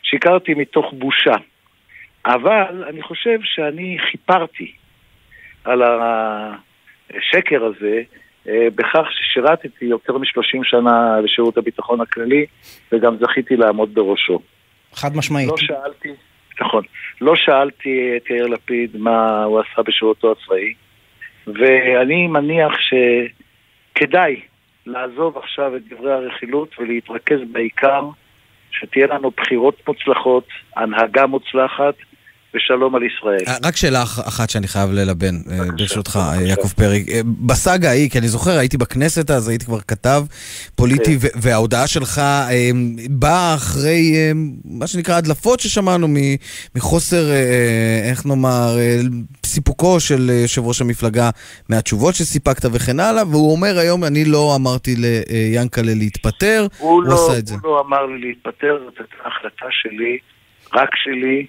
שיקרתי 0.03 0.55
מתוך 0.55 0.93
בושה. 0.93 1.35
אבל 2.27 2.85
אני 2.89 3.03
חושב 3.03 3.39
שאני 3.43 3.97
חיפרתי 4.11 4.73
על 5.65 5.83
השקר 5.83 7.65
הזה 7.65 8.03
אה, 8.49 8.67
בכך 8.75 9.07
ששירתתי 9.11 9.85
יותר 9.85 10.19
מ-30 10.19 10.61
שנה 10.63 11.21
לשירות 11.21 11.59
הביטחון 11.59 12.01
הכללי 12.01 12.47
וגם 12.93 13.17
זכיתי 13.21 13.57
לעמוד 13.57 13.95
בראשו. 13.95 14.41
חד 14.93 15.17
משמעית. 15.17 15.49
לא 15.49 15.57
שאלתי, 15.57 16.09
נכון, 16.61 16.83
לא 17.21 17.37
שאלתי 17.37 18.13
את 18.17 18.31
יאיר 18.31 18.47
לפיד 18.47 18.97
מה 18.97 19.45
הוא 19.45 19.61
עשה 19.61 19.83
בשירותו 19.83 20.33
הצבאי, 20.33 20.75
ואני 21.47 22.27
מניח 22.27 22.73
שכדאי 22.81 24.41
לעזוב 24.87 25.39
עכשיו 25.39 25.77
את 25.77 25.83
דברי 25.89 26.13
הרכילות 26.13 26.79
ולהתרכז 26.79 27.39
בעיקר 27.53 28.09
שתהיה 28.71 29.07
לנו 29.07 29.31
בחירות 29.31 29.89
מוצלחות, 29.89 30.49
הנהגה 30.77 31.27
מוצלחת 31.27 31.95
ושלום 32.55 32.95
על 32.95 33.03
ישראל. 33.03 33.39
אה, 33.49 33.57
רק 33.65 33.77
שאלה 33.77 34.03
אח- 34.03 34.29
אחת 34.29 34.51
שאני 34.51 34.69
חייב 34.69 34.91
ללבן, 34.93 35.35
אה, 35.51 35.59
ברשותך, 35.79 36.19
אה, 36.23 36.43
יעקב 36.43 36.69
פרי. 36.69 37.05
בסאגה 37.47 37.89
ההיא, 37.89 38.11
כי 38.11 38.19
אני 38.19 38.29
זוכר, 38.29 38.59
הייתי 38.59 38.77
בכנסת 38.79 39.31
אז, 39.31 39.49
הייתי 39.49 39.65
כבר 39.65 39.81
כתב 39.81 40.25
פוליטי, 40.75 41.17
ו- 41.21 41.27
וההודעה 41.35 41.87
שלך 41.87 42.19
אה, 42.19 42.71
באה 43.11 43.55
אחרי 43.55 44.13
מה 44.65 44.87
שנקרא 44.87 45.15
הדלפות 45.15 45.61
ששמענו 45.61 46.09
מחוסר, 46.77 47.25
איך 48.11 48.27
נאמר, 48.27 48.77
סיפוקו 49.47 50.01
של 50.01 50.31
יושב 50.43 50.63
ראש 50.65 50.81
המפלגה 50.81 51.31
מהתשובות 51.69 52.15
שסיפקת 52.15 52.65
וכן 52.73 53.01
הלאה, 53.01 53.23
והוא 53.31 53.53
אומר 53.53 53.79
היום, 53.79 54.05
אני 54.05 54.25
לא 54.25 54.57
אמרתי 54.57 54.95
ליאנקלה 54.97 55.95
להתפטר, 55.95 56.67
הוא 56.79 56.91
הוא 56.91 57.03
לא, 57.03 57.15
עשה 57.15 57.39
את 57.39 57.47
זה. 57.47 57.55
הוא 57.55 57.63
לא 57.65 57.85
אמר 57.89 58.07
לי 58.07 58.29
להתפטר, 58.29 58.79
זאת 58.85 58.95
הייתה 58.99 59.15
החלטה 59.27 59.67
שלי, 59.71 60.19
רק 60.75 60.89
שלי, 61.05 61.47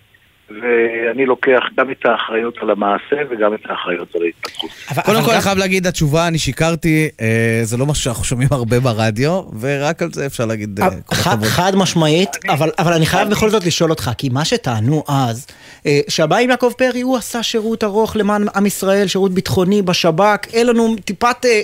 ואני 0.49 1.25
לוקח 1.25 1.61
גם 1.77 1.91
את 1.91 2.05
האחריות 2.05 2.57
על 2.61 2.69
המעשה 2.69 3.15
וגם 3.29 3.53
את 3.53 3.59
האחריות 3.69 4.15
על 4.15 4.21
ההתפתחות. 4.23 4.69
קודם 5.05 5.23
כל, 5.25 5.31
אני 5.31 5.41
חייב 5.41 5.57
להגיד, 5.57 5.87
התשובה, 5.87 6.27
אני 6.27 6.37
שיקרתי, 6.37 7.09
אה, 7.21 7.59
זה 7.63 7.77
לא 7.77 7.85
משהו 7.85 8.03
שאנחנו 8.03 8.23
שומעים 8.23 8.49
הרבה 8.51 8.79
ברדיו, 8.79 9.41
ורק 9.59 10.01
על 10.01 10.09
זה 10.13 10.25
אפשר 10.25 10.45
להגיד 10.45 10.79
אה, 10.79 10.89
כל 11.05 11.15
חד, 11.15 11.31
הכבוד. 11.31 11.47
חד 11.47 11.75
משמעית, 11.75 12.29
אבל, 12.49 12.69
אבל 12.79 12.93
אני 12.93 13.05
חייב 13.05 13.29
בכל 13.29 13.49
זאת 13.49 13.65
לשאול 13.65 13.89
אותך, 13.89 14.11
כי 14.17 14.29
מה 14.29 14.45
שטענו 14.45 15.03
אז, 15.07 15.47
אה, 15.85 15.99
שהבא 16.07 16.37
עם 16.37 16.49
יעקב 16.49 16.71
פרי, 16.77 17.01
הוא 17.01 17.17
עשה 17.17 17.43
שירות 17.43 17.83
ארוך 17.83 18.15
למען 18.15 18.45
עם 18.55 18.65
ישראל, 18.65 19.07
שירות 19.07 19.33
ביטחוני 19.33 19.81
בשב"כ, 19.81 20.47
אין 20.53 20.67
לנו 20.67 20.95
טיפת 21.05 21.45
אה, 21.45 21.49
אה, 21.49 21.61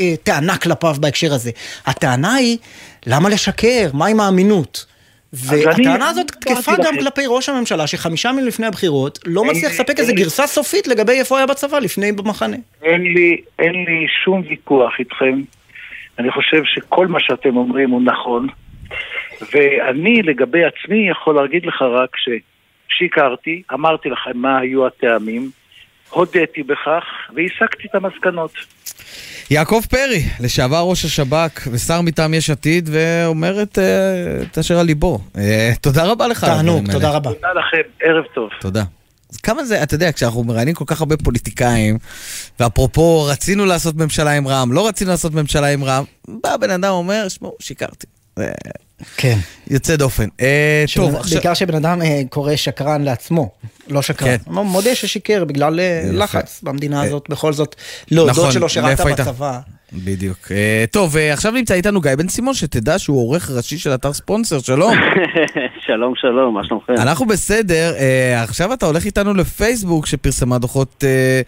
אה, 0.00 0.14
טענה 0.22 0.56
כלפיו 0.56 0.96
בהקשר 1.00 1.34
הזה. 1.34 1.50
הטענה 1.86 2.34
היא, 2.34 2.58
למה 3.06 3.28
לשקר? 3.28 3.90
מה 3.92 4.06
עם 4.06 4.20
האמינות? 4.20 4.91
והטענה 5.32 6.08
הזאת 6.08 6.30
תקפה 6.30 6.72
גם. 6.84 6.94
כלפי 6.98 7.22
ראש 7.28 7.48
הממשלה, 7.48 7.86
שחמישה 7.86 8.28
ימים 8.28 8.46
לפני 8.46 8.66
הבחירות 8.66 9.18
לא 9.26 9.44
מצליח 9.44 9.64
לי- 9.64 9.68
לספק 9.70 9.98
לי- 9.98 10.12
גרסה 10.14 10.46
סופית 10.46 10.86
לגבי 10.86 11.12
איפה 11.12 11.36
היה 11.38 11.46
בצבא 11.46 11.78
לפני 11.78 12.12
במחנה. 12.12 12.56
אין 12.82 13.02
לי, 13.02 13.40
אין 13.58 13.72
לי 13.72 14.06
שום 14.24 14.42
ויכוח 14.48 14.92
איתכם. 14.98 15.40
אני 16.18 16.30
חושב 16.32 16.62
שכל 16.64 17.06
מה 17.06 17.18
שאתם 17.20 17.56
אומרים 17.56 17.90
הוא 17.90 18.02
נכון. 18.02 18.46
ואני 19.54 20.22
לגבי 20.22 20.60
עצמי 20.64 21.08
יכול 21.10 21.34
להגיד 21.34 21.66
לך 21.66 21.82
רק 21.82 22.10
ששיקרתי, 22.16 23.62
אמרתי 23.72 24.08
לכם 24.08 24.30
מה 24.34 24.58
היו 24.58 24.86
הטעמים, 24.86 25.50
הודיתי 26.10 26.62
בכך 26.62 27.04
והסקתי 27.34 27.88
את 27.90 27.94
המסקנות. 27.94 28.52
יעקב 29.50 29.82
פרי, 29.90 30.24
לשעבר 30.40 30.80
ראש 30.80 31.04
השב"כ 31.04 31.68
ושר 31.72 32.00
מטעם 32.00 32.34
יש 32.34 32.50
עתיד, 32.50 32.88
ואומר 32.92 33.62
את 33.62 33.78
אה, 33.78 34.42
את 34.42 34.58
אשר 34.58 34.78
על 34.78 34.86
ליבו. 34.86 35.18
אה, 35.36 35.72
תודה 35.80 36.04
רבה 36.04 36.28
לך. 36.28 36.44
על 36.44 36.50
הדברים 36.50 36.78
האלה. 36.78 36.92
תודה 36.92 37.48
לכם, 37.52 37.88
ערב 38.02 38.24
טוב. 38.34 38.48
תודה. 38.60 38.84
אז 39.32 39.36
כמה 39.36 39.64
זה, 39.64 39.82
אתה 39.82 39.94
יודע, 39.94 40.12
כשאנחנו 40.12 40.44
מראיינים 40.44 40.74
כל 40.74 40.84
כך 40.86 41.00
הרבה 41.00 41.16
פוליטיקאים, 41.16 41.98
ואפרופו, 42.60 43.24
רצינו 43.24 43.66
לעשות 43.66 43.94
ממשלה 43.96 44.30
עם 44.30 44.48
רע"מ, 44.48 44.72
לא 44.72 44.88
רצינו 44.88 45.10
לעשות 45.10 45.34
ממשלה 45.34 45.66
עם 45.66 45.84
רע"מ, 45.84 46.04
בא 46.42 46.56
בן 46.56 46.70
אדם 46.70 46.92
אומר, 46.92 47.28
שמעו, 47.28 47.56
שיקרתי. 47.60 48.06
כן. 49.16 49.38
יוצא 49.70 49.96
דופן. 49.96 50.28
אה, 50.40 50.84
טוב, 50.96 51.14
עכשיו... 51.14 51.34
בעיקר 51.34 51.54
שבן 51.54 51.74
אדם 51.74 52.02
אה, 52.02 52.22
קורא 52.30 52.56
שקרן 52.56 53.02
לעצמו, 53.02 53.50
לא 53.88 54.02
שקרן. 54.02 54.36
כן. 54.38 54.54
הוא 54.54 54.64
מודה 54.64 54.94
ששיקר 54.94 55.44
בגלל 55.44 55.80
אה. 55.80 56.02
לחץ 56.12 56.60
במדינה 56.62 57.02
הזאת, 57.02 57.26
בכל 57.28 57.52
זאת, 57.52 57.76
להודות 58.10 58.36
נכון, 58.36 58.52
שלא 58.52 58.68
שירת? 58.68 59.00
בצבא. 59.00 59.60
בדיוק. 59.92 60.38
אה, 60.50 60.84
טוב, 60.90 61.16
אה, 61.16 61.32
עכשיו 61.32 61.52
נמצא 61.52 61.74
איתנו 61.74 62.00
גיא 62.00 62.14
בן 62.14 62.28
סימון, 62.28 62.54
שתדע 62.54 62.98
שהוא 62.98 63.18
עורך 63.28 63.50
ראשי 63.50 63.78
של 63.78 63.94
אתר 63.94 64.12
ספונסר, 64.12 64.58
שלום. 64.58 64.94
שלום, 65.86 66.14
שלום, 66.16 66.54
מה 66.54 66.64
שלומכם? 66.64 66.92
אנחנו 66.92 67.26
בסדר, 67.26 67.94
אה, 67.98 68.42
עכשיו 68.42 68.72
אתה 68.72 68.86
הולך 68.86 69.04
איתנו 69.04 69.34
לפייסבוק 69.34 70.06
שפרסמה 70.06 70.58
דוחות 70.58 71.04
אה, 71.06 71.40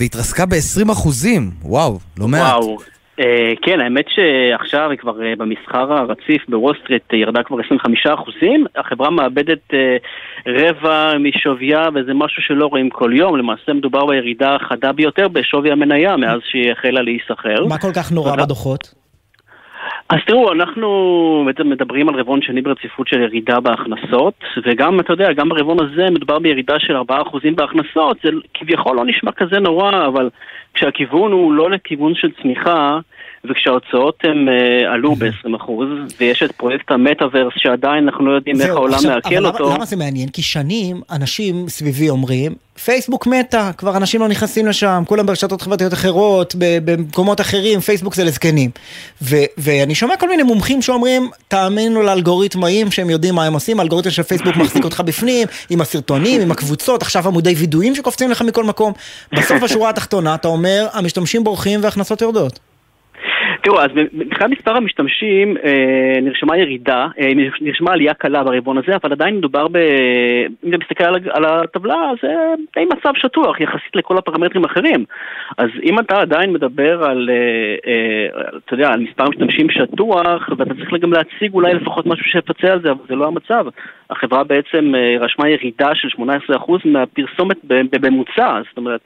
והתרסקה 0.00 0.46
ב-20 0.46 0.92
אחוזים, 0.92 1.50
וואו, 1.62 1.98
לא 2.18 2.28
מעט. 2.28 2.54
וואו. 2.54 2.78
אה, 3.20 3.52
כן, 3.62 3.80
האמת 3.80 4.04
שעכשיו 4.08 4.90
היא 4.90 4.98
כבר 4.98 5.22
אה, 5.22 5.32
במסחר 5.38 5.92
הרציף 5.92 6.42
בוול 6.48 6.74
סטריט 6.84 7.02
אה, 7.12 7.18
ירדה 7.18 7.42
כבר 7.42 7.56
25 7.66 8.06
אחוזים. 8.06 8.64
החברה 8.76 9.10
מאבדת 9.10 9.70
רבע 10.46 11.12
משוויה 11.18 11.88
וזה 11.94 12.14
משהו 12.14 12.42
שלא 12.42 12.66
רואים 12.66 12.90
כל 12.90 13.12
יום. 13.14 13.36
למעשה 13.36 13.72
מדובר 13.72 14.06
בירידה 14.06 14.56
החדה 14.56 14.92
ביותר 14.92 15.28
בשווי 15.28 15.72
המניה 15.72 16.16
מאז 16.16 16.40
שהיא 16.44 16.72
החלה 16.72 17.02
להיסחר. 17.02 17.66
מה 17.68 17.78
כל 17.78 17.92
כך 17.96 18.12
נורא 18.12 18.36
בדוחות? 18.36 18.99
אז 20.08 20.18
תראו, 20.26 20.52
אנחנו 20.52 21.42
בעצם 21.46 21.70
מדברים 21.70 22.08
על 22.08 22.14
רבעון 22.14 22.42
שני 22.42 22.62
ברציפות 22.62 23.08
של 23.08 23.20
ירידה 23.20 23.60
בהכנסות, 23.60 24.34
וגם, 24.64 25.00
אתה 25.00 25.12
יודע, 25.12 25.32
גם 25.32 25.48
ברבעון 25.48 25.78
הזה 25.80 26.10
מדובר 26.10 26.38
בירידה 26.38 26.78
של 26.78 26.96
4% 26.96 27.00
בהכנסות, 27.54 28.16
זה 28.24 28.30
כביכול 28.54 28.96
לא 28.96 29.04
נשמע 29.04 29.32
כזה 29.32 29.60
נורא, 29.60 30.06
אבל 30.06 30.30
כשהכיוון 30.74 31.32
הוא 31.32 31.52
לא 31.52 31.70
לכיוון 31.70 32.14
של 32.14 32.30
צמיחה, 32.42 32.98
וכשההוצאות 33.44 34.18
הם 34.24 34.48
uh, 34.48 34.86
עלו 34.86 35.14
ב-20%, 35.14 35.70
ויש 36.20 36.42
את 36.42 36.52
פרויקט 36.52 36.90
המטאוורס 36.90 37.52
שעדיין 37.56 38.04
אנחנו 38.04 38.26
לא 38.26 38.32
יודעים 38.32 38.60
איך 38.60 38.70
העולם 38.70 38.98
מעכל 39.06 39.46
אותו. 39.46 39.64
למה, 39.64 39.74
למה 39.74 39.84
זה 39.84 39.96
מעניין? 39.96 40.28
כי 40.28 40.42
שנים 40.42 41.00
אנשים 41.10 41.68
סביבי 41.68 42.10
אומרים, 42.10 42.54
פייסבוק 42.84 43.26
מתה, 43.26 43.70
כבר 43.76 43.96
אנשים 43.96 44.20
לא 44.20 44.28
נכנסים 44.28 44.66
לשם, 44.66 45.02
כולם 45.06 45.26
ברשתות 45.26 45.62
חברתיות 45.62 45.92
אחרות, 45.92 46.54
במקומות 46.58 47.40
אחרים, 47.40 47.80
פייסבוק 47.80 48.14
זה 48.14 48.24
לזקנים. 48.24 48.70
ו- 49.22 49.36
ואני 49.58 49.94
שומע 49.94 50.16
כל 50.16 50.28
מיני 50.28 50.42
מומחים 50.42 50.82
שאומרים, 50.82 51.30
תאמינו 51.48 52.02
לאלגוריתמאים 52.02 52.90
שהם 52.90 53.10
יודעים 53.10 53.34
מה 53.34 53.44
הם 53.44 53.52
עושים, 53.52 53.80
האלגוריתם 53.80 54.10
של 54.10 54.22
פייסבוק 54.22 54.56
מחזיק 54.56 54.84
אותך 54.84 55.00
בפנים, 55.00 55.48
עם 55.70 55.80
הסרטונים, 55.80 56.40
עם 56.40 56.50
הקבוצות, 56.50 57.02
עכשיו 57.02 57.28
עמודי 57.28 57.54
וידויים 57.54 57.94
שקופצים 57.94 58.30
לך 58.30 58.42
מכל 58.42 58.64
מקום. 58.64 58.92
בסוף 59.32 59.62
השורה 59.62 59.90
התחתונה 59.90 60.34
אתה 60.34 60.48
אומר, 60.48 60.86
המשתמשים 60.92 61.44
בורחים 61.44 61.80
וההכנסות 61.82 62.22
יורדות. 62.22 62.69
תראו, 63.62 63.80
אז 63.80 63.90
מבחינת 64.12 64.50
מספר 64.50 64.76
המשתמשים 64.76 65.56
אה, 65.64 66.20
נרשמה 66.22 66.56
ירידה, 66.56 67.06
אה, 67.20 67.28
נרשמה 67.60 67.92
עלייה 67.92 68.14
קלה 68.14 68.44
ברבעון 68.44 68.78
הזה, 68.78 68.96
אבל 68.96 69.12
עדיין 69.12 69.36
מדובר 69.36 69.68
ב... 69.68 69.76
אם 70.64 70.68
אתה 70.68 70.78
מסתכל 70.78 71.04
על, 71.04 71.44
הטבלה, 71.44 72.10
זה 72.22 72.34
די 72.74 72.84
מצב 72.84 73.10
שטוח 73.14 73.60
יחסית 73.60 73.96
לכל 73.96 74.18
הפרמטרים 74.18 74.64
האחרים. 74.64 75.04
אז 75.58 75.68
אם 75.82 75.98
אתה 75.98 76.20
עדיין 76.20 76.52
מדבר 76.52 77.04
על, 77.04 77.30
אה, 77.86 78.26
אתה 78.64 78.74
יודע, 78.74 78.88
על 78.88 79.00
מספר 79.00 79.28
משתמשים 79.28 79.70
שטוח, 79.70 80.48
ואתה 80.58 80.74
צריך 80.74 80.92
גם 81.00 81.12
להציג 81.12 81.54
אולי 81.54 81.74
לפחות 81.74 82.06
משהו 82.06 82.24
שיפצה 82.24 82.72
על 82.72 82.82
זה, 82.82 82.90
אבל 82.90 83.00
זה 83.08 83.14
לא 83.14 83.26
המצב. 83.26 83.66
החברה 84.10 84.44
בעצם 84.44 84.92
רשמה 85.20 85.48
ירידה 85.48 85.94
של 85.94 86.08
18% 86.08 86.84
מהפרסומת 86.84 87.56
בממוצע, 87.64 88.60
זאת 88.68 88.76
אומרת... 88.76 89.00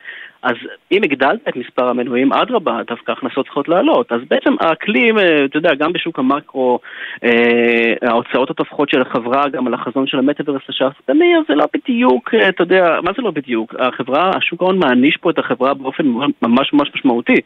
אז 0.44 0.54
אם 0.92 1.02
הגדלת 1.02 1.48
את 1.48 1.56
מספר 1.56 1.88
המנויים, 1.88 2.32
אדרבה, 2.32 2.80
דווקא 2.86 3.10
ההכנסות 3.12 3.46
צריכות 3.46 3.68
לעלות. 3.68 4.12
אז 4.12 4.20
בעצם 4.30 4.54
האקלים, 4.60 5.18
אה, 5.18 5.44
אתה 5.44 5.58
יודע, 5.58 5.74
גם 5.74 5.92
בשוק 5.92 6.18
המקרו, 6.18 6.78
אה, 7.24 7.92
ההוצאות 8.02 8.50
התופחות 8.50 8.90
של 8.90 9.02
החברה, 9.02 9.48
גם 9.48 9.66
על 9.66 9.74
החזון 9.74 10.06
של 10.06 10.18
המטאברס 10.18 10.62
השאפתני, 10.68 11.36
אז 11.36 11.42
זה 11.48 11.54
לא 11.54 11.64
בדיוק, 11.74 12.34
אה, 12.34 12.48
אתה 12.48 12.62
יודע, 12.62 12.98
מה 13.02 13.10
זה 13.16 13.22
לא 13.22 13.30
בדיוק? 13.30 13.74
החברה, 13.78 14.30
השוק 14.36 14.62
ההון 14.62 14.78
מעניש 14.78 15.16
פה 15.16 15.30
את 15.30 15.38
החברה 15.38 15.74
באופן 15.74 16.06
ממש 16.42 16.72
ממש 16.72 16.90
משמעותי. 16.94 17.36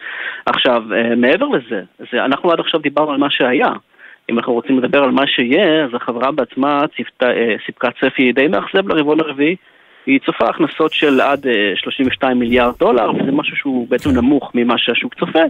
עכשיו, 0.46 0.82
מעבר 1.16 1.46
לזה, 1.46 1.82
זה, 2.12 2.24
אנחנו 2.24 2.52
עד 2.52 2.60
עכשיו 2.60 2.80
דיברנו 2.80 3.10
על 3.10 3.18
מה 3.18 3.30
שהיה. 3.30 3.72
אם 4.30 4.38
אנחנו 4.38 4.52
רוצים 4.52 4.78
לדבר 4.78 5.02
על 5.02 5.10
מה 5.10 5.26
שיהיה, 5.26 5.84
אז 5.84 5.90
החברה 5.94 6.32
בעצמה 6.32 6.80
ציפתה, 6.96 7.30
אה, 7.30 7.56
סיפקה 7.66 7.88
צפי 8.00 8.32
די 8.32 8.48
מאכזב 8.48 8.88
לרבעון 8.88 9.20
הרביעי. 9.20 9.56
היא 10.08 10.20
צופה 10.26 10.44
הכנסות 10.48 10.92
של 10.92 11.20
עד 11.20 11.46
אה, 11.46 11.72
32 11.76 12.38
מיליארד 12.38 12.74
דולר, 12.78 13.10
וזה 13.10 13.32
משהו 13.32 13.56
שהוא 13.56 13.88
בעצם 13.88 14.10
נמוך 14.10 14.50
ממה 14.54 14.74
שהשוק 14.78 15.14
צופה. 15.14 15.42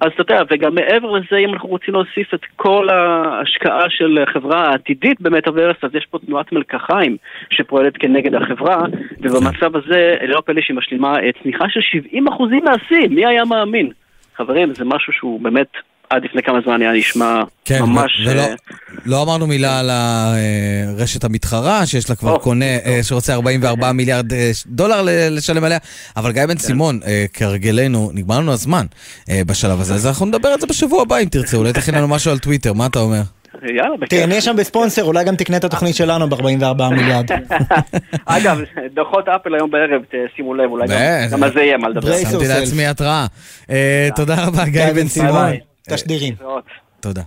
אז 0.00 0.10
אתה 0.14 0.20
יודע, 0.22 0.42
וגם 0.50 0.74
מעבר 0.74 1.10
לזה, 1.10 1.36
אם 1.36 1.52
אנחנו 1.52 1.68
רוצים 1.68 1.94
להוסיף 1.94 2.34
את 2.34 2.44
כל 2.56 2.88
ההשקעה 2.88 3.90
של 3.90 4.18
החברה 4.28 4.68
העתידית 4.68 5.20
במטאוורס, 5.20 5.76
אז 5.82 5.94
יש 5.94 6.06
פה 6.10 6.18
תנועת 6.18 6.52
מלקחיים 6.52 7.16
שפועלת 7.50 7.96
כנגד 7.96 8.34
החברה, 8.34 8.82
ובמצב 9.20 9.76
הזה, 9.76 10.16
לא 10.28 10.42
פלא 10.46 10.60
שהיא 10.60 10.76
משלימה 10.76 11.18
אה, 11.20 11.30
צניחה 11.42 11.64
של 11.68 11.80
70% 12.14 12.18
מהשיא, 12.64 13.08
מי 13.10 13.26
היה 13.26 13.44
מאמין? 13.44 13.90
חברים, 14.36 14.74
זה 14.74 14.84
משהו 14.84 15.12
שהוא 15.12 15.40
באמת, 15.40 15.68
עד 16.12 16.24
לפני 16.24 16.42
כמה 16.42 16.58
זמן 16.64 16.82
היה 16.82 16.92
נשמע 16.92 17.42
כן, 17.64 17.82
ממש... 17.82 18.22
ולא, 18.26 18.40
אה, 18.40 18.54
לא 19.06 19.22
אמרנו 19.22 19.46
מילה 19.46 19.80
על 19.80 19.90
הרשת 19.90 21.24
המתחרה, 21.24 21.86
שיש 21.86 22.10
לה 22.10 22.16
כבר 22.16 22.38
קונה, 22.38 22.64
אה, 22.86 22.98
שרוצה 23.02 23.34
44 23.34 23.92
מיליארד 23.92 24.32
אה, 24.32 24.50
דולר 24.66 25.02
לשלם 25.30 25.64
עליה, 25.64 25.78
אבל 26.16 26.32
גיא 26.32 26.46
בן 26.46 26.58
סימון, 26.58 27.00
אה, 27.06 27.24
כהרגלנו, 27.32 28.10
נגמר 28.14 28.38
לנו 28.38 28.52
הזמן 28.52 28.86
אה, 29.30 29.42
בשלב 29.46 29.80
הזה, 29.80 29.94
אז 29.94 30.06
אנחנו 30.06 30.26
נדבר 30.26 30.48
על 30.48 30.60
זה 30.60 30.66
בשבוע 30.66 31.02
הבא 31.02 31.18
אם 31.18 31.24
תרצה, 31.24 31.56
אולי 31.56 31.72
תכין 31.72 31.94
לנו 31.94 32.08
משהו 32.08 32.30
על 32.30 32.38
טוויטר, 32.38 32.72
מה 32.72 32.86
אתה 32.86 32.98
אומר? 32.98 33.22
יאללה, 33.62 33.96
בכיף. 33.96 34.20
תהנה 34.20 34.40
שם 34.40 34.56
בספונסר, 34.56 35.04
אולי 35.04 35.24
גם 35.24 35.36
תקנה 35.36 35.56
את 35.56 35.64
התוכנית 35.64 35.96
שלנו 35.96 36.28
ב-44 36.30 36.82
מיליארד. 36.90 37.26
אגב, 38.26 38.58
דוחות 38.94 39.28
אפל 39.28 39.54
היום 39.54 39.70
בערב, 39.70 40.02
שימו 40.36 40.54
לב, 40.54 40.70
אולי 40.70 40.86
גם- 41.32 41.42
על 41.42 41.52
זה 41.54 41.60
יהיה 41.60 41.76
מה 41.76 41.88
לדבר. 41.88 42.16
שמתי 42.30 42.48
לעצמי 42.48 42.86
התראה. 42.86 43.26
אה, 43.70 44.08
תודה 44.16 44.44
רבה, 44.44 44.64
גיא 44.64 44.92
בן 44.92 45.08
סימון. 45.08 45.71
תשדירים. 45.82 46.34
תודה. 47.00 47.22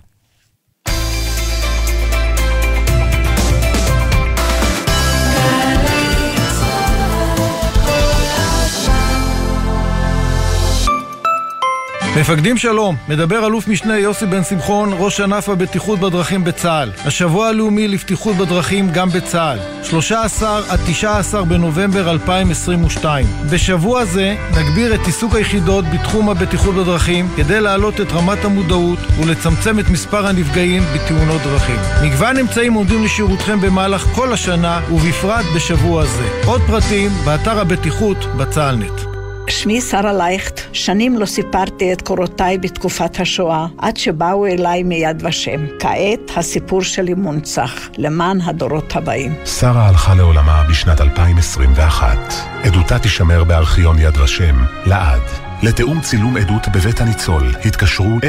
מפקדים 12.20 12.58
שלום, 12.58 12.96
מדבר 13.08 13.46
אלוף 13.46 13.68
משנה 13.68 13.98
יוסי 13.98 14.26
בן 14.26 14.44
שמחון, 14.44 14.90
ראש 14.98 15.20
ענף 15.20 15.48
הבטיחות 15.48 15.98
בדרכים 15.98 16.44
בצה"ל. 16.44 16.90
השבוע 17.04 17.48
הלאומי 17.48 17.88
לבטיחות 17.88 18.36
בדרכים 18.36 18.90
גם 18.90 19.08
בצה"ל. 19.08 19.58
13 19.82 20.60
עד 20.68 20.80
19 20.86 21.44
בנובמבר 21.44 22.10
2022. 22.10 23.26
בשבוע 23.50 24.04
זה 24.04 24.34
נגביר 24.58 24.94
את 24.94 25.00
עיסוק 25.06 25.34
היחידות 25.34 25.84
בתחום 25.84 26.30
הבטיחות 26.30 26.74
בדרכים 26.74 27.28
כדי 27.36 27.60
להעלות 27.60 28.00
את 28.00 28.12
רמת 28.12 28.44
המודעות 28.44 28.98
ולצמצם 29.20 29.78
את 29.78 29.88
מספר 29.88 30.26
הנפגעים 30.26 30.82
בתאונות 30.94 31.42
דרכים. 31.42 31.78
מגוון 32.02 32.36
אמצעים 32.36 32.72
עומדים 32.72 33.04
לשירותכם 33.04 33.60
במהלך 33.60 34.02
כל 34.02 34.32
השנה 34.32 34.80
ובפרט 34.92 35.44
בשבוע 35.56 36.04
זה. 36.04 36.28
עוד 36.44 36.60
פרטים 36.66 37.10
באתר 37.24 37.60
הבטיחות 37.60 38.36
בצה"לנט. 38.36 39.15
שמי 39.48 39.80
שרה 39.80 40.12
לייכט, 40.12 40.60
שנים 40.72 41.18
לא 41.18 41.26
סיפרתי 41.26 41.92
את 41.92 42.02
קורותיי 42.02 42.58
בתקופת 42.58 43.20
השואה, 43.20 43.66
עד 43.78 43.96
שבאו 43.96 44.46
אליי 44.46 44.82
מיד 44.82 45.22
ושם. 45.26 45.66
כעת 45.80 46.30
הסיפור 46.36 46.82
שלי 46.82 47.14
מונצח, 47.14 47.88
למען 47.98 48.40
הדורות 48.40 48.96
הבאים. 48.96 49.34
שרה 49.44 49.88
הלכה 49.88 50.14
לעולמה 50.14 50.64
בשנת 50.70 51.00
2021. 51.00 52.18
עדותה 52.64 52.98
תישמר 52.98 53.44
בארכיון 53.44 53.98
יד 53.98 54.16
ושם 54.16 54.56
לעד. 54.86 55.45
לתיאום 55.62 56.00
צילום 56.00 56.36
עדות 56.36 56.68
בבית 56.68 57.00
הניצול, 57.00 57.54
התקשרו 57.64 58.18
02-644-3888. 58.18 58.20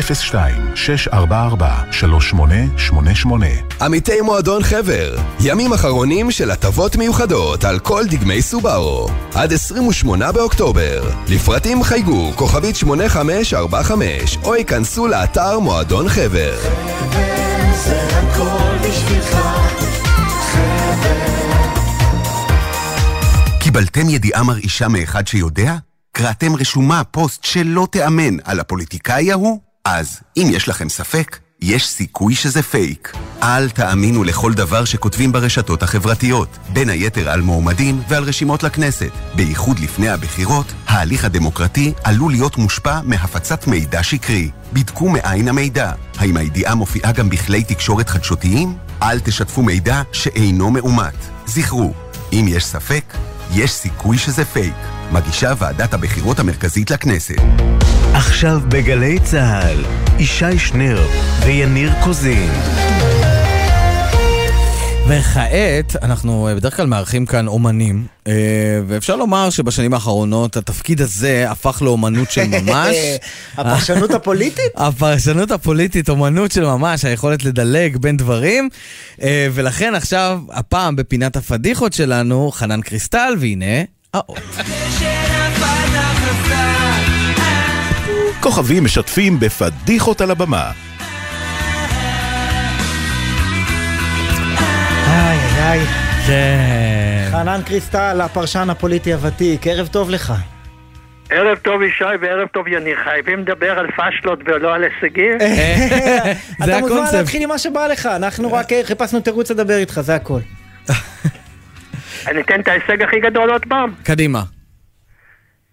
עמיתי 3.82 4.22
מועדון 4.22 4.64
חבר, 4.64 5.16
ימים 5.40 5.74
אחרונים 5.74 6.32
של 6.32 6.52
הטבות 6.52 6.95
מיוחדות 6.95 7.64
על 7.64 7.80
כל 7.80 8.04
דגמי 8.10 8.41
סובארו. 8.41 9.10
עד 9.34 9.54
28 9.54 10.32
באוקטובר. 10.32 11.10
לפרטים 11.28 11.84
חייגו 11.84 12.32
כוכבית 12.36 12.76
8545 12.76 14.38
או 14.44 14.56
ייכנסו 14.56 15.08
לאתר 15.08 15.60
מועדון 15.60 16.10
חבר. 16.10 16.56
זה 17.86 18.02
הכל 18.10 18.88
בשבילך, 18.88 19.38
קיבלתם 23.60 24.10
ידיעה 24.10 24.44
מרעישה 24.44 24.88
מאחד 24.88 25.28
שיודע? 25.28 25.87
קראתם 26.18 26.56
רשומה, 26.56 27.03
פוסט 27.03 27.44
שלא 27.44 27.88
תיאמן 27.91 28.38
על 28.44 28.60
הפוליטיקאי 28.60 29.31
ההוא? 29.31 29.60
אז, 29.85 30.19
אם 30.38 30.48
יש 30.52 30.69
לכם 30.69 30.89
ספק, 30.89 31.38
יש 31.61 31.88
סיכוי 31.88 32.35
שזה 32.35 32.64
פייק. 32.64 33.14
אל 33.44 33.69
תאמינו 33.69 34.23
לכל 34.23 34.53
דבר 34.53 34.85
שכותבים 34.85 35.31
ברשתות 35.31 35.84
החברתיות, 35.84 36.57
בין 36.73 36.89
היתר 36.89 37.30
על 37.30 37.41
מועמדים 37.41 38.02
ועל 38.10 38.23
רשימות 38.23 38.64
לכנסת. 38.64 39.11
בייחוד 39.35 39.80
לפני 39.80 40.10
הבחירות, 40.10 40.73
ההליך 40.88 41.26
הדמוקרטי 41.26 41.94
עלול 42.03 42.31
להיות 42.31 42.57
מושפע 42.57 42.99
מהפצת 43.03 43.68
מידע 43.68 44.03
שקרי. 44.03 44.49
בדקו 44.73 45.10
מאין 45.10 45.48
המידע. 45.48 45.91
האם 46.18 46.38
הידיעה 46.38 46.76
מופיעה 46.76 47.11
גם 47.11 47.30
בכלי 47.30 47.64
תקשורת 47.64 48.10
חדשותיים? 48.10 48.77
אל 49.02 49.19
תשתפו 49.19 49.61
מידע 49.61 50.02
שאינו 50.11 50.72
מאומת. 50.72 51.15
זכרו, 51.45 51.94
אם 52.34 52.45
יש 52.48 52.65
ספק, 52.65 53.03
יש 53.52 53.72
סיכוי 53.72 54.18
שזה 54.18 54.45
פייק. 54.45 54.74
מגישה 55.11 55.53
ועדת 55.57 55.94
הבחירות 55.94 56.40
המרכזית 56.40 56.91
לכנסת. 56.91 57.36
עכשיו 58.14 58.61
בגלי 58.68 59.19
צה"ל, 59.19 59.86
ישי 60.19 60.60
שנר 60.60 61.07
ויניר 61.45 61.94
קוזין. 62.03 62.49
וכעת, 65.10 65.96
אנחנו 66.02 66.48
אה, 66.48 66.56
בדרך 66.56 66.76
כלל 66.76 66.88
מארחים 66.88 67.26
כאן 67.26 67.48
אומנים, 67.48 68.06
אה, 68.28 68.34
ואפשר 68.88 69.16
לומר 69.16 69.50
שבשנים 69.50 69.94
האחרונות 69.94 70.58
התפקיד 70.58 71.02
הזה 71.02 71.52
הפך 71.52 71.82
לאומנות 71.82 72.32
של 72.32 72.48
ממש. 72.48 72.96
הפרשנות 73.58 74.12
הפוליטית? 74.12 74.72
הפרשנות 74.88 75.52
הפוליטית, 75.52 76.10
אומנות 76.10 76.52
של 76.52 76.66
ממש, 76.66 77.06
היכולת 77.06 77.44
לדלג 77.44 77.98
בין 77.98 78.18
דברים. 78.18 78.70
אה, 79.22 79.48
ולכן 79.54 79.96
עכשיו, 79.96 80.42
הפעם 80.52 80.96
בפינת 80.96 81.36
הפדיחות 81.36 81.94
שלנו, 81.94 82.52
חנן 82.52 82.82
קריסטל, 82.82 83.34
והנה, 83.40 83.84
האות. 84.14 84.40
כוכבים 88.40 88.84
משתפים 88.84 89.40
בפדיחות 89.40 90.22
על 90.22 90.32
הבמה. 90.32 90.87
איי. 95.58 95.80
כן. 96.28 97.28
חנן 97.32 97.60
קריסטל, 97.66 98.22
הפרשן 98.24 98.70
הפוליטי 98.70 99.14
הוותיק, 99.14 99.68
ערב 99.68 99.88
טוב 99.88 100.10
לך. 100.10 100.34
ערב 101.30 101.58
טוב 101.58 101.82
ישי 101.82 102.04
וערב 102.22 102.48
טוב 102.48 102.68
יניר, 102.68 102.98
חייבים 103.04 103.40
לדבר 103.40 103.80
על 103.80 103.88
פשלות 103.92 104.40
ולא 104.46 104.76
על 104.76 104.84
הישגים? 104.84 105.38
אתה 106.64 106.80
מוזמן 106.82 107.04
להתחיל 107.14 107.44
עם 107.44 107.50
מה 107.50 107.58
שבא 107.58 107.88
לך, 107.88 108.06
אנחנו 108.06 108.54
רק 108.54 108.72
אה, 108.72 108.82
חיפשנו 108.84 109.20
תירוץ 109.20 109.52
לדבר 109.52 109.78
איתך, 109.78 110.00
זה 110.02 110.16
הכל. 110.16 110.40
אני 112.28 112.42
אתן 112.42 112.60
את 112.60 112.68
ההישג 112.68 113.02
הכי 113.02 113.20
גדול 113.20 113.50
עוד 113.50 113.66
פעם. 113.70 113.92
קדימה. 114.04 114.40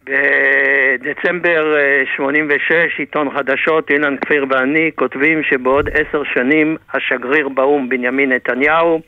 בדצמבר 0.05 1.77
אה, 1.77 2.03
86, 2.17 2.99
עיתון 2.99 3.29
חדשות, 3.37 3.91
אילן 3.91 4.17
כפיר 4.17 4.47
ואני 4.51 4.91
כותבים 4.95 5.43
שבעוד 5.43 5.89
עשר 5.89 6.23
שנים 6.35 6.77
השגריר 6.95 7.49
באו"ם 7.49 7.89
בנימין 7.89 8.33
נתניהו 8.33 9.01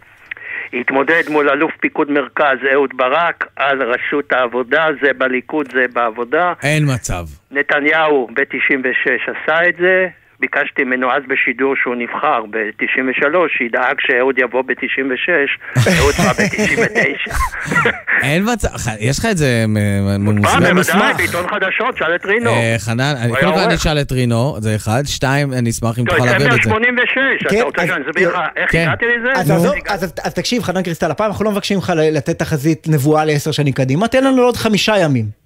יתמודד 0.72 1.22
מול 1.28 1.51
אלוף 1.51 1.72
פיקוד 1.80 2.10
מרכז 2.10 2.59
אהוד 2.72 2.90
ברק 2.97 3.47
על 3.56 3.82
ראשות 3.82 4.32
העבודה, 4.32 4.86
זה 5.02 5.12
בליכוד, 5.18 5.72
זה 5.72 5.84
בעבודה. 5.93 6.52
אין 6.62 6.84
מצב. 6.94 7.24
נתניהו 7.51 8.28
ב-96 8.34 9.30
עשה 9.30 9.68
את 9.68 9.76
זה, 9.76 10.09
ביקשתי 10.40 10.84
ממנו 10.84 11.12
אז 11.12 11.22
בשידור 11.28 11.74
שהוא 11.82 11.94
נבחר 11.94 12.40
ב-93, 12.50 13.24
שידאג 13.58 13.96
שאהוד 14.00 14.38
יבוא 14.38 14.62
ב-96, 14.62 15.28
אהוד 15.98 16.14
בא 16.14 16.32
ב-99. 16.32 17.32
אין 18.22 18.44
מצב, 18.52 18.68
יש 19.00 19.18
לך 19.18 19.26
את 19.30 19.36
זה 19.36 19.64
מ- 19.68 19.72
מ- 19.72 20.24
מה, 20.42 20.60
מ- 20.60 20.74
בוודאי, 20.74 21.14
בעיתון 21.16 21.48
חדשות, 21.48 21.96
שאל 21.96 22.14
את 22.14 22.24
רינו. 22.26 22.50
אה, 22.50 22.74
חנן, 22.78 23.14
אני- 23.22 23.32
קודם 23.40 23.52
כל 23.54 23.58
אני. 23.60 23.74
אשאל 23.74 23.98
את 24.00 24.12
רינו, 24.12 24.56
זה 24.58 24.76
אחד. 24.76 25.02
שתיים, 25.06 25.52
אני 25.52 25.70
אשמח 25.70 25.98
אם 25.98 26.04
תוכל 26.04 26.24
להעביר 26.24 26.46
את 26.46 26.62
זה. 26.62 26.70
86, 26.70 27.46
אתה 27.46 27.62
רוצה 27.62 27.86
שאני 27.86 28.04
אסביר 28.10 28.28
לך 28.28 28.38
איך 28.56 28.72
כן. 28.72 28.84
הגעתי 28.88 29.04
לזה? 29.06 29.32
אז 30.24 30.34
תקשיב, 30.34 30.62
חנן 30.62 30.82
קריסטל, 30.82 31.10
הפעם 31.10 31.26
אנחנו 31.30 31.44
לא 31.44 31.50
מבקשים 31.50 31.76
ממך 31.76 31.92
לתת 32.12 32.38
תחזית 32.38 32.86
נבואה 32.88 33.24
לעשר 33.24 33.50
שנים 33.50 33.72
קדימה, 33.72 34.08
תן 34.08 34.24
לנו 34.24 34.42
עוד 34.42 34.56
חמישה 34.56 34.94
ימים. 34.98 35.45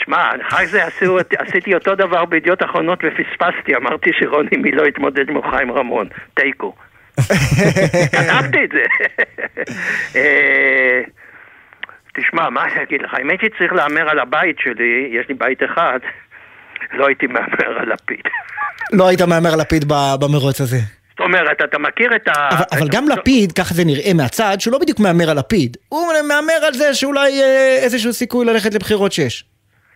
תשמע, 0.00 0.30
אחרי 0.48 0.66
זה 0.66 0.84
עשו, 0.84 1.18
עשיתי 1.38 1.74
אותו 1.74 1.94
דבר 1.94 2.24
בידיעות 2.24 2.62
אחרונות 2.62 2.98
ופספסתי, 3.04 3.76
אמרתי 3.76 4.10
שרוני 4.18 4.56
מי 4.56 4.72
לא 4.72 4.86
יתמודד 4.86 5.30
מול 5.30 5.42
חיים 5.50 5.72
רמון, 5.72 6.08
תיקו. 6.34 6.74
כתבתי 8.12 8.64
את 8.64 8.70
זה. 8.72 8.84
אה, 10.16 11.00
תשמע, 12.14 12.50
מה 12.50 12.64
אני 12.64 12.82
אגיד 12.82 13.02
לך, 13.02 13.14
אם 13.22 13.30
הייתי 13.30 13.46
צריך 13.58 13.72
להמר 13.72 14.10
על 14.10 14.18
הבית 14.18 14.56
שלי, 14.58 15.10
יש 15.12 15.28
לי 15.28 15.34
בית 15.34 15.62
אחד, 15.62 15.98
לא 16.92 17.06
הייתי 17.06 17.26
מהמר 17.26 17.78
על 17.78 17.92
לפיד. 17.92 18.22
לא 18.92 19.08
היית 19.08 19.22
מהמר 19.22 19.56
לפיד 19.56 19.84
ב- 19.84 20.14
במרוץ 20.20 20.60
הזה. 20.60 20.78
זאת 21.10 21.20
אומרת, 21.20 21.62
אתה 21.64 21.78
מכיר 21.78 22.16
את 22.16 22.28
ה... 22.28 22.48
אבל, 22.52 22.64
אבל 22.72 22.88
גם 22.90 23.08
לפיד, 23.08 23.52
ככה 23.52 23.74
זה 23.74 23.84
נראה 23.84 24.12
מהצד, 24.14 24.56
שהוא 24.60 24.72
לא 24.72 24.78
בדיוק 24.78 25.00
מהמר 25.00 25.30
על 25.30 25.38
לפיד. 25.38 25.76
הוא 25.88 26.12
מהמר 26.28 26.64
על 26.66 26.74
זה 26.74 26.94
שאולי 26.94 27.42
אה, 27.42 27.78
איזשהו 27.82 28.12
סיכוי 28.12 28.46
ללכת 28.46 28.74
לבחירות 28.74 29.12
שש. 29.12 29.44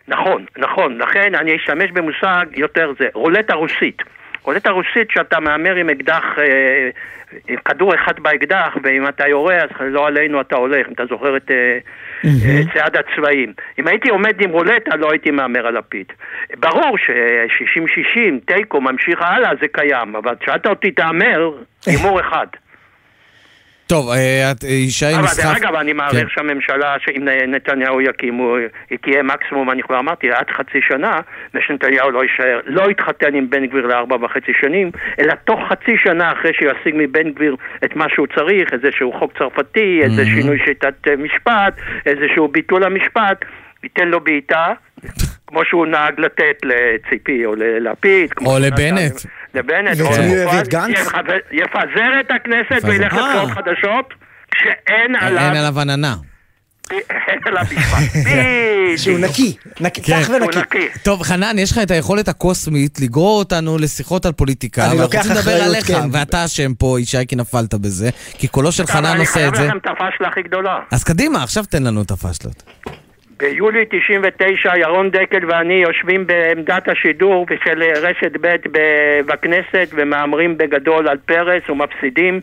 נכון, 0.08 0.44
נכון, 0.56 0.98
לכן 0.98 1.34
אני 1.34 1.56
אשתמש 1.56 1.90
במושג 1.90 2.46
יותר 2.56 2.92
זה, 2.98 3.06
רולטה 3.14 3.54
רוסית. 3.54 4.02
רולטה 4.42 4.70
רוסית 4.70 5.10
שאתה 5.10 5.40
מהמר 5.40 5.74
עם 5.74 5.90
אקדח, 5.90 6.24
אה, 6.38 6.90
עם 7.48 7.56
כדור 7.64 7.94
אחד 7.94 8.20
באקדח, 8.20 8.76
ואם 8.82 9.08
אתה 9.08 9.28
יורה 9.28 9.56
אז 9.56 9.70
לא 9.80 10.06
עלינו 10.06 10.40
אתה 10.40 10.56
הולך, 10.56 10.86
אם 10.88 10.92
אתה 10.92 11.06
זוכר 11.06 11.36
את 11.36 11.50
אה, 11.50 11.78
אה, 12.24 12.60
צעד 12.74 12.96
הצבעים. 12.96 13.52
אם 13.78 13.88
הייתי 13.88 14.08
עומד 14.10 14.40
עם 14.40 14.50
רולטה 14.50 14.96
לא 14.96 15.10
הייתי 15.10 15.30
מהמר 15.30 15.66
על 15.66 15.78
לפיד. 15.78 16.06
ברור 16.56 16.98
ש-60-60, 16.98 18.20
תיקו 18.54 18.80
ממשיך 18.80 19.22
הלאה, 19.22 19.50
זה 19.60 19.66
קיים, 19.72 20.16
אבל 20.16 20.34
שאלת 20.44 20.66
אותי 20.66 20.90
תהמר, 20.90 21.50
הימור 21.86 22.20
אחד. 22.20 22.46
טוב, 23.86 24.08
אה, 24.10 24.50
את- 24.52 24.64
אה, 24.64 24.68
ישי 24.70 25.06
אבל 25.14 25.22
נסחף... 25.24 25.44
דרך 25.44 25.56
אגב, 25.56 25.74
אני 25.74 25.92
מעריך 25.92 26.20
כן. 26.28 26.28
שהממשלה, 26.34 26.96
שאם 27.04 27.24
נתניהו 27.48 28.00
יקימו, 28.00 28.56
היא 28.90 28.98
תהיה 29.02 29.22
מקסימום, 29.22 29.70
אני 29.70 29.82
כבר 29.82 29.98
אמרתי, 29.98 30.30
עד 30.32 30.50
חצי 30.50 30.78
שנה, 30.88 31.20
ושנתניהו 31.54 32.10
לא 32.10 32.22
יישאר, 32.22 32.60
לא 32.66 32.90
יתחתן 32.90 33.34
עם 33.34 33.50
בן 33.50 33.66
גביר 33.66 33.86
לארבע 33.86 34.16
וחצי 34.24 34.52
שנים, 34.60 34.90
אלא 35.18 35.34
תוך 35.44 35.60
חצי 35.68 35.92
שנה 36.04 36.32
אחרי 36.32 36.50
שישיג 36.54 36.94
מבן 36.96 37.30
גביר 37.30 37.56
את 37.84 37.96
מה 37.96 38.04
שהוא 38.14 38.26
צריך, 38.36 38.72
איזשהו 38.72 39.12
חוק 39.18 39.32
צרפתי, 39.38 40.00
איזה 40.02 40.22
Mhm. 40.22 40.26
שינוי 40.26 40.58
שיטת 40.64 41.08
אה, 41.08 41.16
משפט, 41.16 41.74
איזשהו 42.06 42.48
ביטול 42.48 42.84
המשפט, 42.84 43.44
ייתן 43.82 44.08
לו 44.08 44.20
בעיטה, 44.20 44.66
כמו 45.46 45.64
שהוא 45.64 45.86
נהג 45.86 46.20
לתת 46.20 46.56
לציפי 46.64 47.46
או 47.46 47.54
ללפיד. 47.54 48.30
או 48.40 48.44
שהוא 48.44 48.58
לבנט. 48.58 48.98
נתן 48.98 49.28
לבנט, 49.54 50.00
או 50.00 50.04
ואצל 50.06 50.20
מי 50.20 50.26
הוא 50.26 50.36
הביא 50.36 50.42
למופז, 50.42 50.60
את 50.60 50.68
גנץ? 50.68 50.98
יפזר- 51.52 52.20
את 52.20 52.30
הכנסת. 52.30 52.84
וילך. 52.84 53.12
לבחירות 53.12 53.50
חדשות, 53.50 54.14
כשאין 54.50 55.16
עליו 55.20 55.42
אין 55.44 55.56
עליו 55.56 55.80
עננה. 55.80 56.16
בדיוק. 57.64 58.96
שהוא 58.96 59.18
נקי, 59.18 59.56
כן. 60.02 60.20
צח 60.22 60.28
הוא 60.28 60.36
ונקי. 60.36 60.58
נקי. 60.58 60.88
טוב, 61.02 61.22
חנן, 61.22 61.58
יש 61.58 61.72
לך 61.72 61.78
את 61.82 61.90
היכולת 61.90 62.28
הקוסמית 62.28 63.00
לגרור 63.00 63.38
אותנו 63.38 63.78
לשיחות 63.78 64.26
על 64.26 64.32
פוליטיקה, 64.32 64.90
אני 64.90 64.98
לוקח 64.98 65.32
אחריות, 65.32 65.62
עליך, 65.62 65.86
כן. 65.86 66.08
ואתה 66.12 66.44
אשם 66.44 66.74
פה, 66.74 66.96
ישי, 67.00 67.26
כי 67.28 67.36
נפלת 67.36 67.74
בזה, 67.74 68.10
כי 68.38 68.48
קולו 68.48 68.72
של 68.72 68.86
חנן 68.86 69.04
אני 69.06 69.18
עושה 69.20 69.32
חייב 69.32 69.48
את 69.54 69.60
זה. 69.60 69.66
לכם 69.66 69.76
את 69.76 69.86
הפשלה 69.86 70.28
הכי 70.28 70.42
גדולה. 70.42 70.78
אז 70.90 71.04
קדימה, 71.04 71.42
עכשיו 71.42 71.64
תן 71.64 71.82
לנו 71.82 72.02
את 72.02 72.10
הפשלות. 72.10 72.62
ביולי 73.48 73.84
99 73.90 74.76
ירון 74.78 75.10
דקל 75.10 75.50
ואני 75.50 75.74
יושבים 75.74 76.26
בעמדת 76.26 76.88
השידור 76.88 77.46
של 77.64 77.82
רשת 77.82 78.32
ב' 78.40 78.56
בכנסת 79.26 79.88
ומהמרים 79.92 80.58
בגדול 80.58 81.08
על 81.08 81.16
פרס 81.26 81.62
ומפסידים, 81.70 82.40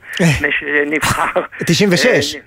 נבחר. 0.87 1.41
96. 1.65 2.35
אה, 2.35 2.41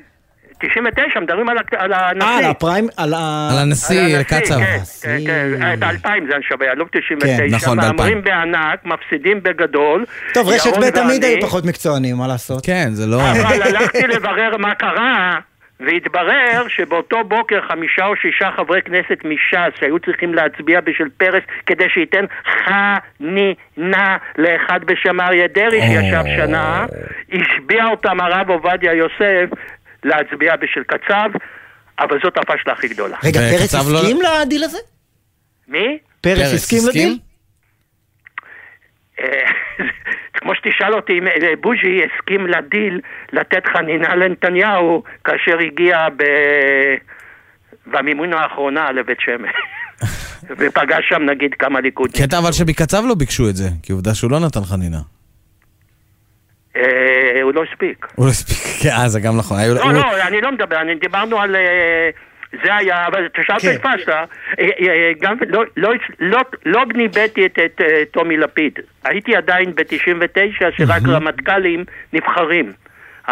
99, 0.60 1.20
מדברים 1.20 1.48
על 1.48 1.58
ה- 1.58 1.60
על 1.76 1.92
אה, 1.92 2.10
הנשיא. 2.10 2.28
על 2.38 2.44
הפריים, 2.44 2.86
על 2.96 3.14
ה... 3.14 3.48
על 3.52 3.58
הנשיא, 3.58 4.16
על 4.16 4.22
קצב. 4.22 4.54
כן, 4.58 4.78
כן, 5.26 5.50
כן, 5.58 5.72
את 5.74 5.82
האלפיים 5.82 6.26
זה 6.30 6.34
אני 6.36 6.42
שווה, 6.48 6.72
אלוף 6.72 6.88
99, 6.92 7.36
כן, 7.36 7.54
נכון, 7.54 7.76
מהמרים 7.76 8.22
בענק, 8.22 8.84
מפסידים 8.84 9.42
בגדול. 9.42 10.04
טוב, 10.34 10.48
רשת 10.48 10.76
ב' 10.76 10.90
תמיד 10.90 11.24
היו 11.24 11.40
פחות 11.40 11.64
מקצוענים, 11.64 12.16
מה 12.16 12.26
לעשות? 12.28 12.66
כן, 12.66 12.88
זה 12.92 13.06
לא... 13.06 13.16
אבל 13.30 13.62
הלכתי 13.62 14.06
לברר 14.06 14.56
מה 14.56 14.74
קרה, 14.74 15.38
והתברר 15.80 16.68
שבאותו 16.68 17.24
בוקר 17.24 17.60
חמישה 17.68 18.06
או 18.06 18.16
שישה 18.16 18.50
חברי 18.56 18.82
כנסת 18.82 19.18
מש"ס 19.24 19.80
שהיו 19.80 19.98
צריכים 19.98 20.34
להצביע 20.34 20.80
בשביל 20.80 21.08
פרס 21.16 21.42
כדי 21.66 21.84
שייתן 21.94 22.24
חנינה 22.44 24.16
לאחד 24.38 24.84
בשם 24.84 25.20
אריה 25.20 25.46
דרעי 25.48 25.80
שישב 25.80 26.22
שנה, 26.36 26.86
השביע 27.32 27.84
אותם 27.84 28.20
הרב 28.20 28.50
עובדיה 28.50 28.92
יוסף 28.92 29.50
להצביע 30.04 30.56
בשביל 30.56 30.84
קצב, 30.84 31.30
אבל 31.98 32.18
זאת 32.22 32.38
הפשלה 32.38 32.72
הכי 32.72 32.88
גדולה. 32.88 33.16
רגע, 33.24 33.40
פרס 33.40 33.74
וקצב 33.74 33.92
לא- 33.92 33.98
הסכים 33.98 34.18
לדיל 34.42 34.64
הזה? 34.64 34.78
מי? 35.68 35.98
פרס 36.20 36.38
פרס 36.38 36.52
הסכים 36.52 36.78
הסכים? 36.78 37.08
לדיל? 37.08 37.18
אה, 40.44 40.54
כמו 40.54 40.54
שתשאל 40.54 40.94
אותי 40.94 41.18
אם 41.18 41.26
אה, 41.26 41.56
בוז'י 41.60 42.02
הסכים 42.04 42.46
לדיל 42.46 43.00
לתת 43.32 43.66
חנינה 43.66 44.16
לנתניהו 44.16 45.02
כאשר 45.24 45.58
הגיע 45.58 46.08
ב... 46.16 46.24
במימון 47.86 48.32
האחרונה 48.32 48.92
לבית 48.92 49.20
שמש. 49.20 49.54
ופגש 50.58 51.08
שם 51.08 51.22
נגיד 51.22 51.54
כמה 51.54 51.80
ליכודניקים. 51.80 52.26
קטע 52.26 52.38
אבל 52.38 52.52
שבקצב 52.52 53.02
לא 53.08 53.14
ביקשו 53.14 53.48
את 53.48 53.56
זה, 53.56 53.68
כי 53.82 53.92
עובדה 53.92 54.14
שהוא 54.14 54.30
לא 54.30 54.40
נתן 54.40 54.60
חנינה. 54.60 55.00
אה, 56.76 57.42
הוא 57.42 57.52
לא 57.54 57.62
הספיק. 57.62 58.06
הוא 58.14 58.26
לא 58.26 58.30
הספיק, 58.30 58.58
כן, 58.82 58.90
אה, 58.90 59.08
זה 59.08 59.20
גם 59.20 59.36
נכון. 59.36 59.58
לא, 59.60 59.92
לא, 59.92 60.26
אני 60.28 60.40
לא 60.40 60.52
מדבר, 60.52 60.76
דיברנו 61.00 61.40
על... 61.40 61.56
אה, 62.54 62.60
זה 62.64 62.74
היה, 62.74 63.06
אבל 63.06 63.28
תשאל 63.28 63.58
כן. 63.58 63.74
את 63.74 63.80
פשלה, 63.80 64.24
אה, 64.58 64.68
אה, 64.80 65.12
גם 65.20 65.36
לא, 65.48 65.64
לא, 65.76 65.92
לא, 66.20 66.40
לא 66.66 66.84
ניבאתי 66.94 67.46
את, 67.46 67.58
את 67.64 67.80
אה, 67.80 68.02
טומי 68.10 68.36
לפיד. 68.36 68.78
הייתי 69.04 69.36
עדיין 69.36 69.74
ב-99 69.74 70.64
שרק 70.76 71.02
רמטכ"לים 71.08 71.84
נבחרים. 72.12 72.72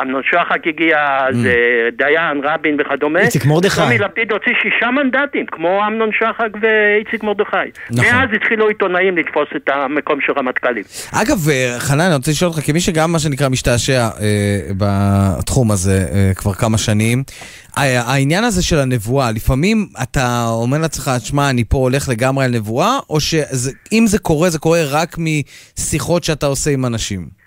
אמנון 0.00 0.22
שחק 0.30 0.66
הגיע, 0.66 0.96
אז 1.28 1.46
אה, 1.46 1.88
דיין, 1.96 2.40
רבין 2.44 2.76
וכדומה. 2.80 3.20
איציק 3.20 3.44
מרדכי. 3.44 3.80
טומי 3.80 3.98
לפיד 3.98 4.32
הוציא 4.32 4.52
שישה 4.62 4.90
מנדטים, 4.90 5.46
כמו 5.46 5.80
אמנון 5.86 6.10
שחק 6.12 6.48
ואיציק 6.60 7.22
מרדכי. 7.22 7.56
נכון. 7.90 8.04
מאז 8.04 8.28
התחילו 8.36 8.68
עיתונאים 8.68 9.18
לתפוס 9.18 9.48
את 9.56 9.68
המקום 9.68 10.20
של 10.26 10.32
רמטכ"לים. 10.32 10.84
אגב, 11.12 11.48
אה, 11.50 11.74
חנן, 11.78 12.00
אני 12.00 12.14
רוצה 12.14 12.30
לשאול 12.30 12.50
אותך, 12.50 12.66
כמי 12.66 12.80
שגם 12.80 13.12
מה 13.12 13.18
שנקרא 13.18 13.48
משתעשע 13.48 14.08
אה, 14.20 14.60
בתחום 14.76 15.70
הזה 15.70 16.06
אה, 16.12 16.34
כבר 16.34 16.52
כמה 16.52 16.78
שנים, 16.78 17.22
העניין 17.76 18.44
הזה 18.44 18.62
של 18.62 18.78
הנבואה, 18.78 19.30
לפעמים 19.30 19.86
אתה 20.02 20.44
אומר 20.48 20.78
לעצמך, 20.78 21.10
שמע, 21.18 21.50
אני 21.50 21.64
פה 21.64 21.78
הולך 21.78 22.08
לגמרי 22.08 22.44
על 22.44 22.50
נבואה, 22.50 22.98
או 23.10 23.20
שאם 23.20 24.04
זה 24.06 24.18
קורה, 24.18 24.50
זה 24.50 24.58
קורה 24.58 24.82
רק 24.90 25.16
משיחות 25.18 26.24
שאתה 26.24 26.46
עושה 26.46 26.70
עם 26.70 26.86
אנשים? 26.86 27.41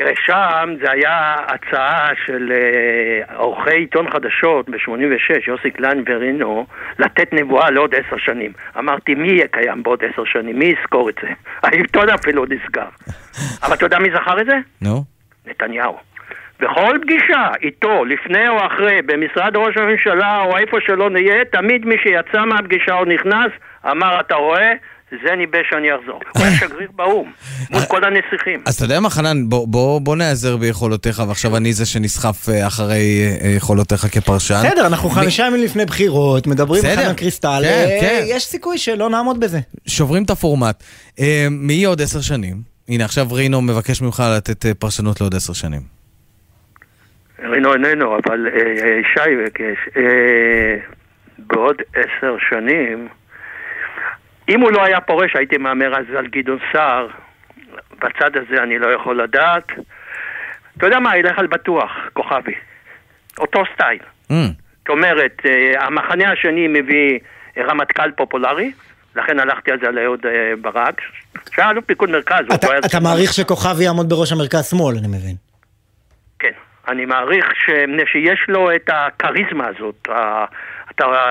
תראה, 0.00 0.12
שם 0.26 0.74
זה 0.80 0.90
היה 0.90 1.36
הצעה 1.46 2.08
של 2.26 2.52
אה, 2.52 3.36
עורכי 3.36 3.74
עיתון 3.74 4.10
חדשות 4.10 4.70
ב-86, 4.70 5.48
יוסי 5.48 5.70
קליין 5.70 6.04
ורינו, 6.06 6.66
לתת 6.98 7.32
נבואה 7.32 7.70
לעוד 7.70 7.94
עשר 7.94 8.16
שנים. 8.18 8.52
אמרתי, 8.78 9.14
מי 9.14 9.28
יהיה 9.28 9.46
קיים 9.48 9.82
בעוד 9.82 10.04
עשר 10.04 10.24
שנים? 10.24 10.58
מי 10.58 10.64
יזכור 10.64 11.08
את 11.08 11.14
זה? 11.22 11.28
העיתון 11.64 12.08
אפילו 12.08 12.44
נסגר. 12.44 12.88
אבל 13.64 13.74
אתה 13.74 13.84
יודע 13.84 13.98
מי 13.98 14.10
זכר 14.10 14.40
את 14.40 14.46
זה? 14.46 14.58
נו? 14.82 15.04
נתניהו. 15.46 15.98
בכל 16.60 16.98
פגישה 17.02 17.48
איתו, 17.62 18.04
לפני 18.04 18.48
או 18.48 18.66
אחרי, 18.66 19.02
במשרד 19.02 19.56
ראש 19.56 19.76
הממשלה 19.76 20.42
או 20.42 20.58
איפה 20.58 20.76
שלא 20.80 21.10
נהיה, 21.10 21.44
תמיד 21.44 21.86
מי 21.86 21.96
שיצא 22.02 22.44
מהפגישה 22.44 22.94
או 22.94 23.04
נכנס, 23.04 23.50
אמר, 23.90 24.20
אתה 24.20 24.34
רואה? 24.34 24.72
זה 25.10 25.36
ניבא 25.36 25.58
שאני 25.70 25.88
אחזור. 26.00 26.20
הוא 26.34 26.42
היה 26.44 26.56
שגריר 26.56 26.88
באו"ם, 26.96 27.32
מול 27.70 27.82
כל 27.88 28.00
הנסיכים. 28.04 28.62
אז 28.66 28.74
אתה 28.74 28.84
יודע 28.84 29.00
מה, 29.00 29.10
חנן, 29.10 29.48
בוא, 29.48 29.68
בוא, 29.68 30.00
בוא 30.00 30.16
נעזר 30.16 30.56
ביכולותיך, 30.56 31.22
ועכשיו 31.28 31.56
אני 31.56 31.72
זה 31.72 31.86
שנסחף 31.86 32.48
אה, 32.48 32.66
אחרי 32.66 32.98
אה, 33.42 33.48
יכולותיך 33.48 34.06
כפרשן. 34.12 34.62
בסדר, 34.66 34.86
אנחנו 34.86 35.08
מי- 35.08 35.14
חמישה 35.14 35.46
ימים 35.46 35.62
לפני 35.64 35.84
בחירות, 35.84 36.46
מדברים 36.46 36.84
עם 36.84 36.90
בסדר. 36.90 37.04
חנן 37.06 37.14
קריסטל, 37.14 37.60
כן, 37.62 37.68
אה, 37.90 37.98
כן. 38.00 38.22
יש 38.26 38.44
סיכוי 38.44 38.78
שלא 38.78 39.10
נעמוד 39.10 39.40
בזה. 39.40 39.58
שוברים 39.86 40.22
את 40.24 40.30
הפורמט. 40.30 40.82
מי 41.50 41.72
יהיה 41.72 41.88
עוד 41.88 42.02
עשר 42.02 42.20
שנים? 42.20 42.56
הנה, 42.88 43.04
עכשיו 43.04 43.26
רינו 43.32 43.62
מבקש 43.62 44.02
ממך 44.02 44.22
לתת 44.36 44.66
פרשנות 44.78 45.20
לעוד 45.20 45.34
עשר 45.34 45.52
שנים. 45.52 45.80
רינו 47.52 47.72
איננו, 47.74 48.16
אבל 48.18 48.46
אה, 48.46 48.60
אה, 48.60 49.00
שי 49.14 49.36
ביקש, 49.44 49.88
אה, 49.96 50.76
בעוד 51.38 51.76
עשר 51.94 52.36
שנים, 52.50 53.08
אם 54.50 54.60
הוא 54.60 54.72
לא 54.72 54.84
היה 54.84 55.00
פורש, 55.00 55.36
הייתי 55.36 55.56
מהמר 55.58 55.96
אז 55.98 56.04
על 56.18 56.26
גדעון 56.26 56.58
סער. 56.72 57.06
בצד 57.98 58.36
הזה 58.36 58.62
אני 58.62 58.78
לא 58.78 58.86
יכול 58.94 59.22
לדעת. 59.22 59.66
אתה 60.78 60.86
יודע 60.86 60.98
מה, 60.98 61.16
ילך 61.16 61.38
על 61.38 61.46
בטוח, 61.46 61.90
כוכבי. 62.12 62.54
אותו 63.38 63.62
סטייל. 63.74 63.98
Mm. 64.30 64.34
זאת 64.78 64.88
אומרת, 64.88 65.42
אה, 65.44 65.86
המחנה 65.86 66.32
השני 66.32 66.68
מביא 66.68 67.18
אה, 67.58 67.62
רמטכ"ל 67.64 68.10
פופולרי, 68.10 68.72
לכן 69.16 69.40
הלכתי 69.40 69.70
על 69.72 69.78
זה 69.82 69.88
על 69.88 69.98
אהוד 69.98 70.26
אה, 70.26 70.52
ברק, 70.60 71.00
שהיה 71.54 71.70
אלוף 71.70 71.84
פיקוד 71.84 72.10
מרכז. 72.10 72.44
אתה- 72.54 72.66
אתה 72.86 73.00
מעריך 73.00 73.32
שכוכבי 73.32 73.84
יעמוד 73.84 74.08
בראש 74.08 74.32
המרכז 74.32 74.70
שמאל, 74.70 74.96
אני 74.98 75.08
מבין. 75.08 75.36
כן. 76.38 76.52
אני 76.88 77.04
מעריך 77.04 77.46
ש... 77.54 77.70
שיש 78.12 78.40
לו 78.48 78.74
את 78.74 78.90
הכריזמה 78.92 79.66
הזאת, 79.66 80.08
ה- 80.08 80.44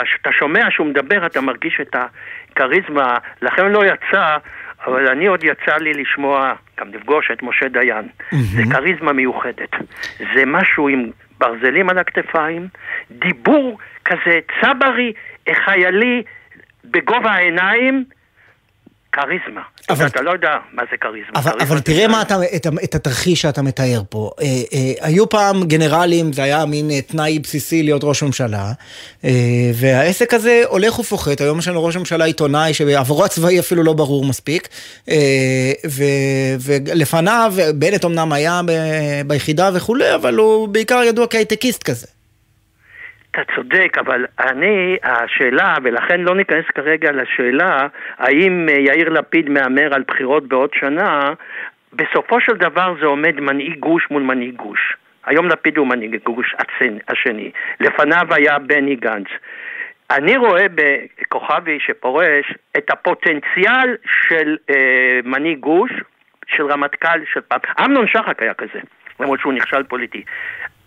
כשאתה 0.03 0.29
שומע 0.39 0.65
שהוא 0.71 0.87
מדבר, 0.87 1.25
אתה 1.25 1.41
מרגיש 1.41 1.79
את 1.81 1.95
הכריזמה, 2.59 3.17
לכן 3.41 3.71
לא 3.71 3.85
יצא, 3.85 4.37
אבל 4.85 5.07
אני 5.07 5.27
עוד 5.27 5.43
יצא 5.43 5.77
לי 5.77 5.93
לשמוע, 5.93 6.53
גם 6.79 6.87
לפגוש 6.93 7.31
את 7.31 7.43
משה 7.43 7.67
דיין. 7.67 8.07
זה 8.31 8.61
כריזמה 8.71 9.13
מיוחדת. 9.13 9.69
זה 10.33 10.45
משהו 10.45 10.87
עם 10.89 11.09
ברזלים 11.37 11.89
על 11.89 11.97
הכתפיים, 11.97 12.67
דיבור 13.11 13.77
כזה 14.05 14.39
צברי, 14.61 15.13
חיילי, 15.65 16.23
בגובה 16.85 17.31
העיניים, 17.31 18.03
כריזמה. 19.11 19.61
אבל... 19.89 20.07
אתה 20.07 20.21
לא 20.21 20.31
יודע 20.31 20.49
מה 20.73 20.83
זה 20.91 20.97
כריזמה. 20.97 21.29
אבל, 21.35 21.51
כריזמה 21.51 21.63
אבל 21.63 21.79
תראה 21.79 22.07
מה 22.07 22.21
אתה, 22.21 22.35
את, 22.55 22.67
את 22.83 22.95
התרחיש 22.95 23.41
שאתה 23.41 23.61
מתאר 23.61 24.01
פה. 24.09 24.31
אה, 24.41 24.45
אה, 24.45 24.93
היו 25.01 25.29
פעם 25.29 25.63
גנרלים, 25.63 26.33
זה 26.33 26.43
היה 26.43 26.65
מין 26.65 26.91
אה, 26.91 27.01
תנאי 27.01 27.39
בסיסי 27.39 27.83
להיות 27.83 28.01
ראש 28.03 28.23
ממשלה, 28.23 28.71
אה, 29.23 29.31
והעסק 29.73 30.33
הזה 30.33 30.63
הולך 30.67 30.99
ופוחת. 30.99 31.41
היום 31.41 31.59
יש 31.59 31.67
לנו 31.67 31.85
ראש 31.85 31.97
ממשלה 31.97 32.25
עיתונאי 32.25 32.73
שעברו 32.73 33.25
הצבאי 33.25 33.59
אפילו 33.59 33.83
לא 33.83 33.93
ברור 33.93 34.25
מספיק, 34.25 34.67
אה, 35.09 35.71
ו, 35.89 36.03
ולפניו, 36.59 37.53
בנט 37.75 38.05
אמנם 38.05 38.31
היה 38.31 38.61
ב- 38.65 39.21
ביחידה 39.27 39.69
וכולי, 39.73 40.15
אבל 40.15 40.35
הוא 40.35 40.67
בעיקר 40.67 41.01
ידוע 41.03 41.27
כהייטקיסט 41.27 41.83
כזה. 41.83 42.07
אתה 43.31 43.41
צודק, 43.55 43.97
אבל 43.97 44.25
אני, 44.39 44.97
השאלה, 45.03 45.75
ולכן 45.83 46.21
לא 46.21 46.35
ניכנס 46.35 46.65
כרגע 46.75 47.11
לשאלה, 47.11 47.87
האם 48.17 48.69
אה, 48.69 48.79
יאיר 48.79 49.09
לפיד 49.09 49.49
מהמר 49.49 49.93
על 49.93 50.03
בחירות 50.07 50.47
בעוד 50.47 50.69
שנה, 50.73 51.33
בסופו 51.93 52.41
של 52.41 52.53
דבר 52.53 52.93
זה 52.99 53.05
עומד 53.05 53.39
מנהיג 53.39 53.79
גוש 53.79 54.07
מול 54.11 54.23
מנהיג 54.23 54.55
גוש. 54.55 54.97
היום 55.25 55.47
לפיד 55.47 55.77
הוא 55.77 55.87
מנהיג 55.87 56.15
גוש 56.23 56.55
השני, 57.07 57.51
לפניו 57.79 58.25
היה 58.31 58.59
בני 58.59 58.95
גנץ. 58.95 59.27
אני 60.11 60.37
רואה 60.37 60.65
בכוכבי 60.75 61.77
שפורש 61.79 62.53
את 62.77 62.91
הפוטנציאל 62.91 63.97
של 64.05 64.57
אה, 64.69 65.19
מנהיג 65.23 65.59
גוש, 65.59 65.91
של 66.47 66.65
רמטכ"ל 66.65 67.19
של 67.33 67.41
פעם. 67.41 67.59
אמנון 67.85 68.07
שחק 68.07 68.41
היה 68.41 68.53
כזה, 68.53 68.79
למרות 69.19 69.39
שהוא 69.39 69.53
נכשל 69.53 69.83
פוליטי. 69.83 70.23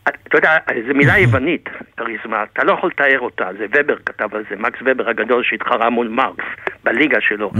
אתה 0.08 0.36
יודע, 0.38 0.56
זו 0.88 0.94
מילה 0.94 1.18
יוונית, 1.18 1.68
כריזמה, 1.96 2.42
אתה 2.52 2.64
לא 2.64 2.72
יכול 2.72 2.90
לתאר 2.90 3.20
אותה, 3.20 3.48
זה 3.58 3.66
ובר 3.70 3.96
כתב 4.06 4.34
על 4.34 4.44
זה, 4.50 4.56
מקס 4.56 4.78
ובר 4.86 5.08
הגדול 5.08 5.42
שהתחרה 5.44 5.90
מול 5.90 6.08
מרקס 6.08 6.44
בליגה 6.84 7.18
שלו. 7.20 7.50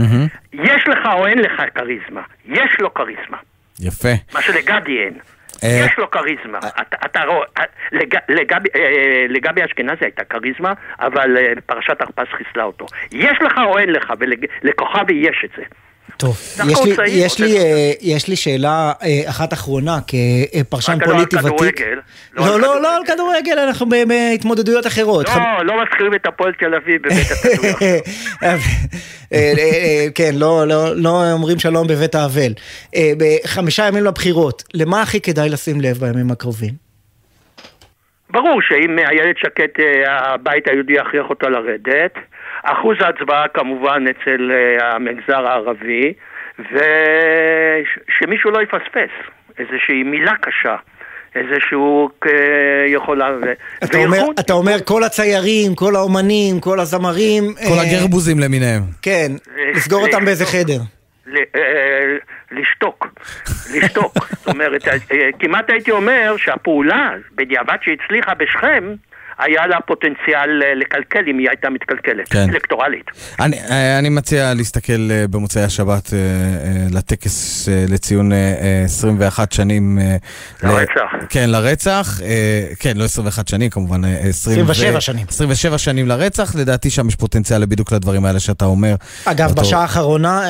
יש 0.53 0.87
לך 0.87 0.99
או 1.13 1.27
אין 1.27 1.39
לך 1.39 1.61
כריזמה? 1.75 2.21
יש 2.45 2.77
לו 2.79 2.93
כריזמה. 2.93 3.37
יפה. 3.81 4.09
מה 4.33 4.41
שלגדי 4.41 4.97
אין. 4.99 5.13
אה, 5.63 5.85
יש 5.85 5.97
לו 5.97 6.11
כריזמה. 6.11 6.57
אתה- 6.81 6.97
אתה 7.05 7.23
רואה, 7.23 7.45
אה, 7.59 7.63
לג- 7.91 8.17
לגבי- 8.29 8.69
אה, 9.59 9.65
אשכנזי 9.65 10.05
הייתה 10.05 10.23
כריזמה, 10.23 10.73
אבל 10.99 11.37
אה, 11.37 11.53
פרשת 11.65 12.01
הרפז 12.01 12.25
חיסלה 12.37 12.63
אותו. 12.63 12.85
יש 13.11 13.37
לך 13.41 13.57
או 13.65 13.77
אין 13.77 13.89
לך, 13.89 14.13
ולכוכבי 14.63 15.13
יש 15.13 15.41
את 15.45 15.49
זה. 15.57 15.63
טוב, 16.17 16.37
יש 16.69 16.85
לי, 16.85 16.95
צעיר, 16.95 17.25
יש, 17.25 17.39
לי, 17.39 17.57
אה, 17.57 17.91
יש 18.01 18.27
לי 18.27 18.35
שאלה 18.35 18.91
אה, 19.03 19.29
אחת 19.29 19.53
אחרונה, 19.53 19.97
כפרשן 20.07 20.97
פוליטי 21.05 21.35
ותיק. 21.35 21.45
כדורגל, 21.49 21.99
לא 22.33 22.45
לא, 22.45 22.55
על 22.55 22.61
לא, 22.61 22.81
לא 22.81 22.95
על 22.95 23.01
כדורגל, 23.05 23.59
אנחנו 23.59 23.85
בהתמודדויות 24.07 24.87
אחרות. 24.87 25.29
לא, 25.29 25.65
לא 25.65 25.83
מזכירים 25.83 26.13
את 26.13 26.25
הפועל 26.25 26.53
תל 26.53 26.75
אביב 26.75 27.01
בבית 27.01 27.31
הכדורגל. 27.31 27.99
אה, 28.43 28.55
אה, 29.33 29.53
אה, 29.57 30.05
כן, 30.15 30.31
לא, 30.33 30.67
לא, 30.67 30.95
לא 30.95 31.31
אומרים 31.31 31.59
שלום 31.59 31.87
בבית 31.87 32.15
האבל. 32.15 32.53
אה, 32.95 33.11
בחמישה 33.17 33.87
ימים 33.87 34.03
לבחירות, 34.03 34.63
למה 34.73 35.01
הכי 35.01 35.21
כדאי 35.21 35.49
לשים 35.49 35.81
לב 35.81 35.97
בימים 35.97 36.31
הקרובים? 36.31 36.73
ברור 38.29 38.61
שאם 38.61 38.99
איילת 38.99 39.37
שקד, 39.37 39.67
אה, 39.79 40.33
הבית 40.33 40.67
היהודי 40.67 40.93
יכריח 40.93 41.25
אותה 41.29 41.49
לרדת, 41.49 42.13
אחוז 42.63 42.97
ההצבעה 43.01 43.47
כמובן 43.53 44.03
אצל 44.11 44.51
אה, 44.51 44.95
המגזר 44.95 45.47
הערבי, 45.47 46.13
ושמישהו 46.59 48.51
לא 48.51 48.59
יפספס 48.61 49.09
איזושהי 49.59 50.03
מילה 50.03 50.31
קשה, 50.41 50.75
איזשהו 51.35 52.09
אה, 52.25 52.31
יכולה... 52.87 53.29
אתה 53.83 53.97
אומר, 53.97 54.17
וארגון- 54.17 54.35
אתה 54.39 54.53
אומר 54.53 54.75
כל 54.85 55.03
הציירים, 55.03 55.75
כל 55.75 55.95
האומנים, 55.95 56.59
כל 56.59 56.79
הזמרים. 56.79 57.43
כל 57.67 57.73
אה, 57.79 57.81
הגרבוזים 57.81 58.39
למיניהם. 58.39 58.81
כן, 59.01 59.31
לסגור 59.75 60.05
אותם 60.07 60.25
באיזה 60.25 60.45
חדר. 60.45 60.79
אה, 61.55 62.17
לשתוק, 62.51 63.07
לשתוק. 63.75 64.13
זאת 64.31 64.47
אומרת, 64.47 64.87
אה, 64.87 64.93
כמעט 65.39 65.69
הייתי 65.69 65.91
אומר 65.91 66.35
שהפעולה, 66.37 67.09
בדיעבד 67.35 67.77
שהצליחה 67.81 68.33
בשכם, 68.33 68.83
היה 69.39 69.67
לה 69.67 69.77
פוטנציאל 69.87 70.63
אה, 70.63 70.75
לקלקל 70.75 71.23
אם 71.31 71.37
היא 71.37 71.47
הייתה 71.49 71.69
מתקלקלת, 71.69 72.27
כן. 72.29 72.49
אלקטורלית. 72.49 73.05
אני, 73.39 73.59
אה, 73.59 73.99
אני 73.99 74.09
מציע 74.09 74.53
להסתכל 74.53 75.09
אה, 75.11 75.25
במוצאי 75.29 75.63
השבת 75.63 76.13
לטקס 76.91 77.67
לציון 77.89 78.31
אה, 78.31 78.37
אה, 78.37 78.81
21 78.85 79.51
שנים. 79.51 79.99
לרצח. 80.63 80.91
ל... 81.21 81.25
כן, 81.29 81.49
לרצח. 81.49 82.19
כן, 82.79 82.97
לא 82.97 83.03
21 83.03 83.47
שנים 83.47 83.69
כמובן, 83.69 84.05
אה, 84.05 84.09
20 84.09 84.59
27 84.69 84.97
ו... 84.97 85.01
שנים. 85.01 85.25
27 85.29 85.77
שנים 85.77 86.07
לרצח, 86.07 86.55
לדעתי 86.55 86.89
שם 86.89 87.07
יש 87.07 87.15
פוטנציאל 87.15 87.65
בדיוק 87.65 87.91
לדברים 87.91 88.25
האלה 88.25 88.39
שאתה 88.39 88.65
אומר. 88.65 88.95
אגב, 89.25 89.49
אותו- 89.49 89.61
בשעה 89.61 89.81
האחרונה, 89.81 90.41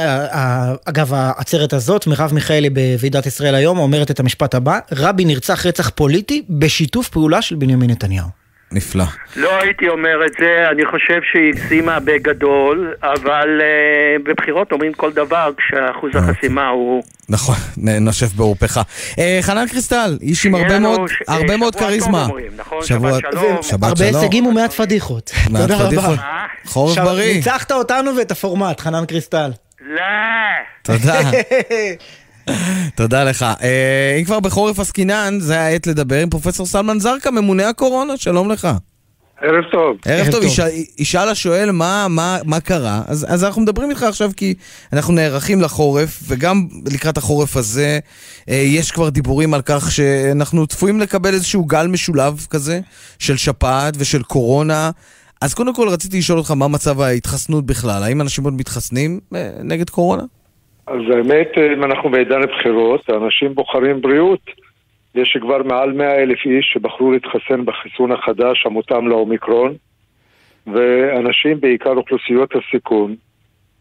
אגב, 0.85 1.13
העצרת 1.13 1.73
הזאת, 1.73 2.07
מרב 2.07 2.33
מיכאלי 2.33 2.69
בוועידת 2.69 3.25
ישראל 3.25 3.55
היום, 3.55 3.77
אומרת 3.77 4.11
את 4.11 4.19
המשפט 4.19 4.55
הבא, 4.55 4.79
רבין 4.91 5.27
נרצח 5.27 5.65
רצח 5.65 5.89
פוליטי 5.89 6.43
בשיתוף 6.49 7.09
פעולה 7.09 7.41
של 7.41 7.55
בנימין 7.55 7.89
נתניהו. 7.89 8.42
נפלא. 8.73 9.03
לא 9.35 9.61
הייתי 9.61 9.87
אומר 9.89 10.25
את 10.25 10.31
זה, 10.39 10.65
אני 10.71 10.85
חושב 10.85 11.19
שהיא 11.31 11.49
הגזימה 11.49 11.99
בגדול, 11.99 12.93
אבל 13.03 13.61
uh, 13.61 14.23
בבחירות 14.29 14.71
אומרים 14.71 14.93
כל 14.93 15.11
דבר 15.13 15.51
כשאחוז 15.57 16.11
החסימה 16.15 16.67
הוא... 16.67 17.03
נכון, 17.29 17.55
נ- 17.77 18.03
נושף 18.05 18.33
בעורפך. 18.33 18.81
אה, 19.19 19.39
חנן 19.41 19.65
קריסטל, 19.67 20.17
איש 20.21 20.45
עם 20.45 20.51
שיהיה 20.51 20.65
הרבה 20.65 20.79
מאוד, 20.79 21.07
ש- 21.09 21.21
הרבה 21.27 21.55
אה, 21.75 21.81
כריזמה. 21.81 22.27
נכון? 22.57 22.83
שבוע- 22.83 23.11
שבת 23.19 23.31
שלום. 23.31 23.57
שבת 23.61 23.83
הרבה 23.83 23.95
שלום. 24.09 24.21
הישגים 24.21 24.45
ומעט 24.45 24.71
פדיחות. 24.73 25.31
מעט 25.49 25.71
פדיחות. 25.71 26.19
חורף 26.65 26.97
בריא. 26.97 27.33
ניצחת 27.35 27.71
אותנו 27.71 28.17
ואת 28.17 28.31
הפורמט, 28.31 28.79
חנן 28.79 29.05
קריסטל. 29.05 29.51
לא! 29.81 30.01
תודה. 30.83 31.19
תודה 32.95 33.23
לך. 33.23 33.45
אה, 33.61 34.15
אם 34.19 34.25
כבר 34.25 34.39
בחורף 34.39 34.79
עסקינן, 34.79 35.37
זה 35.39 35.59
העת 35.61 35.87
לדבר 35.87 36.21
עם 36.21 36.29
פרופסור 36.29 36.65
סלמן 36.65 36.99
זרקא, 36.99 37.29
ממונה 37.29 37.69
הקורונה, 37.69 38.17
שלום 38.17 38.51
לך. 38.51 38.67
ערב 39.41 39.63
טוב. 39.71 39.97
ערב 40.05 40.31
טוב, 40.31 40.43
ישאל- 40.43 40.69
ישאל 40.97 41.29
השואל 41.29 41.71
מה, 41.71 42.07
מה, 42.09 42.37
מה 42.45 42.59
קרה, 42.59 43.01
אז, 43.07 43.25
אז 43.29 43.43
אנחנו 43.43 43.61
מדברים 43.61 43.89
איתך 43.89 44.03
עכשיו 44.03 44.31
כי 44.37 44.53
אנחנו 44.93 45.13
נערכים 45.13 45.61
לחורף, 45.61 46.19
וגם 46.27 46.67
לקראת 46.91 47.17
החורף 47.17 47.57
הזה 47.57 47.99
אה, 48.49 48.55
יש 48.55 48.91
כבר 48.91 49.09
דיבורים 49.09 49.53
על 49.53 49.61
כך 49.65 49.91
שאנחנו 49.91 50.67
צפויים 50.67 50.99
לקבל 50.99 51.33
איזשהו 51.33 51.65
גל 51.65 51.87
משולב 51.87 52.45
כזה 52.49 52.79
של 53.19 53.37
שפעת 53.37 53.93
ושל 53.97 54.23
קורונה. 54.23 54.91
אז 55.41 55.53
קודם 55.53 55.75
כל 55.75 55.89
רציתי 55.89 56.17
לשאול 56.17 56.37
אותך 56.39 56.51
מה 56.51 56.67
מצב 56.67 57.01
ההתחסנות 57.01 57.65
בכלל, 57.65 58.03
האם 58.03 58.21
אנשים 58.21 58.43
עוד 58.43 58.53
מתחסנים 58.53 59.19
אה, 59.35 59.49
נגד 59.63 59.89
קורונה? 59.89 60.23
אז 60.87 61.01
האמת, 61.15 61.57
אם 61.73 61.83
אנחנו 61.83 62.09
בעידן 62.09 62.43
הבחירות, 62.43 63.09
האנשים 63.09 63.55
בוחרים 63.55 64.01
בריאות. 64.01 64.41
יש 65.15 65.37
כבר 65.41 65.63
מעל 65.63 65.91
100 65.91 66.15
אלף 66.15 66.45
איש 66.45 66.71
שבחרו 66.73 67.11
להתחסן 67.11 67.65
בחיסון 67.65 68.11
החדש 68.11 68.65
המותאם 68.65 69.07
לאומיקרון, 69.07 69.73
ואנשים, 70.67 71.59
בעיקר 71.59 71.89
אוכלוסיות 71.89 72.53
הסיכון, 72.55 73.15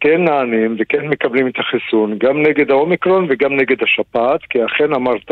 כן 0.00 0.24
נענים 0.24 0.76
וכן 0.78 1.08
מקבלים 1.08 1.46
את 1.48 1.58
החיסון, 1.58 2.18
גם 2.18 2.42
נגד 2.42 2.70
האומיקרון 2.70 3.26
וגם 3.28 3.56
נגד 3.56 3.82
השפעת, 3.82 4.40
כי 4.50 4.64
אכן 4.64 4.92
אמרת, 4.92 5.30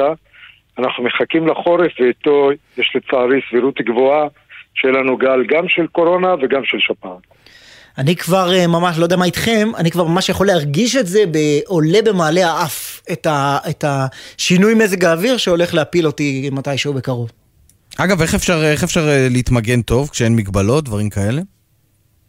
אנחנו 0.79 1.05
מחכים 1.05 1.47
לחורף 1.47 1.93
ואיתו 2.01 2.51
יש 2.79 2.93
לצערי 2.97 3.41
סבירות 3.51 3.81
גבוהה 3.81 4.27
שיהיה 4.75 4.95
לנו 4.95 5.17
גל 5.17 5.45
גם 5.47 5.69
של 5.69 5.87
קורונה 5.87 6.35
וגם 6.41 6.65
של 6.65 6.79
שפעת. 6.79 7.40
אני 7.99 8.17
כבר 8.17 8.53
אה, 8.53 8.67
ממש, 8.67 8.99
לא 8.99 9.03
יודע 9.03 9.17
מה 9.17 9.25
איתכם, 9.25 9.69
אני 9.79 9.91
כבר 9.91 10.05
ממש 10.05 10.29
יכול 10.29 10.47
להרגיש 10.47 10.97
את 10.97 11.07
זה 11.07 11.25
עולה 11.67 11.99
במעלה 12.05 12.47
האף, 12.47 13.03
את, 13.13 13.27
ה, 13.27 13.59
את 13.71 13.85
השינוי 13.87 14.75
מזג 14.75 15.05
האוויר 15.05 15.37
שהולך 15.37 15.75
להפיל 15.75 16.07
אותי 16.07 16.51
מתישהו 16.53 16.95
בקרוב. 16.95 17.31
אגב, 17.99 18.21
איך 18.23 18.35
אפשר, 18.35 18.65
איך 18.73 18.83
אפשר 18.85 19.09
אה, 19.09 19.27
להתמגן 19.31 19.83
טוב 19.83 20.09
כשאין 20.09 20.37
מגבלות, 20.37 20.85
דברים 20.85 21.11
כאלה? 21.11 21.43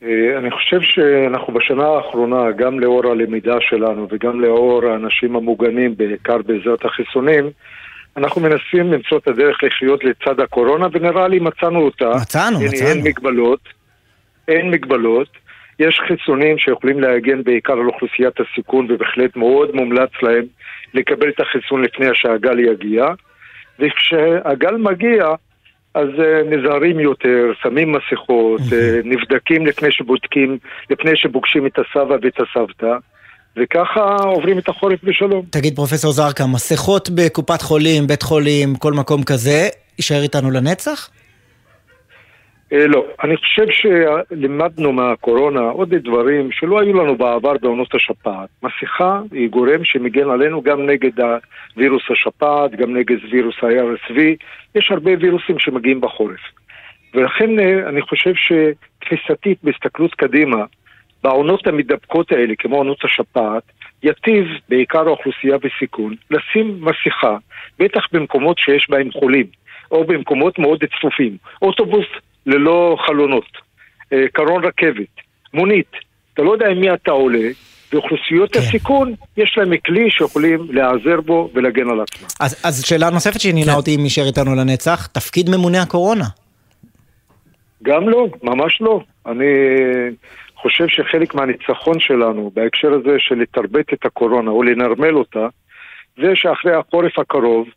אה, 0.04 0.38
אני 0.38 0.52
חושב 0.52 0.80
שאנחנו 0.82 1.54
בשנה 1.54 1.88
האחרונה, 1.88 2.52
גם 2.52 2.80
לאור 2.80 3.08
הלמידה 3.12 3.56
שלנו 3.60 4.08
וגם 4.12 4.42
לאור 4.42 4.86
האנשים 4.86 5.36
המוגנים, 5.36 5.98
בעיקר 5.98 6.38
בעזרת 6.46 6.86
החיסונים, 6.86 7.50
אנחנו 8.18 8.42
מנסים 8.42 8.94
למצוא 8.94 9.18
את 9.18 9.28
הדרך 9.28 9.64
לחיות 9.64 10.04
לצד 10.04 10.40
הקורונה, 10.40 10.88
ונראה 10.92 11.28
לי 11.28 11.40
מצאנו 11.40 11.80
אותה. 11.80 12.10
מצאנו, 12.22 12.60
אין, 12.62 12.68
מצאנו. 12.68 12.90
אין 12.90 13.04
מגבלות, 13.04 13.60
אין 14.48 14.72
מגבלות. 14.72 15.28
יש 15.82 16.02
חיסונים 16.08 16.58
שיכולים 16.58 17.00
להגן 17.00 17.44
בעיקר 17.44 17.74
על 17.74 17.88
אוכלוסיית 17.88 18.34
הסיכון, 18.40 18.88
ובהחלט 18.90 19.36
מאוד 19.36 19.76
מומלץ 19.76 20.10
להם 20.22 20.46
לקבל 20.94 21.30
את 21.30 21.40
החיסון 21.40 21.82
לפני 21.82 22.06
שהגל 22.14 22.60
יגיע. 22.60 23.06
וכשהגל 23.80 24.76
מגיע, 24.78 25.26
אז 25.94 26.08
אה, 26.20 26.42
נזהרים 26.46 27.00
יותר, 27.00 27.52
שמים 27.64 27.92
מסכות, 27.92 28.62
אה, 28.74 29.00
נבדקים 29.04 29.66
לפני 29.66 29.92
שבודקים, 29.92 30.58
לפני 30.90 31.12
שפוגשים 31.16 31.66
את 31.66 31.80
הסבא 31.80 32.16
ואת 32.22 32.40
הסבתא, 32.40 32.96
וככה 33.58 34.16
עוברים 34.16 34.58
את 34.58 34.70
החורף 34.70 35.04
בשלום. 35.04 35.46
תגיד, 35.50 35.76
פרופסור 35.76 36.12
זרקא, 36.12 36.44
מסכות 36.54 37.10
בקופת 37.10 37.62
חולים, 37.62 38.08
בית 38.08 38.24
חולים, 38.24 38.76
כל 38.76 38.94
מקום 38.94 39.24
כזה, 39.24 39.68
יישאר 39.98 40.24
איתנו 40.24 40.52
לנצח? 40.52 41.10
אה, 42.74 42.88
לא, 42.88 43.06
אני 43.24 43.38
חושב 43.38 43.66
שלימדנו 43.70 44.92
מהקורונה 44.92 45.62
עוד 45.62 45.96
דברים 45.96 46.52
שלא 46.52 46.80
היו 46.80 46.94
לנו 46.94 47.16
בעבר 47.16 47.54
בעונות 47.62 47.96
השפעת. 47.96 48.50
מסכה 48.64 49.22
היא 49.32 49.50
גורם 49.50 49.84
שמגן 49.84 50.30
עלינו 50.30 50.62
גם 50.62 50.86
נגד 50.86 51.24
וירוס 51.78 52.04
השפעת, 52.12 52.72
גם 52.72 52.98
נגד 52.98 53.18
וירוס 53.32 53.56
ה-RSV, 53.64 54.20
יש 54.76 54.92
הרבה 54.92 55.12
וירוסים 55.20 55.60
שמגיעים 55.60 56.02
בחורף. 56.02 56.40
ולכן 57.14 57.60
אה, 57.60 57.90
אני 57.90 58.02
חושב 58.02 58.34
שתפיסתית, 58.36 59.58
בהסתכלות 59.64 60.16
קדימה, 60.16 60.66
בעונות 61.24 61.68
המדבקות 61.68 62.32
האלה, 62.32 62.56
כמו 62.56 62.76
עונות 62.78 63.06
השפעת, 63.06 63.64
יטיב 64.04 64.46
בעיקר 64.70 65.08
האוכלוסייה 65.08 65.58
בסיכון 65.58 66.16
לשים 66.32 66.78
מסכה, 66.82 67.38
בטח 67.80 68.08
במקומות 68.12 68.58
שיש 68.60 68.90
בהם 68.90 69.12
חולים, 69.12 69.46
או 69.92 70.04
במקומות 70.04 70.60
מאוד 70.60 70.84
צפופים. 70.98 71.38
אוטובוס 71.62 72.06
ללא 72.46 72.98
חלונות, 73.06 73.58
אה, 74.14 74.26
קרון 74.34 74.66
רכבת, 74.66 75.16
מונית, 75.54 75.92
אתה 76.34 76.42
לא 76.42 76.52
יודע 76.52 76.68
עם 76.68 76.80
מי 76.80 76.94
אתה 76.94 77.12
עולה, 77.12 77.50
ואוכלוסיות 77.94 78.54
כן. 78.54 78.60
הסיכון, 78.60 79.14
יש 79.38 79.58
להם 79.58 79.78
כלי 79.78 80.12
שיכולים 80.12 80.68
להיעזר 80.70 81.22
בו 81.22 81.50
ולהגן 81.54 81.90
על 81.90 82.02
עצמם. 82.02 82.28
אז, 82.40 82.62
אז 82.64 82.86
שאלה 82.86 83.10
נוספת 83.10 83.42
שעניינה 83.42 83.72
כן. 83.72 83.78
אותי, 83.78 83.96
אם 83.96 84.00
יישאר 84.00 84.26
איתנו 84.28 84.56
לנצח, 84.56 85.08
תפקיד 85.08 85.50
ממונה 85.50 85.82
הקורונה. 85.82 86.26
גם 87.84 88.10
לא, 88.10 88.28
ממש 88.44 88.82
לא. 88.82 89.02
אני 89.26 89.46
חושב 90.56 90.88
שחלק 90.88 91.36
מהניצחון 91.36 92.00
שלנו 92.00 92.52
בהקשר 92.54 92.94
הזה 92.94 93.16
של 93.20 93.36
לתרבט 93.36 93.94
את 93.94 94.06
הקורונה 94.06 94.52
או 94.52 94.64
לנרמל 94.64 95.16
אותה, 95.16 95.48
זה 96.18 96.32
שאחרי 96.36 96.74
החורף 96.74 97.20
הקרוב 97.20 97.68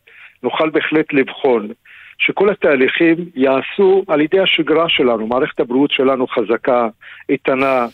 נוכל 0.42 0.70
בהחלט 0.70 1.12
לבחון 1.12 1.68
שכל 2.18 2.50
התהליכים 2.50 3.16
יעשו 3.34 4.04
על 4.08 4.20
ידי 4.20 4.40
השגרה 4.40 4.88
שלנו. 4.88 5.26
מערכת 5.26 5.60
הבריאות 5.60 5.90
שלנו 5.90 6.26
חזקה, 6.26 6.88
איתנה, 7.28 7.86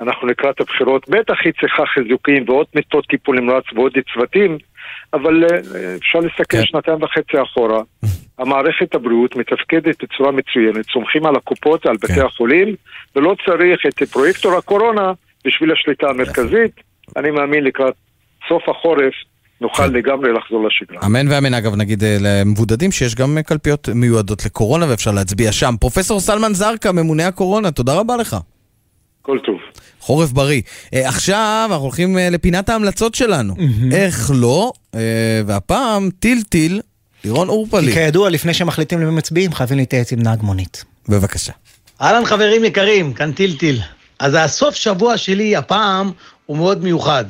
אנחנו 0.00 0.26
לקראת 0.26 0.60
הבחירות, 0.60 1.08
בטח 1.08 1.34
היא 1.44 1.52
צריכה 1.60 1.86
חיזוקים 1.86 2.44
ועוד 2.46 2.66
מיטות 2.74 3.06
טיפול 3.06 3.40
נמרץ 3.40 3.64
ועוד 3.74 3.92
צוותים, 4.14 4.58
אבל 5.12 5.44
אה, 5.44 5.58
אפשר 5.96 6.18
להסתכל 6.18 6.56
כן. 6.56 6.64
שנתיים 6.64 7.02
וחצי 7.02 7.42
אחורה. 7.42 7.82
המערכת 8.38 8.94
הבריאות 8.94 9.36
מתפקדת 9.36 10.02
בצורה 10.02 10.32
מצוינת, 10.32 10.84
סומכים 10.92 11.26
על 11.26 11.36
הקופות, 11.36 11.86
על 11.86 11.96
בתי 11.96 12.14
כן. 12.14 12.24
החולים, 12.24 12.74
ולא 13.16 13.36
צריך 13.46 13.86
את 13.86 14.02
פרויקטור 14.02 14.56
הקורונה 14.56 15.12
בשביל 15.44 15.72
השליטה 15.72 16.10
המרכזית. 16.10 16.72
אני 17.16 17.30
מאמין 17.30 17.64
לקראת 17.64 17.94
סוף 18.48 18.68
החורף 18.68 19.14
נוכל 19.60 19.82
כן. 19.82 19.92
לגמרי 19.92 20.32
לחזור 20.32 20.66
לשגרה. 20.66 21.06
אמן 21.06 21.28
ואמן. 21.28 21.54
אגב, 21.54 21.74
נגיד 21.74 22.04
אה, 22.04 22.16
למבודדים 22.20 22.92
שיש 22.92 23.14
גם 23.14 23.38
קלפיות 23.46 23.88
מיועדות 23.88 24.44
לקורונה 24.44 24.86
ואפשר 24.88 25.10
להצביע 25.10 25.52
שם. 25.52 25.74
פרופסור 25.80 26.20
סלמן 26.20 26.54
זרקא, 26.54 26.92
ממונה 26.92 27.26
הקורונה, 27.26 27.70
תודה 27.70 27.94
רבה 27.94 28.16
לך. 28.16 28.36
כל 29.22 29.38
טוב. 29.46 29.56
חורף 30.00 30.32
בריא. 30.32 30.62
Uh, 30.62 30.96
עכשיו 31.04 31.68
אנחנו 31.70 31.84
הולכים 31.84 32.16
לפינת 32.30 32.68
ההמלצות 32.68 33.14
שלנו. 33.14 33.54
איך 33.92 34.30
לא, 34.34 34.72
והפעם 35.46 36.10
טיל 36.20 36.42
טיל, 36.42 36.80
לירון 37.24 37.48
אורפלי. 37.48 37.86
כי 37.86 37.92
כידוע, 37.92 38.30
לפני 38.30 38.54
שמחליטים 38.54 39.00
למי 39.00 39.10
מצביעים, 39.10 39.52
חייבים 39.52 39.76
להתייעץ 39.78 40.12
עם 40.12 40.22
נהג 40.22 40.42
מונית. 40.42 40.84
בבקשה. 41.08 41.52
אהלן 42.02 42.24
חברים 42.24 42.64
יקרים, 42.64 43.12
כאן 43.12 43.32
טיל 43.32 43.56
טיל. 43.56 43.80
אז 44.18 44.36
הסוף 44.38 44.74
שבוע 44.74 45.16
שלי 45.16 45.56
הפעם 45.56 46.10
הוא 46.46 46.56
מאוד 46.56 46.84
מיוחד. 46.84 47.24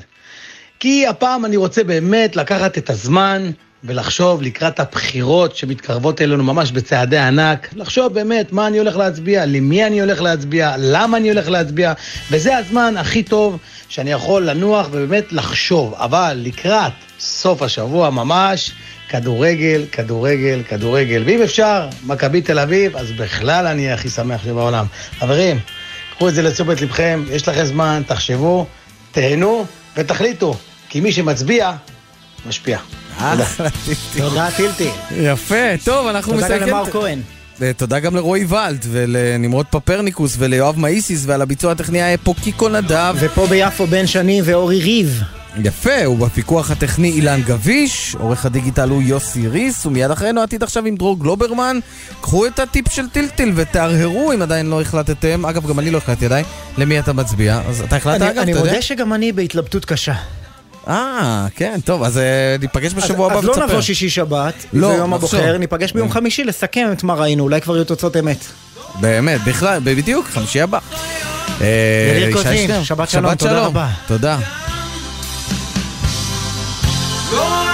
כי 0.81 1.07
הפעם 1.07 1.45
אני 1.45 1.57
רוצה 1.57 1.85
באמת 1.85 2.37
לקחת 2.37 2.79
את 2.79 2.91
הזמן 2.91 3.51
ולחשוב 3.85 4.43
לקראת 4.43 4.81
הבחירות 4.81 5.57
שמתקרבות 5.57 6.21
אלינו 6.21 6.45
ממש 6.45 6.73
בצעדי 6.73 7.19
ענק, 7.19 7.69
לחשוב 7.77 8.15
באמת 8.15 8.53
מה 8.53 8.67
אני 8.67 8.79
הולך 8.79 8.97
להצביע, 8.97 9.47
למי 9.47 9.87
אני 9.87 10.01
הולך 10.01 10.21
להצביע, 10.21 10.75
למה 10.79 11.17
אני 11.17 11.29
הולך 11.29 11.49
להצביע, 11.49 11.93
וזה 12.31 12.57
הזמן 12.57 12.95
הכי 12.97 13.23
טוב 13.23 13.59
שאני 13.89 14.11
יכול 14.11 14.51
לנוח 14.51 14.89
ובאמת 14.91 15.33
לחשוב. 15.33 15.95
אבל 15.95 16.39
לקראת 16.43 16.93
סוף 17.21 17.63
השבוע 17.63 18.11
ממש, 18.11 18.73
כדורגל, 19.09 19.85
כדורגל, 19.93 20.63
כדורגל. 20.69 21.23
ואם 21.27 21.43
אפשר, 21.43 21.89
מכבי 22.07 22.41
תל 22.41 22.59
אביב, 22.59 22.97
אז 22.97 23.13
בכלל 23.13 23.67
אני 23.67 23.93
הכי 23.93 24.09
שמח 24.09 24.45
שבעולם. 24.45 24.87
חברים, 25.19 25.59
קחו 26.17 26.29
את 26.29 26.35
זה 26.35 26.43
לתשומת 26.43 26.81
לבכם, 26.81 27.25
יש 27.31 27.49
לכם 27.49 27.65
זמן, 27.65 28.03
תחשבו, 28.07 28.67
תהנו 29.13 29.67
ותחליטו, 29.97 30.55
כי 30.89 31.01
מי 31.01 31.13
שמצביע, 31.13 31.73
משפיע. 32.49 32.79
תודה 34.17 34.49
טילטי. 34.57 34.91
יפה, 35.17 35.55
טוב, 35.85 36.07
אנחנו 36.07 36.35
מסיימים. 36.35 36.59
תודה 36.59 36.67
גם 36.67 36.79
למר 36.79 36.91
כהן. 36.91 37.21
תודה 37.77 37.99
גם 37.99 38.17
לרועי 38.17 38.45
ולד 38.49 38.85
ולנמרוד 38.91 39.67
פפרניקוס 39.71 40.37
וליואב 40.39 40.79
מאיסיס 40.79 41.23
ועל 41.27 41.43
הביצוע 41.43 41.73
הטכני 41.73 42.03
היה 42.03 42.19
פה 42.19 42.35
קיקו 42.43 42.69
נדב. 42.69 43.17
ופה 43.21 43.47
ביפו 43.47 43.87
בן 43.87 44.07
שני 44.07 44.43
ואורי 44.45 44.81
ריב. 44.81 45.23
יפה, 45.65 46.09
ובפיקוח 46.09 46.71
הטכני 46.71 47.11
אילן 47.11 47.43
גביש, 47.43 48.17
עורך 48.21 48.47
הדיגיטל 48.47 48.89
הוא 48.89 49.03
יוסי 49.03 49.49
ריס, 49.49 49.87
ומיד 49.87 50.11
אחרינו 50.11 50.43
עתיד 50.43 50.63
עכשיו 50.63 50.87
עם 50.87 50.97
דרור 50.97 51.19
גלוברמן. 51.19 51.79
קחו 52.21 52.47
את 52.47 52.59
הטיפ 52.59 52.93
של 52.93 53.09
טילטיל 53.09 53.53
ותהרהרו 53.55 54.33
אם 54.33 54.43
עדיין 54.43 54.67
לא 54.67 54.81
החלטתם, 54.81 55.47
אגב 55.47 55.69
גם 55.69 55.79
אני 55.79 55.91
לא 55.91 55.99
החלטתי 55.99 56.27
עדיין, 56.27 56.45
למי 56.79 56.99
אתה 56.99 57.13
מצביע, 57.13 57.61
אז 57.69 57.81
אתה 57.81 57.97
החלטת 57.97 58.23
אגב, 58.23 58.31
אתה 58.31 58.41
יודע? 58.41 58.53
אני 58.53 58.69
מודה 58.69 58.83
שגם 58.83 59.13
אני 59.13 59.33
בהתלבטות 59.33 59.85
קשה. 59.85 60.15
אה, 60.89 61.47
כן, 61.57 61.79
טוב, 61.85 62.03
אז 62.03 62.19
אה, 62.19 62.57
ניפגש 62.61 62.95
בשבוע 62.95 63.27
הבא 63.27 63.37
ותספר. 63.37 63.53
אז 63.53 63.59
לא 63.59 63.67
נבוא 63.67 63.81
שישי 63.81 64.11
שבת, 64.11 64.55
לא, 64.73 64.89
זה 64.89 64.95
יום 64.95 65.15
הבוחר, 65.15 65.59
ניפגש 65.59 65.93
ביום 65.93 66.11
חמישי 66.11 66.45
לסכם 66.45 66.89
את 66.93 67.03
מה 67.03 67.15
ראינו, 67.15 67.43
אולי 67.45 67.61
כבר 67.61 67.77
יהיו 67.77 67.85
תוצאות 67.85 68.17
אמת. 68.17 68.45
באמת, 69.01 69.41
בכלל, 69.47 69.81
בדיוק, 69.85 70.27
חמישי 70.27 70.61
הבא. 70.61 70.79
יאיר 71.61 72.33
קוזין, 72.33 72.85
שבת 72.85 73.11
שלום, 73.11 73.35
תודה 73.35 73.61
רבה. 73.61 73.89
תודה. 74.07 74.39
לא 77.33 77.69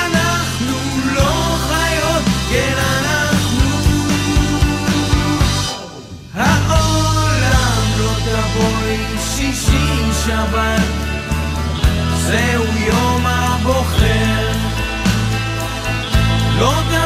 אנחנו 13.67 13.81
לא 13.81 13.89
חיות, 16.59 17.04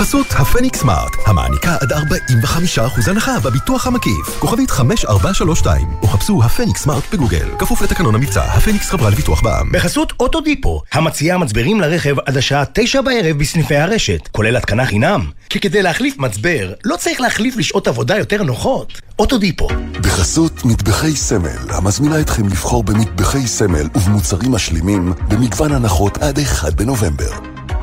בחסות 0.00 0.26
הפניקס 0.30 0.80
סמארט, 0.80 1.16
המעניקה 1.26 1.76
עד 1.80 1.92
45% 1.92 3.10
הנחה 3.10 3.40
בביטוח 3.40 3.86
המקיף. 3.86 4.38
כוכבית 4.38 4.70
5432, 4.70 5.88
או 6.02 6.06
חפשו 6.06 6.42
הפניקס 6.44 6.82
סמארט 6.82 7.02
בגוגל. 7.12 7.48
כפוף 7.58 7.82
לתקנון 7.82 8.14
המבצע, 8.14 8.42
הפניקס 8.42 8.90
חברה 8.90 9.10
לביטוח 9.10 9.42
בע"מ. 9.42 9.72
בחסות 9.72 10.12
אוטודיפו, 10.20 10.82
המציעה 10.92 11.38
מצברים 11.38 11.80
לרכב 11.80 12.16
עד 12.26 12.36
השעה 12.36 12.64
9 12.72 13.02
בערב 13.02 13.38
בסניפי 13.38 13.76
הרשת, 13.76 14.28
כולל 14.32 14.56
התקנה 14.56 14.86
חינם. 14.86 15.30
כי 15.50 15.60
כדי 15.60 15.82
להחליף 15.82 16.18
מצבר, 16.18 16.72
לא 16.84 16.96
צריך 16.96 17.20
להחליף 17.20 17.56
לשעות 17.56 17.88
עבודה 17.88 18.18
יותר 18.18 18.42
נוחות. 18.42 19.00
אוטודיפו. 19.18 19.68
בחסות 20.00 20.64
מטבחי 20.64 21.16
סמל, 21.16 21.70
המזמינה 21.70 22.20
אתכם 22.20 22.46
לבחור 22.46 22.84
במטבחי 22.84 23.46
סמל 23.46 23.88
ובמוצרים 23.94 24.52
משלימים 24.52 25.12
במגוון 25.28 25.72
הנחות 25.72 26.18
עד 26.18 26.38
1 26.38 26.74
בנובמבר. 26.74 27.32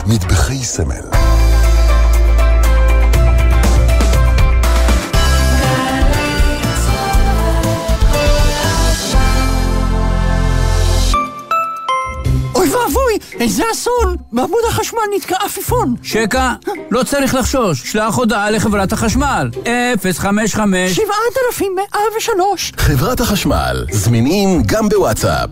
מטבחי 0.07 0.64
סמל. 0.64 1.03
איזה 13.39 13.64
אסון! 13.73 14.15
בעמוד 14.31 14.60
החשמל 14.69 14.99
נתקע 15.15 15.35
עפיפון. 15.45 15.95
שקע, 16.03 16.53
לא 16.91 17.03
צריך 17.03 17.35
לחשוש, 17.35 17.91
שלח 17.91 18.15
הודעה 18.15 18.52
לחברת 18.52 18.94
החשמל. 18.94 19.49
055 20.02 20.95
7103 20.95 22.72
חברת 22.77 23.19
החשמל, 23.19 23.85
זמינים 23.91 24.64
גם 24.65 24.89
בוואטסאפ. 24.89 25.49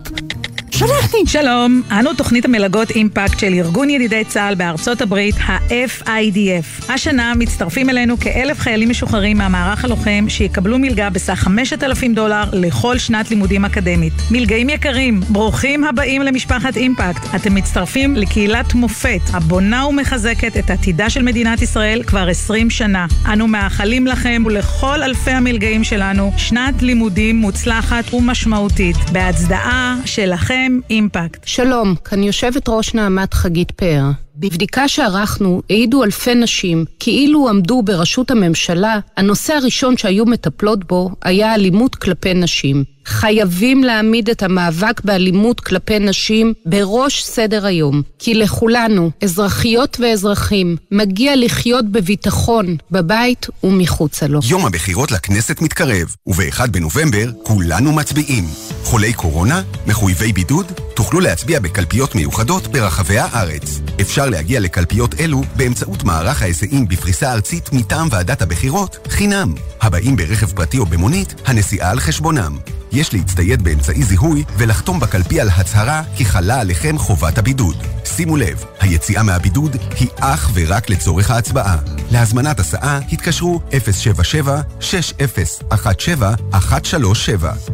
שלחתי. 0.78 1.16
שלום, 1.26 1.82
אנו 1.90 2.14
תוכנית 2.14 2.44
המלגות 2.44 2.90
אימפקט 2.90 3.38
של 3.38 3.54
ארגון 3.54 3.90
ידידי 3.90 4.24
צה"ל 4.24 4.54
בארצות 4.54 5.00
הברית, 5.00 5.34
ה-FIDF. 5.38 6.92
השנה 6.92 7.32
מצטרפים 7.38 7.90
אלינו 7.90 8.16
כאלף 8.20 8.58
חיילים 8.58 8.88
משוחררים 8.90 9.38
מהמערך 9.38 9.84
הלוחם 9.84 10.24
שיקבלו 10.28 10.78
מלגה 10.78 11.10
בסך 11.10 11.34
5,000 11.34 12.14
דולר 12.14 12.44
לכל 12.52 12.98
שנת 12.98 13.30
לימודים 13.30 13.64
אקדמית. 13.64 14.12
מלגאים 14.30 14.70
יקרים, 14.70 15.20
ברוכים 15.20 15.84
הבאים 15.84 16.22
למשפחת 16.22 16.76
אימפקט. 16.76 17.34
אתם 17.34 17.54
מצטרפים 17.54 18.16
לקהילת 18.16 18.74
מופת 18.74 19.20
הבונה 19.32 19.86
ומחזקת 19.86 20.56
את 20.56 20.70
עתידה 20.70 21.10
של 21.10 21.22
מדינת 21.22 21.62
ישראל 21.62 22.02
כבר 22.02 22.28
20 22.28 22.70
שנה. 22.70 23.06
אנו 23.32 23.46
מאחלים 23.46 24.06
לכם 24.06 24.42
ולכל 24.46 25.02
אלפי 25.02 25.30
המלגאים 25.30 25.84
שלנו 25.84 26.32
שנת 26.36 26.82
לימודים 26.82 27.36
מוצלחת 27.36 28.14
ומשמעותית. 28.14 28.96
בהצדעה 29.12 29.96
שלכם 30.04 30.65
אימפקט. 30.90 31.46
שלום, 31.46 31.94
כאן 32.04 32.22
יושבת 32.22 32.68
ראש 32.68 32.94
נעמת 32.94 33.34
חגית 33.34 33.70
פאר. 33.70 34.25
בבדיקה 34.38 34.88
שערכנו 34.88 35.62
העידו 35.70 36.04
אלפי 36.04 36.34
נשים 36.34 36.84
כאילו 37.00 37.48
עמדו 37.48 37.82
בראשות 37.82 38.30
הממשלה, 38.30 38.98
הנושא 39.16 39.54
הראשון 39.54 39.96
שהיו 39.96 40.26
מטפלות 40.26 40.84
בו 40.84 41.10
היה 41.22 41.54
אלימות 41.54 41.94
כלפי 41.94 42.34
נשים. 42.34 42.84
חייבים 43.06 43.84
להעמיד 43.84 44.30
את 44.30 44.42
המאבק 44.42 45.00
באלימות 45.04 45.60
כלפי 45.60 45.98
נשים 45.98 46.54
בראש 46.66 47.24
סדר 47.24 47.66
היום, 47.66 48.02
כי 48.18 48.34
לכולנו, 48.34 49.10
אזרחיות 49.22 49.96
ואזרחים, 50.00 50.76
מגיע 50.90 51.36
לחיות 51.36 51.84
בביטחון 51.84 52.76
בבית 52.90 53.46
ומחוצה 53.64 54.26
לו. 54.26 54.40
יום 54.48 54.66
הבחירות 54.66 55.12
לכנסת 55.12 55.60
מתקרב, 55.62 56.14
וב-1 56.26 56.66
בנובמבר 56.70 57.30
כולנו 57.42 57.92
מצביעים. 57.92 58.44
חולי 58.82 59.12
קורונה, 59.12 59.62
מחויבי 59.86 60.32
בידוד, 60.32 60.72
תוכלו 60.94 61.20
להצביע 61.20 61.60
בקלפיות 61.60 62.14
מיוחדות 62.14 62.68
ברחבי 62.68 63.18
הארץ. 63.18 63.80
אפשר 64.26 64.36
להגיע 64.36 64.60
לקלפיות 64.60 65.20
אלו 65.20 65.42
באמצעות 65.56 66.04
מערך 66.04 66.42
ההיסעים 66.42 66.88
בפריסה 66.88 67.32
ארצית 67.32 67.72
מטעם 67.72 68.08
ועדת 68.10 68.42
הבחירות, 68.42 68.98
חינם. 69.08 69.54
הבאים 69.80 70.16
ברכב 70.16 70.46
פרטי 70.46 70.78
או 70.78 70.86
במונית, 70.86 71.34
הנסיעה 71.46 71.90
על 71.90 72.00
חשבונם. 72.00 72.58
יש 72.96 73.14
להצטייד 73.14 73.62
באמצעי 73.62 74.02
זיהוי 74.02 74.44
ולחתום 74.58 75.00
בקלפי 75.00 75.40
על 75.40 75.48
הצהרה 75.48 76.02
כי 76.16 76.24
חלה 76.24 76.60
עליכם 76.60 76.98
חובת 76.98 77.38
הבידוד. 77.38 77.76
שימו 78.04 78.36
לב, 78.36 78.64
היציאה 78.80 79.22
מהבידוד 79.22 79.76
היא 79.98 80.08
אך 80.20 80.50
ורק 80.54 80.90
לצורך 80.90 81.30
ההצבעה. 81.30 81.76
להזמנת 82.10 82.60
הסעה 82.60 83.00
התקשרו 83.12 83.60
077-6017-137. 83.70 83.74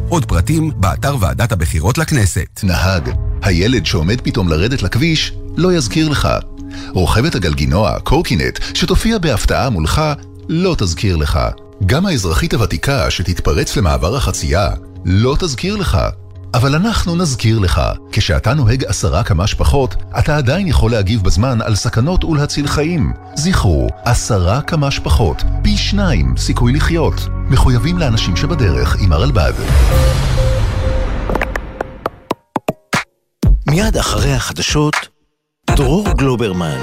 עוד 0.09 0.25
פרטים 0.25 0.71
באתר 0.75 1.15
ועדת 1.19 1.51
הבחירות 1.51 1.97
לכנסת. 1.97 2.59
נהג, 2.63 3.09
הילד 3.41 3.85
שעומד 3.85 4.21
פתאום 4.21 4.49
לרדת 4.49 4.81
לכביש, 4.81 5.33
לא 5.57 5.73
יזכיר 5.73 6.09
לך. 6.09 6.29
רוכבת 6.89 7.35
הגלגינוע, 7.35 7.99
קורקינט, 7.99 8.59
שתופיע 8.73 9.17
בהפתעה 9.17 9.69
מולך, 9.69 10.01
לא 10.49 10.75
תזכיר 10.77 11.15
לך. 11.15 11.39
גם 11.85 12.05
האזרחית 12.05 12.53
הוותיקה 12.53 13.11
שתתפרץ 13.11 13.77
למעבר 13.77 14.15
החצייה, 14.15 14.69
לא 15.05 15.35
תזכיר 15.39 15.75
לך. 15.75 15.97
אבל 16.53 16.75
אנחנו 16.75 17.15
נזכיר 17.15 17.59
לך, 17.59 17.81
כשאתה 18.11 18.53
נוהג 18.53 18.85
עשרה 18.85 19.23
קמ"ש 19.23 19.53
פחות, 19.53 19.95
אתה 20.19 20.37
עדיין 20.37 20.67
יכול 20.67 20.91
להגיב 20.91 21.23
בזמן 21.23 21.61
על 21.61 21.75
סכנות 21.75 22.23
ולהציל 22.23 22.67
חיים. 22.67 23.13
זכרו, 23.35 23.87
עשרה 24.05 24.61
קמ"ש 24.61 24.99
פחות, 24.99 25.43
פי 25.63 25.77
שניים 25.77 26.37
סיכוי 26.37 26.73
לחיות. 26.73 27.13
מחויבים 27.49 27.97
לאנשים 27.97 28.35
שבדרך 28.35 28.95
עם 28.99 29.13
הרלב"ד. 29.13 29.53
מיד 33.67 33.97
אחרי 33.97 34.33
החדשות, 34.33 34.95
דרור 35.69 36.07
גלוברמן. 36.17 36.79